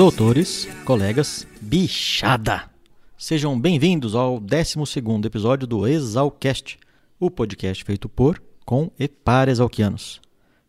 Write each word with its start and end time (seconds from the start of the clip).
Doutores, 0.00 0.66
colegas, 0.86 1.46
bichada! 1.60 2.70
Sejam 3.18 3.60
bem-vindos 3.60 4.14
ao 4.14 4.40
12 4.40 5.26
episódio 5.26 5.66
do 5.66 5.86
Exalcast, 5.86 6.78
o 7.18 7.30
podcast 7.30 7.84
feito 7.84 8.08
por, 8.08 8.42
com 8.64 8.90
e 8.98 9.06
para 9.06 9.50
exalquianos. 9.50 10.18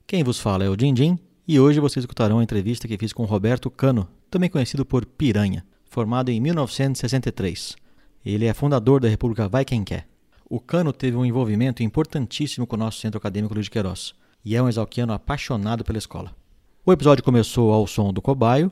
Quem 0.06 0.22
vos 0.22 0.38
fala 0.38 0.66
é 0.66 0.70
o 0.70 0.76
Dindim 0.76 1.18
e 1.48 1.58
hoje 1.62 1.80
vocês 1.80 2.04
escutarão 2.04 2.40
a 2.40 2.44
entrevista 2.44 2.90
que 2.90 2.98
fiz 2.98 3.14
com 3.14 3.24
Roberto 3.24 3.72
Cano, 3.72 4.06
também 4.30 4.50
conhecido 4.50 4.84
por 4.84 5.06
Piranha, 5.06 5.66
formado 5.86 6.30
em 6.30 6.42
1963. 6.42 7.78
Ele 8.26 8.48
é 8.48 8.54
fundador 8.54 9.00
da 9.00 9.08
República 9.08 9.48
Vai 9.48 9.64
Quem 9.64 9.86
Quer. 9.86 10.10
O 10.50 10.60
Cano 10.60 10.92
teve 10.92 11.16
um 11.16 11.24
envolvimento 11.24 11.82
importantíssimo 11.82 12.68
com 12.68 12.76
o 12.76 12.80
nosso 12.80 13.00
centro 13.00 13.18
acadêmico 13.18 13.54
Luiz 13.54 13.68
de 13.68 13.72
Queiroz 13.72 14.14
e 14.44 14.58
é 14.58 14.62
um 14.62 14.68
exalquiano 14.68 15.14
apaixonado 15.14 15.86
pela 15.86 16.00
escola. 16.00 16.36
O 16.86 16.92
episódio 16.92 17.24
começou 17.24 17.72
ao 17.72 17.88
som 17.88 18.12
do 18.12 18.22
cobaio, 18.22 18.70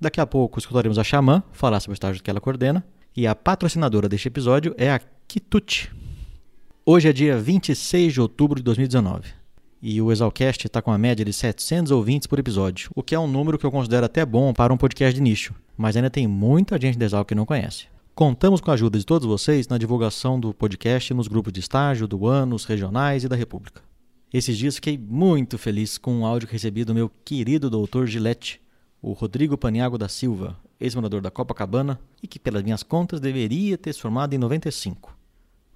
daqui 0.00 0.20
a 0.20 0.26
pouco 0.26 0.58
escutaremos 0.58 0.98
a 0.98 1.04
Xamã 1.04 1.42
falar 1.52 1.80
sobre 1.80 1.92
o 1.92 1.94
estágio 1.94 2.22
que 2.22 2.30
ela 2.30 2.40
coordena, 2.40 2.84
e 3.16 3.26
a 3.26 3.34
patrocinadora 3.34 4.08
deste 4.08 4.28
episódio 4.28 4.74
é 4.78 4.90
a 4.90 5.00
Kitut. 5.26 5.90
Hoje 6.86 7.08
é 7.08 7.12
dia 7.12 7.38
26 7.38 8.12
de 8.12 8.20
outubro 8.20 8.58
de 8.58 8.62
2019 8.62 9.38
e 9.80 10.00
o 10.02 10.10
Exalcast 10.10 10.66
está 10.66 10.82
com 10.82 10.90
a 10.90 10.98
média 10.98 11.24
de 11.24 11.32
700 11.32 11.92
ouvintes 11.92 12.26
por 12.26 12.38
episódio, 12.38 12.90
o 12.94 13.02
que 13.02 13.14
é 13.14 13.18
um 13.18 13.28
número 13.28 13.58
que 13.58 13.64
eu 13.64 13.70
considero 13.70 14.06
até 14.06 14.26
bom 14.26 14.52
para 14.52 14.72
um 14.72 14.76
podcast 14.76 15.14
de 15.14 15.22
nicho, 15.22 15.54
mas 15.76 15.96
ainda 15.96 16.10
tem 16.10 16.26
muita 16.26 16.80
gente 16.80 16.98
de 16.98 17.04
Exal 17.04 17.24
que 17.24 17.34
não 17.34 17.46
conhece. 17.46 17.86
Contamos 18.14 18.60
com 18.60 18.70
a 18.70 18.74
ajuda 18.74 18.98
de 18.98 19.06
todos 19.06 19.26
vocês 19.26 19.68
na 19.68 19.78
divulgação 19.78 20.40
do 20.40 20.52
podcast 20.52 21.14
nos 21.14 21.28
grupos 21.28 21.52
de 21.52 21.60
estágio, 21.60 22.08
do 22.08 22.26
ANOS, 22.26 22.64
regionais 22.64 23.22
e 23.22 23.28
da 23.28 23.36
República. 23.36 23.80
Esses 24.32 24.58
dias 24.58 24.74
fiquei 24.74 24.98
muito 24.98 25.56
feliz 25.56 25.96
com 25.96 26.12
um 26.12 26.26
áudio 26.26 26.48
que 26.48 26.54
recebi 26.54 26.84
do 26.84 26.94
meu 26.94 27.08
querido 27.24 27.70
doutor 27.70 28.06
Gillette, 28.08 28.60
o 29.00 29.12
Rodrigo 29.12 29.56
Paniago 29.56 29.96
da 29.96 30.08
Silva, 30.08 30.56
ex-morador 30.80 31.20
da 31.20 31.30
Copacabana 31.30 32.00
e 32.22 32.26
que, 32.26 32.38
pelas 32.38 32.62
minhas 32.62 32.82
contas, 32.82 33.20
deveria 33.20 33.78
ter 33.78 33.92
se 33.92 34.00
formado 34.00 34.34
em 34.34 34.38
95, 34.38 35.16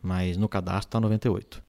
mas 0.02 0.36
no 0.36 0.48
cadastro 0.48 0.88
está 0.88 1.00
98. 1.00 1.62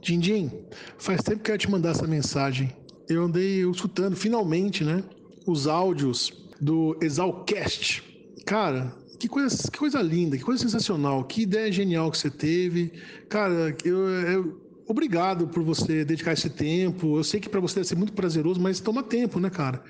Dindim, 0.00 0.50
faz 0.96 1.22
tempo 1.22 1.42
que 1.42 1.50
eu 1.50 1.54
ia 1.54 1.58
te 1.58 1.70
mandar 1.70 1.90
essa 1.90 2.06
mensagem. 2.06 2.72
Eu 3.08 3.24
andei 3.24 3.68
escutando, 3.68 4.14
finalmente, 4.14 4.84
né, 4.84 5.02
os 5.46 5.66
áudios 5.66 6.32
do 6.60 6.96
Exalcast. 7.00 8.02
Cara, 8.46 8.94
que 9.18 9.28
coisa, 9.28 9.70
que 9.70 9.78
coisa 9.78 10.00
linda, 10.00 10.36
que 10.36 10.44
coisa 10.44 10.62
sensacional, 10.62 11.24
que 11.24 11.42
ideia 11.42 11.70
genial 11.72 12.10
que 12.10 12.18
você 12.18 12.30
teve. 12.30 12.92
Cara, 13.28 13.76
eu, 13.84 14.08
eu 14.08 14.60
obrigado 14.86 15.48
por 15.48 15.62
você 15.62 16.04
dedicar 16.04 16.32
esse 16.32 16.48
tempo. 16.48 17.18
Eu 17.18 17.24
sei 17.24 17.40
que 17.40 17.48
para 17.48 17.60
você 17.60 17.76
deve 17.76 17.88
ser 17.88 17.96
muito 17.96 18.12
prazeroso, 18.12 18.60
mas 18.60 18.80
toma 18.80 19.02
tempo, 19.02 19.40
né, 19.40 19.50
cara? 19.50 19.82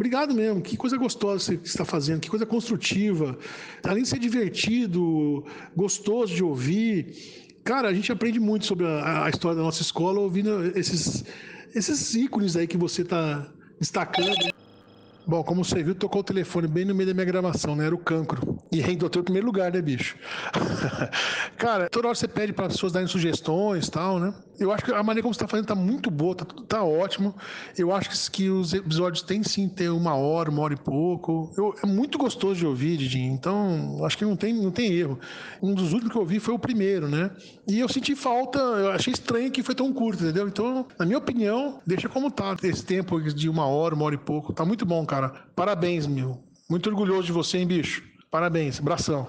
Obrigado 0.00 0.34
mesmo. 0.34 0.62
Que 0.62 0.78
coisa 0.78 0.96
gostosa 0.96 1.44
você 1.44 1.54
está 1.62 1.84
fazendo, 1.84 2.20
que 2.20 2.30
coisa 2.30 2.46
construtiva. 2.46 3.36
Além 3.84 4.02
de 4.02 4.08
ser 4.08 4.18
divertido, 4.18 5.44
gostoso 5.76 6.34
de 6.34 6.42
ouvir. 6.42 7.52
Cara, 7.62 7.88
a 7.88 7.92
gente 7.92 8.10
aprende 8.10 8.40
muito 8.40 8.64
sobre 8.64 8.86
a, 8.86 9.26
a 9.26 9.28
história 9.28 9.58
da 9.58 9.62
nossa 9.62 9.82
escola 9.82 10.18
ouvindo 10.18 10.72
esses, 10.74 11.22
esses 11.74 12.14
ícones 12.14 12.56
aí 12.56 12.66
que 12.66 12.78
você 12.78 13.02
está 13.02 13.46
destacando. 13.78 14.49
Bom, 15.26 15.44
como 15.44 15.64
você 15.64 15.82
viu, 15.82 15.94
tocou 15.94 16.22
o 16.22 16.24
telefone 16.24 16.66
bem 16.66 16.84
no 16.84 16.94
meio 16.94 17.08
da 17.08 17.14
minha 17.14 17.26
gravação, 17.26 17.76
né? 17.76 17.86
Era 17.86 17.94
o 17.94 17.98
cancro. 17.98 18.58
E 18.72 18.80
em 18.80 18.96
doutor 18.96 19.20
em 19.20 19.24
primeiro 19.24 19.46
lugar, 19.46 19.72
né, 19.72 19.80
bicho? 19.80 20.16
Cara, 21.56 21.88
toda 21.88 22.08
hora 22.08 22.14
você 22.14 22.26
pede 22.26 22.52
para 22.52 22.66
as 22.66 22.72
pessoas 22.72 22.92
darem 22.92 23.06
sugestões 23.06 23.86
e 23.86 23.90
tal, 23.90 24.18
né? 24.18 24.34
Eu 24.60 24.70
acho 24.70 24.84
que 24.84 24.92
a 24.92 25.02
maneira 25.02 25.22
como 25.22 25.32
você 25.32 25.38
está 25.38 25.48
fazendo 25.48 25.64
está 25.64 25.74
muito 25.74 26.10
boa, 26.10 26.34
tá, 26.34 26.44
tá 26.68 26.84
ótimo. 26.84 27.34
Eu 27.78 27.94
acho 27.94 28.10
que, 28.10 28.30
que 28.30 28.50
os 28.50 28.74
episódios 28.74 29.22
têm 29.22 29.42
sim 29.42 29.66
ter 29.68 29.88
uma 29.88 30.14
hora, 30.14 30.50
uma 30.50 30.60
hora 30.60 30.74
e 30.74 30.76
pouco. 30.76 31.50
Eu, 31.56 31.74
é 31.82 31.86
muito 31.86 32.18
gostoso 32.18 32.56
de 32.56 32.66
ouvir, 32.66 32.98
Didi. 32.98 33.20
Então, 33.20 34.04
acho 34.04 34.18
que 34.18 34.24
não 34.24 34.36
tem, 34.36 34.52
não 34.52 34.70
tem 34.70 34.92
erro. 34.92 35.18
Um 35.62 35.74
dos 35.74 35.94
últimos 35.94 36.12
que 36.12 36.18
eu 36.18 36.22
ouvi 36.22 36.38
foi 36.38 36.52
o 36.52 36.58
primeiro, 36.58 37.08
né? 37.08 37.30
E 37.66 37.78
eu 37.78 37.88
senti 37.88 38.14
falta, 38.14 38.58
eu 38.58 38.90
achei 38.90 39.14
estranho 39.14 39.50
que 39.50 39.62
foi 39.62 39.74
tão 39.74 39.90
curto, 39.94 40.22
entendeu? 40.24 40.46
Então, 40.46 40.86
na 40.98 41.06
minha 41.06 41.18
opinião, 41.18 41.80
deixa 41.86 42.08
como 42.08 42.30
tá 42.30 42.54
esse 42.62 42.84
tempo 42.84 43.18
de 43.20 43.48
uma 43.48 43.66
hora, 43.66 43.94
uma 43.94 44.04
hora 44.04 44.14
e 44.14 44.18
pouco. 44.18 44.52
Tá 44.52 44.64
muito 44.66 44.84
bom, 44.84 45.06
cara. 45.06 45.19
Parabéns, 45.28 46.06
meu. 46.06 46.42
Muito 46.68 46.88
orgulhoso 46.88 47.26
de 47.26 47.32
você, 47.32 47.58
hein, 47.58 47.66
bicho? 47.66 48.02
Parabéns, 48.30 48.78
abração. 48.78 49.26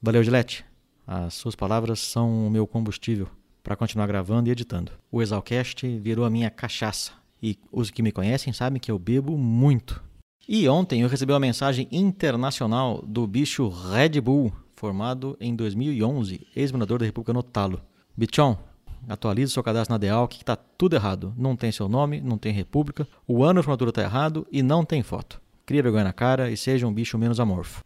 Valeu, 0.00 0.22
Gilete. 0.22 0.64
As 1.06 1.34
suas 1.34 1.54
palavras 1.54 2.00
são 2.00 2.46
o 2.46 2.50
meu 2.50 2.66
combustível 2.66 3.28
para 3.62 3.76
continuar 3.76 4.06
gravando 4.06 4.48
e 4.48 4.52
editando. 4.52 4.92
O 5.10 5.22
Exalcast 5.22 5.86
virou 5.98 6.24
a 6.24 6.30
minha 6.30 6.50
cachaça 6.50 7.12
e 7.42 7.58
os 7.70 7.90
que 7.90 8.02
me 8.02 8.12
conhecem 8.12 8.52
sabem 8.52 8.80
que 8.80 8.90
eu 8.90 8.98
bebo 8.98 9.36
muito. 9.36 10.02
E 10.48 10.68
ontem 10.68 11.02
eu 11.02 11.08
recebi 11.08 11.32
uma 11.32 11.40
mensagem 11.40 11.88
internacional 11.90 13.02
do 13.06 13.26
bicho 13.26 13.68
Red 13.68 14.20
Bull, 14.20 14.52
formado 14.74 15.36
em 15.40 15.54
2011, 15.54 16.46
ex-morador 16.54 16.98
da 16.98 17.06
República 17.06 17.32
no 17.32 17.42
Talo. 17.42 17.80
Bichon, 18.16 18.58
atualize 19.08 19.52
seu 19.52 19.62
cadastro 19.62 19.94
na 19.94 19.98
DEAL 19.98 20.28
que 20.28 20.42
está 20.42 20.56
tudo 20.56 20.96
errado. 20.96 21.34
Não 21.36 21.56
tem 21.56 21.72
seu 21.72 21.88
nome, 21.88 22.20
não 22.20 22.38
tem 22.38 22.52
República, 22.52 23.06
o 23.26 23.42
ano 23.42 23.60
de 23.60 23.64
formatura 23.64 23.90
está 23.90 24.02
errado 24.02 24.46
e 24.50 24.62
não 24.62 24.84
tem 24.84 25.02
foto. 25.02 25.40
Cria 25.64 25.82
vergonha 25.82 26.04
na 26.04 26.12
cara 26.12 26.50
e 26.50 26.56
seja 26.56 26.86
um 26.86 26.92
bicho 26.92 27.18
menos 27.18 27.38
amorfo. 27.38 27.80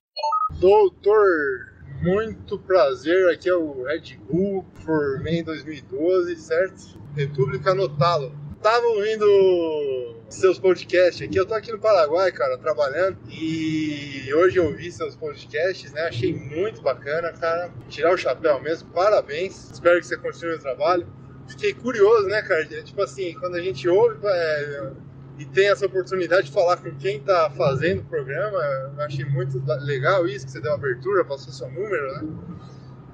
Doutor, 0.59 1.75
muito 2.03 2.59
prazer. 2.59 3.29
Aqui 3.29 3.49
é 3.49 3.55
o 3.55 3.85
Red 3.85 4.17
Bull. 4.31 4.65
Formei 4.75 5.41
em 5.41 5.45
2012, 5.45 6.37
certo? 6.37 6.99
República 7.15 7.75
Notalo. 7.75 8.46
Tava 8.67 8.85
ouvindo 8.85 10.17
seus 10.29 10.59
podcasts 10.59 11.23
aqui. 11.23 11.39
Eu 11.39 11.47
tô 11.47 11.55
aqui 11.55 11.71
no 11.71 11.79
Paraguai, 11.79 12.33
cara, 12.33 12.59
trabalhando. 12.59 13.17
E 13.31 14.29
hoje 14.35 14.57
eu 14.57 14.75
vi 14.75 14.91
seus 14.91 15.15
podcasts, 15.15 15.93
né? 15.93 16.09
Achei 16.09 16.35
muito 16.35 16.83
bacana, 16.83 17.31
cara. 17.31 17.71
Tirar 17.89 18.13
o 18.13 18.19
chapéu 18.19 18.61
mesmo. 18.61 18.91
Parabéns. 18.91 19.71
Espero 19.71 20.01
que 20.01 20.07
você 20.09 20.17
continue 20.17 20.57
o 20.57 20.59
trabalho. 20.59 21.07
Fiquei 21.47 21.75
curioso, 21.75 22.27
né, 22.27 22.43
cara? 22.43 22.65
Tipo 22.83 23.03
assim, 23.03 23.35
quando 23.39 23.55
a 23.55 23.63
gente 23.63 23.89
ouve. 23.89 24.19
É 24.25 24.91
e 25.39 25.45
tem 25.45 25.69
essa 25.69 25.87
oportunidade 25.87 26.47
de 26.47 26.53
falar 26.53 26.79
com 26.79 26.93
quem 26.97 27.19
está 27.19 27.49
fazendo 27.51 28.01
o 28.01 28.05
programa. 28.07 28.59
Eu 28.97 29.01
achei 29.05 29.25
muito 29.27 29.63
legal 29.85 30.27
isso, 30.27 30.45
que 30.45 30.51
você 30.51 30.61
deu 30.61 30.73
abertura, 30.73 31.25
passou 31.25 31.53
seu 31.53 31.71
número, 31.71 32.15
né? 32.15 32.29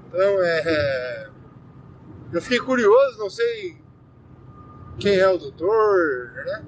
Então, 0.07 0.43
é, 0.43 0.63
é, 0.65 1.27
eu 2.33 2.41
fiquei 2.41 2.59
curioso, 2.59 3.19
não 3.19 3.29
sei 3.29 3.82
quem 4.99 5.15
é 5.15 5.29
o 5.29 5.37
doutor, 5.37 6.31
né? 6.45 6.65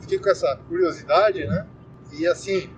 Fiquei 0.00 0.18
com 0.18 0.30
essa 0.30 0.56
curiosidade, 0.68 1.46
né? 1.46 1.66
E 2.12 2.26
assim, 2.26 2.70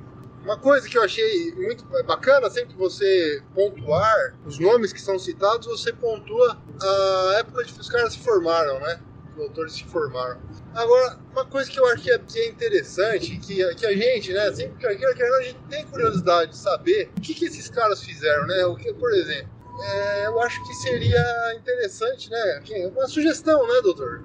uma 0.43 0.59
coisa 0.59 0.89
que 0.89 0.97
eu 0.97 1.03
achei 1.03 1.55
muito 1.55 1.85
bacana, 2.05 2.51
sempre 2.51 2.75
que 2.75 2.79
você 2.79 3.43
pontuar 3.55 4.35
os 4.45 4.59
nomes 4.59 4.93
que 4.93 5.01
são 5.01 5.19
citados, 5.19 5.67
você 5.67 5.93
pontua 5.93 6.59
a 6.81 7.35
época 7.39 7.65
que 7.65 7.79
os 7.79 7.89
caras 7.89 8.15
se 8.15 8.19
formaram, 8.21 8.81
né? 8.81 9.01
Os 9.31 9.37
doutores 9.37 9.75
se 9.75 9.85
formaram. 9.85 10.41
Agora, 10.75 11.19
uma 11.33 11.45
coisa 11.45 11.71
que 11.71 11.79
eu 11.79 11.87
acho 11.87 12.03
que 12.03 12.11
é, 12.11 12.21
é 12.37 12.49
interessante, 12.49 13.37
que, 13.39 13.75
que 13.75 13.87
a 13.87 13.93
gente, 13.93 14.33
né, 14.33 14.53
sempre 14.53 14.77
que 14.79 14.87
a 14.87 15.43
gente 15.43 15.59
tem 15.69 15.85
curiosidade 15.87 16.53
de 16.53 16.57
saber 16.57 17.11
o 17.17 17.21
que, 17.21 17.35
que 17.35 17.45
esses 17.45 17.69
caras 17.69 18.03
fizeram, 18.03 18.47
né? 18.47 18.65
O 18.67 18.77
que, 18.77 18.93
por 18.95 19.13
exemplo, 19.13 19.51
é, 19.83 20.27
eu 20.27 20.41
acho 20.41 20.63
que 20.67 20.75
seria 20.75 21.55
interessante, 21.55 22.31
né? 22.31 22.63
Uma 22.93 23.07
sugestão, 23.07 23.67
né, 23.67 23.81
doutor? 23.83 24.25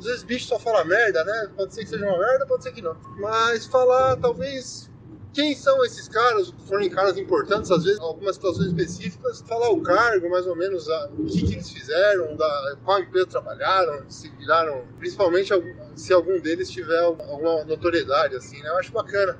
Às 0.00 0.06
vezes 0.06 0.22
bicho 0.22 0.46
só 0.46 0.58
fala 0.58 0.82
merda, 0.82 1.22
né? 1.24 1.50
Pode 1.54 1.74
ser 1.74 1.84
que 1.84 1.90
seja 1.90 2.06
uma 2.06 2.18
merda, 2.18 2.46
pode 2.46 2.62
ser 2.62 2.72
que 2.72 2.80
não. 2.80 2.96
Mas 3.18 3.66
falar, 3.66 4.16
talvez, 4.16 4.90
quem 5.34 5.54
são 5.54 5.84
esses 5.84 6.08
caras, 6.08 6.54
forem 6.66 6.88
caras 6.88 7.18
importantes, 7.18 7.70
às 7.70 7.84
vezes, 7.84 8.00
em 8.00 8.02
algumas 8.02 8.36
situações 8.36 8.68
específicas, 8.68 9.42
falar 9.42 9.68
o 9.68 9.82
cargo, 9.82 10.30
mais 10.30 10.46
ou 10.46 10.56
menos, 10.56 10.88
a, 10.88 11.10
o 11.18 11.26
que, 11.26 11.42
que, 11.42 11.52
eles 11.52 11.68
fizeram, 11.68 12.34
da, 12.34 12.76
qual 12.82 12.98
empresa 12.98 13.26
trabalharam, 13.26 14.08
se 14.08 14.30
viraram, 14.30 14.86
principalmente 14.98 15.52
se 15.94 16.14
algum 16.14 16.40
deles 16.40 16.70
tiver 16.70 17.00
alguma 17.00 17.62
notoriedade, 17.66 18.36
assim, 18.36 18.58
né? 18.62 18.70
Eu 18.70 18.78
acho 18.78 18.92
bacana, 18.92 19.38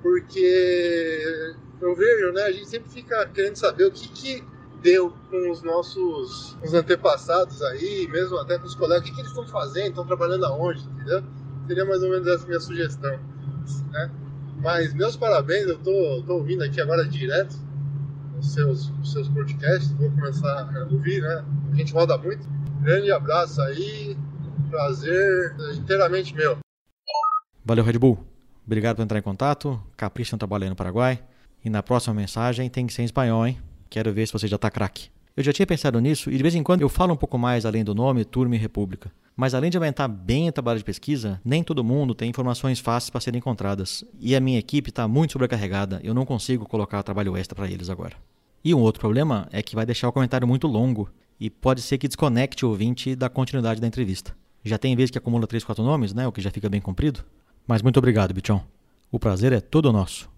porque 0.00 1.54
eu 1.82 1.94
vejo, 1.94 2.32
né, 2.32 2.44
a 2.44 2.52
gente 2.52 2.66
sempre 2.66 2.88
fica 2.88 3.26
querendo 3.28 3.56
saber 3.56 3.84
o 3.84 3.92
que 3.92 4.08
que 4.08 4.57
deu 4.82 5.12
com 5.30 5.50
os 5.50 5.62
nossos 5.62 6.56
os 6.62 6.74
antepassados 6.74 7.62
aí, 7.62 8.08
mesmo 8.08 8.38
até 8.38 8.58
com 8.58 8.66
os 8.66 8.74
colegas, 8.74 9.02
o 9.02 9.04
que, 9.04 9.14
que 9.14 9.20
eles 9.20 9.30
estão 9.30 9.46
fazendo, 9.46 9.88
estão 9.88 10.06
trabalhando 10.06 10.44
aonde, 10.46 10.82
entendeu? 10.88 11.22
Seria 11.66 11.84
mais 11.84 12.02
ou 12.02 12.10
menos 12.10 12.26
essa 12.26 12.46
minha 12.46 12.60
sugestão, 12.60 13.18
né? 13.90 14.10
Mas 14.60 14.92
meus 14.94 15.16
parabéns, 15.16 15.66
eu 15.66 15.78
tô, 15.78 16.22
tô 16.26 16.34
ouvindo 16.34 16.62
aqui 16.64 16.80
agora 16.80 17.04
direto 17.04 17.56
os 18.38 18.52
seus, 18.52 18.90
os 19.02 19.12
seus 19.12 19.28
podcasts, 19.28 19.90
vou 19.92 20.10
começar 20.10 20.70
a 20.74 20.84
ouvir, 20.92 21.20
né? 21.20 21.44
A 21.72 21.74
gente 21.74 21.92
roda 21.92 22.16
muito. 22.16 22.46
Grande 22.80 23.10
abraço 23.10 23.60
aí, 23.60 24.16
prazer 24.70 25.54
inteiramente 25.76 26.34
meu. 26.34 26.58
Valeu, 27.64 27.84
Red 27.84 27.98
Bull. 27.98 28.18
Obrigado 28.64 28.96
por 28.96 29.02
entrar 29.02 29.18
em 29.18 29.22
contato. 29.22 29.80
Capricha 29.96 30.36
no 30.36 30.38
trabalho 30.38 30.64
aí 30.64 30.70
no 30.70 30.76
Paraguai. 30.76 31.22
E 31.64 31.68
na 31.68 31.82
próxima 31.82 32.14
mensagem 32.14 32.70
tem 32.70 32.86
que 32.86 32.92
ser 32.92 33.02
em 33.02 33.06
espanhol, 33.06 33.46
hein? 33.46 33.58
Quero 33.90 34.12
ver 34.12 34.26
se 34.26 34.32
você 34.32 34.46
já 34.46 34.58
tá 34.58 34.70
craque. 34.70 35.08
Eu 35.36 35.44
já 35.44 35.52
tinha 35.52 35.66
pensado 35.66 36.00
nisso 36.00 36.30
e 36.30 36.36
de 36.36 36.42
vez 36.42 36.54
em 36.54 36.62
quando 36.62 36.82
eu 36.82 36.88
falo 36.88 37.14
um 37.14 37.16
pouco 37.16 37.38
mais 37.38 37.64
além 37.64 37.84
do 37.84 37.94
nome, 37.94 38.24
turma 38.24 38.56
e 38.56 38.58
república. 38.58 39.12
Mas 39.36 39.54
além 39.54 39.70
de 39.70 39.76
aumentar 39.76 40.08
bem 40.08 40.48
o 40.48 40.52
trabalho 40.52 40.80
de 40.80 40.84
pesquisa, 40.84 41.40
nem 41.44 41.62
todo 41.62 41.84
mundo 41.84 42.12
tem 42.12 42.28
informações 42.28 42.80
fáceis 42.80 43.08
para 43.08 43.20
serem 43.20 43.38
encontradas. 43.38 44.04
E 44.18 44.34
a 44.34 44.40
minha 44.40 44.58
equipe 44.58 44.90
está 44.90 45.06
muito 45.06 45.34
sobrecarregada, 45.34 46.00
eu 46.02 46.12
não 46.12 46.26
consigo 46.26 46.66
colocar 46.66 47.02
trabalho 47.04 47.36
extra 47.36 47.54
para 47.54 47.70
eles 47.70 47.88
agora. 47.88 48.16
E 48.64 48.74
um 48.74 48.80
outro 48.80 49.00
problema 49.00 49.48
é 49.52 49.62
que 49.62 49.76
vai 49.76 49.86
deixar 49.86 50.08
o 50.08 50.12
comentário 50.12 50.48
muito 50.48 50.66
longo 50.66 51.08
e 51.38 51.48
pode 51.48 51.82
ser 51.82 51.98
que 51.98 52.08
desconecte 52.08 52.66
o 52.66 52.70
ouvinte 52.70 53.14
da 53.14 53.28
continuidade 53.28 53.80
da 53.80 53.86
entrevista. 53.86 54.36
Já 54.64 54.76
tem 54.76 54.96
vez 54.96 55.08
que 55.08 55.18
acumula 55.18 55.46
3, 55.46 55.62
4 55.62 55.84
nomes, 55.84 56.12
né? 56.12 56.26
O 56.26 56.32
que 56.32 56.40
já 56.40 56.50
fica 56.50 56.68
bem 56.68 56.80
comprido. 56.80 57.24
Mas 57.64 57.80
muito 57.80 57.98
obrigado, 57.98 58.34
Bichon. 58.34 58.60
O 59.10 59.20
prazer 59.20 59.52
é 59.52 59.60
todo 59.60 59.92
nosso. 59.92 60.28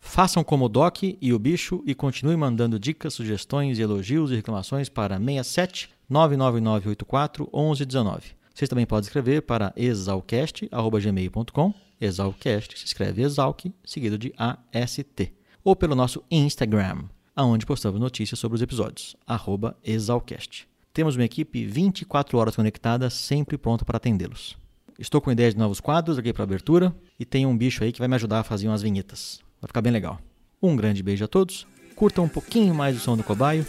Façam 0.00 0.42
como 0.42 0.64
o 0.64 0.68
Doc 0.68 1.02
e 1.02 1.32
o 1.32 1.38
Bicho 1.38 1.82
e 1.86 1.94
continue 1.94 2.36
mandando 2.36 2.80
dicas, 2.80 3.14
sugestões, 3.14 3.78
elogios 3.78 4.32
e 4.32 4.34
reclamações 4.36 4.88
para 4.88 5.18
67 5.18 5.90
99984 6.08 7.48
1119. 7.52 8.40
Vocês 8.52 8.68
também 8.68 8.86
podem 8.86 9.06
escrever 9.06 9.42
para 9.42 9.72
exalcast.gmail.com. 9.76 11.74
Exalcast 12.00 12.78
se 12.78 12.86
escreve 12.86 13.22
exalc, 13.22 13.66
seguido 13.84 14.18
de 14.18 14.32
AST. 14.36 15.32
Ou 15.62 15.76
pelo 15.76 15.94
nosso 15.94 16.24
Instagram, 16.30 17.04
onde 17.36 17.66
postamos 17.66 18.00
notícias 18.00 18.40
sobre 18.40 18.56
os 18.56 18.62
episódios, 18.62 19.14
arroba 19.26 19.76
exalcast. 19.84 20.66
Temos 20.92 21.14
uma 21.14 21.24
equipe 21.24 21.64
24 21.64 22.36
horas 22.36 22.56
conectada, 22.56 23.08
sempre 23.10 23.56
pronta 23.56 23.84
para 23.84 23.98
atendê-los. 23.98 24.58
Estou 24.98 25.20
com 25.20 25.30
ideias 25.30 25.54
de 25.54 25.60
novos 25.60 25.78
quadros 25.80 26.18
aqui 26.18 26.32
para 26.32 26.42
abertura 26.44 26.92
e 27.18 27.24
tem 27.24 27.46
um 27.46 27.56
bicho 27.56 27.84
aí 27.84 27.92
que 27.92 27.98
vai 27.98 28.08
me 28.08 28.16
ajudar 28.16 28.40
a 28.40 28.44
fazer 28.44 28.66
umas 28.66 28.82
vinhetas. 28.82 29.40
Vai 29.60 29.68
ficar 29.68 29.82
bem 29.82 29.92
legal. 29.92 30.18
Um 30.62 30.74
grande 30.74 31.02
beijo 31.02 31.24
a 31.24 31.28
todos, 31.28 31.66
curtam 31.94 32.24
um 32.24 32.28
pouquinho 32.28 32.74
mais 32.74 32.96
o 32.96 33.00
som 33.00 33.16
do 33.16 33.22
cobaio, 33.22 33.66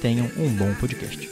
tenham 0.00 0.26
um 0.36 0.52
bom 0.56 0.74
podcast. 0.74 1.30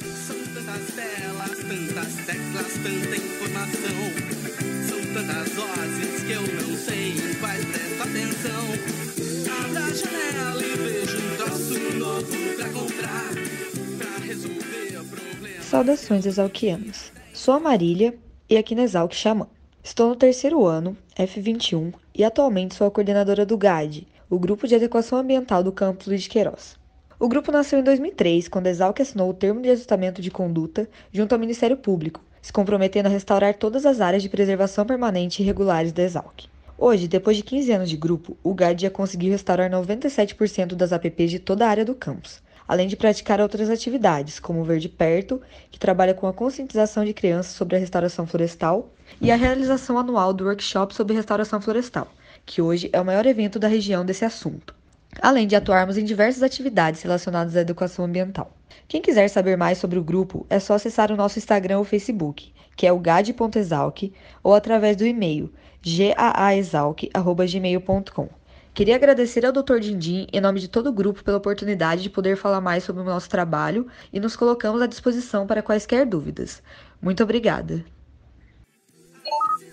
Saudações 15.60 16.24
exalquianos. 16.24 17.12
Sou 17.34 17.54
a 17.54 17.60
Marília 17.60 18.16
e 18.48 18.56
aqui 18.56 18.74
na 18.74 18.82
Exalc 18.82 19.12
Xamã. 19.12 19.48
Estou 19.82 20.08
no 20.08 20.16
terceiro 20.16 20.66
ano, 20.66 20.96
F21, 21.16 21.92
e 22.18 22.24
atualmente 22.24 22.74
sou 22.74 22.88
a 22.88 22.90
coordenadora 22.90 23.46
do 23.46 23.56
GAD, 23.56 24.04
o 24.28 24.40
Grupo 24.40 24.66
de 24.66 24.74
Adequação 24.74 25.20
Ambiental 25.20 25.62
do 25.62 25.70
Campus 25.70 26.08
Luiz 26.08 26.22
de 26.22 26.28
Queiroz. 26.28 26.76
O 27.16 27.28
grupo 27.28 27.52
nasceu 27.52 27.78
em 27.78 27.82
2003, 27.84 28.48
quando 28.48 28.66
a 28.66 28.70
Exalc 28.70 29.00
assinou 29.00 29.30
o 29.30 29.34
termo 29.34 29.62
de 29.62 29.70
ajustamento 29.70 30.20
de 30.20 30.28
conduta 30.28 30.88
junto 31.12 31.32
ao 31.32 31.38
Ministério 31.38 31.76
Público, 31.76 32.20
se 32.42 32.52
comprometendo 32.52 33.06
a 33.06 33.08
restaurar 33.08 33.54
todas 33.54 33.86
as 33.86 34.00
áreas 34.00 34.20
de 34.20 34.28
preservação 34.28 34.84
permanente 34.84 35.40
e 35.40 35.46
regulares 35.46 35.92
da 35.92 36.02
Exalc. 36.02 36.46
Hoje, 36.76 37.06
depois 37.06 37.36
de 37.36 37.44
15 37.44 37.72
anos 37.72 37.88
de 37.88 37.96
grupo, 37.96 38.36
o 38.42 38.52
GAD 38.52 38.82
já 38.82 38.90
conseguiu 38.90 39.30
restaurar 39.30 39.70
97% 39.70 40.74
das 40.74 40.92
APPs 40.92 41.30
de 41.30 41.38
toda 41.38 41.66
a 41.66 41.70
área 41.70 41.84
do 41.84 41.94
campus, 41.94 42.42
além 42.68 42.86
de 42.86 42.96
praticar 42.96 43.40
outras 43.40 43.70
atividades, 43.70 44.38
como 44.38 44.60
o 44.60 44.64
Verde 44.64 44.90
Perto, 44.90 45.40
que 45.70 45.78
trabalha 45.78 46.12
com 46.12 46.26
a 46.26 46.34
conscientização 46.34 47.04
de 47.04 47.14
crianças 47.14 47.54
sobre 47.54 47.76
a 47.76 47.78
restauração 47.78 48.26
florestal, 48.26 48.90
e 49.20 49.30
a 49.30 49.36
realização 49.36 49.98
anual 49.98 50.34
do 50.34 50.44
workshop 50.44 50.94
sobre 50.94 51.16
restauração 51.16 51.62
florestal, 51.62 52.08
que 52.44 52.60
hoje 52.60 52.90
é 52.92 53.00
o 53.00 53.04
maior 53.04 53.24
evento 53.24 53.58
da 53.58 53.66
região 53.66 54.04
desse 54.04 54.24
assunto. 54.24 54.74
Além 55.22 55.46
de 55.46 55.56
atuarmos 55.56 55.96
em 55.96 56.04
diversas 56.04 56.42
atividades 56.42 57.00
relacionadas 57.00 57.56
à 57.56 57.62
educação 57.62 58.04
ambiental. 58.04 58.52
Quem 58.86 59.00
quiser 59.00 59.28
saber 59.28 59.56
mais 59.56 59.78
sobre 59.78 59.98
o 59.98 60.04
grupo, 60.04 60.46
é 60.50 60.60
só 60.60 60.74
acessar 60.74 61.10
o 61.10 61.16
nosso 61.16 61.38
Instagram 61.38 61.78
ou 61.78 61.84
Facebook, 61.84 62.52
que 62.76 62.86
é 62.86 62.92
o 62.92 62.98
gad.exalc, 62.98 64.12
ou 64.42 64.54
através 64.54 64.94
do 64.96 65.06
e-mail 65.06 65.50
gaaexalc.gmail.com. 65.82 68.37
Queria 68.78 68.94
agradecer 68.94 69.44
ao 69.44 69.50
Dr. 69.50 69.80
Dindim, 69.80 70.28
em 70.32 70.40
nome 70.40 70.60
de 70.60 70.68
todo 70.68 70.88
o 70.88 70.92
grupo, 70.92 71.24
pela 71.24 71.38
oportunidade 71.38 72.00
de 72.00 72.08
poder 72.08 72.36
falar 72.36 72.60
mais 72.60 72.84
sobre 72.84 73.02
o 73.02 73.04
nosso 73.04 73.28
trabalho 73.28 73.88
e 74.12 74.20
nos 74.20 74.36
colocamos 74.36 74.80
à 74.80 74.86
disposição 74.86 75.48
para 75.48 75.64
quaisquer 75.64 76.06
dúvidas. 76.06 76.62
Muito 77.02 77.20
obrigada. 77.20 77.84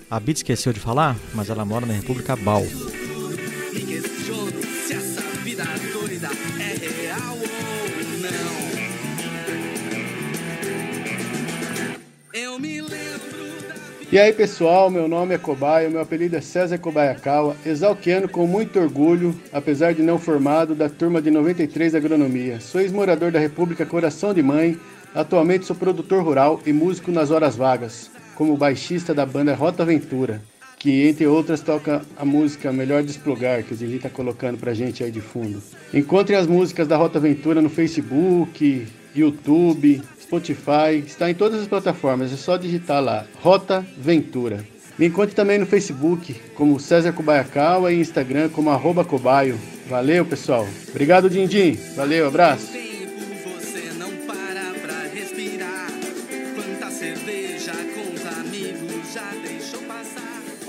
A 0.09 0.19
Bit 0.19 0.39
esqueceu 0.39 0.73
de 0.73 0.79
falar, 0.79 1.15
mas 1.35 1.51
ela 1.51 1.63
mora 1.63 1.85
na 1.85 1.93
República 1.93 2.35
Bal. 2.35 2.63
Me 2.63 3.81
questiono 3.85 4.65
E 14.15 14.17
aí 14.17 14.31
pessoal, 14.31 14.89
meu 14.89 15.09
nome 15.09 15.35
é 15.35 15.37
Cobaia, 15.37 15.89
meu 15.89 15.99
apelido 15.99 16.37
é 16.37 16.39
César 16.39 16.77
Kobayakawa, 16.77 17.53
exalquiano 17.65 18.29
com 18.29 18.47
muito 18.47 18.79
orgulho, 18.79 19.35
apesar 19.51 19.93
de 19.93 20.01
não 20.01 20.17
formado, 20.17 20.73
da 20.73 20.87
turma 20.87 21.21
de 21.21 21.29
93 21.29 21.91
da 21.91 21.97
Agronomia. 21.97 22.61
Sou 22.61 22.79
ex-morador 22.79 23.29
da 23.29 23.39
República 23.39 23.85
Coração 23.85 24.33
de 24.33 24.41
Mãe, 24.41 24.79
atualmente 25.13 25.65
sou 25.65 25.75
produtor 25.75 26.23
rural 26.23 26.61
e 26.65 26.71
músico 26.71 27.11
nas 27.11 27.29
horas 27.29 27.57
vagas, 27.57 28.09
como 28.35 28.55
baixista 28.55 29.13
da 29.13 29.25
banda 29.25 29.53
Rota 29.53 29.83
Aventura, 29.83 30.41
que 30.79 31.09
entre 31.09 31.27
outras 31.27 31.59
toca 31.59 32.01
a 32.15 32.23
música 32.23 32.71
Melhor 32.71 33.03
Desplugar, 33.03 33.63
que 33.63 33.73
o 33.73 33.77
Dili 33.77 33.99
tá 33.99 34.09
colocando 34.09 34.57
pra 34.57 34.73
gente 34.73 35.03
aí 35.03 35.11
de 35.11 35.19
fundo. 35.19 35.61
Encontre 35.93 36.37
as 36.37 36.47
músicas 36.47 36.87
da 36.87 36.95
Rota 36.95 37.17
Aventura 37.17 37.61
no 37.61 37.69
Facebook, 37.69 38.87
YouTube, 39.13 40.01
Spotify, 40.25 41.03
está 41.05 41.29
em 41.29 41.35
todas 41.35 41.61
as 41.61 41.67
plataformas, 41.67 42.33
é 42.33 42.35
só 42.35 42.57
digitar 42.57 43.01
lá, 43.01 43.27
Rota 43.41 43.85
Ventura. 43.95 44.65
Me 44.97 45.05
encontre 45.05 45.35
também 45.35 45.59
no 45.59 45.67
Facebook 45.67 46.33
como 46.55 46.79
César 46.79 47.13
Kobayakawa 47.13 47.93
e 47.93 47.99
Instagram 47.99 48.49
como 48.49 48.71
arroba 48.71 49.05
cobaio. 49.05 49.59
Valeu, 49.87 50.25
pessoal. 50.25 50.67
Obrigado, 50.89 51.29
Dindim. 51.29 51.73
Valeu, 51.95 52.27
abraço. 52.27 52.73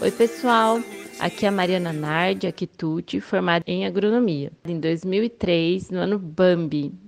Oi, 0.02 0.10
pessoal. 0.10 0.82
Aqui 1.18 1.46
é 1.46 1.48
a 1.48 1.52
Mariana 1.52 1.94
Nardi, 1.94 2.46
aqui 2.46 2.66
Tuti, 2.66 3.20
formada 3.20 3.64
em 3.66 3.86
agronomia. 3.86 4.52
Em 4.66 4.78
2003, 4.78 5.88
no 5.88 6.00
ano 6.00 6.18
Bambi. 6.18 7.05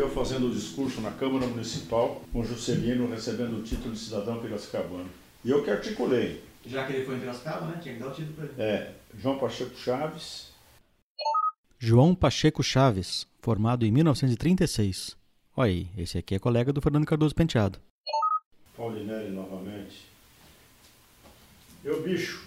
Eu 0.00 0.10
fazendo 0.10 0.48
o 0.48 0.54
discurso 0.54 1.00
na 1.00 1.10
Câmara 1.10 1.46
Municipal, 1.46 2.22
com 2.32 2.42
Juscelino 2.42 3.08
recebendo 3.10 3.58
o 3.58 3.62
título 3.62 3.92
de 3.92 4.00
cidadão 4.00 4.40
piracicabano. 4.40 5.08
E 5.44 5.50
eu 5.50 5.62
que 5.62 5.70
articulei. 5.70 6.42
Já 6.66 6.86
que 6.86 6.92
ele 6.92 7.04
foi 7.04 7.16
em 7.16 7.20
Piracicaba, 7.20 7.66
né? 7.66 7.78
Tinha 7.82 7.94
que 7.94 8.00
dar 8.00 8.08
o 8.08 8.12
título 8.12 8.34
para 8.34 8.44
ele. 8.44 8.54
É, 8.58 8.92
João 9.16 9.38
Pacheco 9.38 9.76
Chaves. 9.76 10.52
João 11.78 12.14
Pacheco 12.14 12.62
Chaves, 12.62 13.26
formado 13.40 13.86
em 13.86 13.90
1936. 13.90 15.16
Olha 15.56 15.70
aí, 15.70 15.88
esse 15.96 16.18
aqui 16.18 16.34
é 16.34 16.38
colega 16.38 16.72
do 16.72 16.82
Fernando 16.82 17.06
Cardoso 17.06 17.34
Penteado. 17.34 17.78
Paulinelli 18.76 19.30
novamente. 19.30 20.06
Eu, 21.82 22.02
bicho, 22.02 22.46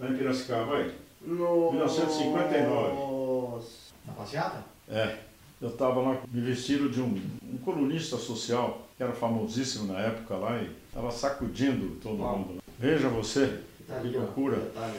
lá 0.00 0.08
em 0.10 0.16
Piracicaba, 0.16 0.64
vai. 0.66 0.94
Nossa. 1.22 2.00
1959. 2.06 3.66
Na 4.06 4.12
passeata? 4.12 4.64
É. 4.88 5.18
Eu 5.60 5.68
estava 5.68 6.00
lá 6.00 6.16
me 6.32 6.40
vestido 6.40 6.88
de 6.88 7.00
um, 7.00 7.14
um, 7.42 7.56
colunista 7.58 8.16
social, 8.16 8.86
que 8.96 9.02
era 9.02 9.12
famosíssimo 9.12 9.92
na 9.92 10.00
época 10.00 10.34
lá, 10.34 10.60
e 10.60 10.68
estava 10.88 11.10
sacudindo 11.10 11.96
todo 12.02 12.20
Uau. 12.20 12.38
mundo. 12.38 12.62
Veja 12.78 13.08
você, 13.08 13.60
tá 13.86 14.00
que 14.00 14.08
loucura. 14.08 14.58
Tá 14.74 14.90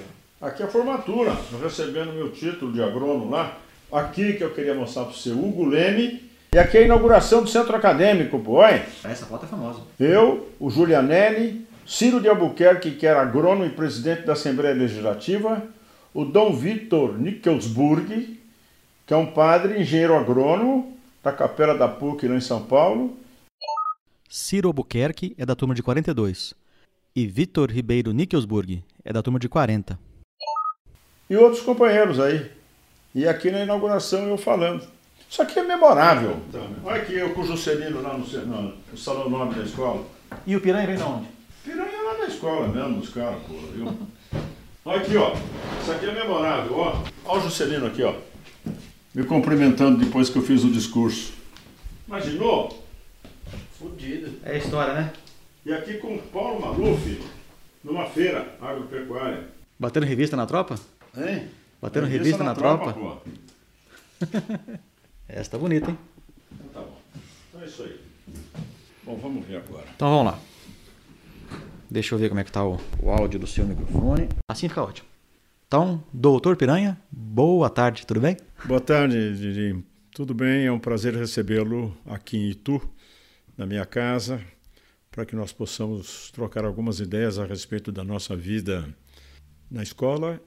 Aqui 0.41 0.63
é 0.63 0.65
a 0.65 0.69
formatura, 0.69 1.35
eu 1.51 1.59
recebendo 1.59 2.13
meu 2.13 2.31
título 2.31 2.71
de 2.71 2.81
agrônomo 2.81 3.29
lá. 3.29 3.57
Aqui 3.91 4.33
que 4.33 4.43
eu 4.43 4.53
queria 4.53 4.73
mostrar 4.73 5.03
para 5.03 5.13
você, 5.13 5.29
Hugo 5.29 5.65
Leme. 5.65 6.29
E 6.53 6.57
aqui 6.57 6.77
é 6.77 6.81
a 6.81 6.85
inauguração 6.85 7.43
do 7.43 7.49
centro 7.49 7.75
acadêmico, 7.75 8.39
pô, 8.39 8.65
hein? 8.65 8.81
Essa 9.03 9.25
foto 9.25 9.45
é 9.45 9.47
famosa. 9.47 9.79
Eu, 9.99 10.49
o 10.59 10.69
Julianelli, 10.69 11.65
Ciro 11.85 12.19
de 12.19 12.27
Albuquerque, 12.27 12.91
que 12.91 13.05
era 13.05 13.21
agrônomo 13.21 13.65
e 13.65 13.69
presidente 13.69 14.23
da 14.23 14.33
Assembleia 14.33 14.73
Legislativa, 14.73 15.63
o 16.13 16.25
Dom 16.25 16.53
Vitor 16.53 17.17
Nickelsburg, 17.17 18.39
que 19.05 19.13
é 19.13 19.17
um 19.17 19.25
padre 19.25 19.79
engenheiro 19.79 20.15
agrônomo 20.15 20.97
da 21.23 21.31
Capela 21.31 21.77
da 21.77 21.87
PUC 21.87 22.27
lá 22.27 22.35
em 22.35 22.41
São 22.41 22.63
Paulo. 22.63 23.17
Ciro 24.27 24.67
Albuquerque 24.67 25.35
é 25.37 25.45
da 25.45 25.55
turma 25.55 25.75
de 25.75 25.83
42 25.83 26.53
e 27.15 27.27
Vitor 27.27 27.71
Ribeiro 27.71 28.11
Nickelsburg 28.11 28.83
é 29.03 29.13
da 29.13 29.21
turma 29.21 29.39
de 29.39 29.47
40. 29.47 29.97
E 31.29 31.37
outros 31.37 31.61
companheiros 31.61 32.19
aí. 32.19 32.51
E 33.13 33.27
aqui 33.27 33.49
na 33.49 33.63
inauguração 33.63 34.27
eu 34.27 34.37
falando. 34.37 34.83
Isso 35.29 35.41
aqui 35.41 35.59
é 35.59 35.63
memorável. 35.63 36.37
Olha 36.83 37.01
aqui 37.01 37.13
eu 37.13 37.33
com 37.33 37.41
o 37.41 37.45
Juscelino 37.45 38.01
lá 38.01 38.17
no, 38.17 38.25
no, 38.25 38.73
no 38.91 38.97
salão 38.97 39.29
nome 39.29 39.55
da 39.55 39.63
escola. 39.63 40.03
E 40.45 40.55
o 40.55 40.61
Piranha 40.61 40.87
vem 40.87 40.97
de 40.97 41.03
onde? 41.03 41.27
Piranha 41.63 41.91
é 41.91 42.01
lá 42.01 42.17
na 42.17 42.25
escola 42.25 42.67
mesmo, 42.67 42.99
os 42.99 43.09
caras, 43.09 43.41
pô, 43.43 43.53
viu? 43.73 43.97
Olha 44.83 45.01
aqui, 45.01 45.17
ó. 45.17 45.33
Isso 45.81 45.91
aqui 45.91 46.05
é 46.05 46.13
memorável, 46.13 46.77
ó. 46.77 47.03
Olha 47.25 47.39
o 47.39 47.43
Juscelino 47.43 47.87
aqui, 47.87 48.03
ó 48.03 48.13
me 49.15 49.23
cumprimentando 49.23 50.03
depois 50.03 50.29
que 50.29 50.37
eu 50.37 50.41
fiz 50.41 50.65
o 50.65 50.69
discurso. 50.69 51.33
Imaginou? 52.05 52.85
Fudido. 53.79 54.37
É 54.43 54.51
a 54.51 54.57
história, 54.57 54.93
né? 54.93 55.13
E 55.65 55.73
aqui 55.73 55.95
com 55.95 56.15
o 56.15 56.21
Paulo 56.21 56.59
Maluf, 56.59 57.21
numa 57.81 58.05
feira 58.07 58.57
agropecuária. 58.61 59.47
Batendo 59.79 60.05
revista 60.05 60.35
na 60.35 60.45
tropa? 60.45 60.75
Hein? 61.17 61.47
Batendo 61.81 62.07
revista, 62.07 62.23
revista 62.23 62.43
na, 62.43 62.49
na, 62.49 62.55
tropa? 62.55 62.93
tropa 62.93 63.21
Essa 65.29 65.51
tá 65.51 65.57
bonita, 65.57 65.89
hein? 65.89 65.97
Então 66.51 66.67
tá 66.73 66.81
bom. 66.81 66.97
Então 67.49 67.61
é 67.61 67.65
isso 67.65 67.83
aí. 67.83 67.99
Bom, 69.03 69.15
vamos 69.15 69.45
ver 69.45 69.57
agora. 69.57 69.85
Então 69.95 70.09
vamos 70.09 70.33
lá. 70.33 70.39
Deixa 71.89 72.13
eu 72.15 72.19
ver 72.19 72.27
como 72.27 72.41
é 72.41 72.43
que 72.43 72.51
tá 72.51 72.65
o, 72.65 72.79
o 73.01 73.09
áudio 73.09 73.39
do 73.39 73.47
seu 73.47 73.65
microfone. 73.65 74.27
Assim 74.49 74.67
fica 74.67 74.83
ótimo. 74.83 75.07
Então, 75.75 76.01
doutor 76.13 76.55
Piranha, 76.55 76.97
boa 77.11 77.69
tarde, 77.69 78.07
tudo 78.07 78.21
bem? 78.21 78.37
Boa 78.63 78.79
tarde, 78.79 79.35
Didi. 79.37 79.83
Tudo 80.09 80.33
bem, 80.33 80.65
é 80.65 80.71
um 80.71 80.79
prazer 80.79 81.13
recebê-lo 81.13 81.93
aqui 82.05 82.37
em 82.37 82.49
Itu, 82.49 82.81
na 83.57 83.65
minha 83.65 83.85
casa, 83.85 84.39
para 85.11 85.25
que 85.25 85.35
nós 85.35 85.51
possamos 85.51 86.31
trocar 86.31 86.63
algumas 86.63 87.01
ideias 87.01 87.37
a 87.37 87.45
respeito 87.45 87.91
da 87.91 88.05
nossa 88.05 88.37
vida 88.37 88.87
na 89.69 89.83
escola 89.83 90.39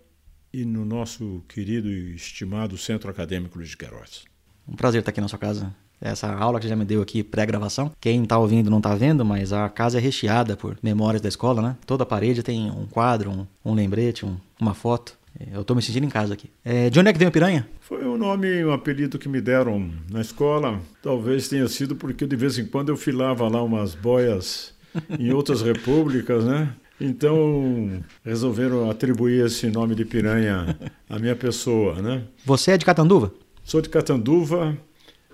e 0.50 0.64
no 0.64 0.86
nosso 0.86 1.44
querido 1.46 1.90
e 1.90 2.14
estimado 2.14 2.78
Centro 2.78 3.10
Acadêmico 3.10 3.58
Luiz 3.58 3.68
de 3.68 3.76
Queiroz. 3.76 4.24
Um 4.66 4.76
prazer 4.76 5.00
estar 5.00 5.10
aqui 5.10 5.20
na 5.20 5.28
sua 5.28 5.38
casa. 5.38 5.76
Essa 6.00 6.32
aula 6.32 6.58
que 6.58 6.68
já 6.68 6.76
me 6.76 6.86
deu 6.86 7.02
aqui, 7.02 7.22
pré-gravação. 7.22 7.92
Quem 8.00 8.22
está 8.22 8.38
ouvindo 8.38 8.70
não 8.70 8.78
está 8.78 8.94
vendo, 8.94 9.26
mas 9.26 9.52
a 9.52 9.68
casa 9.68 9.98
é 9.98 10.00
recheada 10.00 10.56
por 10.56 10.78
memórias 10.82 11.20
da 11.20 11.28
escola, 11.28 11.60
né? 11.60 11.76
Toda 11.84 12.06
parede 12.06 12.42
tem 12.42 12.70
um 12.70 12.86
quadro, 12.86 13.30
um, 13.30 13.46
um 13.62 13.74
lembrete, 13.74 14.24
um, 14.24 14.38
uma 14.58 14.72
foto. 14.72 15.17
Eu 15.52 15.60
estou 15.60 15.76
me 15.76 15.82
sentindo 15.82 16.04
em 16.04 16.10
casa 16.10 16.34
aqui. 16.34 16.50
É, 16.64 16.90
de 16.90 16.98
onde 16.98 17.08
é 17.08 17.12
que 17.12 17.18
veio 17.18 17.28
o 17.28 17.32
Piranha? 17.32 17.68
Foi 17.80 18.04
um 18.04 18.18
nome, 18.18 18.64
um 18.64 18.72
apelido 18.72 19.18
que 19.18 19.28
me 19.28 19.40
deram 19.40 19.90
na 20.10 20.20
escola. 20.20 20.80
Talvez 21.00 21.48
tenha 21.48 21.68
sido 21.68 21.94
porque 21.94 22.26
de 22.26 22.34
vez 22.34 22.58
em 22.58 22.66
quando 22.66 22.88
eu 22.88 22.96
filava 22.96 23.48
lá 23.48 23.62
umas 23.62 23.94
boias 23.94 24.74
em 25.18 25.32
outras 25.32 25.62
repúblicas, 25.62 26.44
né? 26.44 26.74
Então 27.00 28.02
resolveram 28.24 28.90
atribuir 28.90 29.46
esse 29.46 29.68
nome 29.68 29.94
de 29.94 30.04
piranha 30.04 30.76
à 31.08 31.18
minha 31.18 31.36
pessoa, 31.36 32.02
né? 32.02 32.24
Você 32.44 32.72
é 32.72 32.76
de 32.76 32.84
Catanduva? 32.84 33.32
Sou 33.62 33.80
de 33.80 33.88
Catanduva, 33.88 34.76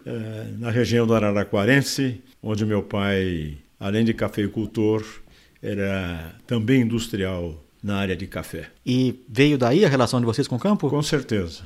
é, 0.05 0.49
na 0.59 0.71
região 0.71 1.07
do 1.07 1.15
Araraquarense, 1.15 2.21
onde 2.43 2.67
meu 2.67 2.83
pai, 2.83 3.57
além 3.81 4.05
de 4.05 4.13
cafeicultor, 4.13 5.03
era 5.63 6.35
também 6.47 6.83
industrial 6.83 7.64
na 7.85 7.99
área 7.99 8.17
de 8.17 8.27
café. 8.27 8.71
E 8.85 9.23
veio 9.29 9.59
daí 9.59 9.85
a 9.85 9.89
relação 9.89 10.19
de 10.19 10.25
vocês 10.25 10.49
com 10.49 10.57
o 10.57 10.59
campo? 10.59 10.89
Com 10.89 11.03
certeza. 11.03 11.65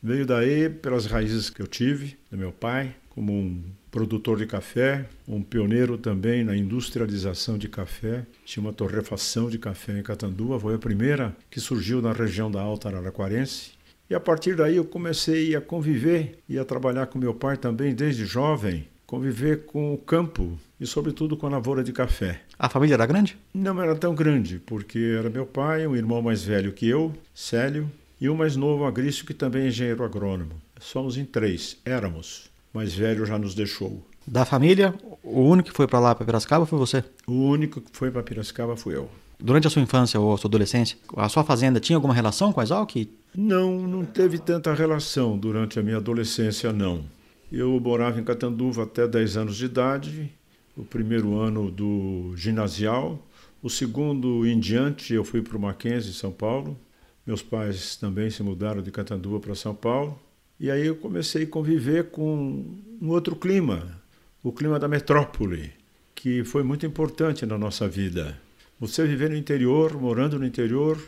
Veio 0.00 0.24
daí 0.24 0.70
pelas 0.70 1.06
raízes 1.06 1.50
que 1.50 1.60
eu 1.60 1.66
tive 1.66 2.16
do 2.30 2.38
meu 2.38 2.52
pai, 2.52 2.94
como 3.10 3.32
um 3.32 3.60
produtor 3.90 4.38
de 4.38 4.46
café, 4.46 5.06
um 5.26 5.42
pioneiro 5.42 5.98
também 5.98 6.44
na 6.44 6.56
industrialização 6.56 7.58
de 7.58 7.68
café. 7.68 8.24
Tinha 8.44 8.62
uma 8.62 8.72
torrefação 8.72 9.50
de 9.50 9.58
café 9.58 9.98
em 9.98 10.02
Catanduva, 10.04 10.60
foi 10.60 10.76
a 10.76 10.78
primeira 10.78 11.34
que 11.50 11.58
surgiu 11.58 12.00
na 12.00 12.12
região 12.12 12.48
da 12.48 12.60
Alta 12.60 12.88
Araraquarense. 12.88 13.72
E 14.08 14.14
a 14.14 14.20
partir 14.20 14.54
daí 14.54 14.76
eu 14.76 14.84
comecei 14.84 15.56
a 15.56 15.60
conviver 15.60 16.38
e 16.48 16.60
a 16.60 16.64
trabalhar 16.64 17.06
com 17.06 17.18
meu 17.18 17.34
pai 17.34 17.56
também 17.56 17.92
desde 17.92 18.24
jovem, 18.24 18.86
conviver 19.04 19.66
com 19.66 19.92
o 19.92 19.98
campo 19.98 20.56
e 20.78 20.86
sobretudo 20.86 21.36
com 21.36 21.46
a 21.46 21.50
lavoura 21.50 21.82
de 21.82 21.92
café. 21.92 22.42
A 22.58 22.70
família 22.70 22.94
era 22.94 23.04
grande? 23.04 23.36
Não 23.52 23.82
era 23.82 23.94
tão 23.94 24.14
grande, 24.14 24.58
porque 24.64 24.98
era 25.18 25.28
meu 25.28 25.44
pai, 25.44 25.86
um 25.86 25.94
irmão 25.94 26.22
mais 26.22 26.42
velho 26.42 26.72
que 26.72 26.88
eu, 26.88 27.12
Célio, 27.34 27.90
e 28.18 28.30
um 28.30 28.34
mais 28.34 28.56
novo, 28.56 28.86
Agrício, 28.86 29.26
que 29.26 29.34
também 29.34 29.64
é 29.64 29.68
engenheiro 29.68 30.02
agrônomo. 30.02 30.52
Somos 30.80 31.18
em 31.18 31.24
três, 31.26 31.76
éramos. 31.84 32.50
Mais 32.72 32.94
velho 32.94 33.26
já 33.26 33.38
nos 33.38 33.54
deixou. 33.54 34.02
Da 34.26 34.46
família, 34.46 34.94
o 35.22 35.42
único 35.42 35.68
que 35.68 35.76
foi 35.76 35.86
para 35.86 36.00
lá, 36.00 36.14
para 36.14 36.24
Piracicaba, 36.24 36.64
foi 36.64 36.78
você? 36.78 37.04
O 37.26 37.32
único 37.32 37.80
que 37.80 37.90
foi 37.92 38.10
para 38.10 38.22
Piracicaba 38.22 38.74
fui 38.74 38.96
eu. 38.96 39.10
Durante 39.38 39.66
a 39.66 39.70
sua 39.70 39.82
infância 39.82 40.18
ou 40.18 40.32
a 40.32 40.38
sua 40.38 40.48
adolescência, 40.48 40.96
a 41.14 41.28
sua 41.28 41.44
fazenda 41.44 41.78
tinha 41.78 41.96
alguma 41.96 42.14
relação 42.14 42.54
com 42.54 42.60
a 42.60 42.62
Exalc? 42.62 43.06
Não, 43.34 43.86
não 43.86 44.02
teve 44.02 44.38
tanta 44.38 44.72
relação 44.72 45.36
durante 45.36 45.78
a 45.78 45.82
minha 45.82 45.98
adolescência, 45.98 46.72
não. 46.72 47.04
Eu 47.52 47.78
morava 47.78 48.18
em 48.18 48.24
Catanduva 48.24 48.84
até 48.84 49.06
10 49.06 49.36
anos 49.36 49.56
de 49.56 49.66
idade, 49.66 50.32
o 50.76 50.84
primeiro 50.84 51.38
ano 51.38 51.70
do 51.70 52.34
ginasial. 52.36 53.24
O 53.62 53.70
segundo 53.70 54.46
em 54.46 54.60
diante 54.60 55.14
eu 55.14 55.24
fui 55.24 55.40
para 55.40 55.56
o 55.56 55.60
Mackenzie, 55.60 56.12
São 56.12 56.30
Paulo. 56.30 56.78
Meus 57.26 57.42
pais 57.42 57.96
também 57.96 58.30
se 58.30 58.42
mudaram 58.42 58.82
de 58.82 58.90
Catanduva 58.90 59.40
para 59.40 59.54
São 59.54 59.74
Paulo. 59.74 60.20
E 60.60 60.70
aí 60.70 60.86
eu 60.86 60.96
comecei 60.96 61.44
a 61.44 61.46
conviver 61.46 62.10
com 62.10 62.64
um 63.00 63.08
outro 63.08 63.34
clima, 63.34 64.00
o 64.42 64.52
clima 64.52 64.78
da 64.78 64.86
metrópole, 64.86 65.72
que 66.14 66.44
foi 66.44 66.62
muito 66.62 66.86
importante 66.86 67.44
na 67.44 67.58
nossa 67.58 67.88
vida. 67.88 68.38
Você 68.78 69.06
viver 69.06 69.30
no 69.30 69.36
interior, 69.36 69.98
morando 69.98 70.38
no 70.38 70.46
interior, 70.46 70.98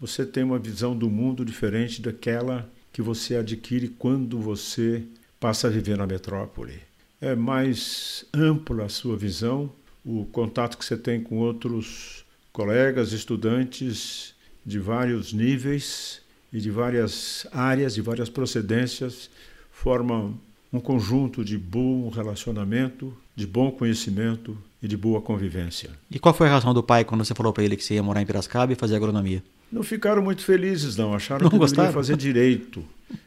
você 0.00 0.24
tem 0.24 0.44
uma 0.44 0.58
visão 0.58 0.96
do 0.96 1.08
mundo 1.10 1.44
diferente 1.44 2.00
daquela 2.00 2.70
que 2.92 3.02
você 3.02 3.36
adquire 3.36 3.88
quando 3.88 4.38
você 4.38 5.02
passa 5.40 5.66
a 5.66 5.70
viver 5.70 5.96
na 5.96 6.06
metrópole 6.06 6.93
é 7.24 7.34
mais 7.34 8.26
ampla 8.34 8.84
a 8.84 8.88
sua 8.90 9.16
visão, 9.16 9.72
o 10.04 10.26
contato 10.26 10.76
que 10.76 10.84
você 10.84 10.94
tem 10.96 11.22
com 11.22 11.38
outros 11.38 12.22
colegas, 12.52 13.12
estudantes 13.12 14.34
de 14.64 14.78
vários 14.78 15.32
níveis 15.32 16.20
e 16.52 16.60
de 16.60 16.70
várias 16.70 17.46
áreas, 17.50 17.94
de 17.94 18.02
várias 18.02 18.28
procedências, 18.28 19.30
forma 19.72 20.34
um 20.70 20.78
conjunto 20.78 21.42
de 21.42 21.56
bom 21.56 22.10
relacionamento, 22.10 23.16
de 23.34 23.46
bom 23.46 23.70
conhecimento 23.70 24.56
e 24.82 24.86
de 24.86 24.96
boa 24.96 25.22
convivência. 25.22 25.90
E 26.10 26.18
qual 26.18 26.34
foi 26.34 26.46
a 26.46 26.50
reação 26.50 26.74
do 26.74 26.82
pai 26.82 27.04
quando 27.06 27.24
você 27.24 27.34
falou 27.34 27.54
para 27.54 27.64
ele 27.64 27.76
que 27.76 27.84
você 27.84 27.94
ia 27.94 28.02
morar 28.02 28.20
em 28.20 28.26
Piracicaba 28.26 28.72
e 28.72 28.76
fazer 28.76 28.96
agronomia? 28.96 29.42
Não 29.72 29.82
ficaram 29.82 30.22
muito 30.22 30.42
felizes, 30.44 30.96
não. 30.96 31.14
Acharam 31.14 31.44
Não 31.44 31.50
que 31.50 31.56
eu 31.56 31.60
gostaram? 31.60 31.84
deveria 31.88 32.00
fazer 32.02 32.16
direito. 32.18 32.84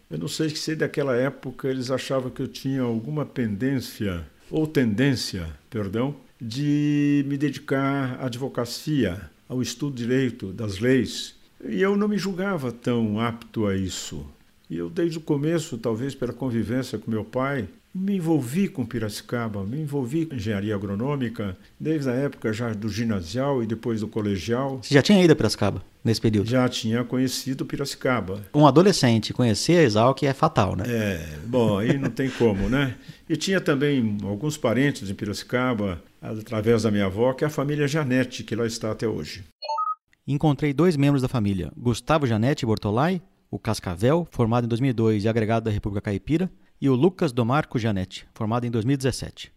Eu 0.09 0.17
não 0.17 0.27
sei 0.27 0.49
se 0.49 0.75
daquela 0.75 1.15
época 1.15 1.67
eles 1.67 1.91
achavam 1.91 2.29
que 2.29 2.41
eu 2.41 2.47
tinha 2.47 2.81
alguma 2.81 3.25
pendência, 3.25 4.25
ou 4.49 4.65
tendência, 4.65 5.47
perdão, 5.69 6.15
de 6.39 7.25
me 7.27 7.37
dedicar 7.37 8.17
à 8.21 8.27
advocacia, 8.27 9.29
ao 9.49 9.61
estudo 9.61 9.95
de 9.95 10.03
direito, 10.03 10.53
das 10.53 10.79
leis. 10.79 11.35
E 11.67 11.81
eu 11.81 11.97
não 11.97 12.07
me 12.07 12.17
julgava 12.17 12.71
tão 12.71 13.19
apto 13.19 13.65
a 13.65 13.75
isso. 13.75 14.25
E 14.69 14.77
eu, 14.77 14.89
desde 14.89 15.17
o 15.17 15.21
começo, 15.21 15.77
talvez 15.77 16.15
pela 16.15 16.31
convivência 16.31 16.97
com 16.97 17.11
meu 17.11 17.25
pai, 17.25 17.67
me 17.97 18.15
envolvi 18.15 18.67
com 18.67 18.85
Piracicaba, 18.85 19.63
me 19.63 19.81
envolvi 19.81 20.25
com 20.25 20.35
engenharia 20.35 20.75
agronômica, 20.75 21.57
desde 21.79 22.09
a 22.09 22.13
época 22.13 22.53
já 22.53 22.71
do 22.71 22.87
ginasial 22.87 23.63
e 23.63 23.67
depois 23.67 24.01
do 24.01 24.07
colegial. 24.07 24.79
Você 24.81 24.93
já 24.93 25.01
tinha 25.01 25.23
ido 25.23 25.33
a 25.33 25.35
Piracicaba 25.35 25.83
nesse 26.03 26.21
período? 26.21 26.47
Já 26.47 26.69
tinha 26.69 27.03
conhecido 27.03 27.65
Piracicaba. 27.65 28.45
Um 28.53 28.67
adolescente 28.67 29.33
conhecer 29.33 29.79
a 29.79 29.83
Exalc 29.83 30.23
é 30.23 30.33
fatal, 30.33 30.75
né? 30.75 30.83
É, 30.87 31.37
bom, 31.45 31.79
aí 31.79 31.97
não 31.97 32.09
tem 32.09 32.29
como, 32.29 32.69
né? 32.69 32.95
E 33.27 33.35
tinha 33.35 33.59
também 33.59 34.17
alguns 34.23 34.57
parentes 34.57 35.09
em 35.09 35.15
Piracicaba, 35.15 36.01
através 36.21 36.83
da 36.83 36.91
minha 36.91 37.05
avó, 37.05 37.33
que 37.33 37.43
é 37.43 37.47
a 37.47 37.49
família 37.49 37.87
Janete, 37.87 38.43
que 38.43 38.55
lá 38.55 38.65
está 38.65 38.91
até 38.91 39.07
hoje. 39.07 39.43
Encontrei 40.27 40.73
dois 40.73 40.95
membros 40.95 41.21
da 41.21 41.27
família, 41.27 41.71
Gustavo 41.75 42.27
Janete 42.27 42.65
Bortolai, 42.65 43.21
o 43.49 43.57
Cascavel, 43.57 44.27
formado 44.29 44.65
em 44.65 44.67
2002 44.67 45.23
e 45.23 45.29
agregado 45.29 45.65
da 45.65 45.71
República 45.71 46.01
Caipira, 46.01 46.51
e 46.81 46.89
o 46.89 46.95
Lucas 46.95 47.31
Domarco 47.31 47.77
Janete, 47.79 48.25
formado 48.33 48.65
em 48.65 48.71
2017. 48.71 49.51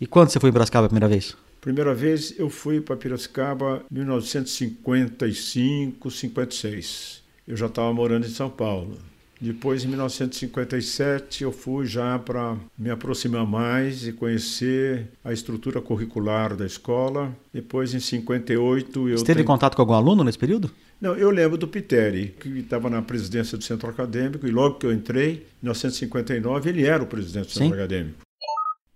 E 0.00 0.06
quando 0.06 0.30
você 0.30 0.40
foi 0.40 0.50
em 0.50 0.52
Piracicaba 0.52 0.86
a 0.86 0.88
primeira 0.88 1.08
vez? 1.08 1.36
Primeira 1.60 1.94
vez 1.94 2.38
eu 2.38 2.48
fui 2.48 2.80
para 2.80 2.96
Piracicaba 2.96 3.82
em 3.90 3.94
1955, 3.94 6.10
56. 6.10 7.22
Eu 7.46 7.56
já 7.56 7.66
estava 7.66 7.92
morando 7.92 8.26
em 8.26 8.30
São 8.30 8.48
Paulo. 8.48 8.96
Depois, 9.42 9.84
em 9.84 9.88
1957, 9.88 11.44
eu 11.44 11.52
fui 11.52 11.86
já 11.86 12.18
para 12.18 12.56
me 12.78 12.90
aproximar 12.90 13.46
mais 13.46 14.06
e 14.06 14.12
conhecer 14.12 15.08
a 15.24 15.32
estrutura 15.32 15.80
curricular 15.80 16.54
da 16.54 16.66
escola. 16.66 17.34
Depois, 17.52 17.94
em 17.94 18.00
58, 18.00 19.08
eu 19.08 19.16
Você 19.18 19.24
teve 19.24 19.38
tenho- 19.38 19.46
contato 19.46 19.74
com 19.76 19.82
algum 19.82 19.94
aluno 19.94 20.22
nesse 20.24 20.38
período? 20.38 20.70
Não, 21.00 21.16
eu 21.16 21.30
lembro 21.30 21.56
do 21.56 21.66
Piteri, 21.66 22.34
que 22.38 22.48
estava 22.58 22.90
na 22.90 23.00
presidência 23.00 23.56
do 23.56 23.64
centro 23.64 23.88
acadêmico, 23.88 24.46
e 24.46 24.50
logo 24.50 24.74
que 24.76 24.84
eu 24.84 24.92
entrei, 24.92 25.46
em 25.62 25.64
1959, 25.64 26.68
ele 26.68 26.84
era 26.84 27.02
o 27.02 27.06
presidente 27.06 27.46
do 27.46 27.52
centro 27.52 27.68
Sim. 27.68 27.74
acadêmico. 27.74 28.18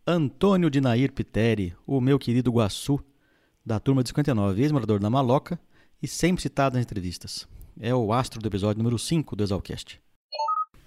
Antônio 0.07 0.69
de 0.69 0.83
Nair 0.83 1.11
Piteri, 1.13 1.75
o 1.87 2.03
meu 2.03 2.19
querido 2.19 2.53
Guaçu, 2.53 3.01
da 3.65 3.81
turma 3.81 4.03
de 4.03 4.11
59, 4.11 4.61
ex-morador 4.61 5.01
da 5.01 5.09
Maloca 5.09 5.59
e 6.03 6.07
sempre 6.07 6.43
citado 6.43 6.77
nas 6.77 6.85
entrevistas. 6.85 7.49
É 7.81 7.95
o 7.95 8.13
astro 8.13 8.39
do 8.39 8.47
episódio 8.47 8.83
número 8.83 8.99
5 8.99 9.35
do 9.35 9.43
Exalcast. 9.43 9.99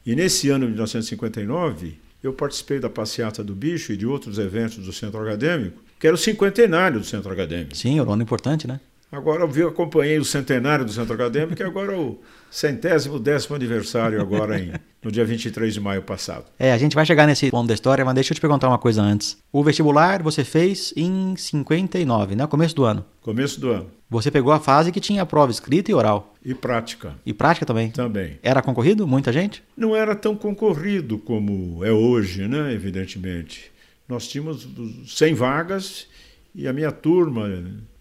E 0.05 0.15
nesse 0.15 0.49
ano 0.51 0.65
de 0.67 0.73
1959, 0.73 1.97
eu 2.21 2.31
participei 2.31 2.79
da 2.79 2.91
passeata 2.91 3.43
do 3.43 3.55
bicho 3.55 3.91
e 3.91 3.97
de 3.97 4.05
outros 4.05 4.37
eventos 4.37 4.77
do 4.77 4.93
centro 4.93 5.19
acadêmico, 5.19 5.81
que 5.99 6.05
era 6.05 6.15
o 6.15 6.19
cinquentenário 6.19 6.99
do 6.99 7.05
centro 7.05 7.31
acadêmico. 7.33 7.75
Sim, 7.75 7.99
era 7.99 8.07
um 8.07 8.13
ano 8.13 8.21
importante, 8.21 8.67
né? 8.67 8.79
Agora 9.09 9.49
eu 9.55 9.67
acompanhei 9.69 10.19
o 10.19 10.25
centenário 10.25 10.83
do 10.83 10.91
centro 10.91 11.13
acadêmico, 11.13 11.55
que 11.55 11.63
agora 11.63 11.97
o 11.97 12.19
centésimo 12.51 13.17
décimo 13.17 13.55
aniversário, 13.55 14.19
agora 14.21 14.59
em, 14.59 14.73
no 15.01 15.09
dia 15.09 15.23
23 15.23 15.73
de 15.73 15.79
maio 15.79 16.01
passado. 16.01 16.45
É, 16.59 16.73
a 16.73 16.77
gente 16.77 16.93
vai 16.93 17.05
chegar 17.05 17.25
nesse 17.25 17.49
ponto 17.49 17.69
da 17.69 17.73
história, 17.73 18.03
mas 18.03 18.13
deixa 18.15 18.33
eu 18.33 18.35
te 18.35 18.41
perguntar 18.41 18.67
uma 18.67 18.77
coisa 18.77 19.01
antes. 19.01 19.37
O 19.51 19.63
vestibular 19.63 20.21
você 20.21 20.43
fez 20.43 20.93
em 20.97 21.35
59, 21.37 22.35
né? 22.35 22.45
Começo 22.47 22.75
do 22.75 22.83
ano. 22.83 23.05
Começo 23.21 23.61
do 23.61 23.69
ano. 23.69 23.89
Você 24.09 24.29
pegou 24.29 24.51
a 24.51 24.59
fase 24.59 24.91
que 24.91 24.99
tinha 24.99 25.25
prova 25.25 25.51
escrita 25.51 25.89
e 25.89 25.93
oral. 25.93 26.33
E 26.43 26.53
prática 26.53 27.15
E 27.25 27.33
prática 27.33 27.65
também. 27.65 27.91
também. 27.91 28.37
Era 28.43 28.61
concorrido? 28.61 29.07
Muita 29.07 29.31
gente? 29.31 29.63
não 29.75 29.95
era 29.95 30.15
tão 30.15 30.35
concorrido 30.35 31.17
como 31.17 31.83
é 31.85 31.91
hoje, 31.91 32.45
né? 32.47 32.73
evidentemente. 32.73 33.71
Nós 34.07 34.27
tínhamos 34.27 34.65
dos 34.65 35.17
100 35.17 35.33
vagas 35.33 36.07
e 36.55 36.67
a 36.67 36.73
minha 36.73 36.91
turma, 36.91 37.49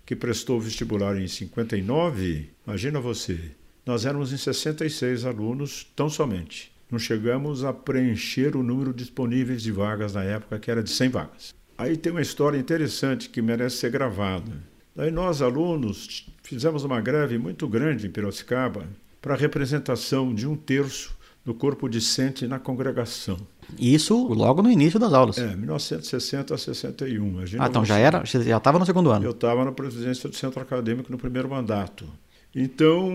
que 0.06 0.14
prestou 0.14 0.60
vestibular 0.60 1.20
em 1.20 1.26
59, 1.26 2.50
imagina 2.64 3.00
você, 3.00 3.38
nós 3.84 4.06
éramos 4.06 4.32
em 4.32 4.36
66 4.36 5.24
alunos 5.24 5.84
tão 5.96 6.08
somente. 6.08 6.72
Não 6.88 6.98
chegamos 6.98 7.64
a 7.64 7.72
preencher 7.72 8.56
o 8.56 8.62
número 8.62 8.94
disponíveis 8.94 9.60
de 9.62 9.72
vagas 9.72 10.14
na 10.14 10.22
época, 10.22 10.60
que 10.60 10.70
era 10.70 10.84
de 10.84 10.90
100 10.90 11.08
vagas. 11.08 11.54
Aí 11.76 11.96
tem 11.96 12.12
uma 12.12 12.22
história 12.22 12.56
interessante 12.56 13.28
que 13.28 13.42
merece 13.42 13.78
ser 13.78 13.90
gravada. 13.90 14.52
Daí 14.94 15.10
nós, 15.10 15.42
alunos, 15.42 16.28
fizemos 16.42 16.84
uma 16.84 17.00
greve 17.00 17.36
muito 17.36 17.66
grande 17.66 18.06
em 18.06 18.10
Piracicaba 18.10 18.86
para 19.20 19.34
a 19.34 19.36
representação 19.36 20.32
de 20.32 20.46
um 20.46 20.54
terço 20.54 21.15
do 21.46 21.54
corpo 21.54 21.88
discente 21.88 22.44
na 22.48 22.58
congregação. 22.58 23.38
Isso 23.78 24.26
logo 24.26 24.62
no 24.62 24.68
início 24.68 24.98
das 24.98 25.12
aulas. 25.12 25.38
É, 25.38 25.54
1960 25.54 26.52
a 26.52 26.58
61. 26.58 27.24
Imagina 27.24 27.64
ah, 27.64 27.68
então 27.68 27.84
já 27.84 27.96
era? 27.96 28.24
Já 28.24 28.56
estava 28.56 28.80
no 28.80 28.84
segundo 28.84 29.12
ano. 29.12 29.24
Eu 29.24 29.30
estava 29.30 29.64
na 29.64 29.70
presidência 29.70 30.28
do 30.28 30.34
centro 30.34 30.60
acadêmico 30.60 31.10
no 31.12 31.16
primeiro 31.16 31.48
mandato. 31.48 32.04
Então, 32.52 33.08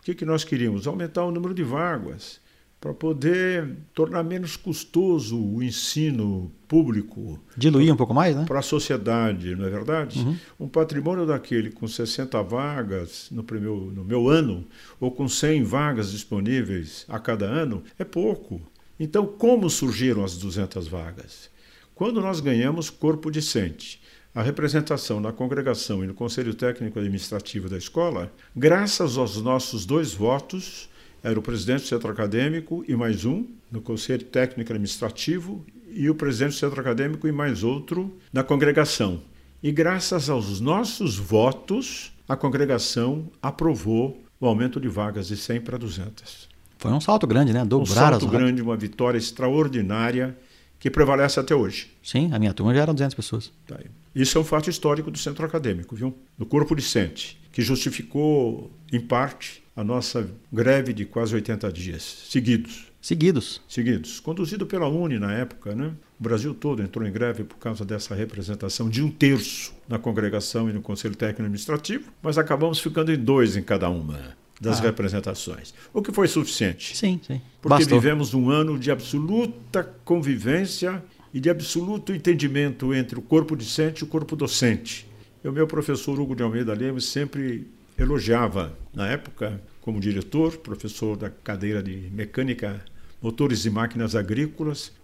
o 0.00 0.02
que, 0.02 0.16
que 0.16 0.24
nós 0.24 0.42
queríamos? 0.42 0.88
Aumentar 0.88 1.24
o 1.24 1.30
número 1.30 1.54
de 1.54 1.62
vagas 1.62 2.40
para 2.80 2.94
poder 2.94 3.76
tornar 3.92 4.22
menos 4.22 4.56
custoso 4.56 5.36
o 5.36 5.62
ensino 5.62 6.52
público 6.68 7.40
Diluía 7.56 7.92
um 7.92 7.96
pouco 7.96 8.14
mais, 8.14 8.36
né? 8.36 8.44
para 8.46 8.60
a 8.60 8.62
sociedade, 8.62 9.56
não 9.56 9.66
é 9.66 9.70
verdade? 9.70 10.38
Um 10.60 10.68
patrimônio 10.68 11.26
daquele 11.26 11.70
com 11.70 11.88
60 11.88 12.40
vagas 12.42 13.28
no, 13.32 13.42
primeiro, 13.42 13.90
no 13.90 14.04
meu 14.04 14.28
ano, 14.28 14.64
ou 15.00 15.10
com 15.10 15.28
100 15.28 15.64
vagas 15.64 16.12
disponíveis 16.12 17.04
a 17.08 17.18
cada 17.18 17.46
ano, 17.46 17.82
é 17.98 18.04
pouco. 18.04 18.60
Então, 19.00 19.26
como 19.26 19.68
surgiram 19.68 20.24
as 20.24 20.36
200 20.36 20.86
vagas? 20.86 21.50
Quando 21.94 22.20
nós 22.20 22.38
ganhamos 22.38 22.90
corpo 22.90 23.28
discente, 23.28 24.00
a 24.32 24.42
representação 24.42 25.18
na 25.18 25.32
congregação 25.32 26.04
e 26.04 26.06
no 26.06 26.14
Conselho 26.14 26.54
Técnico 26.54 26.98
Administrativo 26.98 27.68
da 27.68 27.76
escola, 27.76 28.32
graças 28.54 29.16
aos 29.16 29.40
nossos 29.42 29.84
dois 29.84 30.14
votos, 30.14 30.88
era 31.22 31.38
o 31.38 31.42
presidente 31.42 31.82
do 31.82 31.86
centro 31.86 32.10
acadêmico 32.10 32.84
e 32.86 32.94
mais 32.94 33.24
um 33.24 33.44
no 33.70 33.80
Conselho 33.80 34.24
Técnico 34.24 34.72
Administrativo 34.72 35.64
e 35.90 36.08
o 36.08 36.14
presidente 36.14 36.52
do 36.52 36.58
centro 36.58 36.80
acadêmico 36.80 37.26
e 37.26 37.32
mais 37.32 37.62
outro 37.64 38.16
na 38.32 38.42
congregação. 38.44 39.20
E 39.62 39.72
graças 39.72 40.30
aos 40.30 40.60
nossos 40.60 41.16
votos, 41.16 42.12
a 42.28 42.36
congregação 42.36 43.28
aprovou 43.42 44.22
o 44.40 44.46
aumento 44.46 44.80
de 44.80 44.88
vagas 44.88 45.26
de 45.26 45.36
100 45.36 45.62
para 45.62 45.76
200. 45.76 46.48
Foi 46.78 46.92
um 46.92 47.00
salto 47.00 47.26
grande, 47.26 47.52
né? 47.52 47.64
Um 47.64 47.66
Dobrar 47.66 47.90
as 47.90 47.94
salto 47.94 48.26
vagas. 48.26 48.40
grande, 48.40 48.62
uma 48.62 48.76
vitória 48.76 49.18
extraordinária 49.18 50.36
que 50.78 50.88
prevalece 50.88 51.40
até 51.40 51.54
hoje. 51.54 51.90
Sim, 52.00 52.30
a 52.32 52.38
minha 52.38 52.54
turma 52.54 52.72
já 52.72 52.82
era 52.82 52.92
200 52.92 53.14
pessoas. 53.14 53.52
Tá. 53.66 53.80
Isso 54.14 54.38
é 54.38 54.40
um 54.40 54.44
fato 54.44 54.70
histórico 54.70 55.10
do 55.10 55.18
centro 55.18 55.44
acadêmico, 55.44 55.96
viu? 55.96 56.16
Do 56.38 56.46
corpo 56.46 56.76
discente, 56.76 57.36
que 57.50 57.62
justificou, 57.62 58.70
em 58.92 59.00
parte, 59.00 59.60
a 59.78 59.84
nossa 59.84 60.28
greve 60.52 60.92
de 60.92 61.04
quase 61.04 61.32
80 61.36 61.70
dias 61.72 62.02
seguidos. 62.28 62.88
Seguidos. 63.00 63.62
Seguidos. 63.68 64.18
Conduzido 64.18 64.66
pela 64.66 64.88
Uni 64.88 65.20
na 65.20 65.32
época, 65.32 65.72
né? 65.72 65.92
O 66.18 66.22
Brasil 66.24 66.52
todo 66.52 66.82
entrou 66.82 67.06
em 67.06 67.12
greve 67.12 67.44
por 67.44 67.56
causa 67.58 67.84
dessa 67.84 68.12
representação 68.12 68.90
de 68.90 69.00
um 69.04 69.08
terço 69.08 69.72
na 69.88 69.96
congregação 70.00 70.68
e 70.68 70.72
no 70.72 70.82
Conselho 70.82 71.14
Técnico 71.14 71.42
Administrativo, 71.42 72.10
mas 72.20 72.36
acabamos 72.36 72.80
ficando 72.80 73.12
em 73.12 73.16
dois 73.16 73.56
em 73.56 73.62
cada 73.62 73.88
uma 73.88 74.36
das 74.60 74.80
Ah. 74.80 74.82
representações. 74.82 75.72
O 75.94 76.02
que 76.02 76.10
foi 76.10 76.26
suficiente. 76.26 76.96
Sim, 76.96 77.20
sim. 77.24 77.40
Porque 77.62 77.78
Bastou. 77.84 78.00
vivemos 78.00 78.34
um 78.34 78.50
ano 78.50 78.76
de 78.76 78.90
absoluta 78.90 79.84
convivência 80.04 81.00
e 81.32 81.38
de 81.38 81.48
absoluto 81.48 82.12
entendimento 82.12 82.92
entre 82.92 83.16
o 83.16 83.22
corpo 83.22 83.54
discente 83.56 84.00
e 84.00 84.04
o 84.04 84.08
corpo 84.08 84.34
docente. 84.34 85.06
E 85.44 85.48
o 85.48 85.52
meu 85.52 85.68
professor 85.68 86.18
Hugo 86.18 86.34
de 86.34 86.42
Almeida 86.42 86.74
Lemos 86.74 87.04
sempre 87.08 87.68
elogiava, 87.98 88.78
na 88.94 89.08
época, 89.08 89.60
como 89.80 89.98
diretor, 90.00 90.56
professor 90.58 91.16
da 91.16 91.28
cadeira 91.28 91.82
de 91.82 91.96
mecânica, 92.12 92.80
motores 93.20 93.64
e 93.64 93.70
máquinas 93.70 94.14
agrícolas, 94.14 94.96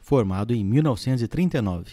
Formado 0.00 0.52
em 0.52 0.64
1939. 0.64 1.92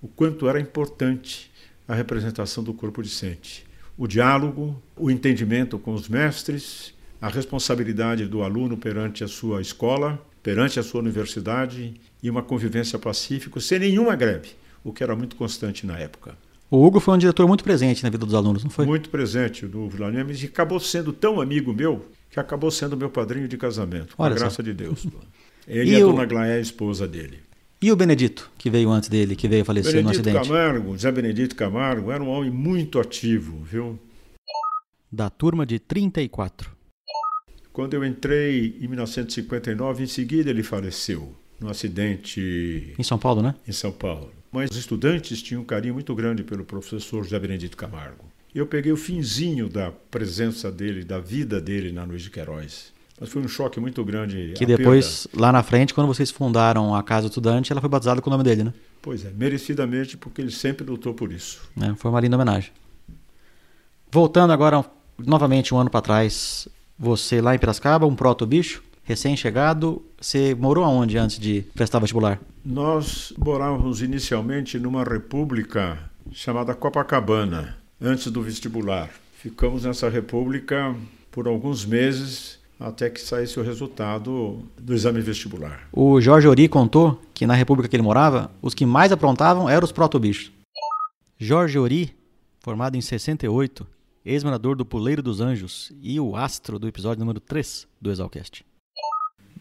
o 0.00 0.08
quanto 0.08 0.48
era 0.48 0.60
importante 0.60 1.50
a 1.86 1.94
representação 1.94 2.62
do 2.62 2.72
corpo 2.72 3.02
discente. 3.02 3.66
O 3.98 4.06
diálogo, 4.06 4.80
o 4.96 5.10
entendimento 5.10 5.78
com 5.78 5.92
os 5.94 6.08
mestres, 6.08 6.94
a 7.20 7.28
responsabilidade 7.28 8.26
do 8.26 8.42
aluno 8.42 8.76
perante 8.76 9.24
a 9.24 9.28
sua 9.28 9.60
escola, 9.60 10.24
perante 10.42 10.78
a 10.78 10.82
sua 10.82 11.00
universidade 11.00 11.94
e 12.22 12.30
uma 12.30 12.42
convivência 12.42 12.98
pacífica, 12.98 13.60
sem 13.60 13.78
nenhuma 13.78 14.14
greve, 14.14 14.50
o 14.82 14.92
que 14.92 15.02
era 15.02 15.16
muito 15.16 15.36
constante 15.36 15.86
na 15.86 15.98
época. 15.98 16.36
O 16.74 16.84
Hugo 16.84 16.98
foi 16.98 17.14
um 17.14 17.18
diretor 17.18 17.46
muito 17.46 17.62
presente 17.62 18.02
na 18.02 18.10
vida 18.10 18.26
dos 18.26 18.34
alunos, 18.34 18.64
não 18.64 18.70
foi? 18.70 18.84
Muito 18.84 19.08
presente 19.08 19.64
no 19.64 19.88
Vila 19.88 20.10
Nemes 20.10 20.42
e 20.42 20.46
acabou 20.46 20.80
sendo 20.80 21.12
tão 21.12 21.40
amigo 21.40 21.72
meu 21.72 22.04
que 22.28 22.40
acabou 22.40 22.68
sendo 22.68 22.96
meu 22.96 23.08
padrinho 23.08 23.46
de 23.46 23.56
casamento, 23.56 24.16
com 24.16 24.22
Olha 24.24 24.34
a 24.34 24.36
só. 24.36 24.44
graça 24.46 24.60
de 24.60 24.74
Deus. 24.74 25.06
Ele 25.68 25.92
E 25.92 26.00
a 26.02 26.04
o- 26.04 26.10
dona 26.10 26.24
Glaé, 26.26 26.54
a 26.56 26.60
esposa 26.60 27.06
dele. 27.06 27.38
E 27.80 27.92
o 27.92 27.96
Benedito, 27.96 28.50
que 28.58 28.68
veio 28.70 28.90
antes 28.90 29.08
dele, 29.08 29.36
que 29.36 29.46
veio 29.46 29.62
a 29.62 29.64
falecer 29.64 30.02
no 30.02 30.10
Benedito 30.10 30.28
acidente? 30.28 30.48
Camargo, 30.48 30.98
Zé 30.98 31.12
Benedito 31.12 31.54
Camargo, 31.54 32.10
era 32.10 32.20
um 32.22 32.28
homem 32.28 32.50
muito 32.50 32.98
ativo, 32.98 33.62
viu? 33.62 33.96
Da 35.12 35.30
turma 35.30 35.64
de 35.64 35.78
34. 35.78 36.70
Quando 37.72 37.94
eu 37.94 38.04
entrei 38.04 38.78
em 38.80 38.88
1959, 38.88 40.02
em 40.02 40.06
seguida 40.08 40.50
ele 40.50 40.64
faleceu 40.64 41.32
num 41.60 41.68
acidente 41.68 42.94
Em 42.98 43.02
São 43.04 43.18
Paulo, 43.18 43.42
né? 43.42 43.54
em 43.68 43.72
São 43.72 43.92
Paulo. 43.92 44.32
Mas 44.54 44.70
os 44.70 44.76
estudantes 44.76 45.42
tinham 45.42 45.62
um 45.62 45.64
carinho 45.64 45.94
muito 45.94 46.14
grande 46.14 46.44
pelo 46.44 46.64
professor 46.64 47.24
José 47.24 47.36
Benedito 47.40 47.76
Camargo. 47.76 48.24
Eu 48.54 48.68
peguei 48.68 48.92
o 48.92 48.96
finzinho 48.96 49.68
da 49.68 49.90
presença 49.90 50.70
dele, 50.70 51.02
da 51.02 51.18
vida 51.18 51.60
dele 51.60 51.90
na 51.90 52.04
Luiz 52.04 52.22
de 52.22 52.30
Queiroz. 52.30 52.92
Mas 53.20 53.30
foi 53.30 53.42
um 53.42 53.48
choque 53.48 53.80
muito 53.80 54.04
grande. 54.04 54.54
Que 54.56 54.64
depois, 54.64 55.26
lá 55.34 55.50
na 55.50 55.60
frente, 55.64 55.92
quando 55.92 56.06
vocês 56.06 56.30
fundaram 56.30 56.94
a 56.94 57.02
Casa 57.02 57.26
Estudante, 57.26 57.72
ela 57.72 57.80
foi 57.80 57.90
batizada 57.90 58.22
com 58.22 58.30
o 58.30 58.32
nome 58.32 58.44
dele, 58.44 58.62
né? 58.62 58.70
perda. 58.70 58.84
Pois 59.02 59.24
é, 59.24 59.30
merecidamente, 59.30 60.16
porque 60.16 60.40
ele 60.40 60.52
sempre 60.52 60.86
lutou 60.88 61.14
por 61.14 61.32
isso. 61.32 61.60
É, 61.80 61.92
foi 61.96 62.12
uma 62.12 62.20
linda 62.20 62.36
homenagem. 62.36 62.70
Voltando 64.08 64.52
agora, 64.52 64.84
novamente, 65.18 65.74
um 65.74 65.78
ano 65.78 65.90
para 65.90 66.00
trás, 66.00 66.68
você 66.96 67.40
lá 67.40 67.56
em 67.56 67.58
Piracicaba, 67.58 68.06
um 68.06 68.14
proto-bicho, 68.14 68.84
recém-chegado, 69.04 70.02
você 70.20 70.54
morou 70.54 70.84
aonde 70.84 71.16
antes 71.18 71.38
de 71.38 71.62
prestar 71.74 72.00
vestibular? 72.00 72.40
Nós 72.64 73.32
morávamos 73.38 74.02
inicialmente 74.02 74.78
numa 74.78 75.04
república 75.04 76.10
chamada 76.32 76.74
Copacabana, 76.74 77.76
antes 78.00 78.30
do 78.32 78.42
vestibular. 78.42 79.10
Ficamos 79.36 79.84
nessa 79.84 80.08
república 80.08 80.94
por 81.30 81.46
alguns 81.46 81.84
meses 81.84 82.58
até 82.80 83.08
que 83.08 83.20
saísse 83.20 83.60
o 83.60 83.62
resultado 83.62 84.62
do 84.80 84.94
exame 84.94 85.20
vestibular. 85.20 85.86
O 85.92 86.20
Jorge 86.20 86.48
Ori 86.48 86.68
contou 86.68 87.20
que 87.32 87.46
na 87.46 87.54
república 87.54 87.88
que 87.88 87.94
ele 87.94 88.02
morava, 88.02 88.50
os 88.60 88.74
que 88.74 88.84
mais 88.84 89.12
aprontavam 89.12 89.68
eram 89.68 89.84
os 89.84 89.92
proto-bichos. 89.92 90.50
Jorge 91.38 91.78
Ori, 91.78 92.14
formado 92.60 92.96
em 92.96 93.00
68, 93.00 93.86
ex-morador 94.24 94.76
do 94.76 94.84
Puleiro 94.84 95.22
dos 95.22 95.40
Anjos 95.40 95.92
e 96.00 96.18
o 96.18 96.34
astro 96.34 96.78
do 96.78 96.88
episódio 96.88 97.20
número 97.20 97.40
3 97.40 97.86
do 98.00 98.10
Exalcast. 98.10 98.64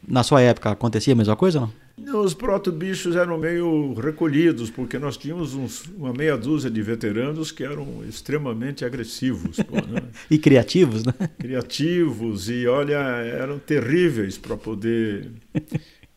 Na 0.08 0.24
sua 0.24 0.42
época 0.42 0.72
acontecia 0.72 1.14
a 1.14 1.16
mesma 1.16 1.36
coisa, 1.36 1.60
não? 1.62 1.84
Os 2.22 2.34
proto-bichos 2.34 3.16
eram 3.16 3.38
meio 3.38 3.94
recolhidos, 3.94 4.70
porque 4.72 4.98
nós 4.98 5.16
tínhamos 5.16 5.54
uns- 5.54 5.86
uma 5.96 6.12
meia 6.12 6.36
dúzia 6.36 6.70
de 6.70 6.82
veteranos 6.82 7.52
que 7.52 7.64
eram 7.64 8.04
extremamente 8.10 8.84
agressivos, 8.84 9.58
pô, 9.58 9.76
né? 9.76 10.02
E 10.30 10.38
criativos, 10.40 11.06
né? 11.06 11.14
criativos 11.40 12.50
e, 12.50 12.66
olha, 12.68 12.96
eram 12.98 13.60
terríveis 13.60 14.38
para 14.38 14.58
poder 14.58 15.30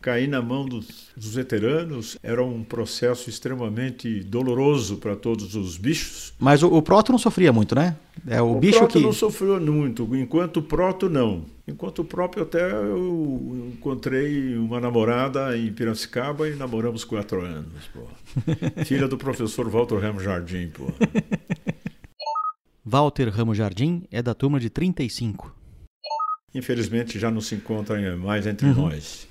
cair 0.07 0.29
na 0.29 0.41
mão 0.41 0.65
dos, 0.65 1.09
dos 1.17 1.35
veteranos. 1.35 2.17
Era 2.23 2.45
um 2.45 2.63
processo 2.63 3.29
extremamente 3.29 4.21
doloroso 4.23 4.99
para 4.99 5.17
todos 5.17 5.57
os 5.57 5.77
bichos. 5.77 6.33
Mas 6.39 6.63
o, 6.63 6.69
o 6.69 6.81
proto 6.81 7.11
não 7.11 7.19
sofria 7.19 7.53
muito, 7.53 7.75
né? 7.75 7.97
É 8.29 8.41
o, 8.41 8.53
O 8.53 8.61
bicho 8.61 8.79
proto 8.79 8.93
que. 8.93 9.01
não 9.05 9.13
sofreu 9.13 9.61
muito, 9.61 10.09
enquanto 10.17 10.59
o 10.59 10.63
proto 10.63 11.11
não. 11.11 11.45
Enquanto 11.67 11.99
o 11.99 12.05
próprio 12.05 12.45
até 12.45 12.71
eu 12.71 13.73
encontrei 13.75 14.57
uma 14.57 14.79
namorada 14.81 15.59
em 15.59 15.73
Piracicaba 15.73 16.49
e 16.49 16.55
namoramos 16.55 17.05
quatro 17.05 17.45
anos, 17.45 17.85
pô. 17.93 18.03
Filha 18.87 19.09
do 19.09 19.19
professor 19.19 19.69
Walter 19.69 19.97
Ramos 19.99 20.23
Jardim, 20.23 20.69
pô. 20.69 20.85
Walter 22.85 23.29
Ramos 23.31 23.59
Jardim 23.59 24.05
é 24.13 24.23
da 24.23 24.35
turma 24.35 24.61
de 24.61 24.71
35. 24.71 25.53
Infelizmente 26.55 27.19
já 27.19 27.29
não 27.29 27.41
se 27.41 27.57
encontra 27.57 28.17
mais 28.17 28.47
entre 28.47 28.69
Uhum. 28.69 28.75
nós. 28.89 29.27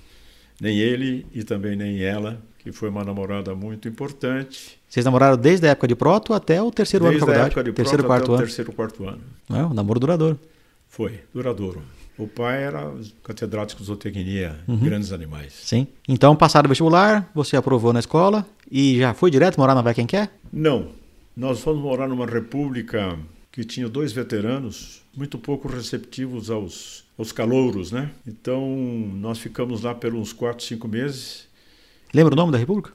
Nem 0.60 0.78
ele 0.78 1.26
e 1.34 1.44
também 1.44 1.76
nem 1.76 2.02
ela, 2.02 2.41
que 2.60 2.72
foi 2.72 2.89
uma 2.89 3.04
namorada 3.04 3.54
muito 3.56 3.88
importante. 3.88 4.80
Vocês 4.88 5.06
namoraram 5.06 5.38
desde 5.38 5.68
a 5.68 5.72
época 5.72 5.88
de 5.88 5.96
proto 5.96 6.34
até 6.34 6.62
o 6.62 6.72
terceiro 6.72 7.06
ano 7.06 7.13
de 7.13 7.20
Desde 7.20 7.32
a 7.32 7.34
faculdade. 7.34 7.52
época 7.52 7.63
de 7.63 7.76
terceiro, 7.76 8.04
proto 8.04 8.08
quarto 8.08 8.24
até 8.24 8.32
o 8.32 8.36
ano. 8.36 8.44
terceiro, 8.46 8.72
quarto 8.74 9.08
ano. 9.08 9.22
É, 9.50 9.63
um 9.65 9.74
namoro 9.74 10.00
duradouro. 10.00 10.39
Foi, 10.88 11.20
duradouro. 11.34 11.82
O 12.18 12.28
pai 12.28 12.63
era 12.63 12.94
catedrático 13.22 13.82
de 13.82 13.88
zootecnia, 13.88 14.58
Uhum. 14.68 14.78
grandes 14.78 15.12
animais. 15.12 15.52
Sim. 15.54 15.86
Então, 16.08 16.34
passado 16.34 16.65
o 16.65 16.70
vestibular, 16.70 17.30
você 17.36 17.58
aprovou 17.58 17.91
na 17.91 18.00
escola 18.00 18.46
e 18.72 19.00
já 19.00 19.13
foi 19.13 19.30
direto 19.30 19.58
morar 19.60 19.76
na 19.76 19.82
Vai 19.82 19.94
Quem 19.94 20.06
Quer? 20.08 20.32
Não, 20.54 20.91
nós 21.36 21.60
fomos 21.60 21.82
morar 21.84 22.08
numa 22.08 22.26
república 22.26 23.20
que 23.52 23.65
tinha 23.65 23.89
dois 23.89 24.13
veteranos 24.13 25.02
muito 25.15 25.38
pouco 25.38 25.68
receptivos 25.68 26.50
aos, 26.50 27.04
aos 27.17 27.32
calouros, 27.32 27.91
né? 27.91 28.12
Então, 28.28 28.67
nós 29.15 29.39
ficamos 29.39 29.82
lá 29.84 29.93
por 29.95 30.13
uns 30.13 30.34
quatro, 30.34 30.63
cinco 30.65 30.88
meses. 30.88 31.47
Lembra 32.13 32.34
o 32.34 32.38
nome 32.38 32.51
da 32.51 32.58
república? 32.58 32.91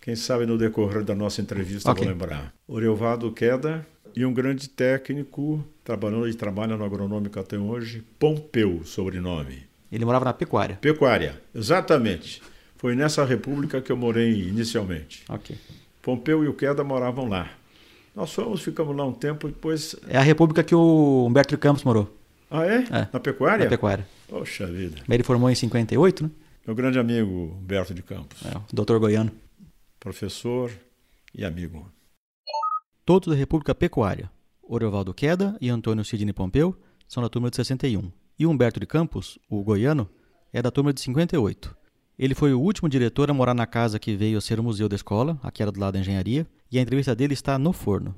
Quem 0.00 0.16
sabe 0.16 0.46
no 0.46 0.56
decorrer 0.56 1.04
da 1.04 1.14
nossa 1.14 1.40
entrevista 1.40 1.90
Ok. 1.90 2.02
vou 2.04 2.12
lembrar. 2.12 2.52
Orelvado 2.66 3.30
Queda 3.32 3.86
e 4.16 4.24
um 4.24 4.32
grande 4.32 4.68
técnico, 4.68 5.62
trabalhando 5.84 6.28
e 6.28 6.34
trabalha 6.34 6.76
no 6.76 6.84
agronômico 6.84 7.38
até 7.38 7.58
hoje, 7.58 8.02
Pompeu, 8.18 8.82
sobrenome. 8.84 9.64
Ele 9.92 10.04
morava 10.04 10.24
na 10.24 10.32
pecuária. 10.32 10.76
Pecuária, 10.80 11.40
exatamente. 11.54 12.42
Foi 12.76 12.94
nessa 12.94 13.24
república 13.24 13.80
que 13.80 13.90
eu 13.92 13.96
morei 13.96 14.48
inicialmente. 14.48 15.24
Ok. 15.28 15.56
Pompeu 16.02 16.44
e 16.44 16.48
o 16.48 16.54
Queda 16.54 16.82
moravam 16.84 17.28
lá. 17.28 17.50
Nós 18.14 18.32
fomos, 18.32 18.62
ficamos 18.62 18.96
lá 18.96 19.04
um 19.04 19.12
tempo, 19.12 19.46
depois... 19.48 19.94
É 20.08 20.16
a 20.16 20.22
república 20.22 20.62
que 20.64 20.74
o 20.74 21.26
Humberto 21.26 21.56
Campos 21.58 21.84
morou. 21.84 22.17
Ah, 22.50 22.64
é? 22.64 22.76
É. 22.84 23.08
Na 23.12 23.20
pecuária? 23.20 23.64
Na 23.64 23.70
pecuária. 23.70 24.06
Poxa 24.28 24.66
vida. 24.66 24.96
Ele 25.08 25.22
formou 25.22 25.50
em 25.50 25.54
58, 25.54 26.24
né? 26.24 26.30
Meu 26.66 26.74
grande 26.74 26.98
amigo 26.98 27.56
Humberto 27.60 27.94
de 27.94 28.02
Campos, 28.02 28.44
É, 28.44 28.56
o 28.56 28.62
doutor 28.74 28.98
Goiano. 28.98 29.30
professor 29.98 30.70
e 31.34 31.44
amigo. 31.44 31.90
Todos 33.04 33.28
da 33.28 33.34
República 33.34 33.74
Pecuária. 33.74 34.30
Orovaldo 34.62 35.14
Queda 35.14 35.56
e 35.60 35.70
Antônio 35.70 36.04
Sidney 36.04 36.32
Pompeu 36.32 36.76
são 37.06 37.22
da 37.22 37.28
turma 37.28 37.48
de 37.50 37.56
61. 37.56 38.10
E 38.38 38.46
Humberto 38.46 38.78
de 38.78 38.86
Campos, 38.86 39.38
o 39.48 39.62
goiano, 39.64 40.08
é 40.52 40.60
da 40.62 40.70
turma 40.70 40.92
de 40.92 41.00
58. 41.00 41.74
Ele 42.18 42.34
foi 42.34 42.52
o 42.52 42.60
último 42.60 42.88
diretor 42.88 43.30
a 43.30 43.34
morar 43.34 43.54
na 43.54 43.66
casa 43.66 43.98
que 43.98 44.14
veio 44.14 44.36
a 44.38 44.40
ser 44.40 44.60
o 44.60 44.62
museu 44.62 44.88
da 44.88 44.96
escola, 44.96 45.38
aqui 45.42 45.62
era 45.62 45.72
do 45.72 45.80
lado 45.80 45.94
da 45.94 46.00
engenharia, 46.00 46.46
e 46.70 46.78
a 46.78 46.82
entrevista 46.82 47.14
dele 47.14 47.32
está 47.32 47.58
no 47.58 47.72
forno. 47.72 48.14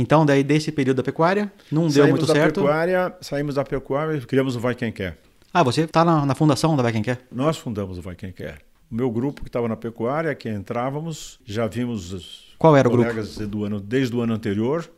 Então, 0.00 0.24
daí 0.24 0.44
desse 0.44 0.70
período 0.70 0.98
da 0.98 1.02
pecuária, 1.02 1.52
não 1.72 1.82
deu 1.82 1.90
saímos 1.90 2.10
muito 2.10 2.26
da 2.26 2.32
certo. 2.32 2.60
pecuária, 2.60 3.16
saímos 3.20 3.56
da 3.56 3.64
pecuária 3.64 4.16
e 4.16 4.20
criamos 4.20 4.54
o 4.54 4.60
Vai 4.60 4.72
Quem 4.72 4.92
Quer. 4.92 5.18
Ah, 5.52 5.64
você 5.64 5.80
está 5.80 6.04
na, 6.04 6.24
na 6.24 6.36
fundação 6.36 6.76
da 6.76 6.84
Vai 6.84 6.92
Quem 6.92 7.02
Quer? 7.02 7.20
Nós 7.32 7.58
fundamos 7.58 7.98
o 7.98 8.00
Vai 8.02 8.14
Quem 8.14 8.30
Quer. 8.30 8.60
O 8.88 8.94
meu 8.94 9.10
grupo 9.10 9.42
que 9.42 9.48
estava 9.48 9.66
na 9.66 9.74
pecuária, 9.76 10.32
que 10.36 10.48
entrávamos, 10.48 11.40
já 11.44 11.66
vimos 11.66 12.12
os 12.12 12.54
Qual 12.56 12.76
era 12.76 12.86
o 12.86 12.92
grupo? 12.92 13.08
colegas 13.08 13.38
do 13.38 13.64
ano, 13.64 13.80
desde 13.80 14.14
o 14.14 14.20
ano 14.20 14.34
anterior, 14.34 14.88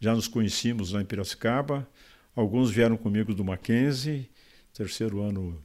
já 0.00 0.14
nos 0.14 0.26
conhecíamos 0.26 0.92
lá 0.92 1.02
em 1.02 1.04
Piracicaba. 1.04 1.86
Alguns 2.34 2.70
vieram 2.70 2.96
comigo 2.96 3.34
do 3.34 3.44
Mackenzie, 3.44 4.30
terceiro 4.72 5.20
ano. 5.20 5.58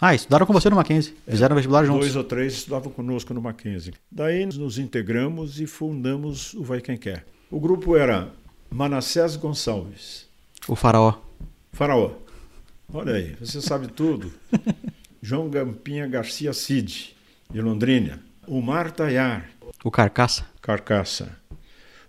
Ah, 0.00 0.12
estudaram 0.12 0.44
com 0.44 0.52
você 0.52 0.68
no 0.68 0.74
Mackenzie. 0.74 1.14
Fizeram 1.28 1.54
vestibular 1.54 1.84
juntos. 1.84 2.00
Dois 2.00 2.16
ou 2.16 2.24
três 2.24 2.54
estudavam 2.54 2.90
conosco 2.90 3.32
no 3.32 3.40
Mackenzie. 3.40 3.94
Daí 4.10 4.44
nos 4.44 4.76
integramos 4.76 5.60
e 5.60 5.68
fundamos 5.68 6.52
o 6.54 6.64
Vai 6.64 6.80
Quem 6.80 6.96
Quer. 6.96 7.24
O 7.50 7.60
grupo 7.60 7.96
era 7.96 8.30
Manassés 8.70 9.36
Gonçalves, 9.36 10.26
O 10.66 10.74
faraó. 10.74 11.14
Faraó. 11.72 12.12
Olha 12.92 13.14
aí, 13.14 13.36
você 13.40 13.60
sabe 13.60 13.88
tudo. 13.88 14.32
João 15.22 15.48
Gampinha 15.48 16.06
Garcia 16.06 16.52
Cid, 16.52 17.16
de 17.50 17.60
Londrina. 17.60 18.20
Omar 18.46 18.90
Tayar, 18.92 19.48
O 19.82 19.90
carcaça. 19.90 20.44
Carcaça. 20.60 21.36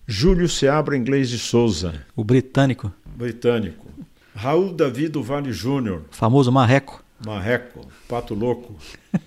Júlio 0.08 0.48
Seabra 0.50 0.98
Inglês 0.98 1.30
de 1.30 1.40
Souza, 1.40 2.06
O 2.16 2.24
britânico. 2.24 2.92
britânico. 3.06 3.86
Raul 4.36 4.74
Davi 4.74 5.08
do 5.08 5.24
Vale 5.24 5.52
Júnior, 5.54 6.04
O 6.12 6.16
famoso 6.16 6.52
marreco. 6.52 7.04
marreco, 7.26 7.88
pato 8.08 8.34
louco. 8.36 8.76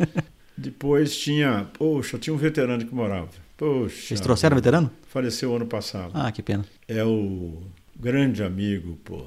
Depois 0.57 1.17
tinha, 1.17 1.67
poxa, 1.73 2.19
tinha 2.19 2.35
um 2.35 2.37
veterano 2.37 2.85
que 2.85 2.95
morava. 2.95 3.29
Poxa. 3.59 4.07
Vocês 4.09 4.21
trouxeram 4.21 4.57
veterano? 4.57 4.91
Faleceu 5.09 5.55
ano 5.55 5.67
passado. 5.67 6.13
Ah, 6.15 6.31
que 6.33 6.43
pena. 6.43 6.65
É 6.87 7.05
o 7.05 7.61
grande 7.99 8.43
amigo, 8.43 8.97
pô. 9.05 9.23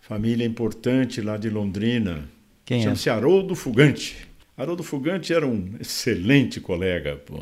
Família 0.00 0.46
importante 0.46 1.20
lá 1.20 1.36
de 1.36 1.50
Londrina. 1.50 2.24
Quem 2.64 2.78
é? 2.80 2.82
Chama-se 2.84 3.10
Haroldo 3.10 3.54
Fugante. 3.54 4.26
Haroldo 4.56 4.82
Fugante 4.84 5.34
era 5.34 5.46
um 5.46 5.74
excelente 5.80 6.60
colega, 6.60 7.16
pô. 7.16 7.40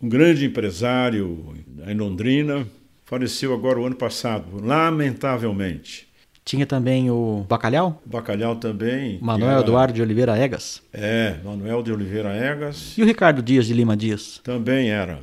Um 0.00 0.08
grande 0.08 0.44
empresário 0.44 1.54
em 1.86 1.94
Londrina. 1.94 2.66
Faleceu 3.06 3.54
agora 3.54 3.80
o 3.80 3.86
ano 3.86 3.96
passado, 3.96 4.44
lamentavelmente. 4.62 6.06
Tinha 6.44 6.66
também 6.66 7.10
o 7.10 7.44
Bacalhau, 7.48 8.02
O 8.06 8.08
Bacalhau 8.08 8.56
também. 8.56 9.18
Manuel 9.20 9.50
era- 9.52 9.60
Eduardo 9.60 9.92
de 9.94 10.02
Oliveira 10.02 10.36
Egas. 10.38 10.82
É, 10.92 11.36
Manuel 11.44 11.82
de 11.82 11.92
Oliveira 11.92 12.34
Egas. 12.34 12.94
E 12.96 13.02
o 13.02 13.06
Ricardo 13.06 13.42
Dias 13.42 13.66
de 13.66 13.74
Lima 13.74 13.96
Dias. 13.96 14.40
Também 14.44 14.90
era. 14.90 15.20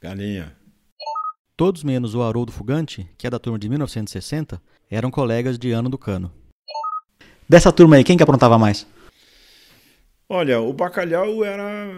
Galinha. 0.00 0.52
Todos 1.56 1.84
menos 1.84 2.14
o 2.14 2.22
Haroldo 2.22 2.50
Fugante, 2.50 3.06
que 3.18 3.26
é 3.26 3.30
da 3.30 3.38
turma 3.38 3.58
de 3.58 3.68
1960, 3.68 4.60
eram 4.90 5.10
colegas 5.10 5.58
de 5.58 5.72
ano 5.72 5.90
do 5.90 5.98
cano. 5.98 6.32
Dessa 7.46 7.70
turma 7.70 7.96
aí, 7.96 8.04
quem 8.04 8.16
que 8.16 8.22
aprontava 8.22 8.58
mais? 8.58 8.86
Olha, 10.26 10.60
o 10.60 10.72
bacalhau 10.72 11.44
era 11.44 11.88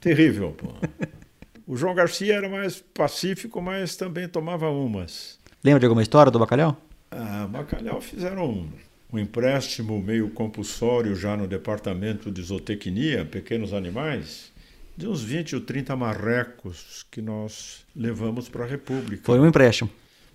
terrível. 0.00 0.52
Pô. 0.52 0.68
O 1.66 1.78
João 1.78 1.94
Garcia 1.94 2.34
era 2.34 2.46
mais 2.46 2.78
pacífico, 2.92 3.58
mas 3.62 3.96
também 3.96 4.28
tomava 4.28 4.68
umas. 4.68 5.38
Lembra 5.64 5.80
de 5.80 5.86
alguma 5.86 6.02
história 6.02 6.30
do 6.30 6.38
bacalhau? 6.38 6.76
Ah, 7.10 7.48
bacalhau 7.50 8.02
fizeram 8.02 8.44
um, 8.50 8.68
um 9.10 9.18
empréstimo 9.18 9.98
meio 9.98 10.28
compulsório 10.28 11.16
já 11.16 11.38
no 11.38 11.46
departamento 11.46 12.30
de 12.30 12.42
zootecnia, 12.42 13.24
pequenos 13.24 13.72
animais, 13.72 14.52
de 14.96 15.08
uns 15.08 15.22
20 15.22 15.56
ou 15.56 15.60
30 15.60 15.96
marrecos 15.96 17.04
que 17.10 17.20
nós 17.20 17.84
levamos 17.94 18.48
para 18.48 18.64
a 18.64 18.66
República. 18.66 19.22
Foi 19.24 19.38
um 19.38 19.46
empréstimo. 19.46 19.90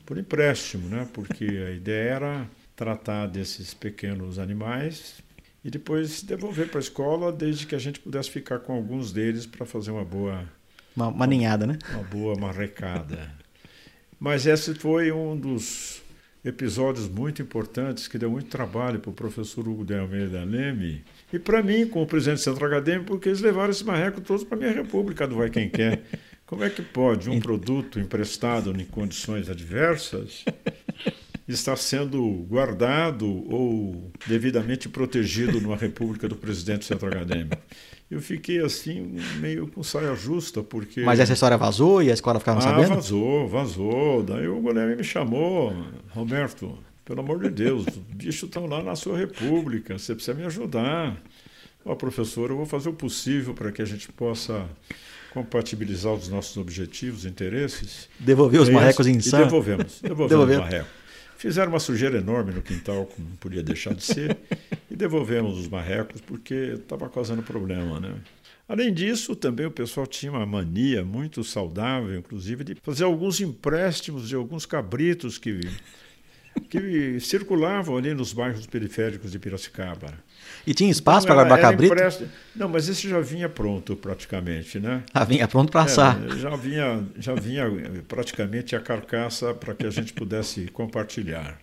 Por 0.06 0.17
empréstimo, 0.17 0.89
né? 0.89 1.08
Porque 1.13 1.45
a 1.45 1.72
ideia 1.76 2.10
era 2.10 2.50
tratar 2.76 3.28
desses 3.28 3.74
pequenos 3.74 4.39
animais 4.39 5.22
e 5.63 5.69
depois 5.69 6.22
devolver 6.24 6.69
para 6.69 6.80
a 6.80 6.82
escola, 6.82 7.32
desde 7.32 7.67
que 7.67 7.76
a 7.76 7.80
gente 7.80 8.00
pudesse 8.00 8.30
ficar 8.30 8.60
com 8.60 8.74
alguns 8.74 9.12
deles 9.12 9.45
para 9.45 9.65
fazer 9.65 9.91
uma 9.91 10.06
boa 10.06 10.45
Uma, 10.95 11.08
uma 11.08 11.28
ninhada, 11.28 11.67
né? 11.67 11.78
uma 11.91 12.04
boa 12.04 12.36
marrecada. 12.36 13.32
Mas 14.19 14.45
esse 14.45 14.74
foi 14.76 15.12
um 15.12 15.38
dos 15.38 16.02
episódios 16.43 17.08
muito 17.08 17.41
importantes 17.41 18.08
que 18.08 18.17
deu 18.17 18.30
muito 18.30 18.50
trabalho 18.50 19.00
para 19.00 19.10
o 19.10 19.13
professor 19.13 19.67
Hugo 19.67 19.86
de 19.86 19.98
Almeida 19.98 20.43
Leme 20.43 21.04
e 21.32 21.39
para 21.39 21.62
mim, 21.62 21.86
como 21.88 22.06
presidente 22.08 22.38
do 22.39 22.44
centro 22.44 22.65
acadêmico, 22.65 23.06
porque 23.06 23.30
eles 23.30 23.42
levaram 23.42 23.70
esse 23.72 23.84
marreco 23.86 24.20
todos 24.22 24.44
para 24.44 24.58
a 24.58 24.60
minha 24.60 24.72
república 24.74 25.28
do 25.28 25.36
Vai 25.36 25.50
Quem 25.50 25.70
Quer. 25.70 26.02
Como 26.46 26.63
é 26.63 26.70
que 26.70 26.82
pode 26.82 27.30
um 27.30 27.39
produto 27.42 28.00
emprestado 28.00 28.72
em 28.80 28.86
condições 28.86 29.50
adversas 29.50 30.44
estar 31.48 31.76
sendo 31.78 32.24
guardado 32.48 33.26
ou 33.52 34.12
devidamente 34.28 34.88
protegido 34.89 35.60
numa 35.62 35.76
república 35.76 36.28
do 36.28 36.36
presidente 36.36 36.80
do 36.80 36.86
centro 36.86 37.08
acadêmico? 37.08 37.58
Eu 38.10 38.20
fiquei 38.22 38.60
assim, 38.63 39.18
meio 39.39 39.68
com 39.68 39.84
saia 39.84 40.15
justa, 40.15 40.63
porque. 40.63 41.02
Mas 41.02 41.20
essa 41.20 41.34
história 41.34 41.56
vazou 41.58 42.02
e 42.02 42.10
a 42.10 42.13
escola 42.15 42.39
ficava 42.39 42.58
Ah, 42.58 42.62
sabendo? 42.63 42.96
vazou, 42.96 43.48
vazou. 43.48 44.24
Daí 44.24 44.48
o 44.48 44.60
Guilherme 44.60 44.96
me 44.96 45.04
chamou, 45.04 45.72
Roberto, 46.10 46.76
pelo 47.10 47.22
amor 47.22 47.39
de 47.39 47.50
Deus, 47.50 47.88
os 47.88 47.98
bichos 47.98 48.43
estão 48.43 48.67
lá 48.67 48.84
na 48.84 48.95
sua 48.95 49.17
república, 49.17 49.98
você 49.98 50.13
precisa 50.13 50.38
me 50.38 50.45
ajudar. 50.45 51.19
Ó, 51.84 51.95
professor, 51.95 52.52
eu 52.52 52.58
vou 52.58 52.67
fazer 52.67 52.88
o 52.88 52.93
possível 52.93 53.56
para 53.56 53.72
que 53.72 53.82
a 53.82 53.86
gente 53.86 54.08
possa 54.12 54.69
compatibilizar 55.32 56.13
os 56.13 56.30
nossos 56.30 56.56
objetivos, 56.58 57.26
interesses. 57.26 58.08
Devolver 58.19 58.62
os 58.62 58.69
marrecos 58.69 59.08
em 59.08 59.17
E 59.17 59.24
Sam. 59.24 59.39
devolvemos, 59.45 60.00
devolvemos. 60.04 60.86
Fizeram 61.36 61.72
uma 61.72 61.80
sujeira 61.80 62.19
enorme 62.19 62.54
no 62.54 62.62
quintal, 62.62 63.08
como 63.08 63.28
não 63.28 63.36
podia 63.38 63.63
deixar 63.63 63.95
de 63.95 64.04
ser, 64.04 64.38
e 64.91 64.95
devolvemos 64.95 65.58
os 65.58 65.67
marrecos 65.67 66.22
porque 66.22 66.76
estava 66.76 67.10
causando 67.10 67.41
problema, 67.41 68.00
né? 68.00 68.13
Além 68.67 68.93
disso, 68.93 69.36
também 69.36 69.65
o 69.65 69.72
pessoal 69.72 70.06
tinha 70.06 70.32
uma 70.32 70.45
mania 70.45 71.04
muito 71.04 71.43
saudável, 71.43 72.19
inclusive, 72.19 72.63
de 72.63 72.76
fazer 72.84 73.04
alguns 73.04 73.41
empréstimos 73.41 74.30
de 74.30 74.36
alguns 74.36 74.63
cabritos 74.63 75.39
que, 75.39 75.60
que 76.60 77.19
circulavam 77.19 77.98
ali 77.98 78.13
nos 78.13 78.34
bairros 78.34 78.65
periféricos 78.67 79.32
de 79.32 79.39
Piracicaba. 79.39 80.13
E 80.67 80.74
tinha 80.74 80.91
espaço 80.91 81.26
Então, 81.26 81.36
para 81.36 81.45
guardar 81.48 81.72
cabrito? 81.72 81.93
empréstimo- 81.93 82.30
Não, 82.56 82.67
mas 82.67 82.89
esse 82.89 83.08
já 83.10 83.19
vinha 83.19 83.48
pronto 83.50 83.95
praticamente, 83.95 84.80
né? 84.80 85.04
Ah, 85.13 85.24
vinha 85.24 85.48
pronto 85.48 85.72
para 85.72 85.84
assar. 85.84 86.19
É, 86.26 86.38
já 86.38 86.56
vinha, 86.56 87.04
já 87.17 87.34
vinha 87.34 87.63
eh, 87.65 88.02
praticamente 88.08 88.76
a 88.76 88.80
carcaça 88.80 89.54
para 89.54 89.74
que 89.74 89.86
a 89.86 89.89
gente 89.89 90.13
pudesse 90.13 90.67
compartilhar. 90.67 91.58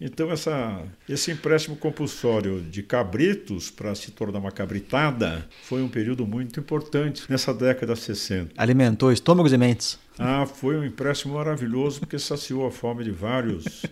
Então 0.00 0.30
essa, 0.32 0.82
esse 1.08 1.30
empréstimo 1.30 1.76
compulsório 1.76 2.60
de 2.60 2.82
cabritos 2.82 3.70
para 3.70 3.94
se 3.94 4.10
tornar 4.10 4.40
uma 4.40 4.50
cabritada 4.50 5.46
foi 5.62 5.82
um 5.82 5.88
período 5.88 6.26
muito 6.26 6.58
importante 6.58 7.22
nessa 7.28 7.54
década 7.54 7.94
de 7.94 8.00
60. 8.00 8.50
Alimentou 8.56 9.12
estômagos 9.12 9.52
e 9.52 9.58
mentes. 9.58 9.98
Ah, 10.18 10.46
foi 10.46 10.76
um 10.76 10.84
empréstimo 10.84 11.34
maravilhoso 11.34 12.00
porque 12.00 12.18
saciou 12.18 12.66
a 12.66 12.70
fome 12.72 13.04
de 13.04 13.10
vários 13.12 13.84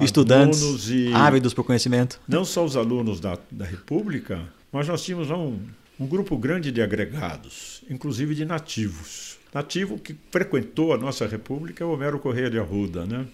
Estudantes 0.00 0.88
e 0.88 1.12
ávidos 1.12 1.54
por 1.54 1.64
conhecimento. 1.64 2.20
não 2.26 2.44
só 2.44 2.64
os 2.64 2.76
alunos 2.76 3.20
da, 3.20 3.38
da 3.50 3.64
República, 3.64 4.40
mas 4.72 4.88
nós 4.88 5.02
tínhamos 5.02 5.30
um, 5.30 5.58
um 5.98 6.06
grupo 6.06 6.36
grande 6.36 6.70
de 6.70 6.82
agregados, 6.82 7.82
inclusive 7.88 8.34
de 8.34 8.44
nativos. 8.44 9.38
Nativo 9.52 9.98
que 9.98 10.14
frequentou 10.30 10.92
a 10.92 10.98
nossa 10.98 11.26
República 11.26 11.82
é 11.82 11.86
o 11.86 11.92
Homero 11.92 12.18
Correia 12.18 12.50
de 12.50 12.58
Arruda, 12.58 13.06
né? 13.06 13.26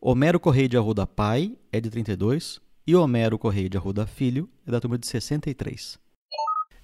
Homero 0.00 0.40
Correia 0.40 0.68
de 0.68 0.76
Arruda 0.76 1.06
pai 1.06 1.52
é 1.70 1.80
de 1.80 1.90
32 1.90 2.60
e 2.86 2.96
Homero 2.96 3.38
Correia 3.38 3.68
de 3.68 3.76
Arruda 3.76 4.06
filho 4.06 4.48
é 4.66 4.70
da 4.70 4.80
turma 4.80 4.98
de 4.98 5.06
63. 5.06 5.98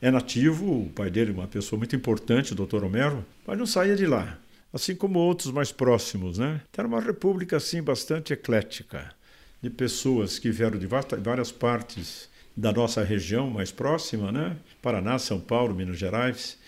É 0.00 0.10
nativo, 0.10 0.82
o 0.82 0.90
pai 0.90 1.10
dele, 1.10 1.32
uma 1.32 1.48
pessoa 1.48 1.76
muito 1.78 1.96
importante, 1.96 2.52
o 2.52 2.54
doutor 2.54 2.84
Homero, 2.84 3.24
mas 3.46 3.58
não 3.58 3.66
saía 3.66 3.96
de 3.96 4.06
lá. 4.06 4.38
Assim 4.72 4.94
como 4.94 5.18
outros 5.18 5.50
mais 5.50 5.72
próximos, 5.72 6.38
né? 6.38 6.60
Então, 6.70 6.84
Era 6.84 6.88
uma 6.88 7.00
república, 7.00 7.56
assim, 7.56 7.82
bastante 7.82 8.32
eclética, 8.32 9.10
de 9.62 9.70
pessoas 9.70 10.38
que 10.38 10.50
vieram 10.50 10.78
de 10.78 10.86
várias 10.86 11.50
partes 11.50 12.28
da 12.56 12.72
nossa 12.72 13.02
região 13.02 13.48
mais 13.48 13.70
próxima, 13.72 14.30
né? 14.30 14.56
Paraná, 14.82 15.18
São 15.18 15.40
Paulo, 15.40 15.74
Minas 15.74 15.96
Gerais, 15.96 16.58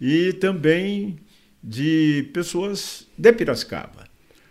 e 0.00 0.32
também 0.34 1.18
de 1.62 2.28
pessoas 2.34 3.06
de 3.16 3.32
Piracicaba, 3.32 4.04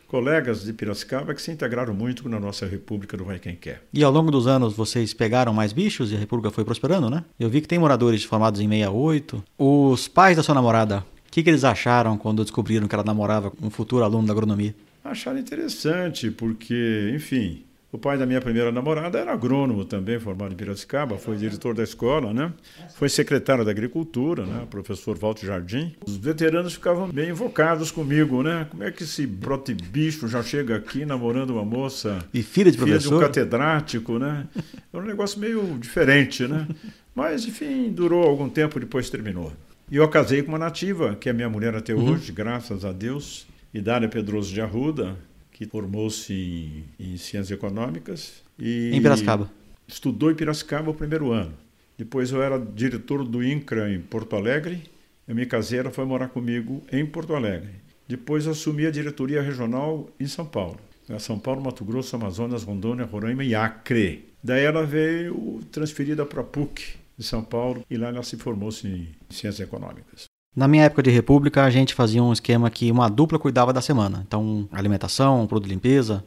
colegas 0.08 0.64
de 0.64 0.72
Piracicaba 0.74 1.34
que 1.34 1.42
se 1.42 1.52
integraram 1.52 1.94
muito 1.94 2.28
na 2.30 2.40
nossa 2.40 2.66
república 2.66 3.18
do 3.18 3.26
Vai 3.26 3.38
Quem 3.38 3.56
Quer. 3.56 3.84
E 3.94 4.04
ao 4.04 4.12
longo 4.12 4.32
dos 4.32 4.48
anos 4.48 4.74
vocês 4.74 5.14
pegaram 5.14 5.54
mais 5.54 5.74
bichos 5.74 6.12
e 6.12 6.16
a 6.16 6.20
República 6.20 6.52
foi 6.52 6.64
prosperando, 6.64 7.10
né? 7.10 7.26
Eu 7.40 7.50
vi 7.50 7.62
que 7.62 7.68
tem 7.68 7.78
moradores 7.78 8.24
formados 8.24 8.62
em 8.62 8.70
68. 8.70 9.44
Os 9.58 10.08
pais 10.08 10.38
da 10.38 10.44
sua 10.44 10.56
namorada, 10.56 11.06
que, 11.34 11.42
que 11.42 11.50
eles 11.50 11.64
acharam 11.64 12.16
quando 12.16 12.44
descobriram 12.44 12.88
que 12.88 12.94
ela 12.94 13.04
namorava 13.04 13.52
um 13.60 13.70
futuro 13.72 14.04
aluno 14.04 14.28
da 14.28 14.34
agronomia? 14.34 14.76
Acharam 15.04 15.40
interessante, 15.40 16.30
porque, 16.30 17.12
enfim, 17.16 17.64
o 17.92 17.98
pai 17.98 18.20
da 18.20 18.26
minha 18.28 18.40
primeira 18.40 18.72
namorada 18.72 19.18
era 19.18 19.34
agrônomo 19.34 19.84
também, 19.84 20.20
formado 20.20 20.54
em 20.54 20.56
Piracicaba, 20.56 21.18
foi 21.18 21.36
diretor 21.36 21.74
da 21.74 21.82
escola, 21.84 22.32
né? 22.32 22.54
Foi 22.96 23.10
secretário 23.10 23.66
da 23.66 23.72
Agricultura, 23.72 24.46
né? 24.46 24.68
Professor 24.70 25.18
Walter 25.18 25.48
Jardim. 25.48 25.96
Os 26.06 26.16
veteranos 26.18 26.74
ficavam 26.74 27.10
bem 27.10 27.32
invocados 27.32 27.90
comigo, 27.90 28.44
né? 28.44 28.68
Como 28.70 28.84
é 28.84 28.92
que 28.92 29.02
esse 29.04 29.26
brote 29.26 29.74
bicho 29.74 30.28
já 30.28 30.44
chega 30.44 30.76
aqui 30.76 31.04
namorando 31.04 31.50
uma 31.50 31.66
moça 31.66 32.20
E 32.32 32.44
filha 32.44 32.72
de 32.72 32.78
filha 32.78 33.00
de 33.00 33.08
um 33.08 33.10
professor? 33.10 33.22
catedrático, 33.28 34.20
né? 34.20 34.46
Era 34.94 35.02
um 35.04 35.06
negócio 35.08 35.40
meio 35.40 35.78
diferente, 35.80 36.48
né? 36.48 36.68
Mas, 37.16 37.44
enfim, 37.48 37.92
durou 37.92 38.24
algum 38.24 38.48
tempo, 38.50 38.80
depois 38.80 39.10
terminou. 39.10 39.52
E 39.92 39.98
eu 39.98 40.08
casei 40.10 40.42
com 40.42 40.50
uma 40.50 40.58
nativa, 40.60 41.16
que 41.16 41.30
é 41.30 41.34
minha 41.34 41.50
mulher 41.50 41.76
até 41.76 41.94
Uhum. 41.94 42.12
hoje, 42.14 42.32
graças 42.32 42.84
a 42.86 42.92
Deus, 42.92 43.46
Idália 43.74 44.08
Pedroso 44.10 44.54
de 44.54 44.62
Arruda, 44.62 45.18
que 45.52 45.66
formou-se 45.66 46.34
em, 46.34 46.84
em 47.00 47.18
Ciências 47.18 47.52
Econômicas. 47.52 48.42
E 48.58 48.92
Em 48.94 49.02
Piracicaba. 49.02 49.52
Estudou 49.88 50.32
em 50.32 50.36
Piracicaba 50.36 50.90
o 50.90 50.94
primeiro 50.94 51.32
ano. 51.32 51.54
Depois 51.98 52.32
eu 52.32 52.42
era 52.42 52.58
diretor 52.58 53.24
do 53.24 53.44
INCRA 53.44 53.92
em 53.94 54.00
Porto 54.00 54.36
Alegre. 54.36 54.82
Eu 55.28 55.36
me 55.36 55.46
casei, 55.46 55.80
ela 55.80 55.92
foi 55.92 56.06
morar 56.06 56.30
comigo 56.30 56.82
em 56.92 57.06
Porto 57.06 57.36
Alegre. 57.36 57.70
Depois 58.08 58.48
assumi 58.48 58.86
a 58.86 58.92
diretoria 58.92 59.42
regional 59.42 60.10
em 60.20 60.26
São 60.28 60.46
Paulo. 60.46 60.80
Era 61.08 61.20
São 61.20 61.38
Paulo, 61.38 61.62
Mato 61.62 61.86
Grosso, 61.86 62.16
Amazonas, 62.16 62.64
Rondônia, 62.64 63.06
Roraima 63.06 63.44
e 63.44 63.54
Acre. 63.54 64.26
Daí 64.44 64.64
ela 64.64 64.86
veio 64.86 65.62
transferida 65.72 66.26
para 66.26 66.42
a 66.42 66.44
PUC 66.44 66.96
de 67.18 67.24
São 67.24 67.44
Paulo 67.44 67.84
e 67.90 67.98
lá 67.98 68.10
ela 68.10 68.24
se 68.24 68.38
formou-se 68.38 68.88
em 68.88 69.08
Ciências 69.30 69.60
Econômicas. 69.60 70.26
Na 70.56 70.68
minha 70.68 70.84
época 70.84 71.02
de 71.02 71.10
República, 71.10 71.64
a 71.64 71.70
gente 71.70 71.96
fazia 71.96 72.22
um 72.22 72.32
esquema 72.32 72.70
que 72.70 72.92
uma 72.92 73.10
dupla 73.10 73.40
cuidava 73.40 73.74
da 73.74 73.82
semana. 73.82 74.24
Então, 74.28 74.70
alimentação, 74.72 75.48
produto 75.48 75.68
de 75.68 75.74
limpeza, 75.74 76.24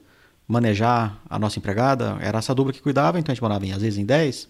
manejar 0.48 1.20
a 1.30 1.38
nossa 1.38 1.58
empregada, 1.58 2.16
era 2.20 2.38
essa 2.38 2.54
dupla 2.54 2.72
que 2.72 2.82
cuidava, 2.82 3.18
então 3.18 3.32
a 3.32 3.34
gente 3.34 3.42
morava 3.42 3.64
em, 3.64 3.72
às 3.72 3.82
vezes 3.82 3.98
em 3.98 4.04
10, 4.04 4.48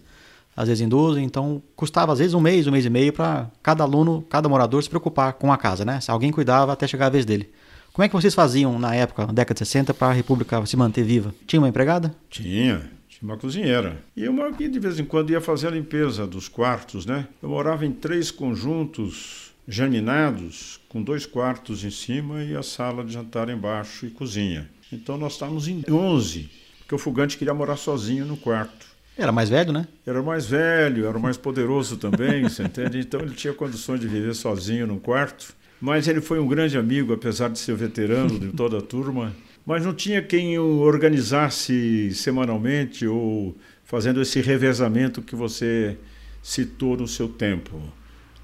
às 0.57 0.68
vezes 0.68 0.81
em 0.81 0.88
12, 0.88 1.20
então 1.20 1.62
custava 1.75 2.12
às 2.12 2.18
vezes 2.18 2.33
um 2.33 2.40
mês, 2.40 2.66
um 2.66 2.70
mês 2.70 2.87
e 2.87 2.90
meio 2.90 3.12
para 3.12 3.51
cada 3.62 3.85
aluno, 3.85 4.25
cada 4.31 4.49
morador 4.49 4.83
se 4.83 4.88
preocupar 4.88 5.35
com 5.35 5.53
a 5.53 5.59
casa, 5.59 5.85
né? 5.85 6.01
Se 6.01 6.11
alguém 6.11 6.33
cuidava 6.33 6.72
até 6.72 6.87
chegar 6.87 7.07
a 7.07 7.11
vez 7.11 7.27
dele. 7.27 7.51
Como 7.92 8.05
é 8.05 8.09
que 8.09 8.14
vocês 8.14 8.35
faziam 8.35 8.79
na 8.79 8.94
época, 8.94 9.27
na 9.27 9.33
década 9.33 9.55
de 9.55 9.59
60, 9.61 9.94
para 9.94 10.09
a 10.09 10.12
República 10.12 10.64
se 10.66 10.77
manter 10.77 11.03
viva? 11.03 11.35
Tinha 11.46 11.61
uma 11.61 11.68
empregada? 11.68 12.14
Tinha, 12.29 12.90
tinha 13.18 13.31
uma 13.31 13.38
cozinheira. 13.38 13.96
E 14.14 14.29
uma 14.29 14.52
que 14.52 14.68
de 14.68 14.79
vez 14.79 14.98
em 15.00 15.05
quando 15.05 15.31
ia 15.31 15.40
fazer 15.40 15.68
a 15.68 15.70
limpeza 15.70 16.26
dos 16.26 16.48
quartos, 16.48 17.07
né? 17.07 17.26
Eu 17.42 17.48
morava 17.48 17.87
em 17.87 17.92
três 17.92 18.31
conjuntos 18.31 19.52
germinados, 19.66 20.81
com 20.88 21.02
dois 21.02 21.24
quartos 21.24 21.83
em 21.83 21.90
cima 21.90 22.44
e 22.44 22.55
a 22.55 22.62
sala 22.62 23.02
de 23.05 23.12
jantar 23.12 23.48
embaixo 23.48 24.07
e 24.07 24.11
cozinha. 24.11 24.68
Então 24.92 25.16
nós 25.16 25.33
estávamos 25.33 25.66
em 25.66 25.83
11, 25.90 26.48
porque 26.81 26.94
o 26.94 26.98
Fugante 26.98 27.37
queria 27.38 27.55
morar 27.55 27.76
sozinho 27.76 28.26
no 28.26 28.37
quarto. 28.37 28.87
Era 29.16 29.33
mais 29.33 29.48
velho, 29.48 29.72
né? 29.72 29.88
Era 30.07 30.22
mais 30.22 30.46
velho, 30.46 31.07
era 31.07 31.18
mais 31.18 31.38
poderoso 31.38 31.96
também, 31.96 32.42
você 32.42 32.64
entende? 32.64 32.98
Então 32.98 33.20
ele 33.20 33.35
tinha 33.35 33.55
condições 33.55 33.98
de 33.98 34.07
viver 34.07 34.35
sozinho 34.35 34.87
num 34.87 34.98
quarto. 34.98 35.55
Mas 35.81 36.07
ele 36.07 36.20
foi 36.20 36.38
um 36.38 36.46
grande 36.46 36.76
amigo, 36.76 37.12
apesar 37.12 37.48
de 37.48 37.59
ser 37.59 37.74
veterano 37.74 38.38
de 38.38 38.48
toda 38.48 38.79
a 38.79 38.83
turma. 38.83 39.35
Mas 39.66 39.85
não 39.85 39.92
tinha 39.92 40.22
quem 40.22 40.57
o 40.61 40.79
organizasse 40.79 42.14
semanalmente 42.14 43.05
ou 43.05 43.57
fazendo 43.85 44.22
esse 44.22 44.40
revezamento 44.40 45.20
que 45.20 45.35
você 45.35 45.98
citou 46.40 46.96
no 46.96 47.09
seu 47.09 47.29
tempo. 47.29 47.83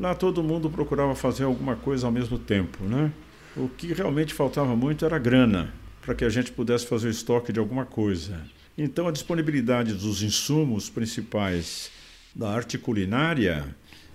Lá 0.00 0.16
todo 0.16 0.42
mundo 0.42 0.68
procurava 0.68 1.14
fazer 1.14 1.44
alguma 1.44 1.76
coisa 1.76 2.06
ao 2.06 2.12
mesmo 2.12 2.38
tempo, 2.38 2.82
né? 2.85 3.12
O 3.56 3.68
que 3.68 3.92
realmente 3.92 4.35
faltava 4.35 4.74
muito 4.74 5.04
era 5.04 5.18
grana 5.18 5.72
para 6.00 6.14
que 6.14 6.24
a 6.24 6.28
gente 6.28 6.50
pudesse 6.50 6.87
fazer 6.87 7.06
o 7.06 7.11
estoque 7.11 7.52
de 7.52 7.61
alguma 7.61 7.87
coisa. 7.87 8.40
Então 8.76 9.06
a 9.06 9.12
disponibilidade 9.12 9.94
dos 9.94 10.22
insumos 10.22 10.90
principais 10.90 11.90
da 12.35 12.50
arte 12.50 12.76
culinária 12.76 13.64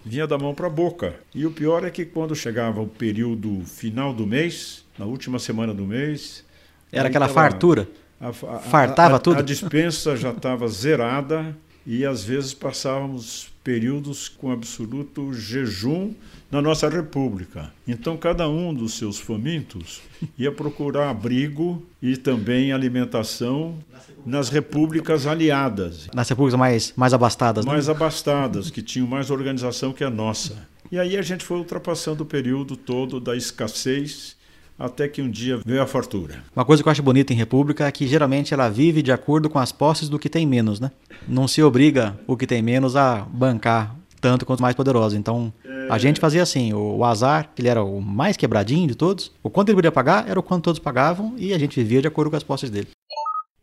vinha 0.04 0.28
da 0.28 0.38
mão 0.38 0.54
para 0.54 0.68
a 0.68 0.70
boca. 0.70 1.16
E 1.34 1.46
o 1.46 1.52
pior 1.52 1.86
é 1.86 1.90
que 1.90 2.04
quando 2.04 2.36
chegava 2.36 2.82
o 2.82 2.88
período 2.88 3.64
final 3.66 4.14
do 4.14 4.28
mês, 4.28 4.86
na 4.98 5.06
última 5.06 5.40
semana 5.40 5.74
do 5.74 5.86
mês, 5.86 6.44
Era 6.92 7.08
aquela 7.10 7.28
fartura. 7.28 7.88
a, 8.20 8.30
a- 8.30 8.34
Fartava 8.34 9.16
a- 9.18 9.20
tudo? 9.20 9.40
A 9.40 9.42
dispensa 9.42 10.16
já 10.16 10.32
estava 10.32 10.68
zerada 10.68 11.56
e 11.86 12.06
às 12.06 12.24
vezes 12.24 12.54
passávamos 12.54 13.50
períodos 13.64 14.30
com 14.30 14.52
absoluto 14.52 15.34
jejum 15.34 16.14
na 16.50 16.62
nossa 16.62 16.88
república. 16.90 17.72
Então 17.86 18.16
cada 18.16 18.48
um 18.48 18.74
dos 18.74 18.94
seus 18.98 19.20
famintos 19.20 20.02
ia 20.38 20.52
procurar 20.52 21.10
abrigo 21.10 21.86
e 22.02 22.16
também 22.16 22.72
alimentação 22.72 23.78
nas 24.26 24.48
repúblicas 24.50 25.26
aliadas, 25.28 26.08
Nas 26.14 26.30
repúblicas 26.30 26.58
mais, 26.58 26.94
mais 26.96 27.14
abastadas, 27.14 27.66
né? 27.66 27.72
mais 27.72 27.90
abastadas, 27.90 28.70
que 28.70 28.82
tinham 28.82 29.08
mais 29.08 29.30
organização 29.30 29.92
que 29.94 30.04
a 30.04 30.10
nossa. 30.10 30.68
E 30.90 30.98
aí 30.98 31.18
a 31.18 31.22
gente 31.22 31.44
foi 31.44 31.58
ultrapassando 31.58 32.24
o 32.24 32.26
período 32.26 32.78
todo 32.78 33.20
da 33.20 33.36
escassez 33.36 34.37
até 34.78 35.08
que 35.08 35.22
um 35.22 35.30
dia 35.30 35.60
veio 35.66 35.82
a 35.82 35.88
fartura. 35.88 36.44
Uma 36.56 36.66
coisa 36.66 36.84
que 36.84 36.88
eu 36.88 36.92
acho 36.92 37.02
bonita 37.02 37.34
em 37.34 37.36
república 37.36 37.88
é 37.88 37.92
que 37.92 38.08
geralmente 38.08 38.54
ela 38.54 38.70
vive 38.70 39.02
de 39.02 39.12
acordo 39.12 39.50
com 39.50 39.60
as 39.60 39.72
posses 39.72 40.10
do 40.10 40.20
que 40.20 40.30
tem 40.30 40.46
menos, 40.46 40.80
né? 40.80 40.92
Não 41.28 41.48
se 41.48 41.62
obriga 41.64 42.20
o 42.28 42.38
que 42.38 42.46
tem 42.46 42.62
menos 42.62 42.96
a 42.96 43.22
bancar 43.22 43.96
tanto 44.20 44.46
quanto 44.46 44.62
mais 44.62 44.76
poderosos. 44.76 45.18
Então, 45.18 45.54
a 45.90 45.98
gente 45.98 46.20
fazia 46.20 46.44
assim, 46.44 46.74
o, 46.74 46.98
o 46.98 47.06
azar, 47.06 47.52
que 47.54 47.62
ele 47.62 47.70
era 47.70 47.84
o 47.84 48.02
mais 48.02 48.36
quebradinho 48.36 48.88
de 48.88 48.96
todos, 48.96 49.32
o 49.44 49.50
quanto 49.50 49.70
ele 49.70 49.76
podia 49.76 49.92
pagar 49.92 50.28
era 50.28 50.40
o 50.40 50.44
quanto 50.44 50.66
todos 50.66 50.80
pagavam 50.80 51.36
e 51.38 51.54
a 51.54 51.58
gente 51.58 51.82
vivia 51.82 52.02
de 52.02 52.08
acordo 52.08 52.30
com 52.30 52.38
as 52.38 52.44
posses 52.44 52.70
dele. 52.70 52.90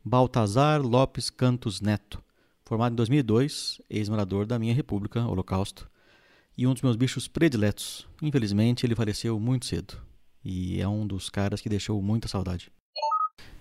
Baltazar 0.04 0.82
Lopes 0.82 1.30
Cantos 1.30 1.80
Neto, 1.80 2.22
formado 2.64 2.92
em 2.92 2.96
2002, 2.96 3.80
ex-morador 3.88 4.46
da 4.46 4.58
minha 4.58 4.74
república, 4.74 5.26
Holocausto, 5.26 5.88
e 6.56 6.66
um 6.66 6.72
dos 6.72 6.82
meus 6.82 6.96
bichos 6.96 7.26
prediletos. 7.26 8.06
Infelizmente, 8.22 8.86
ele 8.86 8.94
faleceu 8.94 9.38
muito 9.40 9.66
cedo. 9.66 10.03
E 10.44 10.80
é 10.80 10.86
um 10.86 11.06
dos 11.06 11.30
caras 11.30 11.60
que 11.60 11.68
deixou 11.68 12.00
muita 12.02 12.28
saudade. 12.28 12.70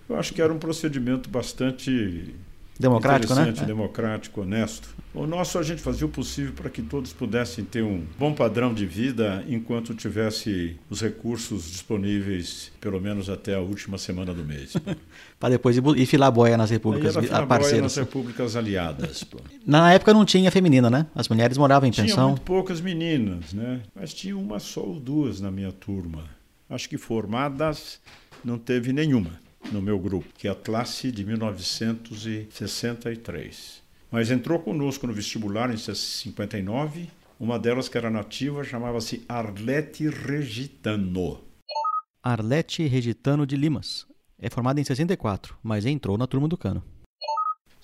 Eu 0.08 0.16
acho 0.16 0.34
que 0.34 0.42
era 0.42 0.52
um 0.52 0.58
procedimento 0.58 1.30
bastante 1.30 2.34
Democrático, 2.78 3.32
né? 3.34 3.42
interessante, 3.42 3.66
democrático, 3.66 4.40
honesto. 4.40 4.88
O 5.14 5.26
nosso 5.28 5.58
a 5.58 5.62
gente 5.62 5.80
fazia 5.80 6.06
o 6.06 6.10
possível 6.10 6.52
para 6.54 6.68
que 6.68 6.82
todos 6.82 7.12
pudessem 7.12 7.64
ter 7.64 7.82
um 7.84 8.04
bom 8.18 8.34
padrão 8.34 8.74
de 8.74 8.84
vida 8.84 9.44
enquanto 9.48 9.94
tivesse 9.94 10.76
os 10.90 11.00
recursos 11.00 11.70
disponíveis, 11.70 12.72
pelo 12.80 13.00
menos 13.00 13.30
até 13.30 13.54
a 13.54 13.60
última 13.60 13.96
semana 13.96 14.34
do 14.34 14.44
mês. 14.44 14.76
Para 15.38 15.50
depois 15.54 15.76
ir 15.76 16.06
filar 16.06 16.32
boia 16.32 16.56
nas 16.56 16.68
repúblicas 16.70 17.14
boia 17.14 17.46
parceiras. 17.46 17.82
nas 17.82 17.96
repúblicas 17.96 18.56
aliadas. 18.56 19.24
Na 19.64 19.92
época 19.92 20.12
não 20.12 20.24
tinha 20.24 20.50
feminina, 20.50 20.90
né? 20.90 21.06
As 21.14 21.28
mulheres 21.28 21.56
moravam 21.56 21.88
em 21.88 21.92
Tinha 21.92 22.06
pensão. 22.06 22.30
muito 22.30 22.42
poucas 22.42 22.80
meninas, 22.80 23.52
né? 23.52 23.82
Mas 23.94 24.12
tinha 24.12 24.36
uma 24.36 24.58
só 24.58 24.80
ou 24.80 24.98
duas 24.98 25.40
na 25.40 25.50
minha 25.50 25.70
turma. 25.70 26.24
Acho 26.74 26.88
que 26.88 26.98
formadas 26.98 28.00
não 28.44 28.58
teve 28.58 28.92
nenhuma 28.92 29.38
no 29.70 29.80
meu 29.80 29.96
grupo, 29.96 30.26
que 30.36 30.48
é 30.48 30.50
a 30.50 30.56
classe 30.56 31.12
de 31.12 31.24
1963. 31.24 33.80
Mas 34.10 34.32
entrou 34.32 34.58
conosco 34.58 35.06
no 35.06 35.12
vestibular 35.12 35.72
em 35.72 35.76
59, 35.76 37.08
uma 37.38 37.60
delas 37.60 37.88
que 37.88 37.96
era 37.96 38.10
nativa 38.10 38.64
chamava-se 38.64 39.24
Arlete 39.28 40.08
Regitano. 40.08 41.44
Arlete 42.20 42.84
Regitano 42.88 43.46
de 43.46 43.54
Limas. 43.54 44.04
É 44.36 44.50
formada 44.50 44.80
em 44.80 44.84
64, 44.84 45.56
mas 45.62 45.86
entrou 45.86 46.18
na 46.18 46.26
turma 46.26 46.48
do 46.48 46.58
cano. 46.58 46.82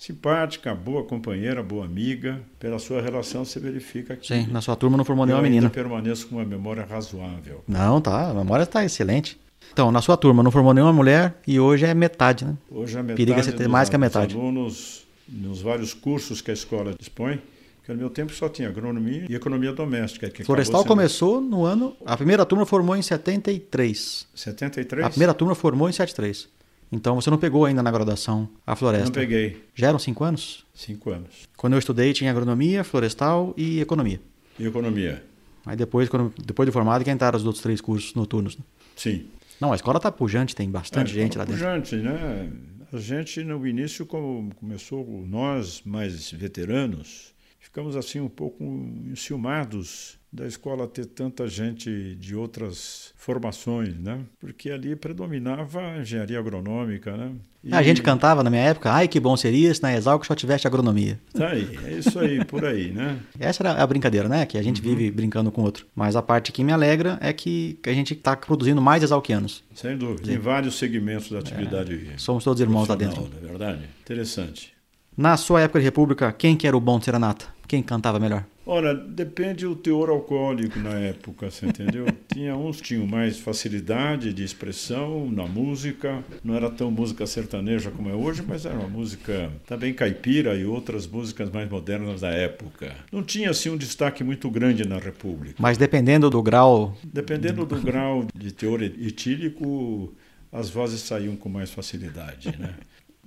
Simpática, 0.01 0.73
boa 0.73 1.03
companheira, 1.03 1.61
boa 1.61 1.85
amiga. 1.85 2.41
Pela 2.59 2.79
sua 2.79 3.03
relação 3.03 3.45
se 3.45 3.59
verifica 3.59 4.15
que 4.15 4.25
Sim, 4.25 4.47
na 4.47 4.59
sua 4.59 4.75
turma 4.75 4.97
não 4.97 5.05
formou 5.05 5.25
eu 5.25 5.27
nenhuma 5.27 5.43
menina. 5.43 5.69
permaneço 5.69 6.25
com 6.25 6.37
uma 6.37 6.43
memória 6.43 6.83
razoável. 6.83 7.63
Não, 7.67 8.01
tá. 8.01 8.31
A 8.31 8.33
memória 8.33 8.63
está 8.63 8.83
excelente. 8.83 9.39
Então, 9.71 9.91
na 9.91 10.01
sua 10.01 10.17
turma 10.17 10.41
não 10.41 10.49
formou 10.49 10.73
nenhuma 10.73 10.91
mulher 10.91 11.35
e 11.45 11.59
hoje 11.59 11.85
é 11.85 11.93
metade, 11.93 12.45
né? 12.45 12.57
Hoje 12.71 12.97
a 12.97 13.03
metade 13.03 13.15
Periga 13.15 13.43
você 13.43 13.51
ter 13.51 13.67
mais 13.67 13.89
que 13.89 13.95
a 13.95 13.99
metade. 13.99 14.35
alunos, 14.35 15.05
nos 15.29 15.61
vários 15.61 15.93
cursos 15.93 16.41
que 16.41 16.49
a 16.49 16.53
escola 16.55 16.95
dispõe, 16.97 17.39
porque 17.77 17.91
no 17.91 17.99
meu 17.99 18.09
tempo 18.09 18.33
só 18.33 18.49
tinha 18.49 18.69
agronomia 18.69 19.27
e 19.29 19.35
economia 19.35 19.71
doméstica. 19.71 20.31
Que 20.31 20.43
Florestal 20.43 20.83
começou 20.83 21.39
no 21.39 21.63
ano. 21.63 21.95
A 22.03 22.17
primeira 22.17 22.43
turma 22.43 22.65
formou 22.65 22.95
em 22.95 23.03
73. 23.03 24.27
sendo 24.33 24.57
73? 24.57 25.05
A 25.05 25.09
primeira 25.11 25.33
turma 25.35 25.53
formou 25.53 25.87
em 25.87 25.91
73. 25.91 26.49
Então 26.91 27.15
você 27.15 27.29
não 27.29 27.37
pegou 27.37 27.65
ainda 27.65 27.81
na 27.81 27.89
graduação 27.89 28.49
a 28.67 28.75
floresta. 28.75 29.05
não 29.05 29.13
peguei. 29.13 29.63
Já 29.73 29.87
eram 29.87 29.99
cinco 29.99 30.23
anos? 30.23 30.65
Cinco 30.73 31.09
anos. 31.11 31.47
Quando 31.55 31.73
eu 31.73 31.79
estudei 31.79 32.11
tinha 32.13 32.29
agronomia, 32.31 32.83
florestal 32.83 33.53
e 33.55 33.79
economia. 33.79 34.19
E 34.59 34.65
economia? 34.65 35.23
Aí 35.65 35.75
depois, 35.75 36.09
quando, 36.09 36.33
depois 36.43 36.67
de 36.67 36.73
formado, 36.73 37.03
que 37.03 37.11
entraram 37.11 37.37
os 37.37 37.45
outros 37.45 37.61
três 37.63 37.79
cursos 37.79 38.13
noturnos. 38.15 38.57
né? 38.57 38.63
Sim. 38.95 39.27
Não, 39.59 39.71
a 39.71 39.75
escola 39.75 39.99
tá 39.99 40.11
pujante, 40.11 40.55
tem 40.55 40.69
bastante 40.69 41.11
É, 41.11 41.13
gente 41.21 41.37
lá 41.37 41.45
dentro. 41.45 41.59
pujante, 41.59 41.95
né? 41.97 42.51
A 42.91 42.97
gente, 42.97 43.41
no 43.43 43.65
início, 43.65 44.05
como 44.05 44.53
começou 44.55 45.05
nós, 45.25 45.81
mais 45.85 46.31
veteranos, 46.31 47.33
ficamos 47.59 47.95
assim 47.95 48.19
um 48.19 48.27
pouco 48.27 48.63
enciumados 49.09 50.19
da 50.33 50.47
escola 50.47 50.87
ter 50.87 51.05
tanta 51.07 51.45
gente 51.47 52.15
de 52.15 52.35
outras 52.35 53.13
formações, 53.17 53.95
né? 53.99 54.19
Porque 54.39 54.71
ali 54.71 54.95
predominava 54.95 55.81
a 55.81 55.97
engenharia 55.99 56.39
agronômica, 56.39 57.17
né? 57.17 57.31
E- 57.63 57.73
A 57.75 57.83
gente 57.83 58.01
cantava 58.01 58.41
na 58.41 58.49
minha 58.49 58.61
época, 58.63 58.91
ai 58.91 59.07
que 59.07 59.19
bom 59.19 59.35
seria 59.35 59.73
se 59.73 59.83
na 59.83 59.93
Exalc 59.93 60.25
só 60.25 60.33
tivesse 60.33 60.65
agronomia. 60.65 61.19
Tá 61.33 61.49
aí, 61.49 61.77
é 61.85 61.91
isso 61.97 62.17
aí, 62.17 62.43
por 62.45 62.63
aí, 62.65 62.91
né? 62.91 63.19
Essa 63.39 63.61
era 63.61 63.83
a 63.83 63.85
brincadeira, 63.85 64.29
né? 64.29 64.45
Que 64.45 64.57
a 64.57 64.59
Uhum. 64.61 64.63
gente 64.63 64.81
vive 64.81 65.11
brincando 65.11 65.51
com 65.51 65.61
o 65.61 65.65
outro. 65.65 65.85
Mas 65.93 66.15
a 66.15 66.21
parte 66.21 66.51
que 66.53 66.63
me 66.63 66.71
alegra 66.71 67.17
é 67.21 67.33
que, 67.33 67.77
que 67.83 67.89
a 67.89 67.93
gente 67.93 68.15
tá 68.15 68.35
produzindo 68.35 68.81
mais 68.81 69.03
exalquianos. 69.03 69.63
Sem 69.75 69.97
dúvida. 69.97 70.31
Em 70.31 70.37
vários 70.37 70.75
segmentos 70.75 71.29
da 71.29 71.39
atividade. 71.39 72.09
Somos 72.17 72.43
todos 72.43 72.61
irmãos 72.61 72.87
lá 72.87 72.95
dentro. 72.95 73.29
é 73.43 73.47
verdade? 73.47 73.81
Interessante. 74.01 74.73
Na 75.15 75.35
sua 75.35 75.61
época 75.61 75.79
de 75.79 75.85
república, 75.85 76.31
quem 76.31 76.55
que 76.55 76.65
era 76.65 76.75
o 76.75 76.79
bom 76.79 76.97
de 76.97 77.05
serenata? 77.05 77.45
Quem 77.71 77.81
cantava 77.81 78.19
melhor? 78.19 78.43
Ora, 78.65 78.93
depende 78.93 79.63
do 79.63 79.77
teor 79.77 80.09
alcoólico 80.09 80.77
na 80.77 80.89
época, 80.89 81.49
você 81.49 81.67
entendeu? 81.67 82.05
Tinha 82.27 82.53
uns 82.53 82.81
que 82.81 82.89
tinham 82.89 83.07
mais 83.07 83.39
facilidade 83.39 84.33
de 84.33 84.43
expressão 84.43 85.31
na 85.31 85.45
música, 85.45 86.21
não 86.43 86.53
era 86.53 86.69
tão 86.69 86.91
música 86.91 87.25
sertaneja 87.25 87.89
como 87.89 88.09
é 88.09 88.13
hoje, 88.13 88.43
mas 88.45 88.65
era 88.65 88.77
uma 88.77 88.89
música 88.89 89.49
também 89.65 89.93
caipira 89.93 90.53
e 90.53 90.65
outras 90.65 91.07
músicas 91.07 91.49
mais 91.49 91.69
modernas 91.69 92.19
da 92.19 92.29
época. 92.29 92.93
Não 93.09 93.23
tinha 93.23 93.51
assim 93.51 93.69
um 93.69 93.77
destaque 93.77 94.21
muito 94.21 94.49
grande 94.49 94.85
na 94.85 94.99
República. 94.99 95.55
Mas 95.57 95.77
dependendo 95.77 96.29
do 96.29 96.43
grau, 96.43 96.97
Dependendo 97.05 97.65
do 97.65 97.79
grau 97.79 98.27
de 98.35 98.51
teor 98.51 98.83
etílico, 98.83 100.13
as 100.51 100.69
vozes 100.69 100.99
saíam 100.99 101.37
com 101.37 101.47
mais 101.47 101.71
facilidade, 101.71 102.53
né? 102.59 102.75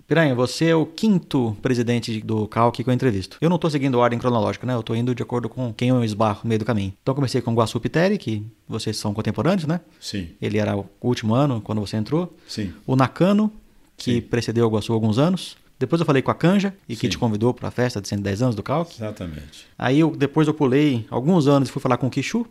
Piranha, 0.07 0.35
você 0.35 0.67
é 0.67 0.77
o 0.77 0.85
quinto 0.85 1.57
presidente 1.63 2.21
do 2.21 2.47
CALC 2.47 2.85
que 2.85 2.91
eu 2.91 2.93
entrevisto. 2.93 3.39
Eu 3.41 3.49
não 3.49 3.57
estou 3.57 3.71
seguindo 3.71 3.99
ordem 3.99 4.19
cronológica, 4.19 4.67
né? 4.67 4.75
Eu 4.75 4.81
estou 4.81 4.95
indo 4.95 5.15
de 5.15 5.23
acordo 5.23 5.49
com 5.49 5.73
quem 5.73 5.89
eu 5.89 6.05
esbarro 6.05 6.41
no 6.45 6.49
meio 6.49 6.59
do 6.59 6.65
caminho. 6.65 6.93
Então 7.03 7.13
eu 7.13 7.17
comecei 7.17 7.41
com 7.41 7.53
o 7.53 7.55
Guaçu 7.55 7.81
Piteri, 7.81 8.19
que 8.19 8.45
vocês 8.69 8.97
são 8.99 9.15
contemporâneos, 9.15 9.67
né? 9.67 9.81
Sim, 9.99 10.29
Ele 10.43 10.59
era 10.59 10.77
o 10.77 10.87
último 11.01 11.35
ano 11.35 11.61
quando 11.61 11.81
você 11.81 11.97
entrou. 11.97 12.37
sim. 12.47 12.73
O 12.87 12.95
Nakano, 12.97 13.51
que 13.97 14.17
Sim. 14.17 14.21
precedeu 14.21 14.67
o 14.67 14.71
Guaçu 14.71 14.93
há 14.93 14.95
alguns 14.95 15.19
anos. 15.19 15.57
Depois 15.79 15.99
eu 16.01 16.07
falei 16.07 16.21
com 16.23 16.31
a 16.31 16.35
Canja, 16.35 16.75
e 16.89 16.95
que 16.95 17.03
Sim. 17.07 17.09
te 17.11 17.19
convidou 17.19 17.53
para 17.55 17.69
a 17.69 17.71
festa 17.71 18.01
de 18.01 18.07
110 18.09 18.43
anos 18.43 18.55
do 18.55 18.63
CALC. 18.63 18.93
Exatamente. 18.97 19.67
Aí 19.79 20.01
eu, 20.01 20.15
depois 20.15 20.47
eu 20.47 20.55
pulei 20.55 21.07
alguns 21.11 21.47
anos 21.49 21.69
e 21.69 21.73
fui 21.73 21.81
falar 21.81 21.97
com 21.97 22.07
o 22.07 22.11
Kishu, 22.11 22.47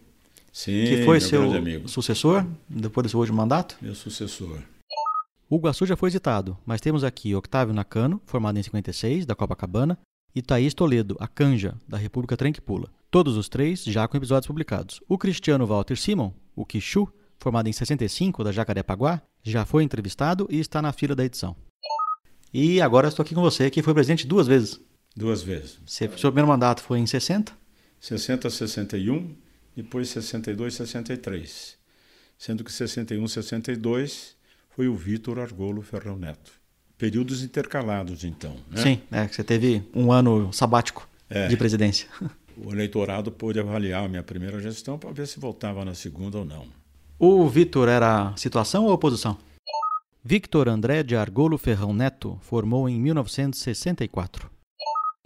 Sim, 0.51 0.86
que 0.86 1.04
foi 1.06 1.20
seu 1.20 1.51
amigo, 1.54 1.88
sucessor, 1.88 2.45
depois 2.68 3.04
do 3.06 3.10
seu 3.10 3.20
último 3.20 3.38
mandato. 3.38 3.76
meu 3.82 3.93
sucessor. 3.95 4.58
O 5.50 5.58
Guaçu 5.58 5.86
já 5.86 5.96
foi 5.96 6.10
citado, 6.10 6.58
mas 6.66 6.82
temos 6.82 7.04
aqui 7.04 7.36
Octávio 7.36 7.74
Nakano, 7.74 8.22
formado 8.26 8.58
em 8.58 8.64
56, 8.64 9.26
da 9.26 9.36
Copacabana, 9.36 10.00
e 10.34 10.41
Thaís 10.41 10.74
Toledo, 10.74 11.16
a 11.20 11.28
Canja, 11.28 11.76
da 11.88 11.98
República 11.98 12.36
Trem 12.36 12.52
que 12.52 12.62
Pula. 12.62 12.89
Todos 13.12 13.38
os 13.38 13.48
três 13.48 13.84
já 13.84 14.08
com 14.08 14.18
episódios 14.18 14.48
publicados. 14.48 15.00
O 15.08 15.18
Cristiano 15.18 15.68
Walter 15.68 15.96
Simon, 15.96 16.34
o 16.56 16.66
Kishu, 16.66 17.08
formado 17.38 17.70
em 17.70 17.74
65, 17.74 18.44
da 18.44 18.52
Jacarepaguá, 18.52 19.22
já 19.44 19.66
foi 19.66 19.84
entrevistado 19.84 20.48
e 20.50 20.60
está 20.60 20.82
na 20.82 20.91
fila 20.91 21.14
da 21.14 21.24
edição. 21.24 21.56
E 22.52 22.82
agora 22.82 23.08
estou 23.08 23.22
aqui 23.24 23.36
com 23.36 23.41
você, 23.41 23.70
que 23.70 23.84
foi 23.84 23.94
presidente 23.94 24.26
duas 24.26 24.48
vezes. 24.48 24.80
Duas 25.16 25.44
vezes. 25.44 25.80
Você, 25.86 26.10
seu 26.18 26.32
primeiro 26.32 26.48
mandato 26.48 26.82
foi 26.82 27.00
em 27.00 27.06
60, 27.06 27.54
60 28.00 28.50
61, 28.50 29.36
depois 29.76 30.10
62 30.10 30.74
63. 30.74 31.78
Sendo 32.38 32.64
que 32.64 32.72
61 32.72 33.28
62 33.28 34.36
foi 34.76 34.88
o 34.88 34.95
Vitor 34.95 35.39
Argolo 35.39 35.82
Ferrão 35.82 36.17
Neto. 36.17 36.51
Períodos 36.97 37.43
intercalados, 37.43 38.24
então. 38.24 38.55
Né? 38.69 38.82
sim, 38.82 39.01
é, 39.11 39.28
você 39.28 39.43
teve 39.43 39.84
um 39.93 40.11
ano 40.11 40.51
sabático 40.53 41.07
É. 41.30 41.47
de 41.47 41.57
presidência. 41.57 42.07
o 42.57 42.71
eleitorado 42.71 43.32
pôde 43.32 43.59
avaliar 43.59 44.05
a 44.05 44.07
minha 44.07 44.24
primeira 44.24 44.59
gestão 44.59 44.97
para 44.97 45.11
ver 45.11 45.28
se 45.28 45.39
voltava 45.39 45.84
na 45.84 45.93
segunda 45.93 46.38
ou 46.39 46.45
não. 46.45 46.65
O 47.19 47.47
Vitor 47.47 47.88
era 47.88 48.34
situação 48.36 48.86
ou 48.86 48.93
oposição? 48.93 49.38
Victor 50.24 50.69
André 50.69 51.03
de 51.03 51.15
Argolo 51.15 51.57
Ferrão 51.57 51.93
Neto 51.93 52.38
formou 52.41 52.88
em 52.88 52.99
1964. 52.99 54.49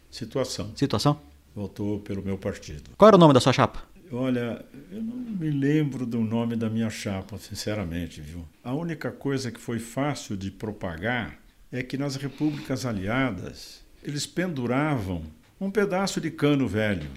Situação. 0.10 0.72
Situação? 0.76 1.20
Votou 1.56 2.00
pelo 2.00 2.24
meu 2.24 2.38
partido. 2.38 2.92
Qual 2.98 3.08
era 3.08 3.18
o 3.18 3.20
nome 3.20 3.34
da 3.34 3.40
sua 3.40 3.54
chapa? 3.54 3.84
Olha, 4.12 4.64
eu 4.92 5.02
não 5.02 5.16
me 5.16 5.50
lembro 5.50 6.06
do 6.06 6.22
nome 6.22 6.56
da 6.56 6.70
minha 6.70 6.90
chapa, 6.90 7.38
sinceramente, 7.38 8.22
viu? 8.22 8.46
A 8.64 8.74
única 8.74 9.12
coisa 9.12 9.52
que 9.52 9.60
foi 9.60 9.80
fácil 9.80 10.38
de 10.38 10.50
propagar 10.50 11.38
é 11.72 11.84
que 11.84 11.98
nas 11.98 12.16
repúblicas 12.16 12.86
aliadas 12.86 13.86
eles 14.04 14.26
penduravam 14.26 15.24
um 15.60 15.70
pedaço 15.70 16.22
de 16.22 16.32
cano 16.32 16.68
velho, 16.68 17.10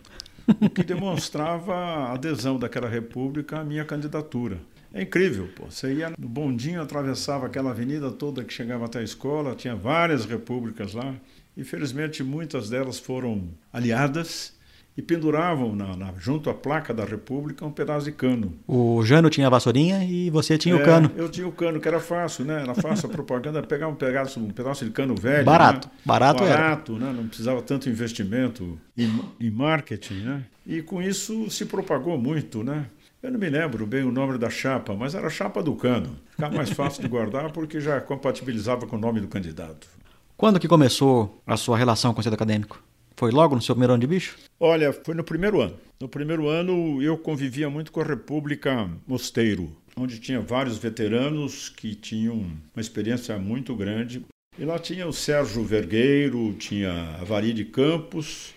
o 0.61 0.69
que 0.69 0.83
demonstrava 0.83 1.75
a 1.75 2.13
adesão 2.15 2.59
daquela 2.59 2.89
república 2.89 3.61
à 3.61 3.65
minha 3.65 3.85
candidatura. 3.85 4.59
É 4.93 5.03
incrível, 5.03 5.49
pô. 5.55 5.71
Você 5.71 5.95
ia 5.95 6.13
no 6.19 6.29
bondinho, 6.29 6.83
atravessava 6.83 7.47
aquela 7.47 7.71
avenida 7.71 8.11
toda 8.11 8.43
que 8.43 8.53
chegava 8.53 8.87
até 8.87 8.99
a 8.99 9.05
escola, 9.05 9.55
tinha 9.55 9.77
várias 9.77 10.25
repúblicas 10.25 10.95
lá. 10.95 11.15
Infelizmente, 11.57 12.25
muitas 12.25 12.69
delas 12.69 12.99
foram 12.99 13.49
aliadas 13.73 14.59
e 15.01 15.03
penduravam 15.03 15.75
na, 15.75 15.97
na, 15.97 16.13
junto 16.19 16.51
à 16.51 16.55
placa 16.55 16.93
da 16.93 17.07
República 17.07 17.65
um 17.65 17.71
pedaço 17.71 18.05
de 18.05 18.13
cano. 18.13 18.53
O 18.69 19.03
Jano 19.03 19.31
tinha 19.31 19.47
a 19.47 19.51
vassourinha 19.51 20.05
e 20.05 20.29
você 20.29 20.59
tinha 20.59 20.75
é, 20.75 20.79
o 20.79 20.85
cano. 20.85 21.11
Eu 21.17 21.27
tinha 21.31 21.49
o 21.49 21.53
cano, 21.53 21.81
que 21.81 21.89
era 21.89 21.99
fácil, 21.99 22.45
né? 22.45 22.61
Era 22.61 22.75
fácil 22.75 23.09
a 23.09 23.13
propaganda, 23.13 23.63
pegar 23.63 23.89
um 23.89 23.95
pedaço, 23.95 24.39
um 24.39 24.51
pedaço 24.51 24.85
de 24.85 24.91
cano 24.91 25.15
velho. 25.15 25.47
Barato, 25.47 25.89
né? 25.89 25.95
barato, 26.05 26.45
barato 26.45 26.93
era. 26.93 27.07
Né? 27.07 27.17
Não 27.17 27.27
precisava 27.27 27.63
tanto 27.63 27.89
investimento 27.89 28.79
em, 28.97 29.11
em 29.41 29.51
marketing, 29.51 30.21
né? 30.21 30.45
E 30.67 30.83
com 30.83 31.01
isso 31.01 31.51
se 31.51 31.65
propagou 31.65 32.19
muito, 32.19 32.63
né? 32.63 32.85
Eu 33.23 33.31
não 33.31 33.41
me 33.41 33.49
lembro 33.49 33.87
bem 33.87 34.03
o 34.03 34.13
nome 34.13 34.37
da 34.37 34.51
chapa, 34.51 34.95
mas 34.95 35.15
era 35.15 35.29
a 35.29 35.31
chapa 35.31 35.63
do 35.63 35.75
cano. 35.75 36.15
Ficava 36.33 36.55
mais 36.55 36.71
fácil 36.71 37.01
de 37.01 37.09
guardar 37.09 37.51
porque 37.53 37.81
já 37.81 38.03
compatibilizava 38.03 38.87
com 38.87 38.97
o 38.97 39.01
nome 39.01 39.21
do 39.21 39.29
candidato. 39.29 39.89
Quando 40.37 40.61
que 40.61 40.69
começou 40.69 41.43
a 41.47 41.57
sua 41.57 41.79
relação 41.79 42.13
com 42.13 42.21
o 42.21 42.23
centro 42.23 42.35
acadêmico? 42.35 42.83
Foi 43.21 43.31
logo 43.31 43.55
no 43.55 43.61
seu 43.61 43.75
primeiro 43.75 43.93
ano 43.93 44.01
de 44.01 44.07
bicho? 44.07 44.39
Olha, 44.59 44.95
foi 44.95 45.15
no 45.15 45.23
primeiro 45.23 45.61
ano. 45.61 45.77
No 46.01 46.09
primeiro 46.09 46.49
ano 46.49 47.03
eu 47.03 47.19
convivia 47.19 47.69
muito 47.69 47.93
com 47.93 48.01
a 48.01 48.05
República 48.05 48.91
Mosteiro, 49.07 49.77
onde 49.95 50.19
tinha 50.19 50.41
vários 50.41 50.79
veteranos 50.79 51.69
que 51.69 51.95
tinham 51.95 52.37
uma 52.37 52.81
experiência 52.81 53.39
muito 53.39 53.77
grande. 53.77 54.25
E 54.59 54.65
lá 54.65 54.79
tinha 54.79 55.07
o 55.07 55.13
Sérgio 55.13 55.63
Vergueiro, 55.63 56.55
tinha 56.55 57.19
a 57.21 57.25
Vari 57.25 57.53
de 57.53 57.67
Campos. 57.67 58.55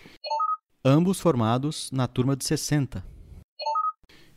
Ambos 0.85 1.19
formados 1.19 1.91
na 1.91 2.07
turma 2.07 2.33
de 2.33 2.45
60 2.45 3.03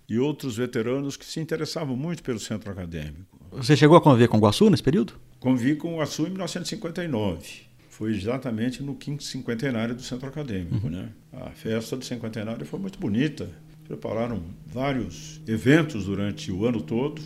e 0.09 0.18
outros 0.18 0.57
veteranos 0.57 1.16
que 1.16 1.24
se 1.24 1.39
interessavam 1.39 1.97
muito 1.97 2.24
pelo 2.24 2.41
centro 2.41 2.72
acadêmico. 2.72 3.39
Você 3.53 3.77
chegou 3.77 3.97
a 3.97 4.01
conviver 4.01 4.27
com 4.27 4.39
o 4.39 4.41
Guaçu 4.41 4.68
nesse 4.70 4.83
período? 4.83 5.12
Convivi 5.39 5.77
com 5.77 5.95
o 5.95 5.99
Guaçu 5.99 6.27
em 6.27 6.31
1959. 6.31 7.66
Foi 7.97 8.14
exatamente 8.14 8.82
no 8.82 8.94
quinto 8.94 9.24
cinquentenário 9.24 9.94
do 9.94 10.03
centro 10.03 10.28
acadêmico. 10.28 10.84
Uhum. 10.84 10.90
Né? 10.90 11.09
A 11.32 11.49
festa 11.53 11.97
do 11.97 12.05
cinquentenário 12.05 12.66
foi 12.66 12.78
muito 12.78 12.99
bonita. 12.99 13.49
Prepararam 13.88 14.42
vários 14.66 15.40
eventos 15.49 16.05
durante 16.05 16.53
o 16.53 16.66
ano 16.66 16.82
todo. 16.82 17.22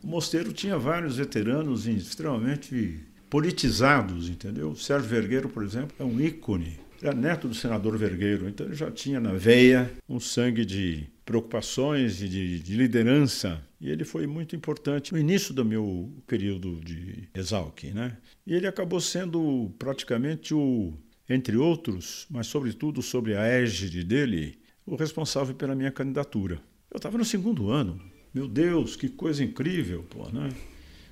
O 0.00 0.06
mosteiro 0.06 0.52
tinha 0.52 0.78
vários 0.78 1.16
veteranos 1.16 1.88
extremamente 1.88 3.00
politizados, 3.28 4.28
entendeu? 4.28 4.70
O 4.70 4.76
Sérgio 4.76 5.08
Vergueiro, 5.08 5.48
por 5.48 5.64
exemplo, 5.64 5.96
é 5.98 6.04
um 6.04 6.20
ícone. 6.20 6.78
Era 7.02 7.16
neto 7.16 7.48
do 7.48 7.54
senador 7.54 7.98
Vergueiro, 7.98 8.48
então 8.48 8.64
ele 8.66 8.76
já 8.76 8.92
tinha 8.92 9.18
na 9.18 9.32
veia 9.32 9.90
um 10.08 10.20
sangue 10.20 10.64
de 10.64 11.04
preocupações 11.26 12.22
e 12.22 12.28
de, 12.28 12.60
de, 12.60 12.76
liderança. 12.76 13.60
E 13.82 13.90
ele 13.90 14.04
foi 14.04 14.28
muito 14.28 14.54
importante 14.54 15.12
no 15.12 15.18
início 15.18 15.52
do 15.52 15.64
meu 15.64 16.08
período 16.24 16.78
de 16.84 17.28
Exalc. 17.34 17.82
Né? 17.92 18.16
E 18.46 18.54
ele 18.54 18.68
acabou 18.68 19.00
sendo 19.00 19.72
praticamente 19.76 20.54
o, 20.54 20.92
entre 21.28 21.56
outros, 21.56 22.24
mas 22.30 22.46
sobretudo 22.46 23.02
sobre 23.02 23.36
a 23.36 23.42
égide 23.44 24.04
dele, 24.04 24.56
o 24.86 24.94
responsável 24.94 25.52
pela 25.52 25.74
minha 25.74 25.90
candidatura. 25.90 26.60
Eu 26.92 26.98
estava 26.98 27.18
no 27.18 27.24
segundo 27.24 27.70
ano. 27.72 28.00
Meu 28.32 28.46
Deus, 28.46 28.94
que 28.94 29.08
coisa 29.08 29.42
incrível, 29.42 30.04
pô, 30.08 30.28
né? 30.30 30.50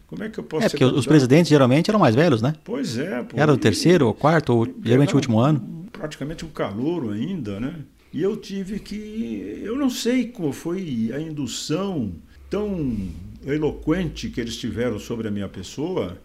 Como 0.07 0.23
é 0.23 0.29
que 0.29 0.39
eu 0.39 0.45
posso 0.45 0.67
É, 0.67 0.69
porque 0.69 0.85
os 0.85 1.07
presidentes 1.07 1.51
geralmente 1.51 1.91
eram 1.91 1.99
mais 1.99 2.15
velhos, 2.15 2.41
né? 2.41 2.55
Pois 2.63 2.97
é. 2.97 3.21
Pô, 3.25 3.37
Era 3.37 3.53
o 3.53 3.59
terceiro, 3.59 4.07
ou 4.07 4.15
quarto, 4.15 4.55
ou 4.55 4.75
geralmente 4.85 5.13
o 5.13 5.17
último 5.17 5.41
ano. 5.41 5.89
Praticamente 5.91 6.45
um 6.45 6.51
calouro 6.51 7.11
ainda, 7.11 7.59
né? 7.59 7.81
E 8.13 8.23
eu 8.23 8.37
tive 8.37 8.79
que. 8.79 9.61
Eu 9.63 9.77
não 9.77 9.91
sei 9.91 10.29
qual 10.29 10.53
foi 10.53 11.11
a 11.13 11.21
indução 11.21 12.13
tão 12.51 13.09
eloquente 13.47 14.29
que 14.29 14.41
eles 14.41 14.57
tiveram 14.57 14.99
sobre 14.99 15.29
a 15.29 15.31
minha 15.31 15.49
pessoa, 15.49 16.19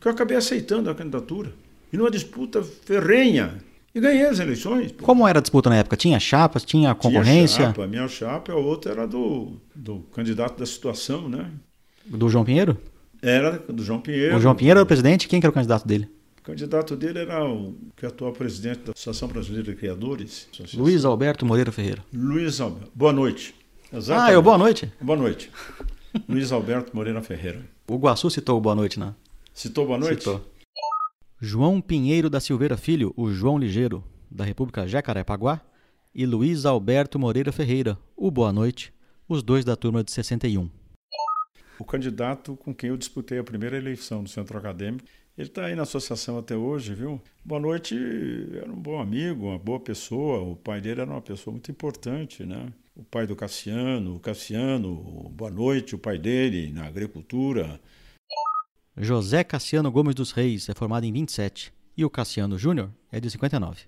que 0.00 0.08
eu 0.08 0.12
acabei 0.12 0.36
aceitando 0.36 0.90
a 0.90 0.94
candidatura. 0.94 1.52
E 1.92 1.96
numa 1.96 2.10
disputa 2.10 2.62
ferrenha. 2.62 3.58
E 3.94 4.00
ganhei 4.00 4.26
as 4.26 4.38
eleições. 4.40 4.92
Pô. 4.92 5.04
Como 5.04 5.26
era 5.26 5.38
a 5.38 5.42
disputa 5.42 5.70
na 5.70 5.76
época? 5.76 5.96
Tinha 5.96 6.18
chapas, 6.18 6.64
tinha 6.64 6.94
concorrência? 6.94 7.56
Tinha 7.56 7.68
chapa. 7.68 7.84
A 7.84 7.86
minha 7.86 8.08
chapa, 8.08 8.52
a 8.52 8.56
outra 8.56 8.92
era 8.92 9.06
do, 9.06 9.52
do 9.74 10.00
candidato 10.12 10.58
da 10.58 10.66
situação, 10.66 11.28
né? 11.28 11.50
Do 12.04 12.28
João 12.28 12.44
Pinheiro? 12.44 12.76
Era 13.22 13.58
do 13.68 13.82
João 13.82 14.00
Pinheiro. 14.00 14.36
O 14.36 14.40
João 14.40 14.54
Pinheiro 14.54 14.78
era 14.78 14.84
o 14.84 14.86
presidente? 14.86 15.28
Quem 15.28 15.40
que 15.40 15.46
era 15.46 15.50
o 15.50 15.54
candidato 15.54 15.86
dele? 15.86 16.08
O 16.40 16.42
candidato 16.42 16.94
dele 16.94 17.20
era 17.20 17.44
o 17.44 17.74
que 17.96 18.04
é 18.04 18.08
atual 18.08 18.32
presidente 18.32 18.80
da 18.80 18.92
Associação 18.92 19.28
Brasileira 19.28 19.72
de 19.72 19.74
Criadores. 19.74 20.46
Luiz 20.74 21.04
Alberto 21.04 21.46
Moreira 21.46 21.72
Ferreira. 21.72 22.04
Luiz 22.12 22.60
Alberto. 22.60 22.90
Boa 22.94 23.12
noite. 23.12 23.54
Exatamente. 23.92 24.30
Ah, 24.30 24.32
eu 24.32 24.42
boa 24.42 24.58
noite. 24.58 24.92
Boa 25.00 25.18
noite. 25.18 25.50
Luiz 26.28 26.52
Alberto 26.52 26.94
Moreira 26.94 27.22
Ferreira. 27.22 27.64
O 27.88 27.96
Guaçu 27.96 28.30
citou 28.30 28.60
boa 28.60 28.74
noite, 28.74 28.98
né? 28.98 29.14
Citou 29.52 29.86
boa 29.86 29.98
noite? 29.98 30.24
Citou. 30.24 30.44
João 31.40 31.80
Pinheiro 31.80 32.30
da 32.30 32.40
Silveira 32.40 32.76
Filho, 32.76 33.12
o 33.16 33.30
João 33.30 33.58
Ligeiro, 33.58 34.02
da 34.30 34.44
República 34.44 34.86
Jacarepaguá, 34.86 35.60
e 36.14 36.24
Luiz 36.24 36.64
Alberto 36.64 37.18
Moreira 37.18 37.52
Ferreira, 37.52 37.98
o 38.16 38.30
Boa 38.30 38.52
Noite, 38.52 38.92
os 39.28 39.42
dois 39.42 39.64
da 39.64 39.76
turma 39.76 40.02
de 40.02 40.10
61. 40.10 40.70
O 41.78 41.84
candidato 41.84 42.56
com 42.56 42.74
quem 42.74 42.88
eu 42.88 42.96
disputei 42.96 43.38
a 43.38 43.44
primeira 43.44 43.76
eleição 43.76 44.22
do 44.22 44.30
Centro 44.30 44.56
Acadêmico 44.56 45.04
ele 45.36 45.48
está 45.48 45.66
aí 45.66 45.74
na 45.74 45.82
associação 45.82 46.38
até 46.38 46.56
hoje, 46.56 46.94
viu? 46.94 47.20
Boa 47.44 47.60
Noite 47.60 47.94
era 48.54 48.72
um 48.72 48.80
bom 48.80 48.98
amigo, 48.98 49.48
uma 49.48 49.58
boa 49.58 49.78
pessoa. 49.78 50.40
O 50.40 50.56
pai 50.56 50.80
dele 50.80 51.02
era 51.02 51.10
uma 51.10 51.20
pessoa 51.20 51.52
muito 51.52 51.70
importante, 51.70 52.44
né? 52.46 52.72
O 52.96 53.04
pai 53.04 53.26
do 53.26 53.36
Cassiano, 53.36 54.16
o 54.16 54.18
Cassiano, 54.18 55.30
Boa 55.34 55.50
Noite, 55.50 55.94
o 55.94 55.98
pai 55.98 56.16
dele 56.16 56.72
na 56.72 56.86
agricultura. 56.86 57.78
José 58.96 59.44
Cassiano 59.44 59.90
Gomes 59.90 60.14
dos 60.14 60.32
Reis 60.32 60.66
é 60.70 60.74
formado 60.74 61.04
em 61.04 61.12
27 61.12 61.74
e 61.94 62.06
o 62.06 62.08
Cassiano 62.08 62.56
Júnior 62.56 62.90
é 63.12 63.20
de 63.20 63.30
59. 63.30 63.82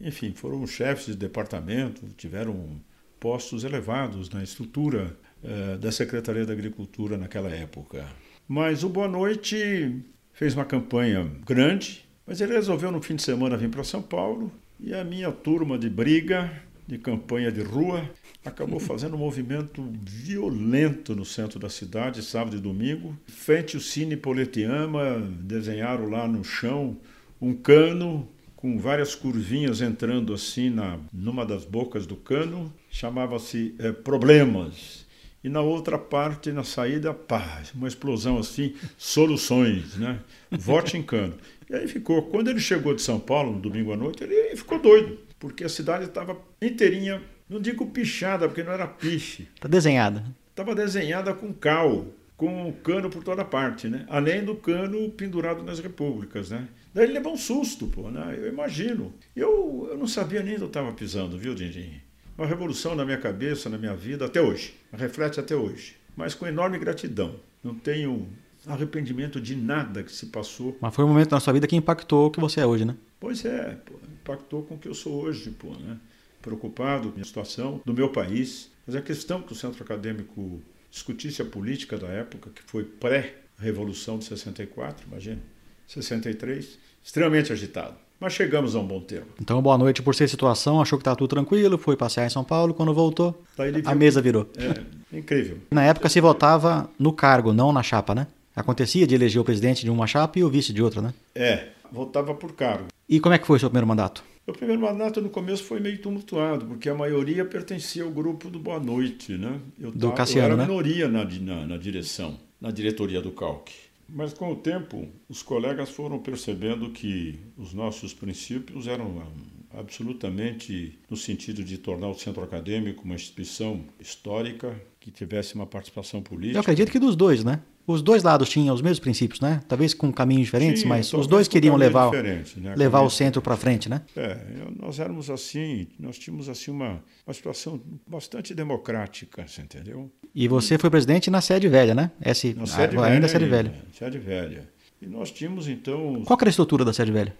Enfim, 0.00 0.32
foram 0.32 0.64
chefes 0.68 1.06
de 1.06 1.16
departamento, 1.16 2.06
tiveram 2.16 2.80
postos 3.18 3.64
elevados 3.64 4.30
na 4.30 4.44
estrutura 4.44 5.18
eh, 5.42 5.76
da 5.76 5.90
Secretaria 5.90 6.46
da 6.46 6.52
Agricultura 6.52 7.18
naquela 7.18 7.50
época. 7.50 8.06
Mas 8.46 8.84
o 8.84 8.88
Boa 8.88 9.08
Noite 9.08 10.00
fez 10.32 10.54
uma 10.54 10.64
campanha 10.64 11.28
grande, 11.44 12.08
mas 12.24 12.40
ele 12.40 12.52
resolveu 12.52 12.92
no 12.92 13.02
fim 13.02 13.16
de 13.16 13.22
semana 13.22 13.56
vir 13.56 13.68
para 13.68 13.82
São 13.82 14.00
Paulo 14.00 14.52
e 14.78 14.94
a 14.94 15.02
minha 15.02 15.32
turma 15.32 15.78
de 15.78 15.88
briga, 15.88 16.62
de 16.86 16.98
campanha 16.98 17.50
de 17.50 17.62
rua, 17.62 18.08
acabou 18.44 18.78
fazendo 18.78 19.16
um 19.16 19.18
movimento 19.18 19.84
violento 20.00 21.14
no 21.16 21.24
centro 21.24 21.58
da 21.58 21.68
cidade, 21.68 22.22
sábado 22.22 22.56
e 22.56 22.60
domingo. 22.60 23.16
Frente 23.26 23.76
ao 23.76 23.82
Cine 23.82 24.16
Politeama, 24.16 25.18
desenharam 25.40 26.08
lá 26.08 26.28
no 26.28 26.44
chão 26.44 26.96
um 27.40 27.52
cano 27.52 28.28
com 28.54 28.78
várias 28.78 29.14
curvinhas 29.14 29.80
entrando 29.80 30.32
assim 30.32 30.70
na 30.70 30.98
numa 31.12 31.44
das 31.44 31.64
bocas 31.64 32.06
do 32.06 32.16
cano, 32.16 32.72
chamava-se 32.90 33.74
é, 33.78 33.92
Problemas 33.92 35.06
e 35.46 35.48
na 35.48 35.60
outra 35.60 35.96
parte, 35.96 36.50
na 36.50 36.64
saída, 36.64 37.14
pá, 37.14 37.62
uma 37.72 37.86
explosão 37.86 38.36
assim, 38.36 38.74
soluções, 38.98 39.96
né? 39.96 40.18
Vote 40.50 40.96
em 40.96 41.02
cano. 41.04 41.34
E 41.70 41.74
aí 41.76 41.86
ficou. 41.86 42.20
Quando 42.22 42.50
ele 42.50 42.58
chegou 42.58 42.92
de 42.92 43.00
São 43.00 43.20
Paulo, 43.20 43.52
no 43.52 43.60
domingo 43.60 43.92
à 43.92 43.96
noite, 43.96 44.24
ele 44.24 44.56
ficou 44.56 44.80
doido, 44.80 45.16
porque 45.38 45.64
a 45.64 45.68
cidade 45.68 46.04
estava 46.04 46.38
inteirinha, 46.60 47.22
não 47.48 47.60
digo 47.60 47.86
pichada, 47.86 48.48
porque 48.48 48.62
não 48.62 48.72
era 48.72 48.86
piche. 48.86 49.48
Está 49.54 49.68
desenhada. 49.68 50.24
Estava 50.50 50.74
desenhada 50.74 51.34
com 51.34 51.52
cal, 51.52 52.06
com 52.36 52.72
cano 52.82 53.10
por 53.10 53.22
toda 53.22 53.44
parte, 53.44 53.88
né? 53.88 54.06
Além 54.08 54.44
do 54.44 54.56
cano 54.56 55.10
pendurado 55.10 55.62
nas 55.62 55.78
repúblicas, 55.78 56.50
né? 56.50 56.68
Daí 56.92 57.04
ele 57.04 57.14
levou 57.14 57.34
um 57.34 57.36
susto, 57.36 57.86
pô, 57.86 58.10
né? 58.10 58.34
Eu 58.38 58.48
imagino. 58.48 59.14
Eu, 59.34 59.88
eu 59.90 59.98
não 59.98 60.06
sabia 60.06 60.42
nem 60.42 60.54
onde 60.54 60.62
eu 60.62 60.68
estava 60.68 60.92
pisando, 60.92 61.38
viu, 61.38 61.54
Dindim? 61.54 62.00
Uma 62.36 62.46
revolução 62.46 62.94
na 62.94 63.04
minha 63.04 63.18
cabeça, 63.18 63.68
na 63.68 63.78
minha 63.78 63.94
vida, 63.94 64.26
até 64.26 64.40
hoje. 64.40 64.74
Reflete 64.92 65.40
até 65.40 65.54
hoje. 65.54 65.96
Mas 66.16 66.34
com 66.34 66.46
enorme 66.46 66.78
gratidão. 66.78 67.36
Não 67.62 67.74
tenho 67.74 68.28
arrependimento 68.66 69.40
de 69.40 69.54
nada 69.54 70.02
que 70.02 70.12
se 70.12 70.26
passou. 70.26 70.76
Mas 70.80 70.94
foi 70.94 71.04
um 71.04 71.08
momento 71.08 71.30
na 71.30 71.40
sua 71.40 71.52
vida 71.52 71.66
que 71.66 71.76
impactou 71.76 72.26
o 72.26 72.30
que 72.30 72.40
você 72.40 72.60
é 72.60 72.66
hoje, 72.66 72.84
né? 72.84 72.96
Pois 73.20 73.44
é, 73.44 73.76
pô, 73.84 73.94
impactou 74.26 74.62
com 74.62 74.74
o 74.74 74.78
que 74.78 74.88
eu 74.88 74.94
sou 74.94 75.22
hoje, 75.22 75.50
pô, 75.50 75.70
né? 75.70 75.96
preocupado 76.42 77.10
com 77.10 77.20
a 77.20 77.24
situação 77.24 77.80
do 77.84 77.94
meu 77.94 78.08
país. 78.08 78.70
Mas 78.86 78.96
a 78.96 79.02
questão 79.02 79.40
que 79.40 79.52
o 79.52 79.56
centro 79.56 79.82
acadêmico 79.82 80.60
discutisse 80.90 81.42
a 81.42 81.44
política 81.44 81.96
da 81.96 82.08
época, 82.08 82.50
que 82.54 82.62
foi 82.62 82.84
pré-revolução 82.84 84.18
de 84.18 84.24
64, 84.24 85.06
imagina, 85.10 85.40
63, 85.86 86.78
extremamente 87.04 87.52
agitado. 87.52 87.94
Mas 88.18 88.32
chegamos 88.32 88.74
a 88.74 88.78
um 88.78 88.86
bom 88.86 89.00
termo. 89.00 89.26
Então, 89.40 89.60
boa 89.60 89.76
noite 89.76 90.02
por 90.02 90.14
ser 90.14 90.26
situação, 90.28 90.80
achou 90.80 90.98
que 90.98 91.02
estava 91.02 91.16
tudo 91.16 91.28
tranquilo, 91.28 91.76
foi 91.76 91.96
passear 91.96 92.26
em 92.26 92.30
São 92.30 92.42
Paulo, 92.42 92.72
quando 92.72 92.94
voltou, 92.94 93.44
a 93.84 93.94
mesa 93.94 94.22
virou. 94.22 94.48
É, 94.56 95.16
incrível. 95.16 95.58
Na 95.70 95.84
época 95.84 96.08
se 96.08 96.20
votava 96.20 96.88
no 96.98 97.12
cargo, 97.12 97.52
não 97.52 97.72
na 97.72 97.82
chapa, 97.82 98.14
né? 98.14 98.26
Acontecia 98.54 99.06
de 99.06 99.14
eleger 99.14 99.42
o 99.42 99.44
presidente 99.44 99.84
de 99.84 99.90
uma 99.90 100.06
chapa 100.06 100.38
e 100.38 100.44
o 100.44 100.48
vice 100.48 100.72
de 100.72 100.82
outra, 100.82 101.02
né? 101.02 101.12
É, 101.34 101.68
votava 101.92 102.34
por 102.34 102.52
cargo. 102.52 102.86
E 103.08 103.20
como 103.20 103.34
é 103.34 103.38
que 103.38 103.46
foi 103.46 103.56
o 103.56 103.60
seu 103.60 103.68
primeiro 103.68 103.86
mandato? 103.86 104.24
O 104.46 104.52
primeiro 104.52 104.80
mandato 104.80 105.20
no 105.20 105.28
começo 105.28 105.64
foi 105.64 105.80
meio 105.80 105.98
tumultuado, 105.98 106.66
porque 106.66 106.88
a 106.88 106.94
maioria 106.94 107.44
pertencia 107.44 108.04
ao 108.04 108.10
grupo 108.10 108.48
do 108.48 108.60
Boa 108.60 108.78
Noite, 108.78 109.32
né? 109.32 109.60
Eu, 109.78 109.90
do 109.90 109.98
tava, 109.98 110.12
Cassiano, 110.14 110.40
eu 110.40 110.52
era 110.52 110.56
né? 110.56 110.66
minoria 110.66 111.08
na, 111.08 111.24
na, 111.24 111.66
na 111.66 111.76
direção, 111.76 112.38
na 112.60 112.70
diretoria 112.70 113.20
do 113.20 113.32
Calque. 113.32 113.74
Mas 114.08 114.32
com 114.32 114.52
o 114.52 114.56
tempo, 114.56 115.08
os 115.28 115.42
colegas 115.42 115.90
foram 115.90 116.20
percebendo 116.20 116.90
que 116.90 117.40
os 117.56 117.74
nossos 117.74 118.14
princípios 118.14 118.86
eram 118.86 119.20
ah, 119.20 119.80
absolutamente 119.80 120.96
no 121.10 121.16
sentido 121.16 121.64
de 121.64 121.76
tornar 121.76 122.08
o 122.08 122.14
centro 122.14 122.42
acadêmico 122.44 123.04
uma 123.04 123.16
instituição 123.16 123.80
histórica 123.98 124.80
que 125.00 125.10
tivesse 125.10 125.56
uma 125.56 125.66
participação 125.66 126.22
política. 126.22 126.58
Eu 126.58 126.60
acredito 126.60 126.92
que 126.92 127.00
dos 127.00 127.16
dois, 127.16 127.42
né? 127.42 127.60
Os 127.86 128.02
dois 128.02 128.22
lados 128.22 128.48
tinham 128.48 128.74
os 128.74 128.82
mesmos 128.82 128.98
princípios, 128.98 129.40
né? 129.40 129.60
Talvez 129.68 129.94
com 129.94 130.12
caminhos 130.12 130.44
diferentes, 130.46 130.82
Tinha, 130.82 130.88
mas 130.94 131.12
os 131.12 131.26
dois 131.26 131.46
queriam 131.46 131.76
levar, 131.76 132.10
né? 132.12 132.42
levar 132.76 132.98
o 132.98 133.02
Caminho- 133.02 133.10
centro 133.10 133.40
para 133.40 133.56
frente, 133.56 133.88
né? 133.88 134.02
É, 134.16 134.38
nós 134.76 134.98
éramos 134.98 135.30
assim, 135.30 135.86
nós 135.98 136.18
tínhamos 136.18 136.48
assim 136.48 136.70
uma, 136.72 137.00
uma 137.26 137.32
situação 137.32 137.80
bastante 138.06 138.54
democrática, 138.54 139.46
você 139.46 139.62
entendeu? 139.62 140.10
E 140.34 140.48
você 140.48 140.76
foi 140.78 140.90
presidente 140.90 141.30
na 141.30 141.40
sede 141.40 141.68
velha, 141.68 141.94
né? 141.94 142.10
Esse, 142.24 142.54
Na 142.54 142.66
sede 142.66 142.96
velha 142.96 143.06
ainda 143.06 143.26
a 143.26 143.28
sede 143.28 143.44
velha. 143.46 143.72
Sede 143.92 144.18
velha. 144.18 144.68
E 145.00 145.06
nós 145.06 145.30
tínhamos 145.30 145.68
então 145.68 146.22
Qual 146.24 146.38
era 146.40 146.48
a 146.48 146.50
estrutura 146.50 146.84
da 146.84 146.92
sede 146.92 147.12
velha? 147.12 147.34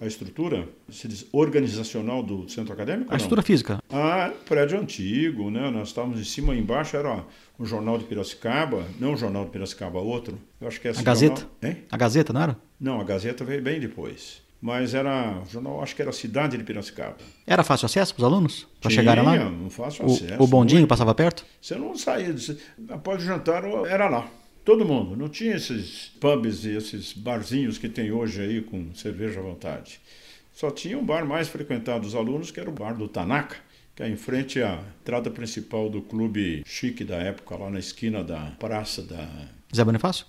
A 0.00 0.06
estrutura 0.06 0.68
se 0.90 1.08
diz, 1.08 1.26
organizacional 1.32 2.22
do 2.22 2.48
centro 2.48 2.72
acadêmico? 2.72 3.12
A 3.12 3.16
estrutura 3.16 3.42
física. 3.42 3.78
Ah, 3.90 4.32
prédio 4.48 4.78
antigo, 4.80 5.50
né? 5.50 5.70
Nós 5.70 5.88
estávamos 5.88 6.20
em 6.20 6.24
cima 6.24 6.54
e 6.54 6.58
embaixo 6.58 6.96
era 6.96 7.24
o 7.58 7.64
jornal 7.64 7.98
de 7.98 8.04
Piracicaba, 8.04 8.84
não 9.00 9.14
o 9.14 9.16
jornal 9.16 9.44
de 9.44 9.50
Piracicaba, 9.50 9.98
outro. 9.98 10.38
Eu 10.60 10.68
acho 10.68 10.80
que 10.80 10.88
é 10.88 10.92
A 10.92 11.02
Gazeta? 11.02 11.40
jornal- 11.40 11.56
Hein? 11.62 11.76
A 11.90 11.96
Gazeta, 11.96 12.32
não 12.32 12.40
era? 12.42 12.56
Não, 12.80 13.00
a 13.00 13.04
Gazeta 13.04 13.44
veio 13.44 13.62
bem 13.62 13.80
depois. 13.80 14.40
Mas 14.60 14.92
era 14.92 15.40
o 15.46 15.48
jornal, 15.48 15.80
acho 15.82 15.94
que 15.94 16.02
era 16.02 16.10
a 16.10 16.14
Cidade 16.14 16.56
de 16.58 16.64
Piracicaba. 16.64 17.16
Era 17.46 17.62
fácil 17.62 17.86
acesso 17.86 18.12
para 18.14 18.22
os 18.22 18.32
alunos? 18.32 18.66
Para 18.80 18.90
chegarem 18.90 19.22
lá? 19.24 19.36
Não 19.50 19.70
fácil 19.70 20.04
O, 20.04 20.12
acesso. 20.12 20.34
o 20.42 20.46
bondinho 20.48 20.80
muito. 20.80 20.88
passava 20.90 21.14
perto? 21.14 21.44
Você 21.60 21.76
não 21.76 21.96
saía, 21.96 22.34
após 22.88 23.22
o 23.22 23.24
jantar 23.26 23.62
era 23.88 24.08
lá. 24.08 24.28
Todo 24.68 24.84
mundo. 24.84 25.16
Não 25.16 25.30
tinha 25.30 25.56
esses 25.56 26.12
pubs 26.20 26.66
e 26.66 26.76
esses 26.76 27.14
barzinhos 27.14 27.78
que 27.78 27.88
tem 27.88 28.12
hoje 28.12 28.42
aí 28.42 28.60
com 28.60 28.94
cerveja 28.94 29.40
à 29.40 29.42
vontade. 29.42 29.98
Só 30.52 30.70
tinha 30.70 30.98
um 30.98 31.02
bar 31.02 31.24
mais 31.24 31.48
frequentado 31.48 32.00
dos 32.00 32.14
alunos, 32.14 32.50
que 32.50 32.60
era 32.60 32.68
o 32.68 32.72
bar 32.74 32.92
do 32.92 33.08
Tanaka, 33.08 33.56
que 33.96 34.02
é 34.02 34.08
em 34.10 34.16
frente 34.16 34.62
à 34.62 34.78
entrada 35.00 35.30
principal 35.30 35.88
do 35.88 36.02
clube 36.02 36.62
chique 36.66 37.02
da 37.02 37.16
época, 37.16 37.56
lá 37.56 37.70
na 37.70 37.78
esquina 37.78 38.22
da 38.22 38.52
praça 38.58 39.00
da 39.00 39.26
Zé 39.74 39.82
Bonifácio? 39.82 40.26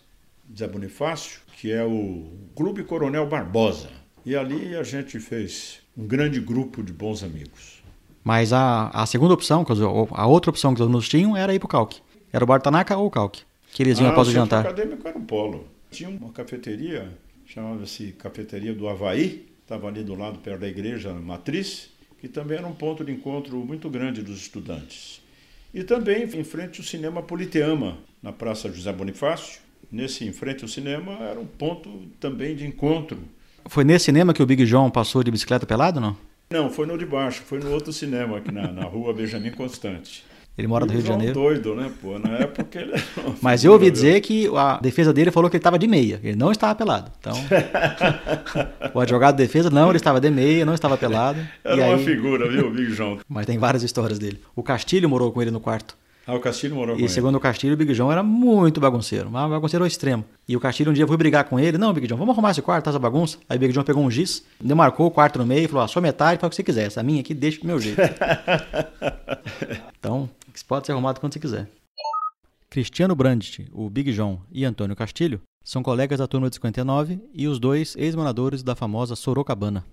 Zé 0.58 0.70
Bonifácio, 0.70 1.42
que 1.58 1.74
é 1.74 1.84
o 1.84 2.32
Clube 2.56 2.86
Coronel 2.86 3.28
Barbosa. 3.28 3.90
E 4.26 4.38
ali 4.38 4.74
a 4.74 4.84
gente 4.84 5.20
fez 5.20 5.82
um 5.98 6.08
grande 6.08 6.40
grupo 6.40 6.82
de 6.82 6.94
bons 6.94 7.24
amigos. 7.24 7.84
Mas 8.24 8.54
a, 8.54 8.88
a 8.88 9.06
segunda 9.06 9.34
opção, 9.34 9.66
a 10.12 10.28
outra 10.28 10.50
opção 10.50 10.74
que 10.74 10.80
os 10.80 10.88
alunos 10.88 11.10
tinham 11.10 11.36
era 11.36 11.54
ir 11.54 11.60
para 11.60 11.66
o 11.66 11.70
Calque. 11.70 12.00
Era 12.32 12.46
o 12.46 12.48
Bar 12.48 12.62
Tanaka 12.62 12.96
ou 12.96 13.08
o 13.08 13.12
Calque. 13.12 13.49
Que 13.72 13.84
eles 13.84 14.00
iam 14.00 14.08
Ah, 14.08 14.12
após 14.12 14.28
o 14.28 14.32
centro 14.32 14.46
jantar. 14.46 14.66
acadêmico 14.66 15.08
era 15.08 15.18
um 15.18 15.24
polo. 15.26 15.68
Tinha 15.92 16.10
uma 16.10 16.32
cafeteria, 16.32 17.10
chamava-se 17.46 18.12
Cafeteria 18.18 18.74
do 18.74 18.88
Havaí, 18.88 19.46
estava 19.62 19.88
ali 19.88 20.04
do 20.04 20.16
lado, 20.16 20.40
perto 20.40 20.62
da 20.62 20.68
igreja 20.68 21.14
matriz, 21.14 21.90
que 22.20 22.28
também 22.28 22.58
era 22.58 22.68
um 22.68 22.74
ponto 22.74 23.04
de 23.04 23.12
encontro 23.12 23.58
muito 23.58 23.90
grande 23.90 24.22
dos 24.22 24.40
estudantes. 24.42 25.22
E 25.74 25.84
também 25.84 26.24
em 26.24 26.44
frente 26.44 26.80
ao 26.82 26.86
cinema 26.86 27.22
Politeama, 27.22 27.98
na 28.22 28.32
Praça 28.34 28.72
José 28.72 28.92
Bonifácio. 28.92 29.62
Nesse 29.92 30.26
em 30.26 30.34
frente 30.34 30.64
ao 30.64 30.68
cinema 30.70 31.14
era 31.22 31.40
um 31.40 31.46
ponto 31.46 31.90
também 32.20 32.56
de 32.56 32.66
encontro. 32.66 33.18
Foi 33.68 33.84
nesse 33.84 34.06
cinema 34.06 34.34
que 34.34 34.42
o 34.42 34.46
Big 34.46 34.66
John 34.66 34.90
passou 34.90 35.24
de 35.24 35.32
bicicleta 35.32 35.66
pelado, 35.66 36.00
não? 36.00 36.18
Não, 36.52 36.70
foi 36.70 36.86
no 36.88 36.98
de 36.98 37.06
baixo, 37.06 37.42
foi 37.44 37.60
no 37.60 37.72
outro 37.72 37.94
cinema 37.94 38.38
aqui 38.40 38.52
na, 38.52 38.72
na 38.72 38.84
rua 38.84 39.14
Benjamin 39.14 39.52
Constante. 39.52 40.24
Ele 40.60 40.68
mora 40.68 40.86
no 40.86 40.92
E 40.92 40.96
Rio 40.96 41.02
de 41.02 41.08
João 41.08 41.18
Janeiro. 41.20 41.40
doido, 41.40 41.74
né, 41.76 41.90
pô? 42.02 42.20
Na 42.20 42.30
época 42.38 42.80
ele 42.80 42.94
Mas 43.42 43.64
eu 43.64 43.72
ouvi 43.72 43.90
dizer 43.90 44.20
que 44.22 44.48
a 44.56 44.78
defesa 44.82 45.14
dele 45.14 45.32
falou 45.32 45.50
que 45.50 45.56
ele 45.56 45.60
estava 45.62 45.80
de 45.80 45.88
meia. 45.88 46.20
Ele 46.24 46.36
não 46.36 46.52
estava 46.52 46.76
pelado. 46.76 47.12
Então, 47.20 47.34
o 48.94 49.00
advogado 49.00 49.36
de 49.38 49.44
defesa, 49.44 49.70
não, 49.70 49.88
ele 49.90 49.98
estava 49.98 50.20
de 50.20 50.30
meia, 50.30 50.66
não 50.66 50.74
estava 50.74 50.98
pelado. 50.98 51.40
Era 51.64 51.76
E 51.78 51.80
uma 51.82 51.96
aí- 51.96 52.04
figura, 52.06 52.48
viu, 52.50 52.70
Big 52.72 52.92
João? 52.92 53.18
Mas 53.28 53.46
tem 53.46 53.58
várias 53.58 53.84
histórias 53.84 54.20
dele. 54.20 54.40
O 54.56 54.62
Castilho 54.62 55.08
morou 55.10 55.32
com 55.32 55.42
ele 55.42 55.52
no 55.52 55.60
quarto. 55.60 55.98
Ah, 56.28 56.36
o 56.36 56.40
Castilho 56.40 56.76
morou 56.76 56.94
com 56.94 57.02
E 57.02 57.06
ele. 57.06 57.10
segundo 57.12 57.36
o 57.36 57.40
Castilho, 57.40 57.74
o 57.74 57.78
Big 57.78 57.92
John 57.94 58.12
era 58.12 58.22
muito 58.22 58.80
bagunceiro, 58.80 59.32
mas 59.32 59.50
bagunceiro 59.50 59.84
ao 59.84 59.88
extremo. 59.88 60.24
E 60.48 60.56
o 60.56 60.60
Castilho 60.60 60.92
um 60.92 60.94
dia 60.94 61.08
foi 61.08 61.18
brigar 61.18 61.44
com 61.46 61.60
ele, 61.60 61.76
não, 61.76 61.92
Big 61.92 62.06
John, 62.06 62.18
vamos 62.18 62.34
arrumar 62.34 62.52
esse 62.52 62.62
quarto, 62.62 62.86
tá 62.86 62.92
essa 62.92 63.00
bagunça? 63.00 63.40
Aí 63.50 63.58
o 63.58 63.60
Big 63.60 63.74
John 63.74 63.82
pegou 63.84 64.04
um 64.04 64.12
giz, 64.12 64.44
demarcou 64.62 65.08
o 65.08 65.12
quarto 65.12 65.40
no 65.40 65.46
meio 65.46 65.66
e 65.66 65.68
falou, 65.68 65.84
a 65.84 65.88
sua 65.88 66.04
metade 66.04 66.40
faz 66.40 66.48
o 66.48 66.52
que 66.52 66.56
você 66.58 66.62
quiser, 66.64 66.86
essa 66.86 67.02
minha 67.02 67.22
aqui 67.22 67.34
deixa 67.34 67.60
do 67.62 67.66
meu 67.66 67.80
jeito. 67.80 68.00
então, 70.00 70.30
isso 70.54 70.66
pode 70.66 70.86
ser 70.86 70.92
arrumado 70.94 71.20
quando 71.20 71.34
você 71.34 71.40
quiser. 71.40 71.70
Cristiano 72.70 73.16
Brandt, 73.16 73.68
o 73.74 73.90
Big 73.90 74.14
John 74.14 74.42
e 74.52 74.64
Antônio 74.64 74.96
Castilho 74.96 75.42
são 75.64 75.82
colegas 75.82 76.20
da 76.20 76.28
turma 76.28 76.50
de 76.50 76.56
59 76.56 77.20
e 77.34 77.48
os 77.48 77.60
dois 77.60 77.96
ex-moradores 77.96 78.62
da 78.64 78.76
famosa 78.76 79.16
Sorocabana. 79.16 79.84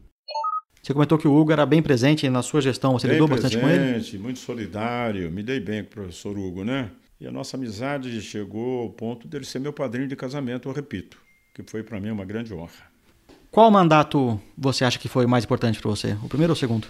Você 0.82 0.92
comentou 0.92 1.18
que 1.18 1.26
o 1.26 1.34
Hugo 1.34 1.50
era 1.52 1.66
bem 1.66 1.82
presente 1.82 2.28
na 2.30 2.42
sua 2.42 2.60
gestão, 2.60 2.92
você 2.92 3.08
Bem 3.08 3.14
lidou 3.14 3.26
bastante 3.28 3.58
com 3.58 3.68
ele? 3.68 3.92
presente, 3.92 4.18
muito 4.18 4.38
solidário, 4.38 5.30
me 5.32 5.42
dei 5.42 5.58
bem 5.58 5.82
com 5.82 5.88
o 5.88 5.92
professor 5.92 6.38
Hugo, 6.38 6.64
né? 6.64 6.90
E 7.20 7.26
a 7.26 7.32
nossa 7.32 7.56
amizade 7.56 8.20
chegou 8.20 8.82
ao 8.82 8.90
ponto 8.90 9.26
dele 9.26 9.44
ser 9.44 9.58
meu 9.58 9.72
padrinho 9.72 10.06
de 10.06 10.14
casamento, 10.14 10.68
eu 10.68 10.72
repito, 10.72 11.18
que 11.54 11.62
foi 11.68 11.82
para 11.82 11.98
mim 11.98 12.10
uma 12.10 12.24
grande 12.24 12.52
honra. 12.54 12.70
Qual 13.50 13.70
mandato 13.70 14.40
você 14.56 14.84
acha 14.84 14.98
que 14.98 15.08
foi 15.08 15.26
mais 15.26 15.44
importante 15.44 15.80
para 15.80 15.90
você? 15.90 16.12
O 16.22 16.28
primeiro 16.28 16.52
ou 16.52 16.56
o 16.56 16.58
segundo? 16.58 16.86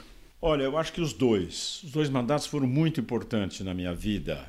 Olha, 0.49 0.62
eu 0.62 0.78
acho 0.78 0.92
que 0.92 1.01
os 1.01 1.12
dois. 1.12 1.82
Os 1.82 1.90
dois 1.90 2.09
mandatos 2.09 2.47
foram 2.47 2.68
muito 2.68 3.01
importantes 3.01 3.62
na 3.62 3.74
minha 3.74 3.92
vida. 3.92 4.47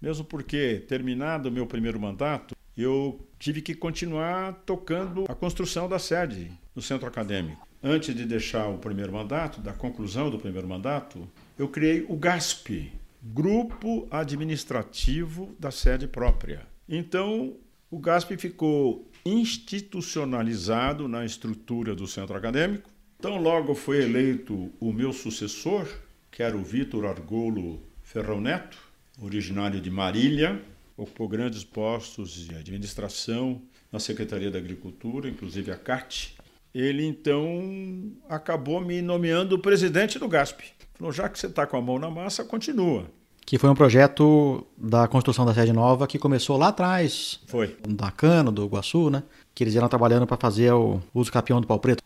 Mesmo 0.00 0.24
porque, 0.24 0.84
terminado 0.86 1.48
o 1.48 1.52
meu 1.52 1.66
primeiro 1.66 1.98
mandato, 1.98 2.54
eu 2.78 3.20
tive 3.36 3.60
que 3.60 3.74
continuar 3.74 4.52
tocando 4.64 5.24
a 5.28 5.34
construção 5.34 5.88
da 5.88 5.98
sede 5.98 6.52
no 6.72 6.80
centro 6.80 7.08
acadêmico. 7.08 7.66
Antes 7.82 8.14
de 8.14 8.24
deixar 8.24 8.68
o 8.68 8.78
primeiro 8.78 9.12
mandato, 9.12 9.60
da 9.60 9.72
conclusão 9.72 10.30
do 10.30 10.38
primeiro 10.38 10.68
mandato, 10.68 11.28
eu 11.58 11.66
criei 11.66 12.06
o 12.08 12.14
GASP, 12.14 12.92
Grupo 13.20 14.06
Administrativo 14.12 15.52
da 15.58 15.72
Sede 15.72 16.06
Própria. 16.06 16.62
Então, 16.88 17.56
o 17.90 17.98
GASP 17.98 18.36
ficou 18.36 19.10
institucionalizado 19.26 21.08
na 21.08 21.24
estrutura 21.24 21.92
do 21.92 22.06
centro 22.06 22.36
acadêmico. 22.36 22.88
Então, 23.24 23.40
logo 23.40 23.74
foi 23.74 24.02
eleito 24.02 24.70
o 24.78 24.92
meu 24.92 25.10
sucessor, 25.10 25.88
que 26.30 26.42
era 26.42 26.54
o 26.54 26.62
Vitor 26.62 27.06
Argolo 27.06 27.80
Ferrão 28.02 28.38
Neto, 28.38 28.76
originário 29.18 29.80
de 29.80 29.90
Marília, 29.90 30.60
ocupou 30.94 31.26
grandes 31.26 31.64
postos 31.64 32.32
de 32.32 32.54
administração 32.54 33.62
na 33.90 33.98
Secretaria 33.98 34.50
da 34.50 34.58
Agricultura, 34.58 35.26
inclusive 35.26 35.70
a 35.72 35.74
CAT. 35.74 36.36
Ele 36.74 37.02
então 37.06 38.12
acabou 38.28 38.78
me 38.78 39.00
nomeando 39.00 39.58
presidente 39.58 40.18
do 40.18 40.28
GASP. 40.28 40.62
Falou: 40.92 41.10
já 41.10 41.26
que 41.26 41.38
você 41.38 41.46
está 41.46 41.66
com 41.66 41.78
a 41.78 41.80
mão 41.80 41.98
na 41.98 42.10
massa, 42.10 42.44
continua. 42.44 43.06
Que 43.46 43.56
foi 43.56 43.70
um 43.70 43.74
projeto 43.74 44.66
da 44.76 45.08
construção 45.08 45.46
da 45.46 45.54
sede 45.54 45.72
nova 45.72 46.06
que 46.06 46.18
começou 46.18 46.58
lá 46.58 46.68
atrás, 46.68 47.40
Foi. 47.46 47.74
da 47.88 48.10
Cano, 48.10 48.52
do 48.52 48.66
Iguaçu, 48.66 49.08
né? 49.08 49.22
Que 49.54 49.64
eles 49.64 49.74
eram 49.74 49.88
trabalhando 49.88 50.26
para 50.26 50.36
fazer 50.36 50.74
o 50.74 51.00
uso 51.14 51.32
capião 51.32 51.58
do 51.58 51.66
pau 51.66 51.78
preto. 51.78 52.04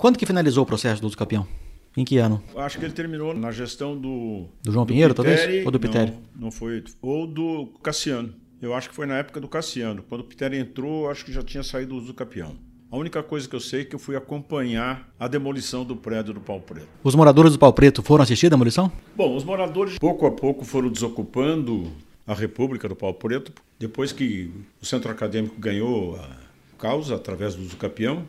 Quando 0.00 0.16
que 0.16 0.24
finalizou 0.24 0.62
o 0.62 0.66
processo 0.66 0.98
do 1.02 1.08
uso 1.08 1.14
capião? 1.14 1.46
Em 1.94 2.06
que 2.06 2.16
ano? 2.16 2.42
Acho 2.56 2.78
que 2.78 2.86
ele 2.86 2.94
terminou 2.94 3.34
na 3.34 3.52
gestão 3.52 3.94
do. 3.94 4.46
Do 4.62 4.72
João 4.72 4.86
Pinheiro, 4.86 5.12
talvez? 5.12 5.40
Piteri. 5.40 5.62
Ou 5.66 5.70
do 5.70 5.78
Piteri? 5.78 6.10
Não, 6.10 6.44
não 6.44 6.50
foi. 6.50 6.82
Ou 7.02 7.26
do 7.26 7.66
Cassiano. 7.82 8.32
Eu 8.62 8.72
acho 8.72 8.88
que 8.88 8.94
foi 8.94 9.04
na 9.04 9.18
época 9.18 9.38
do 9.38 9.46
Cassiano. 9.46 10.02
Quando 10.08 10.22
o 10.22 10.24
Piteri 10.24 10.56
entrou, 10.56 11.10
acho 11.10 11.22
que 11.22 11.30
já 11.30 11.42
tinha 11.42 11.62
saído 11.62 11.94
o 11.94 11.98
uso 11.98 12.14
do. 12.14 12.56
A 12.90 12.96
única 12.96 13.22
coisa 13.22 13.46
que 13.46 13.54
eu 13.54 13.60
sei 13.60 13.82
é 13.82 13.84
que 13.84 13.94
eu 13.94 13.98
fui 13.98 14.16
acompanhar 14.16 15.06
a 15.20 15.28
demolição 15.28 15.84
do 15.84 15.94
prédio 15.94 16.32
do 16.32 16.40
Pau 16.40 16.60
Preto. 16.60 16.88
Os 17.04 17.14
moradores 17.14 17.52
do 17.52 17.58
pau 17.58 17.72
preto 17.74 18.02
foram 18.02 18.22
assistir 18.22 18.46
a 18.46 18.50
demolição? 18.50 18.90
Bom, 19.14 19.36
os 19.36 19.44
moradores 19.44 19.98
pouco 19.98 20.24
a 20.24 20.30
pouco 20.30 20.64
foram 20.64 20.88
desocupando 20.88 21.92
a 22.26 22.32
República 22.32 22.88
do 22.88 22.96
Pau 22.96 23.12
Preto. 23.12 23.52
Depois 23.78 24.12
que 24.12 24.50
o 24.80 24.86
centro 24.86 25.10
acadêmico 25.10 25.60
ganhou 25.60 26.16
a 26.16 26.38
causa 26.78 27.16
através 27.16 27.54
do 27.54 27.60
uso 27.60 27.76
capião, 27.76 28.24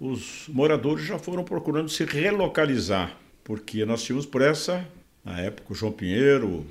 os 0.00 0.46
moradores 0.48 1.04
já 1.04 1.18
foram 1.18 1.44
procurando 1.44 1.88
se 1.88 2.04
relocalizar 2.04 3.16
porque 3.44 3.84
nós 3.84 4.02
tínhamos 4.02 4.24
pressa, 4.24 4.84
na 5.22 5.38
época, 5.38 5.72
o 5.72 5.76
João 5.76 5.92
Pinheiro, 5.92 6.66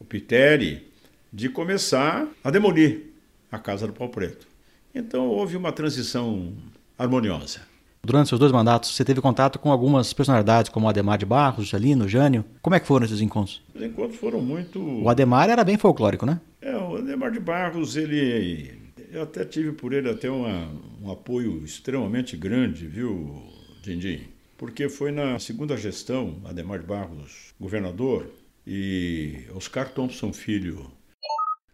o 0.00 0.04
Piteri, 0.04 0.88
de 1.30 1.50
começar 1.50 2.26
a 2.42 2.50
demolir 2.50 3.12
a 3.52 3.58
Casa 3.58 3.86
do 3.86 3.92
Pau 3.92 4.08
Preto. 4.08 4.46
Então 4.94 5.26
houve 5.28 5.56
uma 5.56 5.70
transição 5.70 6.54
harmoniosa. 6.98 7.60
Durante 8.02 8.28
seus 8.28 8.38
dois 8.38 8.52
mandatos, 8.52 8.94
você 8.94 9.04
teve 9.04 9.20
contato 9.20 9.58
com 9.58 9.70
algumas 9.70 10.12
personalidades, 10.12 10.70
como 10.70 10.86
o 10.86 10.88
Ademar 10.88 11.18
de 11.18 11.26
Barros, 11.26 11.66
Jalino, 11.66 12.08
Jânio. 12.08 12.44
Como 12.62 12.74
é 12.74 12.80
que 12.80 12.86
foram 12.86 13.04
esses 13.04 13.20
encontros? 13.20 13.62
Os 13.74 13.82
encontros 13.82 14.16
foram 14.16 14.40
muito. 14.40 14.80
O 14.80 15.10
Ademar 15.10 15.50
era 15.50 15.64
bem 15.64 15.76
folclórico, 15.76 16.24
né? 16.24 16.40
É, 16.62 16.74
o 16.76 16.96
Ademar 16.96 17.32
de 17.32 17.40
Barros, 17.40 17.96
ele. 17.96 18.75
Eu 19.16 19.22
até 19.22 19.46
tive 19.46 19.72
por 19.72 19.94
ele 19.94 20.10
até 20.10 20.30
uma, 20.30 20.70
um 21.00 21.10
apoio 21.10 21.64
extremamente 21.64 22.36
grande, 22.36 22.86
viu, 22.86 23.50
Dindim? 23.80 24.28
Porque 24.58 24.90
foi 24.90 25.10
na 25.10 25.38
segunda 25.38 25.74
gestão, 25.74 26.38
Ademar 26.44 26.80
de 26.80 26.86
Barros, 26.86 27.54
governador, 27.58 28.30
e 28.66 29.46
Oscar 29.54 29.90
Thompson 29.90 30.34
Filho. 30.34 30.92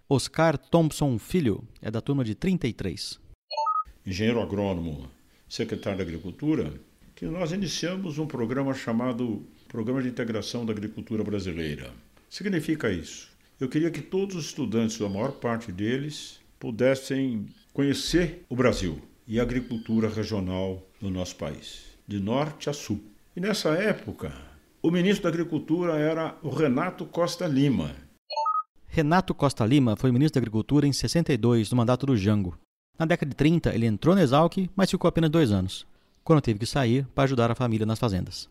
Oscar 0.09 0.57
Thompson 0.57 1.19
Filho 1.19 1.67
é 1.81 1.91
da 1.91 2.01
turma 2.01 2.23
de 2.23 2.37
33. 2.37 3.19
Engenheiro 4.07 4.41
agrônomo, 4.41 5.11
secretário 5.49 5.99
da 5.99 6.05
Agricultura, 6.05 6.73
que 7.17 7.27
nós 7.27 7.51
iniciamos 7.51 8.19
um 8.19 8.27
programa 8.29 8.73
chamado 8.73 9.45
Programa 9.67 10.01
de 10.01 10.09
Integração 10.09 10.65
da 10.65 10.73
Agricultura 10.73 11.25
Brasileira. 11.25 11.93
Significa 12.31 12.89
isso. 12.89 13.33
Eu 13.59 13.69
queria 13.69 13.91
que 13.91 14.01
todos 14.01 14.37
os 14.37 14.45
estudantes, 14.45 15.01
a 15.01 15.09
maior 15.09 15.33
parte 15.33 15.73
deles, 15.73 16.41
pudessem 16.63 17.47
conhecer 17.73 18.47
o 18.49 18.55
Brasil 18.55 19.03
e 19.27 19.41
a 19.41 19.43
agricultura 19.43 20.09
regional 20.09 20.81
do 21.01 21.11
nosso 21.11 21.35
país, 21.35 21.87
de 22.07 22.21
norte 22.21 22.71
a 22.71 22.73
sul. 22.73 23.03
E 23.35 23.41
nessa 23.41 23.71
época, 23.71 24.33
o 24.81 24.89
ministro 24.89 25.25
da 25.25 25.29
Agricultura 25.29 25.95
era 25.95 26.39
o 26.41 26.51
Renato 26.51 27.05
Costa 27.05 27.49
Lima. 27.49 27.97
Renato 28.87 29.35
Costa 29.35 29.67
Lima 29.67 29.97
foi 29.97 30.13
ministro 30.13 30.41
da 30.41 30.45
Agricultura 30.45 30.87
em 30.87 30.93
62, 30.93 31.69
no 31.73 31.77
mandato 31.77 32.07
do 32.07 32.17
Jango. 32.17 32.57
Na 32.97 33.07
década 33.07 33.31
de 33.31 33.35
30, 33.35 33.75
ele 33.75 33.87
entrou 33.87 34.15
na 34.15 34.23
Exalc, 34.23 34.71
mas 34.77 34.89
ficou 34.89 35.09
apenas 35.09 35.31
dois 35.31 35.51
anos, 35.51 35.85
quando 36.23 36.43
teve 36.43 36.61
que 36.61 36.67
sair 36.67 37.05
para 37.13 37.25
ajudar 37.25 37.51
a 37.51 37.57
família 37.57 37.85
nas 37.85 37.99
fazendas. 37.99 38.49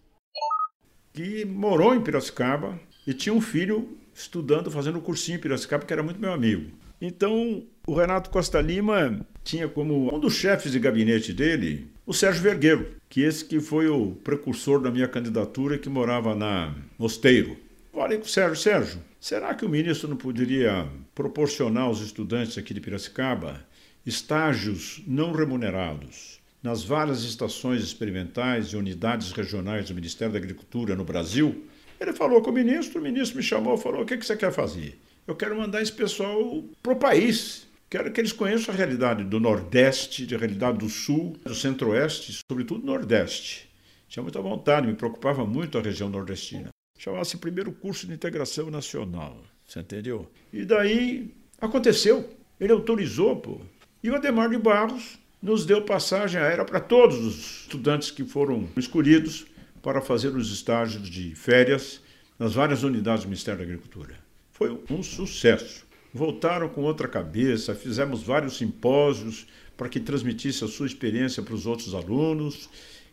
Que 1.14 1.46
morou 1.46 1.96
em 1.96 2.02
Piracicaba 2.02 2.78
e 3.08 3.14
tinha 3.14 3.34
um 3.34 3.40
filho 3.40 3.98
estudando, 4.14 4.70
fazendo 4.70 4.98
um 4.98 5.02
cursinho 5.02 5.38
em 5.38 5.42
Piracicaba, 5.42 5.86
que 5.86 5.94
era 5.94 6.04
muito 6.04 6.20
meu 6.20 6.34
amigo. 6.34 6.81
Então, 7.02 7.64
o 7.88 7.96
Renato 7.96 8.30
Costa 8.30 8.62
Lima 8.62 9.26
tinha 9.44 9.68
como 9.68 10.16
um 10.16 10.20
dos 10.20 10.36
chefes 10.36 10.72
de 10.72 10.78
gabinete 10.78 11.34
dele 11.34 11.88
o 12.06 12.14
Sérgio 12.14 12.44
Vergueiro, 12.44 12.96
que 13.10 13.22
esse 13.22 13.44
que 13.44 13.60
foi 13.60 13.88
o 13.88 14.12
precursor 14.24 14.80
da 14.80 14.92
minha 14.92 15.08
candidatura 15.08 15.80
que 15.80 15.90
morava 15.90 16.36
na 16.36 16.76
Mosteiro. 17.00 17.58
Falei 17.92 18.20
com 18.20 18.26
o 18.26 18.30
Sérgio, 18.30 18.56
Sérgio, 18.56 19.02
será 19.20 19.56
que 19.56 19.66
o 19.66 19.70
ministro 19.70 20.08
não 20.08 20.16
poderia 20.16 20.88
proporcionar 21.16 21.84
aos 21.84 22.02
estudantes 22.02 22.58
aqui 22.58 22.74
de 22.74 22.80
Piracicaba 22.80 23.66
estágios 24.06 25.02
não 25.08 25.32
remunerados 25.32 26.40
nas 26.62 26.84
várias 26.84 27.24
estações 27.24 27.82
experimentais 27.84 28.68
e 28.68 28.78
unidades 28.78 29.32
regionais 29.32 29.88
do 29.88 29.96
Ministério 29.96 30.34
da 30.34 30.40
Agricultura 30.40 30.96
no 30.96 31.04
Brasil? 31.04 31.66
Ele 32.00 32.14
falou 32.14 32.42
com 32.42 32.52
o 32.52 32.54
ministro, 32.54 33.00
o 33.00 33.04
ministro 33.04 33.38
me 33.38 33.44
chamou 33.44 33.76
e 33.76 33.82
falou: 33.82 34.04
o 34.04 34.06
que, 34.06 34.18
que 34.18 34.26
você 34.26 34.36
quer 34.36 34.52
fazer? 34.52 35.00
Eu 35.28 35.36
quero 35.36 35.58
mandar 35.58 35.82
esse 35.82 35.92
pessoal 35.92 36.64
para 36.82 36.94
o 36.94 36.96
país. 36.96 37.68
Quero 37.90 38.12
que 38.12 38.20
eles 38.20 38.32
conheçam 38.32 38.74
a 38.74 38.78
realidade 38.78 39.24
do 39.24 39.40
Nordeste, 39.40 40.34
a 40.34 40.38
realidade 40.38 40.80
do 40.80 40.90
Sul, 40.90 41.38
do 41.44 41.54
Centro-Oeste, 41.54 42.40
sobretudo 42.50 42.82
do 42.82 42.88
Nordeste. 42.88 43.70
Tinha 44.08 44.24
muita 44.24 44.42
vontade, 44.42 44.88
me 44.88 44.94
preocupava 44.94 45.46
muito 45.46 45.78
a 45.78 45.82
região 45.82 46.10
nordestina. 46.10 46.70
Chamava-se 46.98 47.38
primeiro 47.38 47.72
curso 47.72 48.08
de 48.08 48.14
integração 48.14 48.70
nacional. 48.70 49.42
Você 49.66 49.80
entendeu? 49.80 50.30
E 50.52 50.66
daí 50.66 51.34
aconteceu. 51.60 52.30
Ele 52.60 52.74
autorizou, 52.74 53.38
pô. 53.38 53.62
E 54.04 54.10
o 54.10 54.16
Ademar 54.16 54.50
de 54.50 54.58
Barros 54.58 55.18
nos 55.42 55.66
deu 55.66 55.84
passagem 55.84 56.42
aérea 56.42 56.66
para 56.66 56.80
todos 56.80 57.18
os 57.20 57.62
estudantes 57.62 58.12
que 58.12 58.24
foram 58.24 58.68
escolhidos 58.76 59.46
para 59.82 60.02
fazer 60.02 60.36
os 60.36 60.52
estágios 60.52 61.10
de 61.10 61.34
férias 61.36 62.02
nas 62.38 62.54
várias 62.54 62.84
unidades 62.84 63.24
do 63.24 63.30
Ministério 63.30 63.60
da 63.60 63.64
Agricultura. 63.64 64.21
Foi 64.62 64.80
um 64.92 65.02
sucesso. 65.02 65.88
Voltaram 66.14 66.70
com 66.70 66.84
outra 66.84 67.08
cabeça, 67.08 67.74
fizemos 67.74 68.22
vários 68.22 68.58
simpósios 68.58 69.48
para 69.76 69.90
que 69.90 70.00
transmitisse 70.00 70.64
a 70.64 70.68
sua 70.68 70.86
experiência 70.86 71.42
para 71.42 71.56
os 71.56 71.66
outros 71.66 71.96
alunos. 71.96 72.70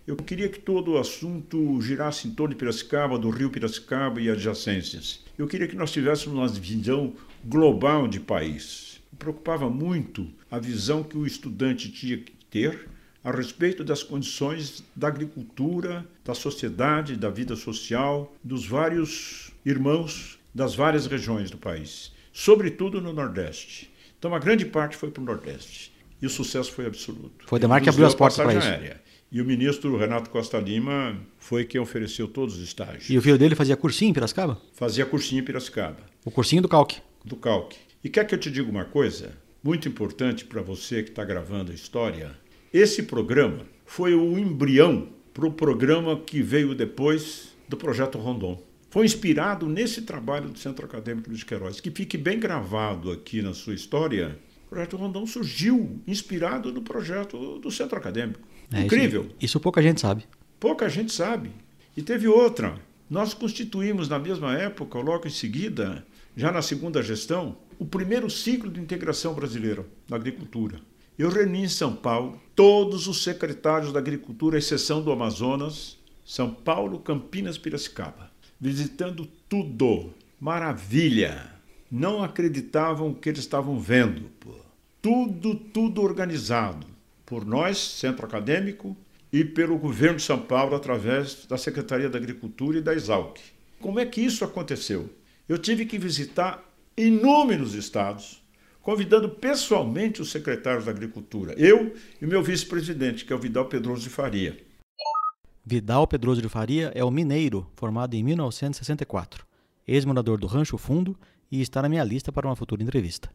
Eu 0.06 0.14
queria 0.14 0.50
que 0.50 0.60
todo 0.60 0.90
o 0.90 0.98
assunto 0.98 1.80
girasse 1.80 2.28
em 2.28 2.32
torno 2.32 2.52
de 2.52 2.58
Piracicaba, 2.58 3.18
do 3.18 3.30
Rio 3.30 3.48
Piracicaba 3.48 4.20
e 4.20 4.28
adjacências. 4.28 5.24
Eu 5.38 5.46
queria 5.46 5.66
que 5.66 5.74
nós 5.74 5.90
tivéssemos 5.90 6.38
uma 6.38 6.48
visão 6.48 7.14
global 7.42 8.06
de 8.06 8.20
país. 8.20 9.00
Me 9.10 9.18
preocupava 9.18 9.70
muito 9.70 10.28
a 10.50 10.58
visão 10.58 11.02
que 11.02 11.16
o 11.16 11.26
estudante 11.26 11.90
tinha 11.90 12.18
que 12.18 12.32
ter 12.50 12.90
a 13.24 13.30
respeito 13.30 13.82
das 13.82 14.02
condições 14.02 14.84
da 14.94 15.08
agricultura, 15.08 16.06
da 16.22 16.34
sociedade, 16.34 17.16
da 17.16 17.30
vida 17.30 17.56
social, 17.56 18.36
dos 18.44 18.66
vários 18.66 19.50
irmãos 19.64 20.37
das 20.58 20.74
várias 20.74 21.06
regiões 21.06 21.50
do 21.50 21.56
país, 21.56 22.12
sobretudo 22.32 23.00
no 23.00 23.12
Nordeste. 23.12 23.90
Então, 24.18 24.34
a 24.34 24.38
grande 24.40 24.66
parte 24.66 24.96
foi 24.96 25.08
para 25.08 25.22
o 25.22 25.24
Nordeste. 25.24 25.92
E 26.20 26.26
o 26.26 26.30
sucesso 26.30 26.72
foi 26.72 26.84
absoluto. 26.84 27.46
Foi 27.46 27.60
Demar 27.60 27.80
que 27.80 27.88
abriu 27.88 28.04
as 28.04 28.14
portas 28.14 28.38
para 28.38 28.52
isso. 28.52 28.66
Aérea. 28.66 29.00
E 29.30 29.40
o 29.40 29.44
ministro 29.44 29.96
Renato 29.96 30.30
Costa 30.30 30.58
Lima 30.58 31.16
foi 31.38 31.64
quem 31.64 31.80
ofereceu 31.80 32.26
todos 32.26 32.56
os 32.56 32.62
estágios. 32.62 33.08
E 33.08 33.16
o 33.16 33.22
filho 33.22 33.38
dele 33.38 33.54
fazia 33.54 33.76
cursinho 33.76 34.10
em 34.10 34.12
Piracicaba? 34.12 34.60
Fazia 34.72 35.06
cursinho 35.06 35.42
em 35.42 35.44
Piracicaba. 35.44 35.98
O 36.24 36.30
cursinho 36.30 36.62
do 36.62 36.68
Calque? 36.68 37.00
Do 37.24 37.36
Calque. 37.36 37.78
E 38.02 38.08
quer 38.08 38.26
que 38.26 38.34
eu 38.34 38.38
te 38.38 38.50
diga 38.50 38.68
uma 38.68 38.84
coisa? 38.84 39.32
Muito 39.62 39.86
importante 39.86 40.44
para 40.44 40.60
você 40.60 41.04
que 41.04 41.10
está 41.10 41.24
gravando 41.24 41.70
a 41.70 41.74
história. 41.74 42.32
Esse 42.72 43.04
programa 43.04 43.64
foi 43.86 44.12
o 44.14 44.36
embrião 44.36 45.08
para 45.32 45.46
o 45.46 45.52
programa 45.52 46.18
que 46.18 46.42
veio 46.42 46.74
depois 46.74 47.54
do 47.68 47.76
Projeto 47.76 48.18
Rondon. 48.18 48.60
Foi 48.98 49.06
inspirado 49.06 49.68
nesse 49.68 50.02
trabalho 50.02 50.50
do 50.50 50.58
Centro 50.58 50.84
Acadêmico 50.84 51.32
de 51.32 51.44
Queiroz. 51.46 51.78
Que 51.78 51.88
fique 51.88 52.18
bem 52.18 52.36
gravado 52.40 53.12
aqui 53.12 53.40
na 53.40 53.54
sua 53.54 53.72
história. 53.72 54.36
O 54.66 54.70
Projeto 54.70 54.96
Rondon 54.96 55.24
surgiu 55.24 56.02
inspirado 56.04 56.72
no 56.72 56.82
projeto 56.82 57.60
do 57.60 57.70
Centro 57.70 57.96
Acadêmico. 57.96 58.40
É, 58.72 58.82
Incrível. 58.82 59.26
Isso, 59.26 59.36
isso 59.40 59.60
pouca 59.60 59.80
gente 59.80 60.00
sabe. 60.00 60.24
Pouca 60.58 60.88
gente 60.88 61.12
sabe. 61.12 61.52
E 61.96 62.02
teve 62.02 62.26
outra. 62.26 62.76
Nós 63.08 63.32
constituímos 63.34 64.08
na 64.08 64.18
mesma 64.18 64.58
época, 64.58 64.98
logo 64.98 65.28
em 65.28 65.30
seguida, 65.30 66.04
já 66.36 66.50
na 66.50 66.60
segunda 66.60 67.00
gestão, 67.00 67.56
o 67.78 67.86
primeiro 67.86 68.28
ciclo 68.28 68.68
de 68.68 68.80
integração 68.80 69.32
brasileira 69.32 69.86
na 70.10 70.16
agricultura. 70.16 70.80
Eu 71.16 71.30
reuni 71.30 71.62
em 71.62 71.68
São 71.68 71.94
Paulo 71.94 72.40
todos 72.52 73.06
os 73.06 73.22
secretários 73.22 73.92
da 73.92 74.00
agricultura, 74.00 74.58
exceção 74.58 75.00
do 75.00 75.12
Amazonas, 75.12 75.96
São 76.24 76.52
Paulo, 76.52 76.98
Campinas, 76.98 77.56
Piracicaba, 77.56 78.27
visitando 78.60 79.26
tudo. 79.48 80.12
Maravilha! 80.40 81.52
Não 81.90 82.22
acreditavam 82.22 83.10
o 83.10 83.14
que 83.14 83.30
eles 83.30 83.40
estavam 83.40 83.78
vendo. 83.80 84.30
Pô. 84.40 84.54
Tudo, 85.00 85.54
tudo 85.54 86.02
organizado 86.02 86.86
por 87.24 87.44
nós, 87.44 87.78
Centro 87.78 88.26
Acadêmico, 88.26 88.96
e 89.32 89.44
pelo 89.44 89.78
governo 89.78 90.16
de 90.16 90.22
São 90.22 90.40
Paulo 90.40 90.74
através 90.74 91.46
da 91.46 91.58
Secretaria 91.58 92.08
da 92.08 92.18
Agricultura 92.18 92.78
e 92.78 92.82
da 92.82 92.94
Exalc. 92.94 93.38
Como 93.80 94.00
é 94.00 94.06
que 94.06 94.20
isso 94.20 94.44
aconteceu? 94.44 95.10
Eu 95.48 95.58
tive 95.58 95.84
que 95.86 95.98
visitar 95.98 96.64
inúmeros 96.96 97.74
estados, 97.74 98.42
convidando 98.80 99.28
pessoalmente 99.28 100.20
os 100.20 100.30
secretários 100.30 100.86
da 100.86 100.90
Agricultura, 100.90 101.54
eu 101.58 101.94
e 102.20 102.26
meu 102.26 102.42
vice-presidente, 102.42 103.24
que 103.24 103.32
é 103.32 103.36
o 103.36 103.38
Vidal 103.38 103.66
Pedroso 103.66 104.02
de 104.02 104.10
Faria. 104.10 104.58
Vidal 105.70 106.06
Pedroso 106.06 106.40
de 106.40 106.48
Faria 106.48 106.90
é 106.94 107.04
o 107.04 107.10
mineiro, 107.10 107.70
formado 107.76 108.14
em 108.14 108.22
1964, 108.22 109.44
ex-morador 109.86 110.38
do 110.38 110.46
Rancho 110.46 110.78
Fundo 110.78 111.14
e 111.52 111.60
está 111.60 111.82
na 111.82 111.90
minha 111.90 112.02
lista 112.02 112.32
para 112.32 112.48
uma 112.48 112.56
futura 112.56 112.82
entrevista. 112.82 113.30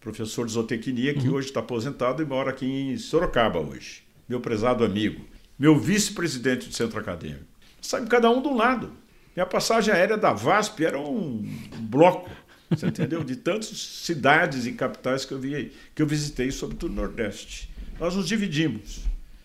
Professor 0.00 0.44
de 0.44 0.54
zootecnia, 0.54 1.14
que 1.14 1.28
uhum. 1.28 1.36
hoje 1.36 1.46
está 1.46 1.60
aposentado 1.60 2.20
e 2.20 2.26
mora 2.26 2.50
aqui 2.50 2.66
em 2.66 2.98
Sorocaba 2.98 3.60
hoje. 3.60 4.02
Meu 4.28 4.40
prezado 4.40 4.84
amigo. 4.84 5.24
Meu 5.56 5.78
vice-presidente 5.78 6.66
do 6.68 6.74
centro 6.74 6.98
acadêmico. 6.98 7.44
Sabe, 7.80 8.08
cada 8.08 8.28
um 8.28 8.42
de 8.42 8.48
um 8.48 8.56
lado. 8.56 8.92
Minha 9.36 9.46
passagem 9.46 9.94
aérea 9.94 10.16
da 10.16 10.32
VASP 10.32 10.84
era 10.84 10.98
um 10.98 11.48
bloco 11.78 12.28
você 12.68 12.86
entendeu? 12.86 13.22
De 13.22 13.36
tantas 13.36 13.68
cidades 13.68 14.66
e 14.66 14.72
capitais 14.72 15.24
que 15.24 15.32
eu, 15.32 15.38
vi, 15.38 15.72
que 15.94 16.02
eu 16.02 16.08
visitei, 16.08 16.50
sobretudo 16.50 16.92
no 16.92 17.02
Nordeste. 17.02 17.70
Nós 18.00 18.16
nos 18.16 18.26
dividimos. 18.26 19.04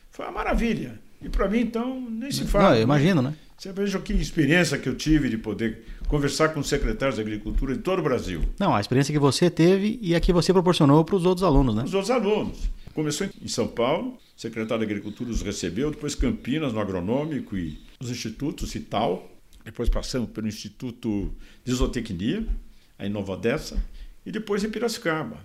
Foi 0.09 0.25
uma 0.25 0.31
maravilha. 0.31 0.99
E 1.21 1.29
para 1.29 1.49
mim, 1.49 1.59
então, 1.59 1.99
nem 2.09 2.31
se 2.31 2.45
fala. 2.45 2.69
Não, 2.69 2.75
eu 2.75 2.83
imagino, 2.83 3.21
né? 3.21 3.35
Você 3.57 3.73
veja 3.73 3.99
que 3.99 4.13
experiência 4.13 4.77
que 4.77 4.87
eu 4.87 4.95
tive 4.95 5.27
de 5.27 5.37
poder 5.37 5.83
conversar 6.07 6.49
com 6.49 6.61
os 6.61 6.69
secretários 6.69 7.15
de 7.15 7.21
agricultura 7.21 7.75
de 7.75 7.81
todo 7.81 7.99
o 7.99 8.01
Brasil. 8.01 8.41
Não, 8.57 8.73
a 8.73 8.79
experiência 8.79 9.11
que 9.11 9.19
você 9.19 9.49
teve 9.49 9.99
e 10.01 10.15
a 10.15 10.19
que 10.21 10.31
você 10.31 10.53
proporcionou 10.53 11.03
para 11.03 11.15
os 11.15 11.25
outros 11.25 11.43
alunos, 11.43 11.75
né? 11.75 11.83
Os 11.83 11.93
outros 11.93 12.09
alunos. 12.09 12.69
Começou 12.93 13.27
em 13.41 13.47
São 13.49 13.67
Paulo, 13.67 14.17
o 14.35 14.41
secretário 14.41 14.85
de 14.85 14.91
Agricultura 14.91 15.29
os 15.29 15.41
recebeu, 15.41 15.91
depois 15.91 16.15
Campinas, 16.15 16.71
no 16.71 16.79
agronômico 16.79 17.57
e 17.57 17.79
os 17.99 18.09
institutos 18.09 18.73
e 18.75 18.79
tal. 18.79 19.29
Depois 19.63 19.89
passamos 19.89 20.29
pelo 20.29 20.47
Instituto 20.47 21.35
de 21.63 21.73
Zootecnia, 21.73 22.47
Nova 23.11 23.33
Odessa, 23.33 23.77
e 24.25 24.31
depois 24.31 24.63
em 24.63 24.69
Piracicaba, 24.69 25.37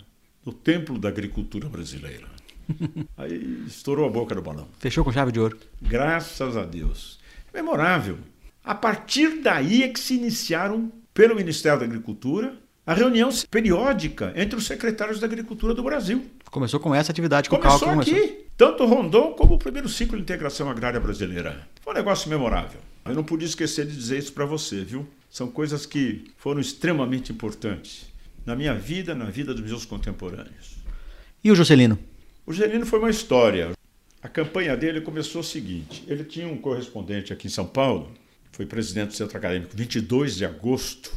no 0.46 0.52
Templo 0.52 0.98
da 0.98 1.08
Agricultura 1.08 1.68
Brasileira. 1.68 2.33
Aí 3.16 3.64
estourou 3.66 4.06
a 4.06 4.10
boca 4.10 4.34
do 4.34 4.42
balão. 4.42 4.68
Fechou 4.78 5.04
com 5.04 5.12
chave 5.12 5.32
de 5.32 5.40
ouro. 5.40 5.58
Graças 5.80 6.56
a 6.56 6.64
Deus. 6.64 7.18
Memorável. 7.52 8.18
A 8.62 8.74
partir 8.74 9.42
daí 9.42 9.82
é 9.82 9.88
que 9.88 10.00
se 10.00 10.14
iniciaram, 10.14 10.90
pelo 11.12 11.36
Ministério 11.36 11.78
da 11.78 11.84
Agricultura, 11.84 12.56
a 12.86 12.92
reunião 12.92 13.30
periódica 13.50 14.32
entre 14.36 14.58
os 14.58 14.66
secretários 14.66 15.20
da 15.20 15.26
Agricultura 15.26 15.74
do 15.74 15.82
Brasil. 15.82 16.24
Começou 16.50 16.78
com 16.80 16.94
essa 16.94 17.12
atividade 17.12 17.48
que 17.48 17.56
Começou 17.56 17.76
o 17.76 17.80
cálculo 17.80 18.00
aqui, 18.02 18.10
começou. 18.10 18.46
tanto 18.56 18.86
Rondon 18.86 19.32
como 19.32 19.54
o 19.54 19.58
primeiro 19.58 19.88
ciclo 19.88 20.16
de 20.16 20.22
integração 20.22 20.68
agrária 20.70 21.00
brasileira. 21.00 21.66
Foi 21.82 21.92
um 21.92 21.96
negócio 21.96 22.28
memorável. 22.28 22.80
Eu 23.04 23.14
não 23.14 23.24
podia 23.24 23.46
esquecer 23.46 23.86
de 23.86 23.94
dizer 23.94 24.18
isso 24.18 24.32
para 24.32 24.44
você, 24.46 24.82
viu? 24.82 25.06
São 25.30 25.48
coisas 25.48 25.84
que 25.84 26.30
foram 26.38 26.60
extremamente 26.60 27.32
importantes 27.32 28.06
na 28.46 28.54
minha 28.54 28.74
vida, 28.74 29.14
na 29.14 29.26
vida 29.26 29.52
dos 29.54 29.64
meus 29.64 29.84
contemporâneos. 29.84 30.76
E 31.42 31.50
o 31.50 31.54
Juscelino? 31.54 31.98
O 32.46 32.52
Gelino 32.52 32.84
foi 32.84 32.98
uma 32.98 33.08
história. 33.08 33.72
A 34.22 34.28
campanha 34.28 34.76
dele 34.76 35.00
começou 35.00 35.40
o 35.40 35.44
seguinte: 35.44 36.04
ele 36.06 36.24
tinha 36.24 36.46
um 36.46 36.58
correspondente 36.58 37.32
aqui 37.32 37.46
em 37.46 37.50
São 37.50 37.66
Paulo, 37.66 38.12
foi 38.52 38.66
presidente 38.66 39.08
do 39.08 39.14
Centro 39.14 39.38
Acadêmico 39.38 39.74
22 39.74 40.36
de 40.36 40.44
agosto 40.44 41.12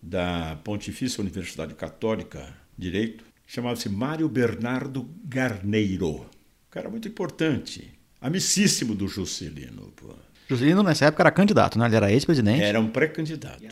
da 0.00 0.56
Pontifícia 0.62 1.20
Universidade 1.20 1.74
Católica 1.74 2.54
Direito, 2.76 3.24
chamava-se 3.44 3.88
Mário 3.88 4.28
Bernardo 4.28 5.08
Garneiro. 5.24 6.20
Um 6.20 6.70
cara 6.70 6.88
muito 6.88 7.08
importante, 7.08 7.92
amicíssimo 8.20 8.94
do 8.94 9.08
Juscelino. 9.08 9.92
Pô. 9.96 10.14
Juscelino 10.48 10.84
nessa 10.84 11.06
época 11.06 11.24
era 11.24 11.30
candidato, 11.32 11.76
né? 11.76 11.86
Ele 11.86 11.96
era 11.96 12.12
ex-presidente. 12.12 12.62
Era 12.62 12.80
um 12.80 12.88
pré-candidato. 12.88 13.64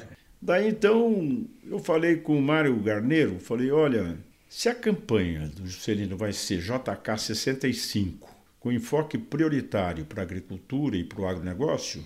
Daí 0.42 0.68
então 0.68 1.46
eu 1.70 1.78
falei 1.78 2.16
com 2.16 2.36
o 2.36 2.42
Mário 2.42 2.76
Garneiro, 2.80 3.38
falei, 3.38 3.70
olha, 3.70 4.18
se 4.56 4.70
a 4.70 4.74
campanha 4.74 5.48
do 5.54 5.66
Juscelino 5.66 6.16
vai 6.16 6.32
ser 6.32 6.62
JK 6.62 7.18
65, 7.18 8.34
com 8.58 8.72
enfoque 8.72 9.18
prioritário 9.18 10.06
para 10.06 10.22
a 10.22 10.24
agricultura 10.24 10.96
e 10.96 11.04
para 11.04 11.20
o 11.20 11.28
agronegócio, 11.28 12.02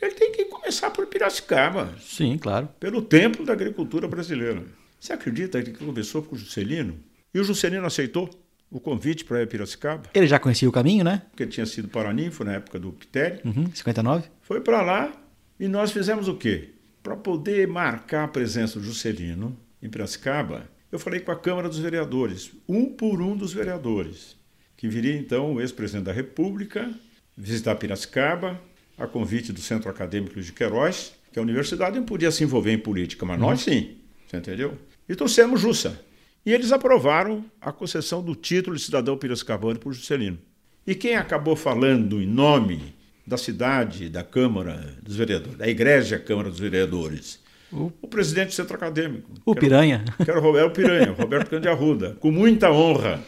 ele 0.00 0.14
tem 0.14 0.30
que 0.30 0.44
começar 0.44 0.92
por 0.92 1.08
Piracicaba, 1.08 1.96
Sim, 1.98 2.38
claro. 2.38 2.68
pelo 2.78 3.02
templo 3.02 3.44
da 3.44 3.52
agricultura 3.52 4.06
brasileira. 4.06 4.62
Você 5.00 5.12
acredita 5.12 5.60
que 5.60 5.72
conversou 5.72 6.22
com 6.22 6.36
o 6.36 6.38
Juscelino? 6.38 7.00
E 7.34 7.40
o 7.40 7.42
Juscelino 7.42 7.84
aceitou 7.84 8.30
o 8.70 8.78
convite 8.78 9.24
para 9.24 9.40
ir 9.40 9.42
a 9.42 9.46
Piracicaba, 9.48 10.08
Ele 10.14 10.28
já 10.28 10.38
conhecia 10.38 10.68
o 10.68 10.72
caminho, 10.72 11.02
né? 11.02 11.22
porque 11.32 11.48
tinha 11.48 11.66
sido 11.66 11.88
paraninfo 11.88 12.44
na 12.44 12.52
época 12.52 12.78
do 12.78 12.92
Pitério. 12.92 13.40
Uhum, 13.44 13.72
59. 13.74 14.28
Foi 14.42 14.60
para 14.60 14.82
lá 14.82 15.12
e 15.58 15.66
nós 15.66 15.90
fizemos 15.90 16.28
o 16.28 16.36
quê? 16.36 16.74
Para 17.02 17.16
poder 17.16 17.66
marcar 17.66 18.22
a 18.22 18.28
presença 18.28 18.78
do 18.78 18.84
Juscelino 18.84 19.58
em 19.82 19.90
Piracicaba, 19.90 20.77
eu 20.90 20.98
falei 20.98 21.20
com 21.20 21.30
a 21.30 21.36
Câmara 21.36 21.68
dos 21.68 21.78
Vereadores, 21.78 22.52
um 22.68 22.86
por 22.86 23.20
um 23.20 23.36
dos 23.36 23.52
vereadores, 23.52 24.36
que 24.76 24.88
viria 24.88 25.16
então 25.16 25.54
o 25.54 25.60
ex-presidente 25.60 26.04
da 26.04 26.12
República 26.12 26.90
visitar 27.36 27.76
Piracicaba, 27.76 28.60
a 28.96 29.06
convite 29.06 29.52
do 29.52 29.60
Centro 29.60 29.88
Acadêmico 29.88 30.40
de 30.40 30.52
Queiroz, 30.52 31.12
que 31.32 31.38
a 31.38 31.42
universidade 31.42 31.96
não 31.96 32.04
podia 32.04 32.32
se 32.32 32.42
envolver 32.42 32.72
em 32.72 32.78
política, 32.78 33.24
mas 33.24 33.38
nós 33.38 33.60
sim, 33.60 33.96
você 34.26 34.38
entendeu? 34.38 34.76
E 35.08 35.14
trouxemos 35.14 35.60
Jussa. 35.60 36.00
E 36.44 36.52
eles 36.52 36.72
aprovaram 36.72 37.44
a 37.60 37.70
concessão 37.70 38.22
do 38.22 38.34
título 38.34 38.74
de 38.74 38.82
cidadão 38.82 39.16
piracicabano 39.16 39.78
por 39.78 39.92
Juscelino. 39.92 40.38
E 40.86 40.94
quem 40.94 41.14
acabou 41.14 41.54
falando 41.54 42.20
em 42.20 42.26
nome 42.26 42.94
da 43.26 43.36
cidade, 43.36 44.08
da 44.08 44.24
Câmara 44.24 44.96
dos 45.02 45.14
Vereadores, 45.16 45.58
da 45.58 45.68
Igreja 45.68 46.18
Câmara 46.18 46.48
dos 46.48 46.58
Vereadores? 46.58 47.38
O- 47.72 47.92
O 48.02 48.08
presidente 48.08 48.48
do 48.48 48.54
Centro 48.54 48.74
Acadêmico. 48.74 49.30
O 49.44 49.54
que 49.54 49.60
Piranha. 49.60 50.04
que 50.24 50.30
era 50.30 50.38
o 50.38 50.42
Roberto 50.42 50.72
Piranha, 50.74 51.12
o 51.12 51.14
Roberto 51.14 51.50
Cândido 51.50 51.70
Arruda, 51.70 52.16
com 52.20 52.30
muita 52.30 52.70
honra, 52.70 53.20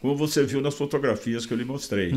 como 0.00 0.16
você 0.16 0.42
viu 0.44 0.60
nas 0.60 0.74
fotografias 0.74 1.44
que 1.46 1.52
eu 1.52 1.58
lhe 1.58 1.64
mostrei. 1.64 2.12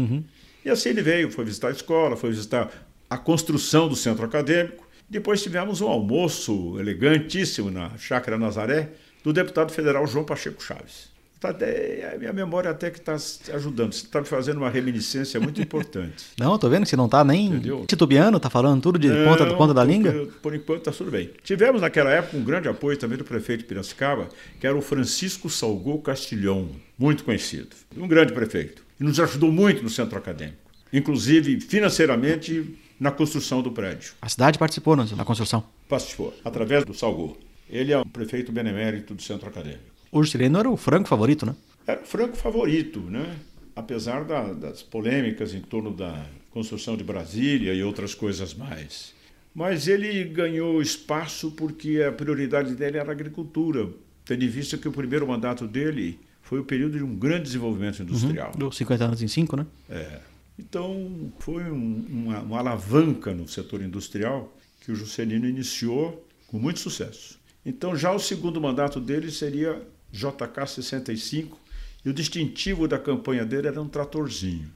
E 0.65 0.69
assim 0.69 0.89
ele 0.89 1.01
veio, 1.01 1.29
foi 1.31 1.45
visitar 1.45 1.69
a 1.69 1.71
escola, 1.71 2.15
foi 2.17 2.29
visitar 2.31 2.69
a 3.09 3.17
construção 3.17 3.87
do 3.87 3.95
centro 3.95 4.25
acadêmico. 4.25 4.85
Depois 5.09 5.41
tivemos 5.41 5.79
um 5.79 5.87
almoço 5.87 6.77
elegantíssimo 6.79 7.71
na 7.71 7.97
Chácara 7.97 8.37
Nazaré, 8.37 8.89
do 9.23 9.31
deputado 9.31 9.71
federal 9.71 10.05
João 10.07 10.25
Pacheco 10.25 10.61
Chaves. 10.61 11.09
Tá 11.39 11.49
até- 11.49 12.13
a 12.15 12.17
minha 12.17 12.33
memória 12.33 12.71
até 12.71 12.89
que 12.89 12.97
está 12.97 13.15
ajudando, 13.55 13.93
você 13.93 14.05
está 14.05 14.19
me 14.19 14.25
fazendo 14.25 14.57
uma 14.57 14.69
reminiscência 14.71 15.39
muito 15.39 15.61
importante. 15.61 16.25
Não, 16.39 16.57
tô 16.57 16.67
vendo 16.67 16.83
que 16.83 16.89
você 16.89 16.95
não 16.95 17.07
tá 17.07 17.23
nem 17.23 17.45
Entendeu? 17.47 17.85
titubeando, 17.87 18.39
tá 18.39 18.49
falando 18.49 18.81
tudo 18.81 18.97
de 18.97 19.07
ponta, 19.07 19.45
Não, 19.45 19.55
ponta 19.55 19.73
da 19.73 19.81
porque, 19.85 19.93
língua. 19.97 20.27
Por 20.41 20.55
enquanto 20.55 20.79
está 20.79 20.91
tudo 20.91 21.11
bem. 21.11 21.29
Tivemos 21.43 21.81
naquela 21.81 22.09
época 22.09 22.37
um 22.37 22.43
grande 22.43 22.67
apoio 22.67 22.97
também 22.97 23.17
do 23.19 23.23
prefeito 23.23 23.59
de 23.61 23.65
Piracicaba, 23.65 24.29
que 24.59 24.65
era 24.65 24.75
o 24.75 24.81
Francisco 24.81 25.47
Salgou 25.49 26.01
Castilhão, 26.01 26.69
muito 26.97 27.23
conhecido. 27.23 27.69
Um 27.95 28.07
grande 28.07 28.33
prefeito. 28.33 28.83
E 28.99 29.03
nos 29.03 29.19
ajudou 29.19 29.51
muito 29.51 29.83
no 29.83 29.89
centro 29.91 30.17
acadêmico, 30.17 30.57
inclusive 30.91 31.59
financeiramente 31.61 32.77
na 32.99 33.11
construção 33.11 33.61
do 33.61 33.71
prédio. 33.71 34.13
A 34.21 34.27
cidade 34.29 34.57
participou 34.57 34.95
na 34.95 35.05
construção. 35.23 35.63
Participou, 35.87 36.33
através 36.43 36.83
do 36.83 36.95
Salgou. 36.95 37.37
Ele 37.69 37.91
é 37.91 37.97
o 37.99 38.05
prefeito 38.05 38.51
benemérito 38.51 39.13
do 39.13 39.21
centro 39.21 39.47
acadêmico. 39.47 39.96
O 40.11 40.23
Juscelino 40.23 40.59
era 40.59 40.69
o 40.69 40.77
franco 40.77 41.07
favorito, 41.07 41.45
né? 41.45 41.55
Era 41.85 42.01
o 42.01 42.05
franco 42.05 42.35
favorito, 42.35 42.99
né? 43.01 43.37
apesar 43.75 44.23
da- 44.25 44.53
das 44.53 44.81
polêmicas 44.81 45.53
em 45.53 45.61
torno 45.61 45.93
da 45.93 46.25
construção 46.49 46.97
de 46.97 47.03
Brasília 47.03 47.75
e 47.75 47.83
outras 47.83 48.15
coisas 48.15 48.51
mais. 48.55 49.13
Mas 49.53 49.87
ele 49.87 50.23
ganhou 50.23 50.81
espaço 50.81 51.51
porque 51.51 52.01
a 52.01 52.11
prioridade 52.11 52.73
dele 52.73 52.97
era 52.97 53.09
a 53.09 53.11
agricultura, 53.11 53.87
tendo 54.25 54.43
em 54.43 54.47
vista 54.47 54.79
que 54.79 54.87
o 54.87 54.91
primeiro 54.91 55.27
mandato 55.27 55.67
dele 55.67 56.19
foi 56.41 56.59
o 56.59 56.63
período 56.63 56.97
de 56.97 57.03
um 57.03 57.15
grande 57.15 57.43
desenvolvimento 57.43 58.01
industrial. 58.01 58.51
Do 58.57 58.71
50 58.71 59.05
anos 59.05 59.21
em 59.21 59.27
5, 59.27 59.55
né? 59.55 59.67
É. 59.87 60.21
Então, 60.57 61.31
foi 61.37 61.63
um- 61.69 62.03
uma, 62.09 62.39
uma 62.39 62.57
alavanca 62.57 63.31
no 63.35 63.47
setor 63.47 63.83
industrial 63.83 64.51
que 64.81 64.91
o 64.91 64.95
Juscelino 64.95 65.47
iniciou 65.47 66.25
com 66.47 66.57
muito 66.57 66.79
sucesso. 66.79 67.37
Então, 67.63 67.95
já 67.95 68.11
o 68.11 68.17
segundo 68.19 68.59
mandato 68.59 68.99
dele 68.99 69.29
seria 69.29 69.79
JK 70.17 70.67
65, 70.67 71.57
e 72.03 72.09
o 72.09 72.13
distintivo 72.13 72.87
da 72.87 72.97
campanha 72.97 73.45
dele 73.45 73.67
era 73.67 73.81
um 73.81 73.87
tratorzinho. 73.87 74.71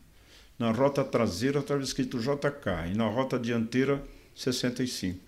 Na 0.59 0.71
rota 0.71 1.03
traseira 1.03 1.59
estava 1.59 1.81
escrito 1.81 2.19
JK, 2.19 2.91
e 2.91 2.95
na 2.95 3.07
rota 3.07 3.39
dianteira 3.39 4.03
65. 4.35 5.19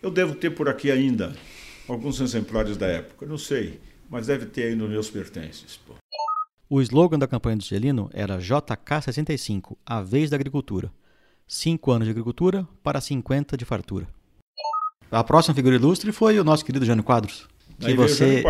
Eu 0.00 0.10
devo 0.10 0.36
ter 0.36 0.50
por 0.50 0.68
aqui 0.68 0.90
ainda 0.90 1.34
alguns 1.88 2.20
exemplares 2.20 2.76
da 2.76 2.86
época, 2.86 3.26
não 3.26 3.38
sei, 3.38 3.80
mas 4.08 4.28
deve 4.28 4.46
ter 4.46 4.64
aí 4.64 4.76
nos 4.76 4.88
meus 4.88 5.10
pertences. 5.10 5.76
Pô. 5.84 5.94
O 6.70 6.80
slogan 6.80 7.18
da 7.18 7.26
campanha 7.26 7.56
do 7.56 7.62
Juscelino 7.62 8.08
era 8.12 8.38
JK65, 8.38 9.76
a 9.84 10.00
vez 10.02 10.30
da 10.30 10.36
agricultura. 10.36 10.92
Cinco 11.48 11.90
anos 11.90 12.06
de 12.06 12.10
agricultura 12.10 12.66
para 12.82 13.00
50 13.00 13.56
de 13.56 13.64
fartura. 13.64 14.06
A 15.10 15.22
próxima 15.22 15.54
figura 15.54 15.76
ilustre 15.76 16.12
foi 16.12 16.38
o 16.38 16.44
nosso 16.44 16.64
querido 16.64 16.84
Jânio 16.84 17.04
Quadros. 17.04 17.48
Que 17.78 17.86
Aí 17.88 17.92
o 17.94 17.96
você 17.96 18.42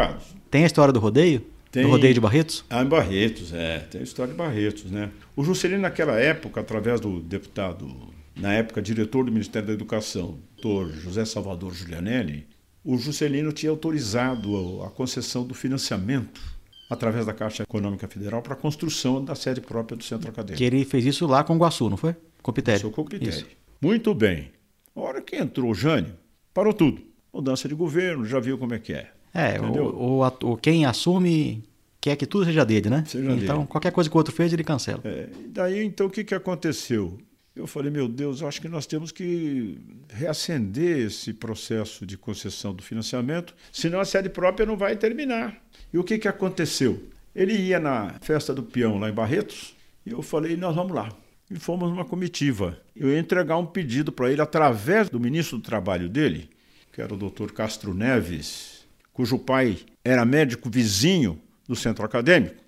tem 0.51 0.64
a 0.64 0.66
história 0.66 0.93
do 0.93 1.01
rodeio? 1.01 1.45
Tem. 1.70 1.83
Do 1.83 1.91
rodeio 1.91 2.14
de 2.14 2.20
Barretos? 2.20 2.64
Ah, 2.70 2.83
em 2.83 2.87
Barretos, 2.87 3.53
é. 3.53 3.81
Tem 3.81 4.01
a 4.01 4.05
história 4.05 4.33
de 4.33 4.39
Barretos, 4.39 4.91
né? 4.91 5.11
O 5.35 5.45
Juscelino, 5.45 5.83
naquela 5.83 6.18
época, 6.18 6.61
através 6.61 7.01
do 7.01 7.20
deputado, 7.20 7.89
na 8.35 8.53
época, 8.53 8.81
diretor 8.81 9.24
do 9.24 9.33
Ministério 9.33 9.68
da 9.68 9.74
Educação, 9.74 10.39
doutor 10.55 10.91
José 10.93 11.24
Salvador 11.24 11.74
Giulianelli, 11.74 12.47
o 12.85 12.97
Juscelino 12.97 13.53
tinha 13.53 13.70
autorizado 13.70 14.83
a 14.83 14.91
concessão 14.91 15.45
do 15.45 15.55
financiamento 15.55 16.41
através 16.89 17.27
da 17.27 17.33
Caixa 17.33 17.64
Econômica 17.64 18.07
Federal 18.07 18.41
para 18.41 18.55
a 18.55 18.57
construção 18.57 19.24
da 19.24 19.35
sede 19.35 19.61
própria 19.61 19.97
do 19.97 20.05
Centro 20.05 20.31
Acadêmico. 20.31 20.59
Que 20.59 20.64
ele 20.64 20.85
fez 20.85 21.05
isso 21.05 21.27
lá 21.27 21.43
com 21.43 21.57
o 21.57 21.59
Guaçu, 21.59 21.91
não 21.91 21.97
foi? 21.97 22.14
Com 22.41 22.53
o 22.53 22.55
Pitério. 22.55 22.81
Sou 22.81 22.91
com 22.93 23.05
critério. 23.05 23.35
Isso. 23.35 23.47
Muito 23.81 24.14
bem. 24.14 24.53
A 24.95 25.01
hora 25.01 25.20
que 25.20 25.37
entrou 25.37 25.70
o 25.70 25.74
Jânio, 25.74 26.14
parou 26.55 26.72
tudo. 26.72 27.03
Mudança 27.33 27.68
de 27.68 27.74
governo, 27.74 28.24
já 28.24 28.41
viu 28.41 28.57
como 28.57 28.72
é 28.72 28.79
que 28.79 28.93
é. 28.93 29.11
É, 29.37 29.61
o, 29.61 30.20
o, 30.22 30.26
o- 30.53 30.57
quem 30.57 30.84
assume 30.87 31.62
quer 32.01 32.16
que 32.16 32.24
tudo 32.26 32.45
seja 32.45 32.64
dele, 32.64 32.89
né? 32.89 33.05
Seja 33.07 33.32
então, 33.32 33.57
dele. 33.59 33.68
qualquer 33.68 33.91
coisa 33.93 34.09
que 34.09 34.16
o 34.16 34.18
outro 34.18 34.32
fez, 34.34 34.53
ele 34.53 34.64
cancela. 34.64 35.01
É, 35.05 35.28
daí, 35.49 35.84
então, 35.84 36.07
o 36.07 36.11
que, 36.11 36.24
que 36.24 36.34
aconteceu? 36.34 37.18
Eu 37.55 37.66
falei, 37.66 37.91
meu 37.91 38.07
Deus, 38.07 38.43
eu 38.43 38.49
acho 38.49 38.61
que 38.61 38.68
nós 38.68 38.87
temos 38.87 39.11
que 39.11 39.78
reacender 40.11 41.07
esse 41.07 41.32
processo 41.32 42.05
de 42.07 42.16
concessão 42.16 42.74
do 42.74 42.82
financiamento, 42.82 43.55
senão 43.72 43.99
a 43.99 44.05
sede 44.05 44.28
própria 44.28 44.66
não 44.66 44.76
vai 44.76 44.95
terminar. 44.97 45.57
E 45.93 45.99
o 45.99 46.05
que, 46.05 46.18
que 46.18 46.28
aconteceu? 46.28 47.03
Ele 47.34 47.55
ia 47.55 47.78
na 47.80 48.14
festa 48.20 48.55
do 48.55 48.62
peão 48.62 48.99
lá 48.99 49.09
em 49.09 49.12
Barretos, 49.12 49.74
e 50.05 50.11
eu 50.11 50.22
falei, 50.22 50.57
nós 50.57 50.74
vamos 50.74 50.95
lá. 50.95 51.09
E 51.51 51.59
fomos 51.59 51.89
numa 51.91 52.05
comitiva. 52.05 52.78
Eu 52.95 53.09
ia 53.09 53.18
entregar 53.18 53.57
um 53.57 53.66
pedido 53.66 54.11
para 54.12 54.30
ele 54.30 54.41
através 54.41 55.09
do 55.09 55.18
ministro 55.20 55.57
do 55.59 55.62
trabalho 55.62 56.09
dele, 56.09 56.51
que 56.93 57.01
era 57.01 57.14
o 57.14 57.16
doutor 57.16 57.53
Castro 57.53 57.95
Neves, 57.95 58.76
cujo 59.17 59.39
pai 59.39 59.79
era 60.05 60.27
médico 60.27 60.69
vizinho 60.69 61.41
do 61.67 61.75
centro 61.75 62.05
acadêmico. 62.05 62.62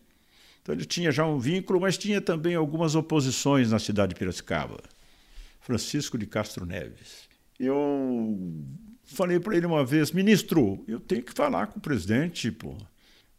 Então 0.63 0.75
ele 0.75 0.87
tinha 0.87 1.13
já 1.13 1.27
um 1.27 1.39
vínculo, 1.39 1.79
mas 1.79 1.99
tinha 1.99 2.23
também 2.23 2.55
algumas 2.55 2.95
oposições 2.95 3.71
na 3.71 3.79
cidade 3.79 4.15
de 4.15 4.19
Piracicaba. 4.19 4.79
Francisco 5.61 6.17
de 6.17 6.25
Castro 6.25 6.65
Neves. 6.65 7.29
Eu 7.61 8.39
falei 9.05 9.39
para 9.39 9.59
ele 9.59 9.67
uma 9.67 9.85
vez, 9.85 10.11
ministro, 10.11 10.83
eu 10.89 10.99
tenho 10.99 11.23
que 11.23 11.35
falar 11.35 11.67
com 11.67 11.79
o 11.79 11.83
presidente, 11.83 12.51
pô. 12.51 12.75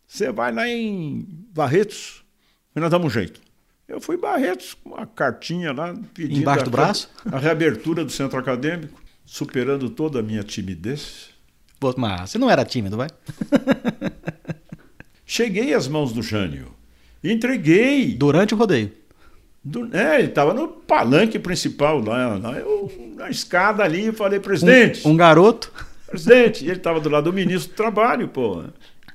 Você 0.05 0.31
vai 0.31 0.51
lá 0.51 0.67
em 0.67 1.25
Barretos, 1.51 2.23
e 2.75 2.79
nós 2.79 2.91
damos 2.91 3.07
um 3.07 3.09
jeito. 3.09 3.41
Eu 3.87 3.99
fui 3.99 4.17
em 4.17 4.19
Barretos 4.19 4.75
com 4.75 4.89
uma 4.89 5.07
cartinha 5.07 5.73
lá 5.73 5.95
pedindo 6.13 6.41
Embaixo 6.41 6.65
do 6.65 6.69
a, 6.69 6.71
braço? 6.71 7.09
a 7.25 7.39
reabertura 7.39 8.05
do 8.05 8.11
centro 8.11 8.37
acadêmico, 8.37 9.01
superando 9.25 9.89
toda 9.89 10.19
a 10.19 10.21
minha 10.21 10.43
timidez. 10.43 11.28
Mas 11.97 12.29
você 12.31 12.37
não 12.37 12.49
era 12.49 12.65
tímido, 12.65 12.97
vai? 12.97 13.07
Cheguei 15.25 15.73
às 15.73 15.87
mãos 15.87 16.11
do 16.11 16.21
Jânio. 16.21 16.67
Entreguei. 17.23 18.13
Durante 18.15 18.53
o 18.53 18.57
rodeio. 18.57 18.91
Do- 19.63 19.89
é, 19.95 20.19
ele 20.19 20.29
estava 20.29 20.53
no 20.53 20.67
palanque 20.67 21.37
principal 21.37 21.99
lá, 22.01 22.35
lá, 22.37 22.53
eu, 22.57 22.91
na 23.15 23.29
escada 23.29 23.83
ali, 23.83 24.05
eu 24.05 24.13
falei, 24.13 24.39
presidente, 24.39 25.05
Um, 25.07 25.11
um 25.11 25.17
garoto. 25.17 25.71
presidente, 26.07 26.63
e 26.63 26.69
ele 26.69 26.77
estava 26.77 26.99
do 26.99 27.09
lado 27.09 27.25
do 27.25 27.33
ministro 27.33 27.71
do 27.73 27.75
Trabalho, 27.75 28.29
pô. 28.29 28.63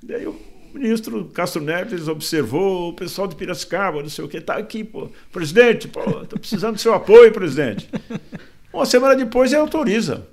Daí 0.02 0.26
o 0.26 0.38
ministro 0.74 1.24
Castro 1.32 1.62
Neves 1.62 2.08
observou 2.08 2.90
o 2.90 2.92
pessoal 2.92 3.26
de 3.26 3.34
Piracicaba, 3.36 4.02
não 4.02 4.08
sei 4.10 4.24
o 4.24 4.28
que, 4.28 4.38
tá 4.40 4.54
aqui, 4.56 4.84
pô. 4.84 5.08
Presidente, 5.32 5.88
pô, 5.88 6.02
tô 6.26 6.38
precisando 6.38 6.74
do 6.74 6.80
seu 6.80 6.92
apoio, 6.92 7.32
presidente. 7.32 7.88
Uma 8.72 8.84
semana 8.84 9.16
depois 9.16 9.50
ele 9.50 9.62
autoriza. 9.62 10.26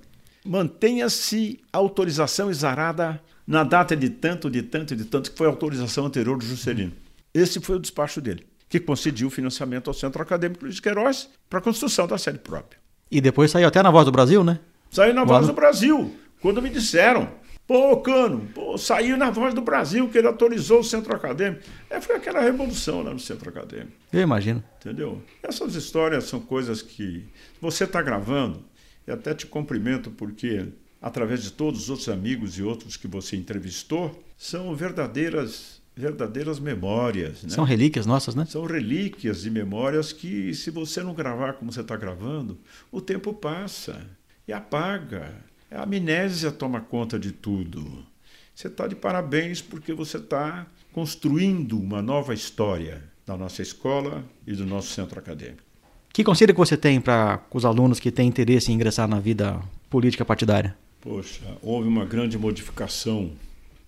Mantenha-se 0.46 1.60
a 1.72 1.78
autorização 1.78 2.50
exarada 2.50 3.22
na 3.46 3.64
data 3.64 3.96
de 3.96 4.10
tanto, 4.10 4.50
de 4.50 4.62
tanto, 4.64 4.96
de 4.96 5.06
tanto, 5.06 5.32
que 5.32 5.38
foi 5.38 5.48
a 5.48 5.50
autorização 5.50 6.06
anterior 6.06 6.38
do 6.38 6.46
Juscelino. 6.46 6.94
Esse 7.34 7.60
foi 7.60 7.76
o 7.78 7.80
despacho 7.80 8.20
dele, 8.22 8.46
que 8.68 8.80
concediu 8.80 9.28
o 9.28 9.32
financiamento 9.32 9.88
ao 9.90 9.94
Centro 9.94 10.22
Acadêmico 10.22 10.64
Luiz 10.64 10.76
de 10.76 10.82
Queiroz 10.82 11.30
para 11.50 11.60
a 11.60 11.62
construção 11.62 12.08
da 12.08 12.18
sede 12.18 12.40
própria. 12.40 12.80
E 13.10 13.20
depois 13.22 13.52
saiu 13.52 13.68
até 13.68 13.82
na 13.84 13.92
Voz 13.92 14.06
do 14.06 14.12
Brasil, 14.12 14.44
né? 14.44 14.60
Saiu 14.90 15.14
na 15.14 15.24
Voz 15.24 15.42
no- 15.48 15.54
do 15.54 15.56
Brasil, 15.56 16.16
quando 16.42 16.62
me 16.62 16.70
disseram, 16.70 17.30
pô, 17.68 17.98
Cano, 17.98 18.48
pô, 18.54 18.78
saiu 18.78 19.16
na 19.18 19.30
Voz 19.30 19.54
do 19.54 19.62
Brasil 19.62 20.10
que 20.10 20.18
ele 20.18 20.28
autorizou 20.28 20.80
o 20.80 20.84
Centro 20.84 21.16
Acadêmico. 21.16 21.62
É, 21.90 22.02
foi 22.02 22.16
aquela 22.16 22.42
revolução 22.42 23.02
lá 23.04 23.14
no 23.14 23.20
Centro 23.20 23.50
Acadêmico. 23.50 23.92
Eu 24.12 24.22
imagino. 24.22 24.64
Entendeu? 24.80 25.22
Essas 25.44 25.76
histórias 25.76 26.26
são 26.26 26.40
coisas 26.40 26.82
que 26.82 27.26
você 27.62 27.84
está 27.86 28.02
gravando, 28.02 28.64
e 29.08 29.12
até 29.12 29.34
te 29.34 29.46
cumprimento 29.46 30.12
porque, 30.12 30.68
através 31.02 31.44
de 31.44 31.52
todos 31.52 31.84
os 31.84 31.90
outros 31.90 32.10
amigos 32.10 32.58
e 32.58 32.64
outros 32.64 32.98
que 32.98 33.08
você 33.08 33.36
entrevistou, 33.36 34.24
são 34.38 34.76
verdadeiras, 34.76 35.82
verdadeiras 35.96 36.60
memórias. 36.60 37.44
Né? 37.44 37.50
São 37.50 37.64
relíquias 37.64 38.06
nossas, 38.06 38.36
né? 38.36 38.46
São 38.46 38.66
relíquias 38.66 39.42
de 39.42 39.50
memórias 39.50 40.12
que, 40.14 40.54
se 40.54 40.70
você 40.72 41.04
não 41.04 41.14
gravar 41.14 41.54
como 41.54 41.72
você 41.72 41.82
está 41.82 41.96
gravando, 41.96 42.58
o 42.92 43.02
tempo 43.02 43.34
passa 43.34 44.06
e 44.48 44.54
apaga. 44.54 45.34
A 45.70 45.84
amnésia 45.84 46.52
toma 46.52 46.82
conta 46.82 47.18
de 47.18 47.32
tudo. 47.32 48.06
Você 48.54 48.68
está 48.68 48.88
de 48.88 48.96
parabéns 48.96 49.62
porque 49.62 49.94
você 49.94 50.18
está 50.18 50.68
construindo 50.92 51.80
uma 51.80 52.02
nova 52.02 52.34
história 52.34 53.04
da 53.26 53.38
nossa 53.38 53.62
escola 53.62 54.26
e 54.46 54.54
do 54.54 54.66
nosso 54.66 54.90
centro 54.90 55.18
acadêmico. 55.18 55.71
Que 56.14 56.24
conselho 56.24 56.54
que 56.54 56.60
você 56.60 56.76
tem 56.76 57.00
para 57.00 57.42
os 57.54 57.64
alunos 57.64 58.00
que 58.00 58.12
têm 58.12 58.28
interesse 58.28 58.72
em 58.72 58.76
ingressar 58.76 59.08
na 59.08 59.20
vida 59.20 59.62
política 59.90 60.26
partidária? 60.26 60.76
Poxa, 61.00 61.42
houve 61.62 61.88
uma 61.88 62.06
grande 62.06 62.38
modificação 62.38 63.32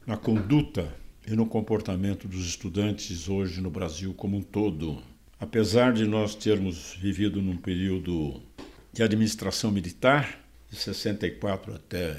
na 0.08 0.16
conduta 0.16 0.88
e 1.28 1.36
no 1.36 1.46
comportamento 1.46 2.28
dos 2.28 2.46
estudantes 2.46 3.28
hoje 3.28 3.62
no 3.62 3.70
Brasil 3.70 4.14
como 4.14 4.38
um 4.38 4.42
todo. 4.42 5.02
Apesar 5.40 5.92
de 5.92 6.06
nós 6.06 6.34
termos 6.34 6.96
vivido 7.00 7.42
num 7.42 7.58
período 7.58 8.42
de 8.94 9.04
administração 9.04 9.72
militar, 9.72 10.40
de 10.72 10.78
64 10.78 11.76
até 11.76 12.16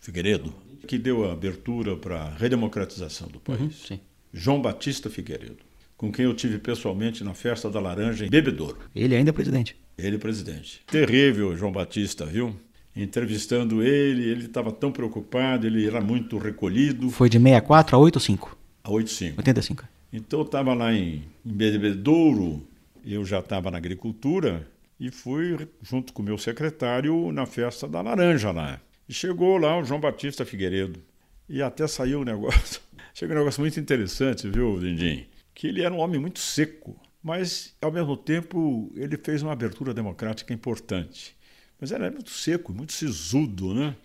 Figueiredo, 0.00 0.52
que 0.86 0.98
deu 0.98 1.28
a 1.28 1.32
abertura 1.32 1.96
para 1.96 2.22
a 2.22 2.34
redemocratização 2.34 3.28
do 3.28 3.38
país. 3.38 3.90
Uhum. 3.90 4.00
João 4.32 4.60
Batista 4.60 5.08
Figueiredo, 5.08 5.67
com 5.98 6.12
quem 6.12 6.24
eu 6.24 6.32
tive 6.32 6.58
pessoalmente 6.58 7.24
na 7.24 7.34
festa 7.34 7.68
da 7.68 7.80
Laranja 7.80 8.24
em 8.24 8.30
Bebedouro. 8.30 8.78
Ele 8.94 9.16
ainda 9.16 9.30
é 9.30 9.32
presidente. 9.32 9.76
Ele, 9.98 10.16
presidente. 10.16 10.80
Terrível, 10.86 11.54
João 11.56 11.72
Batista, 11.72 12.24
viu? 12.24 12.56
Entrevistando 12.94 13.82
ele, 13.82 14.30
ele 14.30 14.46
estava 14.46 14.70
tão 14.70 14.92
preocupado, 14.92 15.66
ele 15.66 15.86
era 15.86 16.00
muito 16.00 16.38
recolhido. 16.38 17.10
Foi 17.10 17.28
de 17.28 17.38
64 17.38 17.96
a 17.96 17.98
85. 17.98 18.56
A 18.84 18.90
85. 18.90 19.38
85. 19.38 19.84
Então 20.12 20.38
eu 20.38 20.46
estava 20.46 20.72
lá 20.72 20.94
em, 20.94 21.24
em 21.44 21.52
Bebedouro, 21.52 22.66
eu 23.04 23.24
já 23.24 23.40
estava 23.40 23.70
na 23.70 23.78
agricultura 23.78 24.66
e 25.00 25.10
fui 25.10 25.68
junto 25.82 26.12
com 26.12 26.22
o 26.22 26.24
meu 26.24 26.38
secretário 26.38 27.32
na 27.32 27.44
festa 27.44 27.88
da 27.88 28.00
laranja 28.00 28.52
lá. 28.52 28.80
E 29.08 29.12
chegou 29.12 29.58
lá 29.58 29.78
o 29.78 29.84
João 29.84 30.00
Batista 30.00 30.44
Figueiredo. 30.44 31.00
E 31.48 31.60
até 31.60 31.88
saiu 31.88 32.20
um 32.20 32.24
negócio. 32.24 32.80
Chegou 33.14 33.34
um 33.34 33.38
negócio 33.40 33.60
muito 33.60 33.80
interessante, 33.80 34.48
viu, 34.48 34.78
Dindim? 34.78 35.26
Que 35.58 35.66
ele 35.66 35.82
era 35.82 35.92
um 35.92 35.98
homem 35.98 36.20
muito 36.20 36.38
seco, 36.38 36.96
mas 37.20 37.74
ao 37.82 37.90
mesmo 37.90 38.16
tempo 38.16 38.92
ele 38.94 39.16
fez 39.16 39.42
uma 39.42 39.52
abertura 39.52 39.92
democrática 39.92 40.54
importante. 40.54 41.36
Mas 41.80 41.90
era 41.90 42.08
muito 42.12 42.30
seco, 42.30 42.72
muito 42.72 42.92
sisudo, 42.92 43.74
né? 43.74 43.96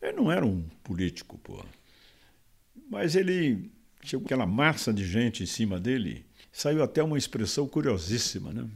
Ele 0.00 0.12
não 0.12 0.30
era 0.30 0.46
um 0.46 0.62
político, 0.84 1.36
pô. 1.38 1.64
Mas 2.88 3.16
ele 3.16 3.72
chegou 4.04 4.24
aquela 4.24 4.46
massa 4.46 4.92
de 4.92 5.04
gente 5.04 5.42
em 5.42 5.46
cima 5.46 5.80
dele, 5.80 6.24
saiu 6.52 6.80
até 6.80 7.02
uma 7.02 7.18
expressão 7.18 7.66
curiosíssima, 7.66 8.52
né? 8.52 8.68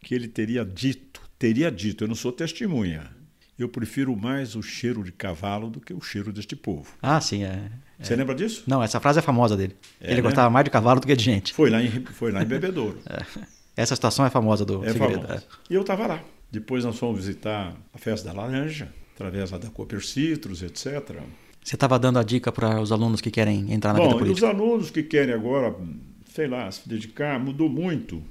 Que 0.00 0.14
ele 0.14 0.28
teria 0.28 0.64
dito, 0.64 1.20
teria 1.38 1.70
dito, 1.70 2.04
eu 2.04 2.08
não 2.08 2.14
sou 2.14 2.32
testemunha. 2.32 3.14
Eu 3.58 3.68
prefiro 3.68 4.16
mais 4.16 4.56
o 4.56 4.62
cheiro 4.62 5.04
de 5.04 5.12
cavalo 5.12 5.68
do 5.68 5.78
que 5.78 5.92
o 5.92 6.00
cheiro 6.00 6.32
deste 6.32 6.56
povo. 6.56 6.96
Ah, 7.02 7.20
sim. 7.20 7.44
É... 7.44 7.70
Você 8.02 8.16
lembra 8.16 8.34
disso? 8.34 8.64
Não, 8.66 8.82
essa 8.82 8.98
frase 9.00 9.18
é 9.18 9.22
famosa 9.22 9.56
dele. 9.56 9.76
É, 10.00 10.08
Ele 10.08 10.16
né? 10.16 10.22
gostava 10.22 10.50
mais 10.50 10.64
de 10.64 10.70
cavalo 10.70 11.00
do 11.00 11.06
que 11.06 11.14
de 11.14 11.24
gente. 11.24 11.52
Foi 11.54 11.70
lá 11.70 11.82
em, 11.82 11.90
foi 12.06 12.32
lá 12.32 12.42
em 12.42 12.46
Bebedouro. 12.46 12.98
Essa 13.76 13.94
situação 13.94 14.26
é 14.26 14.30
famosa 14.30 14.64
do 14.66 14.84
É 14.84 14.92
Figueiredo. 14.92 15.22
famoso. 15.26 15.46
E 15.70 15.74
eu 15.74 15.80
estava 15.80 16.06
lá. 16.06 16.22
Depois 16.50 16.84
nós 16.84 16.98
fomos 16.98 17.24
visitar 17.24 17.74
a 17.94 17.98
festa 17.98 18.28
da 18.28 18.34
laranja, 18.34 18.92
através 19.14 19.50
lá 19.50 19.56
da 19.58 19.70
Cooper 19.70 20.04
Citrus, 20.04 20.62
etc. 20.62 21.16
Você 21.64 21.76
estava 21.76 21.98
dando 21.98 22.18
a 22.18 22.22
dica 22.22 22.52
para 22.52 22.80
os 22.80 22.92
alunos 22.92 23.20
que 23.22 23.30
querem 23.30 23.72
entrar 23.72 23.92
na 23.94 24.00
vida 24.00 24.10
Bom, 24.10 24.16
os 24.16 24.22
política. 24.22 24.48
alunos 24.48 24.90
que 24.90 25.02
querem 25.02 25.32
agora, 25.34 25.74
sei 26.34 26.46
lá, 26.48 26.70
se 26.70 26.86
dedicar, 26.86 27.38
mudou 27.40 27.70
muito. 27.70 28.22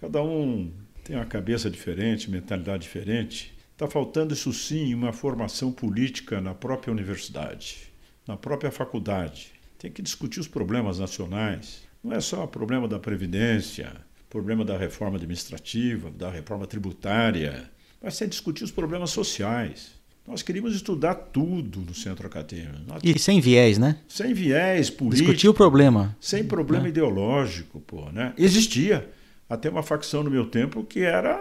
Cada 0.00 0.20
um 0.22 0.72
tem 1.04 1.14
uma 1.14 1.26
cabeça 1.26 1.70
diferente, 1.70 2.28
mentalidade 2.30 2.82
diferente. 2.82 3.54
Está 3.74 3.86
faltando, 3.86 4.34
isso 4.34 4.52
sim, 4.52 4.92
uma 4.94 5.12
formação 5.12 5.70
política 5.70 6.40
na 6.40 6.52
própria 6.54 6.90
universidade, 6.92 7.87
na 8.28 8.36
própria 8.36 8.70
faculdade. 8.70 9.52
Tem 9.78 9.90
que 9.90 10.02
discutir 10.02 10.38
os 10.38 10.46
problemas 10.46 10.98
nacionais. 10.98 11.80
Não 12.04 12.12
é 12.12 12.20
só 12.20 12.44
o 12.44 12.48
problema 12.48 12.86
da 12.86 12.98
Previdência, 12.98 13.90
problema 14.28 14.64
da 14.64 14.76
reforma 14.76 15.16
administrativa, 15.16 16.10
da 16.10 16.30
reforma 16.30 16.66
tributária, 16.66 17.70
mas 18.02 18.18
tem 18.18 18.28
que 18.28 18.32
discutir 18.32 18.62
os 18.64 18.70
problemas 18.70 19.10
sociais. 19.10 19.96
Nós 20.26 20.42
queríamos 20.42 20.74
estudar 20.74 21.14
tudo 21.14 21.80
no 21.80 21.94
centro 21.94 22.26
acadêmico. 22.26 22.78
Nós- 22.86 23.00
E 23.02 23.18
sem 23.18 23.40
viés, 23.40 23.78
né? 23.78 23.96
sem 24.06 24.34
viés 24.34 24.90
político, 24.90 25.24
Discutir 25.28 25.48
o 25.48 25.54
problema. 25.54 26.14
sem 26.20 26.44
problema 26.44 26.86
ideológico, 26.86 27.80
pô, 27.80 28.10
né? 28.10 28.34
Existia 28.36 29.08
até 29.48 29.70
uma 29.70 29.82
facção 29.82 30.22
no 30.22 30.30
meu 30.30 30.44
tempo 30.44 30.84
que 30.84 31.00
era 31.00 31.40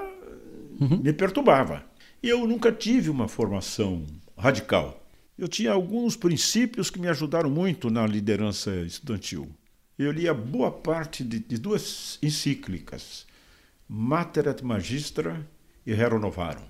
me 0.80 1.12
perturbava. 1.12 1.84
Eu 2.24 2.48
nunca 2.48 2.72
tive 2.72 3.10
uma 3.10 3.28
formação 3.28 4.06
radical. 4.38 5.04
Eu 5.38 5.48
tinha 5.48 5.72
alguns 5.72 6.16
princípios 6.16 6.90
que 6.90 7.00
me 7.00 7.08
ajudaram 7.08 7.48
muito 7.48 7.92
na 7.92 8.08
liderança 8.08 8.76
estudantil. 8.78 9.48
Eu 9.98 10.12
lia 10.12 10.34
boa 10.34 10.72
parte 10.72 11.24
de, 11.24 11.38
de 11.38 11.60
duas 11.60 12.18
encíclicas, 12.24 13.28
Mater 13.88 14.48
et 14.48 14.64
Magistra 14.64 15.48
e 15.86 15.94
Rerum 15.94 16.18
Novarum. 16.18 16.66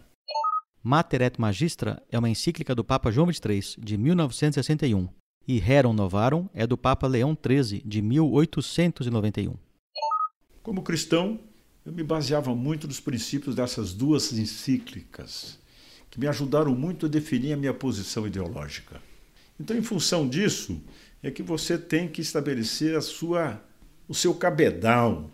Mater 0.83 1.21
et 1.21 1.39
Magistra 1.39 2.03
é 2.11 2.19
uma 2.19 2.29
encíclica 2.29 2.75
do 2.75 2.83
Papa 2.83 3.09
João 3.09 3.31
XXIII, 3.31 3.81
de 3.81 3.97
1961, 3.97 5.07
e 5.47 5.59
Rerum 5.59 5.93
Novarum 5.93 6.49
é 6.53 6.67
do 6.67 6.77
Papa 6.77 7.07
Leão 7.07 7.37
XIII, 7.37 7.81
de 7.85 8.01
1891. 8.01 9.55
Como 10.61 10.83
cristão, 10.83 11.39
eu 11.85 11.93
me 11.93 12.03
baseava 12.03 12.53
muito 12.53 12.85
nos 12.85 12.99
princípios 12.99 13.55
dessas 13.55 13.93
duas 13.93 14.33
encíclicas, 14.33 15.57
que 16.09 16.19
me 16.19 16.27
ajudaram 16.27 16.73
muito 16.73 17.05
a 17.05 17.09
definir 17.09 17.53
a 17.53 17.57
minha 17.57 17.73
posição 17.73 18.25
ideológica. 18.25 19.01
Então, 19.59 19.75
em 19.75 19.81
função 19.81 20.27
disso, 20.27 20.81
é 21.21 21.31
que 21.31 21.43
você 21.43 21.77
tem 21.77 22.07
que 22.07 22.21
estabelecer 22.21 22.95
a 22.95 23.01
sua, 23.01 23.61
o 24.07 24.13
seu 24.13 24.33
cabedal 24.33 25.29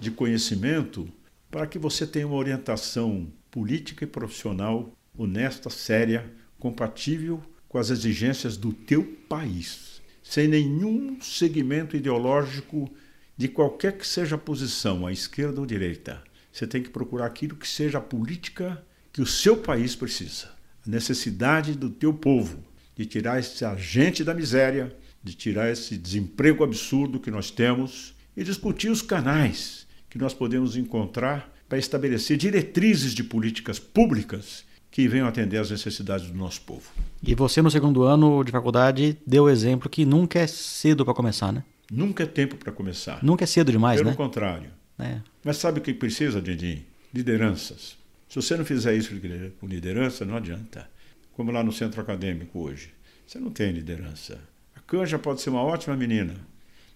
de 0.00 0.10
conhecimento 0.10 1.08
para 1.50 1.66
que 1.66 1.78
você 1.78 2.06
tenha 2.06 2.26
uma 2.26 2.36
orientação 2.36 3.30
política 3.50 4.04
e 4.04 4.06
profissional 4.06 4.92
honesta, 5.16 5.70
séria, 5.70 6.30
compatível 6.58 7.42
com 7.68 7.78
as 7.78 7.90
exigências 7.90 8.56
do 8.56 8.72
teu 8.72 9.04
país, 9.28 10.00
sem 10.22 10.48
nenhum 10.48 11.20
segmento 11.20 11.96
ideológico 11.96 12.90
de 13.36 13.48
qualquer 13.48 13.96
que 13.96 14.06
seja 14.06 14.36
a 14.36 14.38
posição, 14.38 15.06
à 15.06 15.12
esquerda 15.12 15.58
ou 15.58 15.64
à 15.64 15.66
direita, 15.66 16.22
você 16.56 16.66
tem 16.66 16.82
que 16.82 16.88
procurar 16.88 17.26
aquilo 17.26 17.54
que 17.54 17.68
seja 17.68 17.98
a 17.98 18.00
política 18.00 18.82
que 19.16 19.22
o 19.22 19.26
seu 19.26 19.56
país 19.56 19.96
precisa. 19.96 20.48
A 20.86 20.90
necessidade 20.90 21.72
do 21.72 21.88
teu 21.88 22.12
povo 22.12 22.58
de 22.94 23.06
tirar 23.06 23.38
essa 23.38 23.74
gente 23.74 24.22
da 24.22 24.34
miséria, 24.34 24.94
de 25.24 25.32
tirar 25.32 25.72
esse 25.72 25.96
desemprego 25.96 26.62
absurdo 26.62 27.18
que 27.18 27.30
nós 27.30 27.50
temos 27.50 28.14
e 28.36 28.44
discutir 28.44 28.90
os 28.90 29.00
canais 29.00 29.86
que 30.10 30.18
nós 30.18 30.34
podemos 30.34 30.76
encontrar 30.76 31.50
para 31.66 31.78
estabelecer 31.78 32.36
diretrizes 32.36 33.14
de 33.14 33.24
políticas 33.24 33.78
públicas 33.78 34.64
que 34.90 35.08
venham 35.08 35.26
atender 35.26 35.56
às 35.56 35.70
necessidades 35.70 36.26
do 36.26 36.36
nosso 36.36 36.60
povo. 36.60 36.90
E 37.22 37.34
você, 37.34 37.62
no 37.62 37.70
segundo 37.70 38.02
ano 38.02 38.44
de 38.44 38.52
faculdade, 38.52 39.16
deu 39.26 39.44
o 39.44 39.48
exemplo 39.48 39.88
que 39.88 40.04
nunca 40.04 40.40
é 40.40 40.46
cedo 40.46 41.06
para 41.06 41.14
começar, 41.14 41.50
né? 41.50 41.64
Nunca 41.90 42.24
é 42.24 42.26
tempo 42.26 42.56
para 42.56 42.70
começar. 42.70 43.24
Nunca 43.24 43.44
é 43.44 43.46
cedo 43.46 43.72
demais, 43.72 43.98
Pelo 43.98 44.10
né? 44.10 44.16
contrário. 44.16 44.68
É. 44.98 45.20
Mas 45.42 45.56
sabe 45.56 45.78
o 45.78 45.82
que 45.82 45.94
precisa, 45.94 46.38
Didi? 46.38 46.84
Lideranças. 47.14 47.96
Se 48.36 48.42
você 48.42 48.56
não 48.58 48.66
fizer 48.66 48.94
isso 48.94 49.18
com 49.58 49.66
liderança, 49.66 50.22
não 50.26 50.36
adianta. 50.36 50.90
Como 51.32 51.50
lá 51.50 51.64
no 51.64 51.72
centro 51.72 52.02
acadêmico 52.02 52.58
hoje. 52.58 52.92
Você 53.26 53.38
não 53.38 53.50
tem 53.50 53.72
liderança. 53.72 54.38
A 54.74 54.80
Canja 54.80 55.18
pode 55.18 55.40
ser 55.40 55.48
uma 55.48 55.62
ótima 55.62 55.96
menina. 55.96 56.34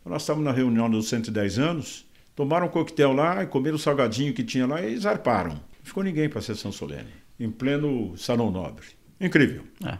Nós 0.05 0.20
estávamos 0.20 0.45
na 0.45 0.53
reunião 0.53 0.91
dos 0.91 1.09
110 1.09 1.59
anos, 1.59 2.05
tomaram 2.36 2.66
um 2.66 2.68
coquetel 2.68 3.14
lá 3.14 3.43
e 3.43 3.47
comeram 3.47 3.76
o 3.76 3.78
salgadinho 3.78 4.34
que 4.34 4.45
tinha 4.45 4.66
lá 4.66 4.82
e 4.82 4.95
zarparam. 4.99 5.55
Não 5.55 5.62
ficou 5.82 6.03
ninguém 6.03 6.28
para 6.28 6.41
a 6.41 6.43
sessão 6.43 6.70
solene, 6.70 7.09
em 7.38 7.51
pleno 7.51 8.14
salão 8.18 8.51
nobre. 8.51 8.84
Incrível. 9.18 9.64
É. 9.82 9.99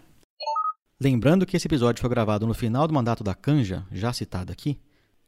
Lembrando 1.01 1.47
que 1.47 1.57
esse 1.57 1.67
episódio 1.67 2.03
foi 2.03 2.11
gravado 2.11 2.47
no 2.47 2.53
final 2.53 2.87
do 2.87 2.93
mandato 2.93 3.25
da 3.25 3.35
Canja, 3.35 3.87
já 3.91 4.13
citado 4.13 4.53
aqui, 4.53 4.79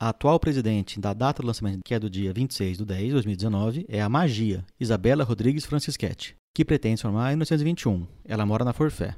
a 0.02 0.08
atual 0.08 0.40
presidente 0.40 0.98
da 0.98 1.14
data 1.14 1.42
do 1.42 1.46
lançamento, 1.46 1.82
que 1.84 1.94
é 1.94 1.98
do 2.00 2.10
dia 2.10 2.32
26 2.32 2.78
de 2.78 2.84
10 2.84 3.04
de 3.04 3.12
2019, 3.12 3.86
é 3.88 4.02
a 4.02 4.08
Magia, 4.08 4.64
Isabela 4.80 5.22
Rodrigues 5.22 5.64
Francischetti, 5.64 6.34
que 6.52 6.64
pretende 6.64 6.96
se 6.96 7.02
formar 7.02 7.28
em 7.28 7.36
1921. 7.36 8.04
Ela 8.24 8.44
mora 8.44 8.64
na 8.64 8.72
Forfé. 8.72 9.14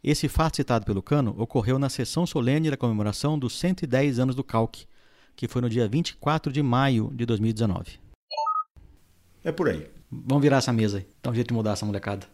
Esse 0.00 0.28
fato 0.28 0.58
citado 0.58 0.86
pelo 0.86 1.02
Cano 1.02 1.34
ocorreu 1.36 1.76
na 1.76 1.88
sessão 1.88 2.24
solene 2.24 2.70
da 2.70 2.76
comemoração 2.76 3.36
dos 3.36 3.58
110 3.58 4.20
anos 4.20 4.36
do 4.36 4.44
Calque, 4.44 4.86
que 5.34 5.48
foi 5.48 5.60
no 5.60 5.68
dia 5.68 5.88
24 5.88 6.52
de 6.52 6.62
maio 6.62 7.10
de 7.12 7.26
2019. 7.26 7.98
É 9.42 9.50
por 9.50 9.70
aí. 9.70 9.88
Vamos 10.08 10.42
virar 10.42 10.58
essa 10.58 10.72
mesa 10.72 10.98
aí. 10.98 11.06
Dá 11.20 11.32
um 11.32 11.34
jeito 11.34 11.48
de 11.48 11.54
mudar 11.54 11.72
essa 11.72 11.84
molecada. 11.84 12.28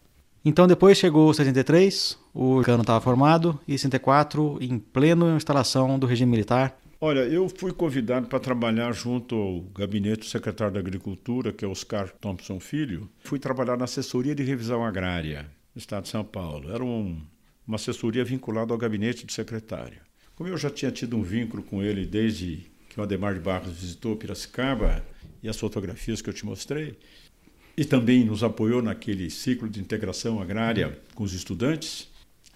Então 0.45 0.67
depois 0.67 0.95
chegou 0.95 1.33
73, 1.33 2.19
o 2.35 2.61
Cano 2.61 2.81
estava 2.81 3.01
formado, 3.01 3.59
e 3.67 3.71
64, 3.71 4.59
em 4.61 4.77
plena 4.77 5.35
instalação 5.35 5.97
do 5.97 6.05
regime 6.05 6.29
militar. 6.29 6.79
Olha, 7.01 7.21
eu 7.21 7.47
fui 7.47 7.71
convidado 7.71 8.27
para 8.27 8.41
trabalhar 8.41 8.91
junto 8.91 9.33
ao 9.33 9.61
gabinete 9.61 10.19
do 10.19 10.25
secretário 10.25 10.73
da 10.73 10.81
Agricultura, 10.81 11.53
que 11.53 11.63
é 11.63 11.67
Oscar 11.67 12.09
Thompson 12.19 12.59
Filho. 12.59 13.09
Fui 13.19 13.39
trabalhar 13.39 13.77
na 13.77 13.85
assessoria 13.85 14.35
de 14.35 14.43
revisão 14.43 14.83
agrária 14.83 15.49
do 15.73 15.79
Estado 15.79 16.03
de 16.03 16.09
São 16.09 16.25
Paulo. 16.25 16.69
Era 16.69 16.83
um, 16.83 17.21
uma 17.65 17.75
assessoria 17.77 18.25
vinculada 18.25 18.73
ao 18.73 18.77
gabinete 18.77 19.25
do 19.25 19.31
secretário. 19.31 20.01
Como 20.35 20.49
eu 20.49 20.57
já 20.57 20.69
tinha 20.69 20.91
tido 20.91 21.15
um 21.15 21.21
vínculo 21.21 21.63
com 21.63 21.81
ele 21.81 22.05
desde 22.05 22.69
que 22.89 22.99
o 22.99 23.03
Ademar 23.03 23.33
de 23.33 23.39
Barros 23.39 23.71
visitou 23.71 24.17
Piracicaba 24.17 25.01
e 25.41 25.47
as 25.47 25.57
fotografias 25.57 26.21
que 26.21 26.29
eu 26.29 26.33
te 26.33 26.45
mostrei, 26.45 26.97
e 27.77 27.85
também 27.85 28.25
nos 28.25 28.43
apoiou 28.43 28.81
naquele 28.81 29.29
ciclo 29.29 29.69
de 29.69 29.79
integração 29.79 30.41
agrária 30.41 30.99
com 31.15 31.23
os 31.23 31.31
estudantes, 31.31 32.09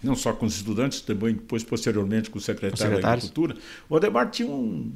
não 0.04 0.14
só 0.14 0.32
com 0.32 0.46
os 0.46 0.56
estudantes, 0.56 1.00
também 1.00 1.34
depois 1.34 1.64
posteriormente 1.64 2.30
com 2.30 2.38
o 2.38 2.40
secretário 2.40 3.00
da 3.00 3.12
Agricultura. 3.12 3.56
O 3.88 3.96
Ademar 3.96 4.30
tinha 4.30 4.48
um, 4.48 4.92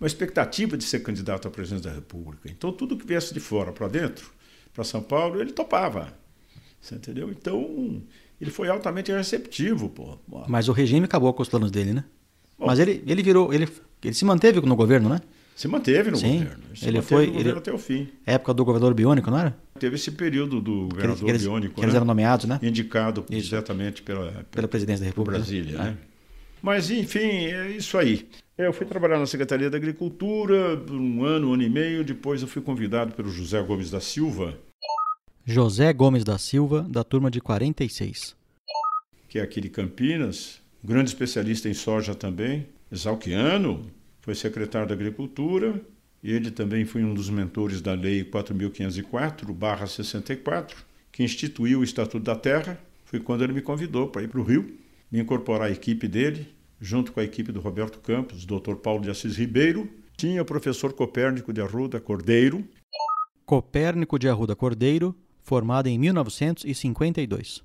uma 0.00 0.06
expectativa 0.06 0.76
de 0.76 0.84
ser 0.84 1.00
candidato 1.00 1.48
à 1.48 1.50
presidência 1.50 1.90
da 1.90 1.94
República. 1.94 2.50
Então 2.50 2.72
tudo 2.72 2.96
que 2.96 3.06
viesse 3.06 3.34
de 3.34 3.40
fora 3.40 3.72
para 3.72 3.88
dentro, 3.88 4.30
para 4.72 4.84
São 4.84 5.02
Paulo, 5.02 5.40
ele 5.40 5.52
topava. 5.52 6.12
Você 6.80 6.96
entendeu? 6.96 7.30
Então 7.30 8.02
ele 8.40 8.50
foi 8.50 8.68
altamente 8.68 9.12
receptivo, 9.12 9.88
pô. 9.88 10.18
Mas 10.48 10.68
o 10.68 10.72
regime 10.72 11.04
acabou 11.04 11.32
com 11.32 11.42
os 11.42 11.48
planos 11.48 11.70
dele, 11.70 11.92
né? 11.92 12.04
Bom, 12.58 12.66
Mas 12.66 12.78
ele, 12.78 13.02
ele 13.06 13.22
virou, 13.22 13.52
ele, 13.54 13.68
ele 14.02 14.14
se 14.14 14.24
manteve 14.24 14.60
no 14.60 14.74
governo, 14.74 15.08
né? 15.08 15.20
Se 15.54 15.68
manteve 15.68 16.10
no 16.10 16.16
Sim, 16.16 16.38
governo. 16.44 16.64
Se 16.74 16.88
ele 16.88 17.02
foi 17.02 17.26
no 17.26 17.32
governo 17.32 17.50
ele, 17.50 17.58
até 17.58 17.72
o 17.72 17.78
fim. 17.78 18.08
Época 18.26 18.54
do 18.54 18.64
governador 18.64 18.94
biônico, 18.94 19.30
não 19.30 19.38
era? 19.38 19.56
Teve 19.78 19.96
esse 19.96 20.10
período 20.10 20.60
do 20.60 20.82
eles, 20.82 20.88
governador 20.94 21.28
eles, 21.28 21.42
biônico, 21.42 21.74
que 21.74 21.80
eles 21.80 21.92
né? 21.92 21.96
eram 21.98 22.06
nomeados, 22.06 22.46
né? 22.46 22.58
indicado 22.62 23.24
Isso. 23.30 23.48
diretamente 23.50 24.02
pela, 24.02 24.44
Pela 24.50 24.66
presidência 24.66 25.00
da 25.04 25.06
República. 25.10 25.38
Brasília, 25.38 25.74
É. 25.76 25.78
né? 25.84 25.96
Mas, 26.62 26.90
enfim, 26.90 27.18
é 27.46 27.70
isso 27.70 27.98
aí. 27.98 28.28
Eu 28.56 28.72
fui 28.72 28.86
trabalhar 28.86 29.18
na 29.18 29.26
Secretaria 29.26 29.68
da 29.68 29.76
Agricultura 29.76 30.76
por 30.76 30.94
um 30.94 31.24
ano, 31.24 31.50
um 31.50 31.54
ano 31.54 31.62
e 31.62 31.68
meio. 31.68 32.04
Depois 32.04 32.40
eu 32.40 32.46
fui 32.46 32.62
convidado 32.62 33.12
pelo 33.14 33.28
José 33.30 33.60
Gomes 33.62 33.90
da 33.90 34.00
Silva, 34.00 34.56
José 35.44 35.92
Gomes 35.92 36.22
da 36.22 36.38
Silva, 36.38 36.86
da 36.88 37.02
turma 37.02 37.30
de 37.30 37.40
46. 37.40 38.36
que 39.28 39.38
é 39.38 39.42
aqui 39.42 39.60
de 39.60 39.68
Campinas, 39.68 40.60
grande 40.84 41.08
especialista 41.10 41.68
em 41.68 41.74
soja 41.74 42.14
também, 42.14 42.66
exalquiano, 42.92 43.84
foi 44.22 44.34
secretário 44.34 44.88
da 44.88 44.94
Agricultura, 44.94 45.78
ele 46.22 46.50
também 46.50 46.86
foi 46.86 47.04
um 47.04 47.12
dos 47.12 47.28
mentores 47.28 47.82
da 47.82 47.92
Lei 47.92 48.24
4.504-64, 48.24 50.76
que 51.10 51.24
instituiu 51.24 51.80
o 51.80 51.84
Estatuto 51.84 52.24
da 52.24 52.36
Terra. 52.36 52.80
Foi 53.04 53.20
quando 53.20 53.44
ele 53.44 53.52
me 53.52 53.60
convidou 53.60 54.08
para 54.08 54.22
ir 54.22 54.28
para 54.28 54.40
o 54.40 54.44
Rio, 54.44 54.78
me 55.10 55.20
incorporar 55.20 55.68
à 55.68 55.70
equipe 55.70 56.08
dele, 56.08 56.48
junto 56.80 57.12
com 57.12 57.20
a 57.20 57.24
equipe 57.24 57.52
do 57.52 57.60
Roberto 57.60 57.98
Campos, 57.98 58.46
Dr. 58.46 58.76
Paulo 58.76 59.02
de 59.02 59.10
Assis 59.10 59.36
Ribeiro, 59.36 59.86
tinha 60.16 60.40
o 60.40 60.44
professor 60.44 60.92
Copérnico 60.92 61.52
de 61.52 61.60
Arruda 61.60 62.00
Cordeiro, 62.00 62.64
Copérnico 63.44 64.16
de 64.18 64.28
Arruda 64.28 64.54
Cordeiro, 64.54 65.16
formado 65.42 65.88
em 65.88 65.98
1952. 65.98 67.64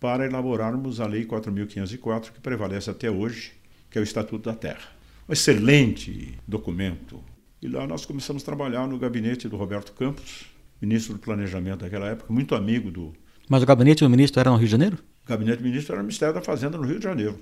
para 0.00 0.26
elaborarmos 0.26 0.98
a 0.98 1.06
Lei 1.06 1.24
4.504, 1.24 2.32
que 2.32 2.40
prevalece 2.40 2.90
até 2.90 3.08
hoje, 3.10 3.52
que 3.88 3.98
é 3.98 4.00
o 4.00 4.04
Estatuto 4.04 4.50
da 4.50 4.56
Terra. 4.56 4.99
Um 5.30 5.32
excelente 5.32 6.36
documento. 6.44 7.22
E 7.62 7.68
lá 7.68 7.86
nós 7.86 8.04
começamos 8.04 8.42
a 8.42 8.44
trabalhar 8.44 8.88
no 8.88 8.98
gabinete 8.98 9.48
do 9.48 9.56
Roberto 9.56 9.92
Campos, 9.92 10.46
ministro 10.82 11.14
do 11.14 11.20
Planejamento 11.20 11.82
daquela 11.82 12.08
época, 12.08 12.32
muito 12.32 12.56
amigo 12.56 12.90
do 12.90 13.12
Mas 13.48 13.62
o 13.62 13.66
gabinete 13.66 14.02
do 14.02 14.10
ministro 14.10 14.40
era 14.40 14.50
no 14.50 14.56
Rio 14.56 14.66
de 14.66 14.72
Janeiro? 14.72 14.98
gabinete 15.24 15.62
ministro, 15.62 15.92
era 15.92 16.02
o 16.02 16.04
Ministério 16.04 16.34
da 16.34 16.40
Fazenda 16.40 16.76
no 16.76 16.82
Rio 16.84 16.98
de 16.98 17.04
Janeiro. 17.04 17.38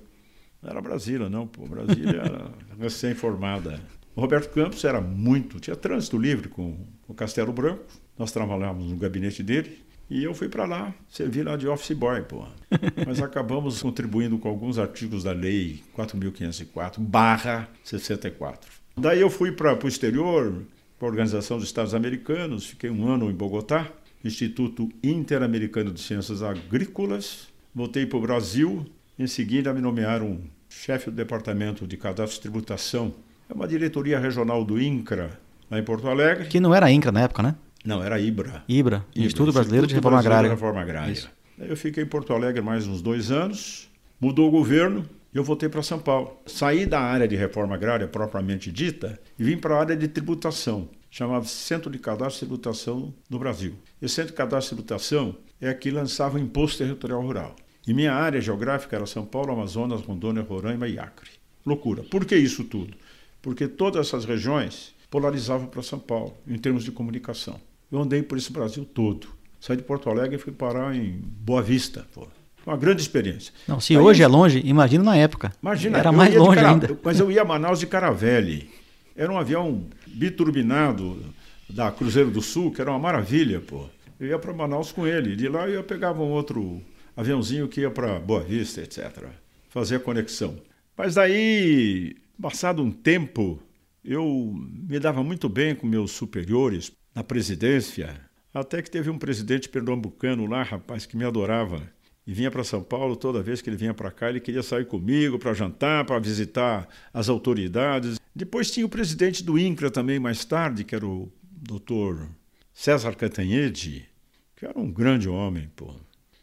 Não 0.63 0.69
era 0.69 0.83
Brasília, 0.83 1.31
não, 1.31 1.47
pô. 1.47 1.65
Brasília 1.67 2.21
era 2.21 2.53
recém-formada. 2.79 3.81
O 4.15 4.21
Roberto 4.21 4.53
Campos 4.53 4.85
era 4.85 5.01
muito, 5.01 5.59
tinha 5.59 5.75
trânsito 5.75 6.19
livre 6.19 6.51
com 6.51 6.77
o 7.09 7.15
Castelo 7.15 7.55
Branco. 7.55 7.87
Nós 8.19 8.31
trabalhávamos 8.31 8.91
no 8.91 8.99
gabinete 8.99 9.43
dele. 9.43 9.83
E 10.11 10.25
eu 10.25 10.33
fui 10.35 10.49
para 10.49 10.65
lá, 10.65 10.95
servi 11.09 11.43
lá 11.43 11.57
de 11.57 11.69
office 11.69 11.97
boy, 11.97 12.23
pô. 12.23 12.45
Mas 13.07 13.21
acabamos 13.21 13.83
contribuindo 13.83 14.39
com 14.39 14.49
alguns 14.49 14.79
artigos 14.79 15.25
da 15.25 15.33
lei 15.33 15.83
4.504, 15.97 16.99
barra 16.99 17.69
64. 17.85 18.71
Daí 18.97 19.21
eu 19.21 19.29
fui 19.29 19.53
para 19.53 19.79
o 19.85 19.89
exterior, 19.89 20.65
para 20.99 21.07
a 21.07 21.11
Organização 21.11 21.59
dos 21.59 21.67
Estados 21.67 21.95
Americanos, 21.95 22.67
fiquei 22.67 22.91
um 22.91 23.07
ano 23.07 23.31
em 23.31 23.35
Bogotá, 23.35 23.87
Instituto 24.25 24.89
Interamericano 25.03 25.93
de 25.93 26.01
Ciências 26.01 26.43
Agrícolas. 26.43 27.49
Voltei 27.75 28.07
para 28.07 28.19
o 28.19 28.23
Brasil, 28.23 28.87
em 29.19 29.27
seguida 29.27 29.73
me 29.73 29.81
nomearam 29.81 30.41
chefe 30.69 31.11
do 31.11 31.17
Departamento 31.17 31.87
de 31.87 31.97
Cadastro 31.97 32.39
e 32.39 32.43
Tributação. 32.43 33.15
É 33.49 33.55
uma 33.55 33.69
diretoria 33.69 34.19
regional 34.19 34.65
do 34.65 34.81
INCRA, 34.81 35.39
lá 35.71 35.79
em 35.79 35.85
Porto 35.85 36.09
Alegre. 36.09 36.49
Que 36.49 36.61
não 36.61 36.75
era 36.75 36.91
INCRA 36.91 37.13
na 37.13 37.21
época, 37.21 37.43
né? 37.43 37.55
Não, 37.89 38.05
era 38.05 38.21
IBRA. 38.21 38.65
IBRA, 38.69 38.69
Ibra, 38.69 39.07
Instituto 39.17 39.51
Brasileiro 39.51 39.87
de 39.87 39.95
Reforma 39.95 40.19
Agrária. 40.19 40.51
Reforma 40.51 40.83
Agrária. 40.83 41.11
Isso. 41.11 41.31
Eu 41.59 41.75
fiquei 41.75 42.05
em 42.05 42.07
Porto 42.07 42.35
Alegre 42.35 42.61
mais 42.61 42.87
uns 42.87 43.01
dois 43.01 43.31
anos, 43.31 43.89
mudou 44.21 44.47
o 44.47 44.51
governo 44.51 45.09
e 45.33 45.39
eu 45.39 45.43
voltei 45.43 45.71
para 45.71 45.83
São 45.83 45.99
Paulo. 45.99 46.39
Saí 46.45 46.85
da 46.85 47.01
área 47.01 47.27
de 47.27 47.35
reforma 47.35 47.75
agrária 47.75 48.07
propriamente 48.07 48.71
dita 48.71 49.19
e 49.39 49.43
vim 49.43 49.57
para 49.57 49.75
a 49.75 49.81
área 49.81 49.97
de 49.97 50.07
tributação, 50.07 50.87
chamava 51.11 51.47
Centro 51.47 51.91
de 51.91 51.99
Cadastro 51.99 52.45
e 52.45 52.47
Tributação 52.47 53.15
do 53.27 53.39
Brasil. 53.39 53.75
Esse 54.03 54.17
Centro 54.17 54.33
de 54.33 54.37
Cadastro 54.37 54.75
e 54.75 54.77
Tributação 54.77 55.35
é 55.59 55.73
que 55.73 55.91
lançava 55.91 56.37
o 56.37 56.39
Imposto 56.39 56.85
Territorial 56.85 57.23
Rural. 57.23 57.57
E 57.87 57.95
minha 57.95 58.13
área 58.13 58.39
geográfica 58.39 58.97
era 58.97 59.07
São 59.07 59.25
Paulo, 59.25 59.51
Amazonas, 59.51 60.03
Rondônia, 60.03 60.43
Roraima 60.43 60.87
e 60.87 60.99
Acre. 60.99 61.31
Loucura. 61.65 62.03
Por 62.03 62.27
que 62.27 62.37
isso 62.37 62.65
tudo? 62.65 62.95
Porque 63.41 63.67
todas 63.67 64.09
essas 64.09 64.27
regiões 64.27 64.95
polarizavam 65.11 65.69
para 65.69 65.83
São 65.83 65.99
Paulo, 65.99 66.37
em 66.47 66.59
termos 66.59 66.85
de 66.85 66.93
comunicação. 66.93 67.59
Eu 67.91 68.01
andei 68.03 68.23
por 68.23 68.37
esse 68.39 68.53
Brasil 68.53 68.85
todo. 68.85 69.29
Saí 69.61 69.77
de 69.77 69.83
Porto 69.83 70.09
Alegre 70.11 70.37
e 70.37 70.39
fui 70.39 70.53
parar 70.53 70.95
em 70.95 71.21
Boa 71.23 71.63
Vista. 71.63 72.07
Pô. 72.15 72.27
Foi 72.57 72.73
uma 72.73 72.79
grande 72.79 73.01
experiência. 73.03 73.53
Não, 73.67 73.81
se 73.81 73.95
Aí 73.95 73.99
hoje 73.99 74.23
é 74.23 74.27
longe, 74.27 74.61
imagina 74.65 75.03
na 75.05 75.17
época. 75.17 75.53
Imagina, 75.63 75.99
Era 75.99 76.13
mais 76.13 76.35
longe 76.35 76.57
Cara- 76.57 76.71
ainda. 76.71 76.99
Mas 77.03 77.19
eu 77.19 77.31
ia 77.31 77.43
a 77.43 77.45
Manaus 77.45 77.81
de 77.81 77.87
Caravelle. 77.87 78.71
Era 79.17 79.33
um 79.33 79.39
avião 79.39 79.85
biturbinado 80.07 81.21
da 81.69 81.91
Cruzeiro 81.91 82.31
do 82.31 82.41
Sul, 82.41 82.71
que 82.71 82.81
era 82.81 82.91
uma 82.91 82.99
maravilha, 82.99 83.61
pô. 83.61 83.87
Eu 84.21 84.29
ia 84.29 84.39
para 84.39 84.53
Manaus 84.53 84.93
com 84.93 85.07
ele. 85.07 85.35
De 85.35 85.49
lá 85.49 85.69
eu 85.69 85.83
pegava 85.83 86.23
um 86.23 86.31
outro 86.31 86.81
aviãozinho 87.17 87.69
que 87.69 87.81
ia 87.81 87.91
para 87.91 88.19
Boa 88.21 88.41
Vista, 88.41 88.81
etc. 88.81 89.27
Fazer 89.69 89.97
a 89.97 90.01
conexão. 90.01 90.57
Mas 90.97 91.15
daí, 91.15 92.17
passado 92.41 92.83
um 92.83 92.91
tempo, 92.91 93.61
eu 94.05 94.53
me 94.89 94.99
dava 95.01 95.23
muito 95.23 95.49
bem 95.49 95.75
com 95.75 95.87
meus 95.87 96.13
superiores 96.13 96.93
na 97.19 97.25
presidência, 97.25 98.17
até 98.55 98.81
que 98.81 98.89
teve 98.89 99.11
um 99.11 99.19
presidente 99.19 99.69
pernambucano 99.69 100.47
lá, 100.47 100.63
rapaz, 100.63 101.05
que 101.05 101.17
me 101.17 101.25
adorava 101.25 101.83
e 102.25 102.33
vinha 102.33 102.49
para 102.49 102.63
São 102.63 102.81
Paulo 102.81 103.17
toda 103.17 103.43
vez 103.43 103.61
que 103.61 103.69
ele 103.69 103.77
vinha 103.77 103.93
para 103.93 104.13
cá, 104.13 104.29
ele 104.29 104.39
queria 104.39 104.63
sair 104.63 104.87
comigo 104.87 105.37
para 105.37 105.53
jantar, 105.53 106.05
para 106.05 106.21
visitar 106.21 106.89
as 107.13 107.29
autoridades. 107.29 108.21
Depois 108.33 108.71
tinha 108.71 108.87
o 108.87 108.89
presidente 108.89 109.43
do 109.43 109.59
INCRA 109.59 109.91
também 109.91 110.21
mais 110.21 110.45
tarde, 110.45 110.85
que 110.85 110.95
era 110.95 111.05
o 111.05 111.29
doutor 111.43 112.29
César 112.73 113.17
Cantanhede, 113.17 114.09
que 114.55 114.65
era 114.65 114.79
um 114.79 114.89
grande 114.89 115.29
homem, 115.29 115.69
pô. 115.75 115.93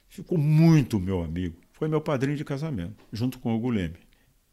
Ficou 0.10 0.38
muito 0.38 1.00
meu 1.00 1.24
amigo. 1.24 1.56
Foi 1.72 1.88
meu 1.88 2.02
padrinho 2.02 2.36
de 2.36 2.44
casamento, 2.44 3.02
junto 3.14 3.40
com 3.40 3.56
o 3.56 3.60
Guleme. 3.60 3.96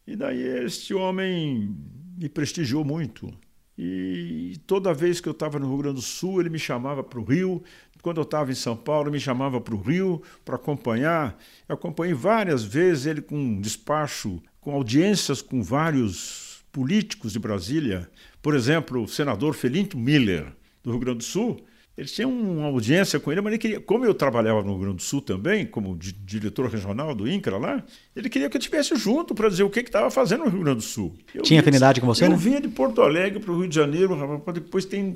E 0.07 0.15
daí 0.15 0.41
este 0.41 0.93
homem 0.93 1.75
me 2.17 2.29
prestigiou 2.29 2.85
muito. 2.85 3.29
E 3.77 4.57
toda 4.67 4.93
vez 4.93 5.19
que 5.19 5.27
eu 5.27 5.31
estava 5.31 5.57
no 5.57 5.67
Rio 5.67 5.77
Grande 5.77 5.95
do 5.95 6.01
Sul, 6.01 6.39
ele 6.39 6.49
me 6.49 6.59
chamava 6.59 7.03
para 7.03 7.19
o 7.19 7.23
Rio. 7.23 7.63
Quando 8.01 8.17
eu 8.17 8.23
estava 8.23 8.51
em 8.51 8.55
São 8.55 8.75
Paulo, 8.75 9.09
me 9.09 9.19
chamava 9.19 9.61
para 9.61 9.73
o 9.73 9.81
Rio 9.81 10.21
para 10.43 10.55
acompanhar. 10.55 11.39
Eu 11.67 11.75
acompanhei 11.75 12.13
várias 12.13 12.63
vezes 12.63 13.05
ele 13.05 13.21
com 13.21 13.59
despacho, 13.61 14.41
com 14.59 14.73
audiências 14.73 15.41
com 15.41 15.63
vários 15.63 16.63
políticos 16.71 17.31
de 17.31 17.39
Brasília. 17.39 18.09
Por 18.41 18.55
exemplo, 18.55 19.03
o 19.03 19.07
senador 19.07 19.53
Felinto 19.53 19.97
Miller, 19.97 20.51
do 20.83 20.91
Rio 20.91 20.99
Grande 20.99 21.19
do 21.19 21.23
Sul. 21.23 21.63
Eles 21.95 22.11
tinham 22.11 22.31
uma 22.31 22.65
audiência 22.65 23.19
com 23.19 23.31
ele, 23.31 23.39
mas 23.39 23.53
ele 23.53 23.59
queria, 23.59 23.79
como 23.79 24.03
eu 24.03 24.15
trabalhava 24.15 24.63
no 24.63 24.71
Rio 24.71 24.79
Grande 24.79 24.95
do 24.95 25.01
Sul 25.03 25.21
também, 25.21 25.63
como 25.63 25.95
di 25.95 26.11
diretor 26.11 26.67
regional 26.67 27.13
do 27.13 27.27
INCRA 27.27 27.59
lá, 27.59 27.83
ele 28.15 28.29
queria 28.29 28.49
que 28.49 28.57
eu 28.57 28.59
estivesse 28.59 28.95
junto 28.95 29.35
para 29.35 29.47
dizer 29.47 29.61
o 29.61 29.69
que 29.69 29.79
estava 29.79 30.09
fazendo 30.09 30.45
no 30.45 30.49
Rio 30.49 30.61
Grande 30.61 30.77
do 30.77 30.83
Sul. 30.83 31.15
Eu 31.35 31.43
Tinha 31.43 31.59
afinidade 31.59 32.01
com 32.01 32.07
você, 32.07 32.25
eu 32.25 32.31
né? 32.31 32.35
Vinha 32.35 32.59
de 32.59 32.67
Porto 32.67 32.99
Alegre 33.03 33.39
para 33.39 33.51
o 33.51 33.59
Rio 33.59 33.69
de 33.69 33.75
Janeiro, 33.75 34.41
para 34.43 34.53
depois 34.53 34.85
tem, 34.85 35.15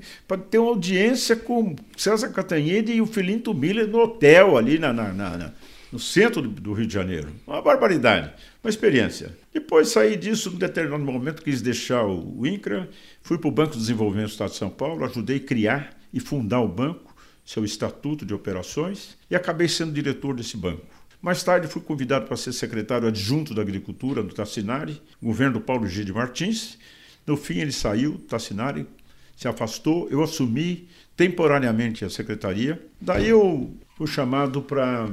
ter 0.51 0.59
uma 0.59 0.69
audiência 0.69 1.35
com 1.35 1.75
César 1.95 2.29
Catanhede 2.29 2.93
e 2.93 3.01
o 3.01 3.07
Filinto 3.07 3.55
Miller 3.55 3.87
no 3.87 3.97
hotel 3.97 4.55
ali 4.55 4.77
na, 4.77 4.93
na, 4.93 5.11
na, 5.11 5.53
no 5.91 5.97
centro 5.97 6.43
do, 6.43 6.49
do 6.49 6.73
Rio 6.73 6.85
de 6.85 6.93
Janeiro. 6.93 7.29
Uma 7.47 7.59
barbaridade, 7.59 8.31
uma 8.63 8.69
experiência. 8.69 9.35
Depois 9.51 9.87
saí 9.87 10.15
disso, 10.15 10.51
num 10.51 10.59
determinado 10.59 11.03
momento, 11.03 11.41
quis 11.41 11.59
deixar 11.59 12.05
o, 12.05 12.41
o 12.41 12.45
INCRA, 12.45 12.87
fui 13.23 13.39
para 13.39 13.47
o 13.47 13.51
Banco 13.51 13.71
de 13.71 13.79
Desenvolvimento 13.79 14.27
do 14.27 14.31
Estado 14.33 14.51
de 14.51 14.57
São 14.57 14.69
Paulo, 14.69 15.03
ajudei 15.03 15.37
a 15.37 15.39
criar 15.39 15.96
e 16.17 16.19
fundar 16.19 16.61
o 16.61 16.67
banco, 16.67 17.15
seu 17.45 17.63
estatuto 17.63 18.25
de 18.25 18.33
operações, 18.33 19.15
e 19.29 19.35
acabei 19.35 19.69
sendo 19.69 19.93
diretor 19.93 20.35
desse 20.35 20.57
banco. 20.57 20.83
Mais 21.21 21.43
tarde 21.43 21.67
fui 21.67 21.81
convidado 21.81 22.25
para 22.25 22.35
ser 22.35 22.53
secretário 22.53 23.07
adjunto 23.07 23.53
da 23.53 23.61
Agricultura 23.61 24.23
do 24.23 24.33
Tassinari, 24.33 24.99
governo 25.21 25.53
do 25.53 25.61
Paulo 25.61 25.87
de 25.87 26.13
Martins. 26.13 26.77
No 27.25 27.37
fim 27.37 27.59
ele 27.59 27.71
saiu, 27.71 28.17
Tassinari 28.27 28.87
se 29.35 29.47
afastou, 29.47 30.09
eu 30.09 30.23
assumi 30.23 30.87
temporariamente 31.15 32.03
a 32.03 32.09
secretaria. 32.09 32.83
Daí 32.99 33.29
eu 33.29 33.71
fui 33.95 34.07
chamado 34.07 34.61
para 34.61 35.09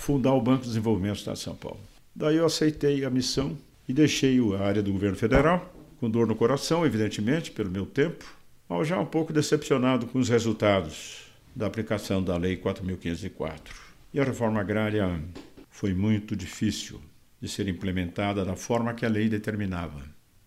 fundar 0.00 0.34
o 0.34 0.40
Banco 0.40 0.62
de 0.62 0.68
Desenvolvimento 0.68 1.14
do 1.14 1.18
Estado 1.18 1.36
de 1.36 1.42
São 1.42 1.54
Paulo. 1.54 1.80
Daí 2.14 2.36
eu 2.36 2.46
aceitei 2.46 3.04
a 3.04 3.10
missão 3.10 3.56
e 3.88 3.92
deixei 3.92 4.38
a 4.56 4.64
área 4.64 4.82
do 4.82 4.92
governo 4.92 5.16
federal, 5.16 5.72
com 6.00 6.10
dor 6.10 6.26
no 6.26 6.34
coração, 6.34 6.84
evidentemente, 6.84 7.52
pelo 7.52 7.70
meu 7.70 7.86
tempo, 7.86 8.37
mas 8.68 8.86
já 8.86 8.98
um 8.98 9.06
pouco 9.06 9.32
decepcionado 9.32 10.06
com 10.06 10.18
os 10.18 10.28
resultados 10.28 11.28
da 11.56 11.66
aplicação 11.66 12.22
da 12.22 12.36
Lei 12.36 12.56
4.504. 12.56 13.60
E 14.12 14.20
a 14.20 14.24
reforma 14.24 14.60
agrária 14.60 15.20
foi 15.70 15.94
muito 15.94 16.36
difícil 16.36 17.00
de 17.40 17.48
ser 17.48 17.68
implementada 17.68 18.44
da 18.44 18.56
forma 18.56 18.94
que 18.94 19.06
a 19.06 19.08
lei 19.08 19.28
determinava. 19.28 20.02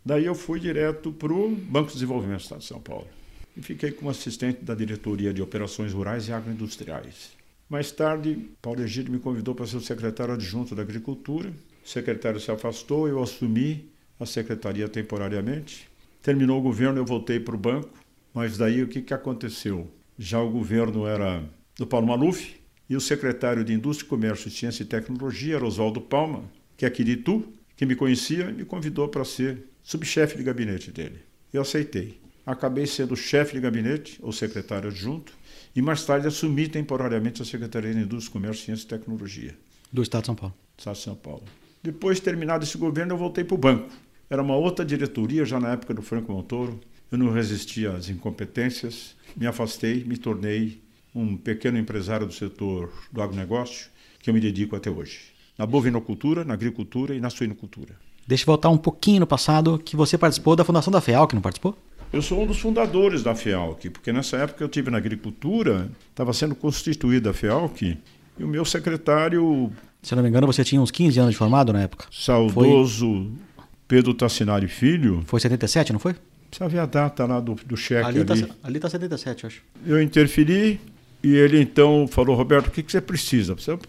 Daí 0.05 0.25
eu 0.25 0.35
fui 0.35 0.59
direto 0.59 1.11
para 1.11 1.31
o 1.31 1.49
Banco 1.49 1.87
de 1.87 1.93
Desenvolvimento 1.93 2.39
do 2.39 2.43
Estado 2.43 2.59
de 2.59 2.65
São 2.65 2.81
Paulo 2.81 3.07
e 3.55 3.61
fiquei 3.61 3.91
como 3.91 4.09
assistente 4.09 4.63
da 4.63 4.75
Diretoria 4.75 5.33
de 5.33 5.41
Operações 5.41 5.93
Rurais 5.93 6.27
e 6.27 6.33
Agroindustriais. 6.33 7.31
Mais 7.69 7.91
tarde, 7.91 8.49
Paulo 8.61 8.81
Egídio 8.81 9.13
me 9.13 9.19
convidou 9.19 9.55
para 9.55 9.65
ser 9.65 9.77
o 9.77 9.81
secretário 9.81 10.33
adjunto 10.33 10.75
da 10.75 10.81
Agricultura. 10.81 11.53
O 11.83 11.87
secretário 11.87 12.39
se 12.39 12.51
afastou, 12.51 13.07
eu 13.07 13.21
assumi 13.21 13.89
a 14.19 14.25
secretaria 14.25 14.89
temporariamente. 14.89 15.89
Terminou 16.21 16.59
o 16.59 16.61
governo, 16.61 16.99
eu 16.99 17.05
voltei 17.05 17.39
para 17.39 17.55
o 17.55 17.57
banco 17.57 18.00
mas 18.33 18.57
daí 18.57 18.81
o 18.81 18.87
que, 18.87 19.01
que 19.01 19.13
aconteceu? 19.13 19.89
Já 20.17 20.39
o 20.39 20.49
governo 20.49 21.05
era 21.05 21.43
do 21.77 21.87
Paulo 21.87 22.07
Maluf 22.07 22.55
e 22.89 22.95
o 22.95 23.01
secretário 23.01 23.63
de 23.63 23.73
Indústria, 23.73 24.09
Comércio, 24.09 24.51
Ciência 24.51 24.83
e 24.83 24.85
Tecnologia 24.85 25.55
era 25.55 25.65
Oswaldo 25.65 26.01
Palma, 26.01 26.43
que 26.77 26.85
é 26.85 26.87
aqui 26.87 27.03
de 27.03 27.13
Itu, 27.13 27.51
que 27.75 27.85
me 27.85 27.95
conhecia 27.95 28.49
e 28.49 28.53
me 28.53 28.65
convidou 28.65 29.07
para 29.07 29.25
ser 29.25 29.65
subchefe 29.81 30.37
de 30.37 30.43
gabinete 30.43 30.91
dele. 30.91 31.19
Eu 31.51 31.61
aceitei. 31.61 32.19
Acabei 32.45 32.85
sendo 32.87 33.15
chefe 33.15 33.53
de 33.53 33.59
gabinete, 33.59 34.19
ou 34.21 34.31
secretário 34.31 34.89
adjunto, 34.89 35.33
e 35.75 35.81
mais 35.81 36.03
tarde 36.03 36.27
assumi 36.27 36.67
temporariamente 36.67 37.41
a 37.41 37.45
Secretaria 37.45 37.93
de 37.93 37.99
Indústria, 37.99 38.33
Comércio, 38.33 38.65
Ciência 38.65 38.85
e 38.85 38.87
Tecnologia. 38.87 39.55
Do 39.91 40.01
Estado 40.01 40.21
de 40.21 40.25
São 40.27 40.35
Paulo. 40.35 40.55
Estado 40.77 40.95
de 40.95 41.01
São 41.01 41.15
Paulo. 41.15 41.43
Depois, 41.81 42.19
terminado 42.19 42.63
esse 42.63 42.77
governo, 42.77 43.13
eu 43.13 43.17
voltei 43.17 43.43
para 43.43 43.55
o 43.55 43.57
banco. 43.57 43.89
Era 44.29 44.41
uma 44.41 44.55
outra 44.55 44.83
diretoria, 44.83 45.45
já 45.45 45.59
na 45.59 45.73
época 45.73 45.93
do 45.93 46.01
Franco 46.01 46.31
Montoro, 46.31 46.79
eu 47.11 47.17
não 47.17 47.31
resisti 47.31 47.85
às 47.85 48.09
incompetências, 48.09 49.15
me 49.35 49.45
afastei, 49.45 50.03
me 50.05 50.17
tornei 50.17 50.81
um 51.13 51.35
pequeno 51.35 51.77
empresário 51.77 52.25
do 52.25 52.33
setor 52.33 52.89
do 53.11 53.21
agronegócio, 53.21 53.89
que 54.19 54.29
eu 54.29 54.33
me 54.33 54.39
dedico 54.39 54.75
até 54.75 54.89
hoje. 54.89 55.19
Na 55.57 55.65
bovinocultura, 55.65 56.45
na 56.45 56.53
agricultura 56.53 57.13
e 57.13 57.19
na 57.19 57.29
suinocultura. 57.29 57.95
Deixa 58.25 58.43
eu 58.43 58.47
voltar 58.47 58.69
um 58.69 58.77
pouquinho 58.77 59.19
no 59.19 59.27
passado, 59.27 59.77
que 59.77 59.95
você 59.95 60.17
participou 60.17 60.55
da 60.55 60.63
fundação 60.63 60.91
da 60.91 61.01
FEAL, 61.01 61.27
que 61.27 61.35
não 61.35 61.41
participou? 61.41 61.77
Eu 62.13 62.21
sou 62.21 62.41
um 62.41 62.45
dos 62.47 62.59
fundadores 62.59 63.23
da 63.23 63.35
FEALC, 63.35 63.89
porque 63.89 64.13
nessa 64.13 64.37
época 64.37 64.63
eu 64.63 64.69
tive 64.69 64.89
na 64.89 64.97
agricultura, 64.97 65.91
estava 66.09 66.31
sendo 66.31 66.55
constituída 66.55 67.31
a 67.31 67.33
FEALC, 67.33 67.97
e 68.39 68.43
o 68.43 68.47
meu 68.47 68.63
secretário... 68.63 69.71
Se 70.01 70.15
não 70.15 70.23
me 70.23 70.29
engano, 70.29 70.47
você 70.47 70.63
tinha 70.63 70.81
uns 70.81 70.91
15 70.91 71.19
anos 71.19 71.31
de 71.31 71.37
formado 71.37 71.73
na 71.73 71.81
época. 71.81 72.05
Saudoso 72.11 73.31
foi... 73.35 73.65
Pedro 73.87 74.13
Tassinari 74.13 74.67
Filho. 74.67 75.23
Foi 75.25 75.39
77, 75.39 75.93
não 75.93 75.99
foi? 75.99 76.15
Precisa 76.51 76.67
ver 76.67 76.79
a 76.79 76.85
data 76.85 77.25
lá 77.25 77.39
do, 77.39 77.55
do 77.55 77.77
cheque 77.77 78.05
ali. 78.05 78.19
Ali 78.19 78.31
está 78.33 78.55
ali 78.61 78.79
tá 78.79 78.89
77, 78.89 79.43
eu 79.43 79.47
acho. 79.47 79.61
Eu 79.85 80.01
interferi 80.01 80.81
e 81.23 81.33
ele 81.33 81.61
então 81.61 82.05
falou, 82.09 82.35
Roberto, 82.35 82.67
o 82.67 82.71
que, 82.71 82.83
que 82.83 82.91
você 82.91 82.99
precisa? 82.99 83.55
Precisa 83.55 83.79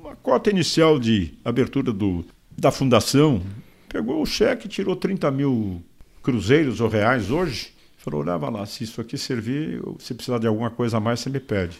uma 0.00 0.14
cota 0.14 0.48
inicial 0.48 1.00
de 1.00 1.34
abertura 1.44 1.92
do, 1.92 2.24
da 2.56 2.70
fundação. 2.70 3.42
Pegou 3.88 4.22
o 4.22 4.26
cheque, 4.26 4.68
tirou 4.68 4.94
30 4.94 5.28
mil 5.32 5.82
cruzeiros 6.22 6.80
ou 6.80 6.88
reais 6.88 7.28
hoje. 7.28 7.74
Falou, 7.96 8.22
leva 8.22 8.48
lá, 8.48 8.64
se 8.66 8.84
isso 8.84 9.00
aqui 9.00 9.18
servir, 9.18 9.82
se 9.98 10.14
precisar 10.14 10.38
de 10.38 10.46
alguma 10.46 10.70
coisa 10.70 10.98
a 10.98 11.00
mais, 11.00 11.18
você 11.18 11.28
me 11.28 11.40
pede. 11.40 11.76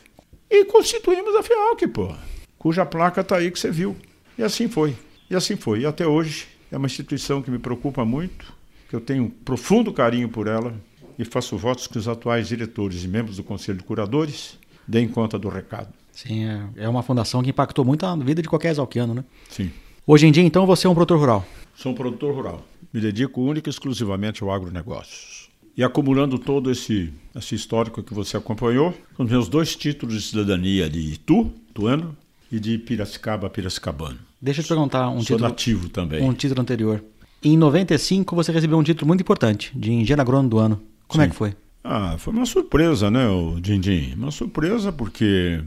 E 0.50 0.64
constituímos 0.64 1.36
a 1.36 1.42
FIALC, 1.42 1.86
pô, 1.86 2.12
cuja 2.58 2.84
placa 2.84 3.20
está 3.20 3.36
aí 3.36 3.48
que 3.48 3.60
você 3.60 3.70
viu. 3.70 3.96
E 4.36 4.42
assim 4.42 4.66
foi. 4.66 4.96
E 5.30 5.36
assim 5.36 5.54
foi. 5.54 5.82
E 5.82 5.86
até 5.86 6.04
hoje 6.04 6.48
é 6.72 6.76
uma 6.76 6.86
instituição 6.86 7.40
que 7.40 7.50
me 7.50 7.60
preocupa 7.60 8.04
muito 8.04 8.55
que 8.88 8.94
eu 8.94 9.00
tenho 9.00 9.30
profundo 9.44 9.92
carinho 9.92 10.28
por 10.28 10.46
ela 10.46 10.74
e 11.18 11.24
faço 11.24 11.56
votos 11.56 11.86
que 11.86 11.98
os 11.98 12.08
atuais 12.08 12.48
diretores 12.48 13.04
e 13.04 13.08
membros 13.08 13.36
do 13.36 13.44
Conselho 13.44 13.78
de 13.78 13.84
Curadores 13.84 14.58
deem 14.86 15.08
conta 15.08 15.38
do 15.38 15.48
recado. 15.48 15.92
Sim, 16.12 16.44
é, 16.44 16.84
é 16.84 16.88
uma 16.88 17.02
fundação 17.02 17.42
que 17.42 17.50
impactou 17.50 17.84
muito 17.84 18.06
a 18.06 18.16
vida 18.16 18.40
de 18.40 18.48
qualquer 18.48 18.70
exalquiano, 18.70 19.14
né? 19.14 19.24
Sim. 19.50 19.70
Hoje 20.06 20.26
em 20.26 20.32
dia, 20.32 20.42
então, 20.42 20.64
você 20.64 20.86
é 20.86 20.90
um 20.90 20.94
produtor 20.94 21.18
rural? 21.18 21.44
Sou 21.74 21.92
um 21.92 21.94
produtor 21.94 22.34
rural. 22.34 22.66
Me 22.92 23.00
dedico 23.00 23.42
única 23.42 23.68
e 23.68 23.72
exclusivamente 23.72 24.42
ao 24.42 24.50
agronegócios. 24.50 25.50
E 25.76 25.84
acumulando 25.84 26.38
todo 26.38 26.70
esse, 26.70 27.12
esse 27.34 27.54
histórico 27.54 28.02
que 28.02 28.14
você 28.14 28.36
acompanhou, 28.36 28.94
com 29.14 29.24
os 29.24 29.30
meus 29.30 29.48
dois 29.48 29.76
títulos 29.76 30.14
de 30.14 30.22
cidadania 30.22 30.88
de 30.88 31.00
Itu, 31.00 31.52
Tuano, 31.74 32.16
e 32.50 32.58
de 32.58 32.78
Piracicaba, 32.78 33.50
Piracicabano. 33.50 34.18
Deixa 34.40 34.60
eu 34.60 34.64
te 34.64 34.68
perguntar 34.68 35.08
um 35.08 35.16
Sou 35.16 35.36
título. 35.36 35.48
nativo 35.48 35.88
também. 35.88 36.22
Um 36.22 36.32
título 36.32 36.60
anterior. 36.60 37.04
Em 37.46 37.56
95 37.56 38.34
você 38.34 38.50
recebeu 38.50 38.76
um 38.76 38.82
título 38.82 39.06
muito 39.06 39.20
importante, 39.20 39.70
de 39.78 39.92
engenheiro 39.92 40.20
agrônomo 40.20 40.48
do 40.48 40.58
ano. 40.58 40.82
Como 41.06 41.22
Sim. 41.22 41.28
é 41.28 41.30
que 41.30 41.36
foi? 41.36 41.54
Ah, 41.84 42.16
foi 42.18 42.32
uma 42.32 42.44
surpresa, 42.44 43.08
né, 43.08 43.28
o 43.28 43.60
Dindim? 43.60 44.14
Uma 44.14 44.32
surpresa 44.32 44.90
porque 44.90 45.62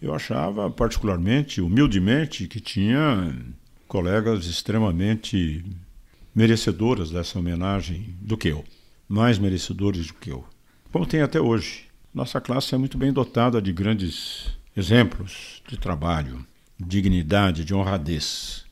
eu 0.00 0.14
achava 0.14 0.70
particularmente, 0.70 1.60
humildemente, 1.60 2.46
que 2.46 2.60
tinha 2.60 3.36
colegas 3.88 4.46
extremamente 4.46 5.64
merecedoras 6.32 7.10
dessa 7.10 7.36
homenagem 7.36 8.14
do 8.20 8.36
que 8.36 8.46
eu. 8.46 8.64
Mais 9.08 9.36
merecedores 9.36 10.06
do 10.06 10.14
que 10.14 10.30
eu. 10.30 10.44
Como 10.92 11.04
tem 11.04 11.20
até 11.20 11.40
hoje. 11.40 11.86
Nossa 12.14 12.40
classe 12.40 12.76
é 12.76 12.78
muito 12.78 12.96
bem 12.96 13.12
dotada 13.12 13.60
de 13.60 13.72
grandes 13.72 14.52
exemplos 14.76 15.60
de 15.66 15.76
trabalho, 15.76 16.46
dignidade, 16.78 17.64
de 17.64 17.74
honradez. 17.74 18.63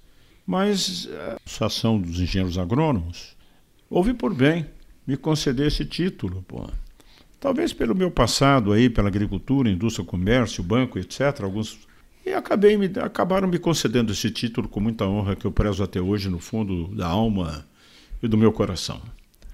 Mas 0.46 1.08
a 1.12 1.36
Associação 1.46 2.00
dos 2.00 2.20
Engenheiros 2.20 2.58
Agrônomos 2.58 3.36
houve 3.88 4.12
por 4.12 4.34
bem 4.34 4.66
me 5.06 5.16
conceder 5.16 5.68
esse 5.68 5.84
título. 5.84 6.44
Pô. 6.46 6.68
Talvez 7.38 7.72
pelo 7.72 7.94
meu 7.94 8.10
passado 8.10 8.72
aí, 8.72 8.88
pela 8.88 9.08
agricultura, 9.08 9.68
indústria, 9.68 10.04
comércio, 10.04 10.62
banco, 10.62 10.98
etc. 10.98 11.42
Alguns 11.42 11.78
e 12.24 12.32
acabei 12.32 12.76
me, 12.76 12.86
acabaram 13.00 13.48
me 13.48 13.58
concedendo 13.58 14.12
esse 14.12 14.30
título 14.30 14.68
com 14.68 14.78
muita 14.78 15.04
honra 15.04 15.34
que 15.34 15.44
eu 15.44 15.50
prezo 15.50 15.82
até 15.82 16.00
hoje 16.00 16.28
no 16.28 16.38
fundo 16.38 16.86
da 16.94 17.08
alma 17.08 17.66
e 18.22 18.28
do 18.28 18.38
meu 18.38 18.52
coração 18.52 19.00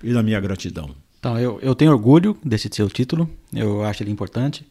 e 0.02 0.12
da 0.12 0.23
minha 0.23 0.39
gratidão. 0.39 0.94
Então, 1.19 1.39
eu, 1.39 1.59
eu 1.60 1.74
tenho 1.74 1.90
orgulho 1.90 2.36
desse 2.44 2.69
seu 2.70 2.89
título, 2.89 3.28
eu 3.52 3.82
acho 3.82 4.02
ele 4.02 4.10
importante. 4.10 4.66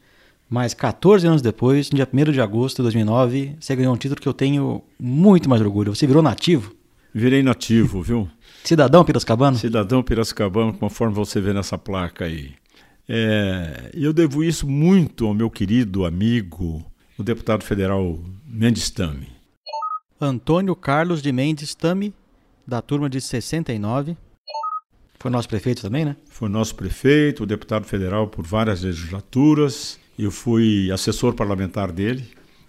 Mas 0.50 0.74
14 0.74 1.28
anos 1.28 1.42
depois, 1.42 1.92
no 1.92 1.98
dia 1.98 2.08
1 2.12 2.32
de 2.32 2.42
agosto 2.42 2.78
de 2.78 2.84
2009, 2.84 3.58
você 3.60 3.76
ganhou 3.76 3.94
um 3.94 3.98
título 3.98 4.22
que 4.22 4.28
eu 4.28 4.34
tenho 4.34 4.82
muito 5.00 5.50
mais 5.50 5.62
orgulho. 5.62 5.94
Você 5.94 6.08
virou 6.08 6.24
nativo. 6.24 6.74
Virei 7.14 7.44
nativo, 7.44 8.02
viu? 8.02 8.30
Cidadão 8.64 9.04
piracicabano? 9.04 9.58
Cidadão 9.58 10.02
piracicabano, 10.02 10.74
conforme 10.74 11.14
você 11.14 11.42
vê 11.42 11.52
nessa 11.52 11.78
placa 11.78 12.26
aí. 12.26 12.54
É, 13.10 13.90
eu 13.94 14.14
devo 14.14 14.44
isso 14.44 14.68
muito 14.68 15.26
ao 15.26 15.34
meu 15.34 15.50
querido 15.50 16.06
amigo, 16.06 16.86
o 17.18 17.24
deputado 17.24 17.64
federal 17.64 18.20
Mendes 18.46 18.90
Tame. 18.90 19.30
Antônio 20.20 20.76
Carlos 20.76 21.22
de 21.22 21.32
Mendes 21.32 21.76
Tame, 21.76 22.14
da 22.66 22.82
turma 22.82 23.10
de 23.10 23.20
69. 23.22 24.18
Foi 25.20 25.32
nosso 25.32 25.48
prefeito 25.48 25.82
também, 25.82 26.06
né? 26.06 26.16
Foi 26.30 26.48
nosso 26.50 26.76
prefeito, 26.76 27.46
deputado 27.46 27.86
federal 27.86 28.28
por 28.28 28.46
várias 28.46 28.84
legislaturas. 28.84 30.00
Eu 30.18 30.32
fui 30.32 30.92
assessor 30.92 31.34
parlamentar 31.34 31.92
dele 31.92 32.26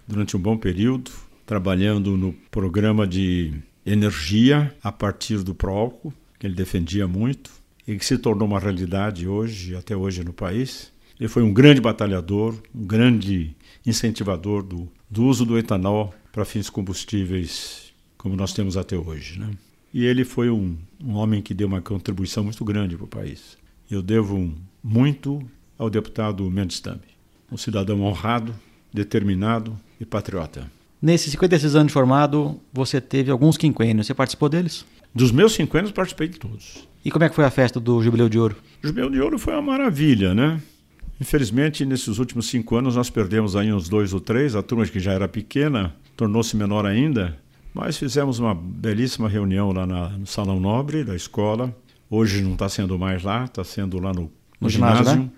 durante 0.07 0.37
um 0.37 0.39
bom 0.39 0.55
período, 0.55 1.11
trabalhando 1.45 2.15
no 2.15 2.31
programa 2.51 3.07
de 3.07 3.53
energia 3.83 4.75
a 4.83 4.91
partir 4.91 5.43
do 5.43 5.55
Proalco, 5.55 6.13
que 6.37 6.45
ele 6.45 6.53
defendia 6.53 7.07
muito 7.07 7.51
e 7.87 7.97
que 7.97 8.05
se 8.05 8.19
tornou 8.19 8.47
uma 8.47 8.59
realidade 8.59 9.27
hoje, 9.27 9.75
até 9.75 9.95
hoje 9.95 10.23
no 10.23 10.31
país. 10.31 10.91
Ele 11.19 11.27
foi 11.27 11.41
um 11.41 11.51
grande 11.51 11.81
batalhador, 11.81 12.55
um 12.73 12.85
grande 12.85 13.55
incentivador 13.83 14.61
do, 14.61 14.87
do 15.09 15.25
uso 15.25 15.43
do 15.43 15.57
etanol 15.57 16.13
para 16.31 16.45
fins 16.45 16.69
combustíveis, 16.69 17.91
como 18.15 18.35
nós 18.35 18.53
temos 18.53 18.77
até 18.77 18.95
hoje. 18.95 19.39
Né? 19.39 19.49
E 19.91 20.05
ele 20.05 20.23
foi 20.23 20.51
um, 20.51 20.77
um 21.03 21.15
homem 21.15 21.41
que 21.41 21.55
deu 21.55 21.67
uma 21.67 21.81
contribuição 21.81 22.43
muito 22.43 22.63
grande 22.63 22.95
para 22.95 23.05
o 23.05 23.07
país. 23.07 23.57
Eu 23.89 24.03
devo 24.03 24.53
muito 24.83 25.41
ao 25.79 25.89
deputado 25.89 26.49
Mendes 26.51 26.79
Tambi, 26.79 27.08
um 27.51 27.57
cidadão 27.57 28.01
honrado, 28.01 28.53
determinado 28.93 29.77
e 29.99 30.05
patriota. 30.05 30.69
Nesses 31.01 31.31
56 31.31 31.75
anos 31.75 31.87
de 31.87 31.93
formado, 31.93 32.59
você 32.73 32.99
teve 32.99 33.31
alguns 33.31 33.57
quinquênios. 33.57 34.07
Você 34.07 34.13
participou 34.13 34.49
deles? 34.49 34.85
Dos 35.15 35.31
meus 35.31 35.55
quinquênios, 35.55 35.91
participei 35.91 36.27
de 36.27 36.37
todos. 36.37 36.87
E 37.03 37.09
como 37.09 37.23
é 37.23 37.29
que 37.29 37.35
foi 37.35 37.45
a 37.45 37.49
festa 37.49 37.79
do 37.79 38.01
Jubileu 38.03 38.27
de 38.27 38.37
Ouro? 38.37 38.57
O 38.83 38.87
Jubileu 38.87 39.09
de 39.09 39.21
Ouro 39.21 39.39
foi 39.39 39.53
uma 39.53 39.61
maravilha, 39.61 40.33
né? 40.33 40.61
Infelizmente, 41.19 41.85
nesses 41.85 42.17
últimos 42.19 42.47
cinco 42.47 42.75
anos, 42.75 42.95
nós 42.95 43.09
perdemos 43.09 43.55
aí 43.55 43.71
uns 43.73 43.89
dois 43.89 44.13
ou 44.13 44.19
três. 44.19 44.55
A 44.55 44.61
turma 44.61 44.85
que 44.85 44.99
já 44.99 45.13
era 45.13 45.27
pequena 45.27 45.95
tornou-se 46.15 46.55
menor 46.55 46.85
ainda. 46.85 47.37
Mas 47.73 47.97
fizemos 47.97 48.39
uma 48.39 48.53
belíssima 48.53 49.29
reunião 49.29 49.71
lá 49.71 49.85
na, 49.85 50.09
no 50.09 50.25
Salão 50.25 50.59
Nobre 50.59 51.03
da 51.03 51.15
escola. 51.15 51.75
Hoje 52.09 52.41
não 52.41 52.53
está 52.53 52.67
sendo 52.67 52.97
mais 52.97 53.23
lá, 53.23 53.45
está 53.45 53.63
sendo 53.63 53.99
lá 53.99 54.11
no, 54.13 54.23
no, 54.23 54.31
No 54.61 54.69
ginásio. 54.69 54.97
ginásio, 55.03 55.23
né? 55.23 55.29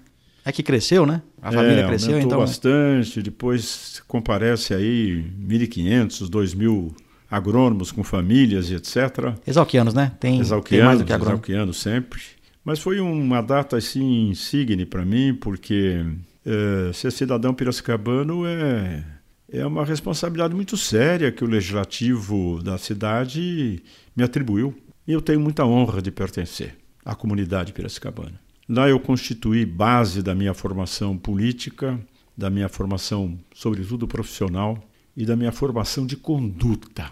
É 0.43 0.51
que 0.51 0.63
cresceu, 0.63 1.05
né? 1.05 1.21
A 1.41 1.51
família 1.51 1.81
é, 1.81 1.87
cresceu, 1.87 2.13
aumentou 2.13 2.29
então. 2.29 2.39
bastante. 2.39 3.21
Depois 3.21 4.01
comparece 4.07 4.73
aí 4.73 5.23
1.500, 5.39 6.29
2.000 6.29 6.91
agrônomos 7.29 7.91
com 7.91 8.03
famílias 8.03 8.69
e 8.69 8.75
etc. 8.75 9.35
Exalquianos, 9.45 9.93
né? 9.93 10.11
Tem, 10.19 10.31
tem 10.31 10.37
mais 10.37 10.47
Exalquianos, 10.47 10.99
do 10.99 11.05
que 11.05 11.13
agrônomo. 11.13 11.35
exalquianos 11.37 11.77
sempre. 11.77 12.21
Mas 12.63 12.79
foi 12.79 12.99
uma 12.99 13.41
data 13.41 13.77
assim 13.77 14.29
insigne 14.29 14.85
para 14.85 15.05
mim, 15.05 15.33
porque 15.33 16.03
eh, 16.45 16.91
ser 16.93 17.11
cidadão 17.11 17.53
piracicabano 17.53 18.45
é, 18.45 19.03
é 19.51 19.65
uma 19.65 19.85
responsabilidade 19.85 20.53
muito 20.53 20.77
séria 20.77 21.31
que 21.31 21.43
o 21.43 21.47
legislativo 21.47 22.61
da 22.63 22.77
cidade 22.77 23.81
me 24.15 24.23
atribuiu. 24.23 24.75
E 25.07 25.13
eu 25.13 25.21
tenho 25.21 25.39
muita 25.39 25.65
honra 25.65 26.01
de 26.01 26.11
pertencer 26.11 26.77
à 27.03 27.15
comunidade 27.15 27.73
piracicabana. 27.73 28.39
Lá 28.73 28.87
eu 28.87 29.01
constituí 29.01 29.65
base 29.65 30.21
da 30.21 30.33
minha 30.33 30.53
formação 30.53 31.17
política, 31.17 31.99
da 32.37 32.49
minha 32.49 32.69
formação, 32.69 33.37
sobretudo 33.53 34.07
profissional, 34.07 34.81
e 35.15 35.25
da 35.25 35.35
minha 35.35 35.51
formação 35.51 36.05
de 36.05 36.15
conduta. 36.15 37.11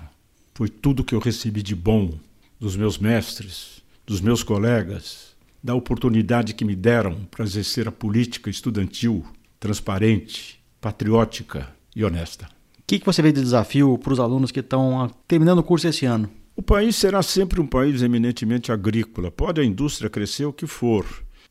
Foi 0.53 0.69
tudo 0.69 1.03
que 1.03 1.14
eu 1.14 1.19
recebi 1.19 1.61
de 1.61 1.76
bom 1.76 2.18
dos 2.57 2.77
meus 2.77 2.98
mestres, 2.98 3.84
dos 4.07 4.22
meus 4.22 4.41
colegas, 4.41 5.36
da 5.61 5.76
oportunidade 5.76 6.53
que 6.53 6.64
me 6.64 6.77
deram 6.77 7.27
para 7.30 7.44
exercer 7.44 7.90
a 7.90 7.91
política 7.91 8.49
estudantil 8.49 9.26
transparente, 9.60 10.64
patriótica 10.80 11.76
e 11.94 12.06
honesta. 12.06 12.45
O 12.77 12.84
que, 12.88 12.99
que 12.99 13.06
você 13.06 13.22
vê 13.22 13.34
de 13.34 13.41
desafio 13.41 13.98
para 13.98 14.14
os 14.14 14.19
alunos 14.22 14.49
que 14.49 14.61
estão 14.61 15.02
ah, 15.02 15.11
terminando 15.27 15.60
o 15.60 15.64
curso 15.64 15.90
esse 15.90 16.06
ano? 16.06 16.30
O 16.56 16.61
país 16.61 16.95
será 16.95 17.22
sempre 17.22 17.60
um 17.60 17.68
país 17.68 18.02
eminentemente 18.02 18.72
agrícola. 18.72 19.30
Pode 19.30 19.60
a 19.60 19.65
indústria 19.65 20.10
crescer 20.10 20.45
o 20.45 20.53
que 20.53 20.65
for, 20.65 21.06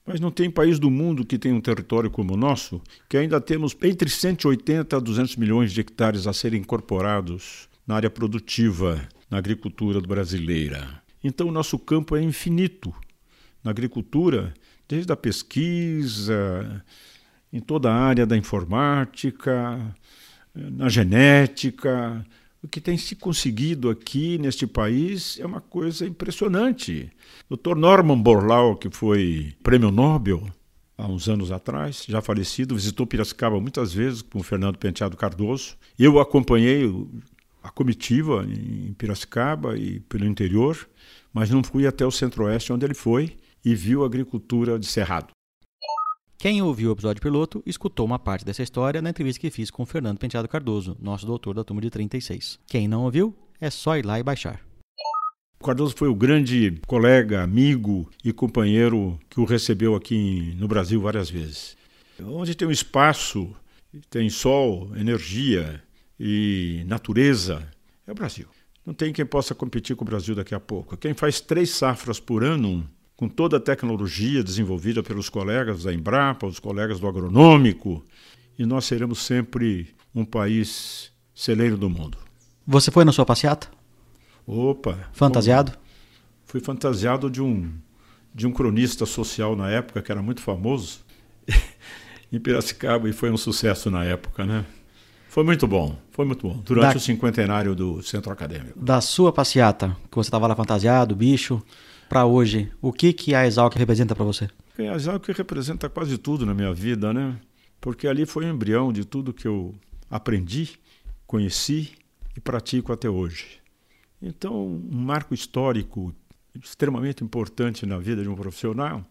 mas 0.08 0.20
não 0.20 0.30
tem 0.30 0.50
país 0.50 0.78
do 0.78 0.90
mundo 0.90 1.22
que 1.22 1.38
tenha 1.38 1.54
um 1.54 1.60
território 1.60 2.10
como 2.10 2.32
o 2.32 2.36
nosso, 2.36 2.80
que 3.10 3.18
ainda 3.18 3.38
temos 3.38 3.76
entre 3.82 4.08
180 4.08 4.96
a 4.96 5.00
200 5.00 5.36
milhões 5.36 5.70
de 5.70 5.82
hectares 5.82 6.26
a 6.26 6.32
serem 6.32 6.62
incorporados 6.62 7.68
na 7.86 7.94
área 7.96 8.08
produtiva, 8.08 9.06
na 9.30 9.36
agricultura 9.36 10.00
brasileira. 10.00 11.02
Então, 11.22 11.48
o 11.48 11.52
nosso 11.52 11.78
campo 11.78 12.16
é 12.16 12.22
infinito 12.22 12.90
na 13.62 13.70
agricultura, 13.70 14.54
desde 14.88 15.12
a 15.12 15.16
pesquisa, 15.16 16.82
em 17.52 17.60
toda 17.60 17.92
a 17.92 17.94
área 17.94 18.24
da 18.24 18.34
informática, 18.34 19.94
na 20.54 20.88
genética. 20.88 22.24
O 22.68 22.70
que 22.70 22.82
tem 22.82 22.98
se 22.98 23.16
conseguido 23.16 23.88
aqui 23.88 24.36
neste 24.36 24.66
país 24.66 25.40
é 25.40 25.46
uma 25.46 25.58
coisa 25.58 26.06
impressionante. 26.06 27.10
Dr. 27.48 27.74
Norman 27.74 28.20
Borlaug, 28.20 28.78
que 28.78 28.94
foi 28.94 29.54
prêmio 29.62 29.90
Nobel 29.90 30.46
há 30.98 31.06
uns 31.06 31.30
anos 31.30 31.50
atrás, 31.50 32.04
já 32.06 32.20
falecido, 32.20 32.74
visitou 32.74 33.06
Piracicaba 33.06 33.58
muitas 33.58 33.94
vezes 33.94 34.20
com 34.20 34.40
o 34.40 34.42
Fernando 34.42 34.76
Penteado 34.76 35.16
Cardoso. 35.16 35.78
Eu 35.98 36.20
acompanhei 36.20 36.84
a 37.62 37.70
comitiva 37.70 38.44
em 38.46 38.92
Piracicaba 38.92 39.78
e 39.78 40.00
pelo 40.00 40.26
interior, 40.26 40.76
mas 41.32 41.48
não 41.48 41.64
fui 41.64 41.86
até 41.86 42.04
o 42.04 42.10
centro-oeste 42.10 42.70
onde 42.70 42.84
ele 42.84 42.92
foi 42.92 43.38
e 43.64 43.74
viu 43.74 44.02
a 44.02 44.06
agricultura 44.06 44.78
de 44.78 44.84
cerrado. 44.84 45.37
Quem 46.40 46.62
ouviu 46.62 46.90
o 46.90 46.92
episódio 46.92 47.20
piloto 47.20 47.60
escutou 47.66 48.06
uma 48.06 48.16
parte 48.16 48.44
dessa 48.44 48.62
história 48.62 49.02
na 49.02 49.10
entrevista 49.10 49.40
que 49.40 49.50
fiz 49.50 49.72
com 49.72 49.84
Fernando 49.84 50.20
Penteado 50.20 50.46
Cardoso, 50.46 50.96
nosso 51.00 51.26
doutor 51.26 51.52
da 51.52 51.64
turma 51.64 51.82
de 51.82 51.90
36. 51.90 52.60
Quem 52.64 52.86
não 52.86 53.02
ouviu, 53.02 53.34
é 53.60 53.68
só 53.70 53.96
ir 53.96 54.06
lá 54.06 54.20
e 54.20 54.22
baixar. 54.22 54.64
Cardoso 55.60 55.96
foi 55.96 56.06
o 56.06 56.14
grande 56.14 56.80
colega, 56.86 57.42
amigo 57.42 58.08
e 58.24 58.32
companheiro 58.32 59.18
que 59.28 59.40
o 59.40 59.44
recebeu 59.44 59.96
aqui 59.96 60.54
no 60.56 60.68
Brasil 60.68 61.00
várias 61.00 61.28
vezes. 61.28 61.76
Onde 62.22 62.54
tem 62.54 62.68
um 62.68 62.70
espaço, 62.70 63.52
tem 64.08 64.30
sol, 64.30 64.96
energia 64.96 65.82
e 66.20 66.84
natureza, 66.86 67.68
é 68.06 68.12
o 68.12 68.14
Brasil. 68.14 68.46
Não 68.86 68.94
tem 68.94 69.12
quem 69.12 69.26
possa 69.26 69.56
competir 69.56 69.96
com 69.96 70.04
o 70.04 70.08
Brasil 70.08 70.36
daqui 70.36 70.54
a 70.54 70.60
pouco. 70.60 70.96
Quem 70.96 71.14
faz 71.14 71.40
três 71.40 71.70
safras 71.70 72.20
por 72.20 72.44
ano, 72.44 72.88
com 73.18 73.28
toda 73.28 73.56
a 73.56 73.60
tecnologia 73.60 74.44
desenvolvida 74.44 75.02
pelos 75.02 75.28
colegas 75.28 75.82
da 75.82 75.92
Embrapa, 75.92 76.46
os 76.46 76.60
colegas 76.60 77.00
do 77.00 77.08
agronômico, 77.08 78.04
e 78.56 78.64
nós 78.64 78.84
seremos 78.84 79.18
sempre 79.18 79.88
um 80.14 80.24
país 80.24 81.10
celeiro 81.34 81.76
do 81.76 81.90
mundo. 81.90 82.16
Você 82.64 82.92
foi 82.92 83.04
na 83.04 83.10
sua 83.10 83.26
passeata? 83.26 83.66
Opa! 84.46 84.96
Fantasiado? 85.12 85.72
Fui 86.44 86.60
fantasiado 86.60 87.28
de 87.28 87.42
um, 87.42 87.72
de 88.32 88.46
um 88.46 88.52
cronista 88.52 89.04
social 89.04 89.56
na 89.56 89.68
época, 89.68 90.00
que 90.00 90.12
era 90.12 90.22
muito 90.22 90.40
famoso, 90.40 91.00
em 92.32 92.38
Piracicaba, 92.38 93.08
e 93.08 93.12
foi 93.12 93.32
um 93.32 93.36
sucesso 93.36 93.90
na 93.90 94.04
época, 94.04 94.46
né? 94.46 94.64
Foi 95.28 95.42
muito 95.42 95.66
bom, 95.66 95.98
foi 96.12 96.24
muito 96.24 96.46
bom. 96.48 96.62
Durante 96.64 96.92
Da- 96.92 96.96
o 96.98 97.00
cinquentenário 97.00 97.74
do 97.74 98.00
Centro 98.00 98.30
Acadêmico. 98.30 98.78
Da 98.78 99.00
sua 99.00 99.32
passeata, 99.32 99.96
que 100.08 100.16
você 100.16 100.28
estava 100.28 100.46
lá 100.46 100.54
fantasiado, 100.54 101.16
bicho, 101.16 101.60
para 102.08 102.24
hoje, 102.24 102.72
o 102.80 102.92
que, 102.92 103.12
que 103.12 103.34
a 103.34 103.46
Exalc 103.46 103.76
representa 103.76 104.14
para 104.14 104.24
você? 104.24 104.48
Algo 105.08 105.20
que 105.20 105.32
representa 105.32 105.88
quase 105.88 106.16
tudo 106.16 106.46
na 106.46 106.54
minha 106.54 106.72
vida, 106.72 107.12
né? 107.12 107.38
Porque 107.80 108.06
ali 108.06 108.24
foi 108.24 108.44
o 108.44 108.48
embrião 108.48 108.92
de 108.92 109.04
tudo 109.04 109.32
que 109.32 109.46
eu 109.46 109.74
aprendi, 110.10 110.78
conheci 111.26 111.92
e 112.36 112.40
pratico 112.40 112.92
até 112.92 113.10
hoje. 113.10 113.60
Então, 114.22 114.66
um 114.66 115.00
marco 115.00 115.34
histórico 115.34 116.14
extremamente 116.54 117.22
importante 117.22 117.84
na 117.86 117.98
vida 117.98 118.22
de 118.22 118.28
um 118.28 118.34
profissional 118.34 119.04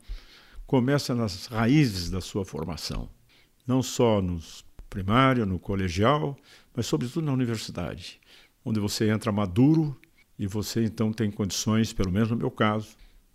começa 0.65 1.13
nas 1.15 1.45
raízes 1.45 2.09
da 2.09 2.19
sua 2.19 2.43
formação, 2.43 3.09
não 3.65 3.81
só 3.81 4.21
no 4.21 4.39
primário, 4.89 5.45
no 5.45 5.59
colegial, 5.59 6.37
mas 6.75 6.85
sobretudo 6.85 7.25
na 7.25 7.31
universidade, 7.31 8.19
onde 8.65 8.79
você 8.79 9.09
entra 9.09 9.31
maduro 9.31 9.97
e 10.37 10.45
você 10.45 10.83
então 10.83 11.11
tem 11.11 11.31
condições, 11.31 11.93
pelo 11.93 12.11
menos 12.11 12.29
no 12.29 12.37
meu 12.37 12.51
caso, 12.51 12.89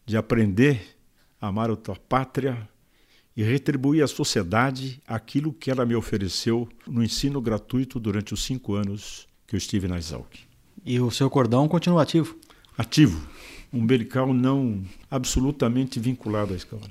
de 0.06 0.16
aprender 0.16 0.96
a 1.40 1.48
amar 1.48 1.70
a 1.70 1.76
tua 1.76 1.96
pátria 1.96 2.68
e 3.36 3.42
retribuir 3.42 4.02
à 4.02 4.06
sociedade 4.06 5.02
aquilo 5.06 5.52
que 5.52 5.70
ela 5.70 5.86
me 5.86 5.94
ofereceu 5.94 6.68
no 6.86 7.02
ensino 7.02 7.40
gratuito 7.40 7.98
durante 7.98 8.34
os 8.34 8.42
cinco 8.44 8.74
anos 8.74 9.26
que 9.46 9.54
eu 9.54 9.58
estive 9.58 9.88
na 9.88 9.98
Exalc. 9.98 10.34
E 10.84 11.00
o 11.00 11.10
seu 11.10 11.30
cordão 11.30 11.66
continua 11.68 12.02
ativo. 12.02 12.36
Ativo, 12.76 13.26
umbilical 13.72 14.32
não 14.32 14.82
absolutamente 15.10 15.98
vinculado 15.98 16.52
à 16.52 16.56
escola. 16.56 16.90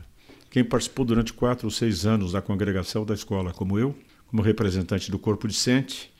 Quem 0.49 0.63
participou 0.63 1.05
durante 1.05 1.31
quatro 1.31 1.67
ou 1.67 1.71
seis 1.71 2.05
anos 2.05 2.33
da 2.33 2.41
congregação 2.41 3.05
da 3.05 3.13
escola, 3.13 3.53
como 3.53 3.79
eu, 3.79 3.95
como 4.27 4.41
representante 4.41 5.09
do 5.09 5.19
corpo 5.19 5.47
discente, 5.47 6.11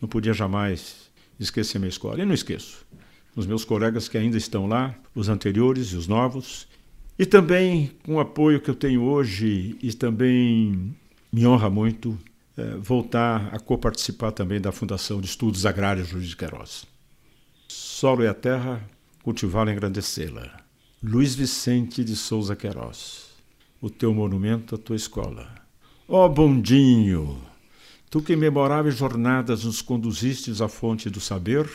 não 0.00 0.08
podia 0.08 0.32
jamais 0.32 1.10
esquecer 1.38 1.78
minha 1.78 1.88
escola. 1.88 2.20
E 2.20 2.24
não 2.24 2.34
esqueço. 2.34 2.85
Os 3.36 3.46
meus 3.46 3.64
colegas 3.64 4.08
que 4.08 4.16
ainda 4.16 4.38
estão 4.38 4.66
lá, 4.66 4.94
os 5.14 5.28
anteriores 5.28 5.88
e 5.88 5.96
os 5.96 6.08
novos, 6.08 6.66
e 7.18 7.26
também 7.26 7.92
com 8.02 8.14
o 8.14 8.20
apoio 8.20 8.60
que 8.60 8.70
eu 8.70 8.74
tenho 8.74 9.02
hoje, 9.02 9.76
e 9.82 9.92
também 9.92 10.96
me 11.30 11.46
honra 11.46 11.68
muito 11.68 12.18
é, 12.56 12.76
voltar 12.78 13.54
a 13.54 13.58
coparticipar 13.58 14.32
também 14.32 14.58
da 14.58 14.72
Fundação 14.72 15.20
de 15.20 15.26
Estudos 15.26 15.66
Agrários 15.66 16.10
Luiz 16.12 16.28
de 16.28 16.36
Queiroz. 16.36 16.86
Solo 17.68 18.22
é 18.22 18.28
a 18.28 18.34
terra, 18.34 18.82
cultivá-la 19.22 19.70
e 19.70 19.74
engrandecê-la. 19.74 20.56
Luiz 21.02 21.34
Vicente 21.34 22.02
de 22.02 22.16
Souza 22.16 22.56
Queiroz, 22.56 23.26
o 23.82 23.90
teu 23.90 24.14
monumento, 24.14 24.74
a 24.74 24.78
tua 24.78 24.96
escola. 24.96 25.54
Ó 26.08 26.24
oh, 26.24 26.28
bondinho, 26.28 27.38
tu 28.08 28.22
que 28.22 28.32
em 28.32 28.36
memoráveis 28.36 28.96
jornadas 28.96 29.64
nos 29.64 29.82
conduzistes 29.82 30.62
à 30.62 30.68
fonte 30.68 31.10
do 31.10 31.20
saber, 31.20 31.68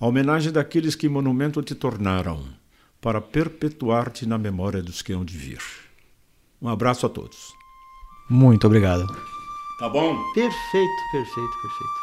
a 0.00 0.06
homenagem 0.06 0.50
daqueles 0.50 0.94
que 0.94 1.08
monumento 1.08 1.62
te 1.62 1.74
tornaram, 1.74 2.42
para 3.00 3.20
perpetuar-te 3.20 4.26
na 4.26 4.38
memória 4.38 4.82
dos 4.82 5.02
que 5.02 5.12
hão 5.12 5.24
de 5.24 5.36
vir. 5.36 5.62
Um 6.60 6.68
abraço 6.68 7.04
a 7.04 7.08
todos. 7.08 7.52
Muito 8.28 8.66
obrigado. 8.66 9.06
Tá 9.78 9.88
bom? 9.88 10.16
Perfeito, 10.34 11.02
perfeito, 11.12 11.60
perfeito. 11.62 11.99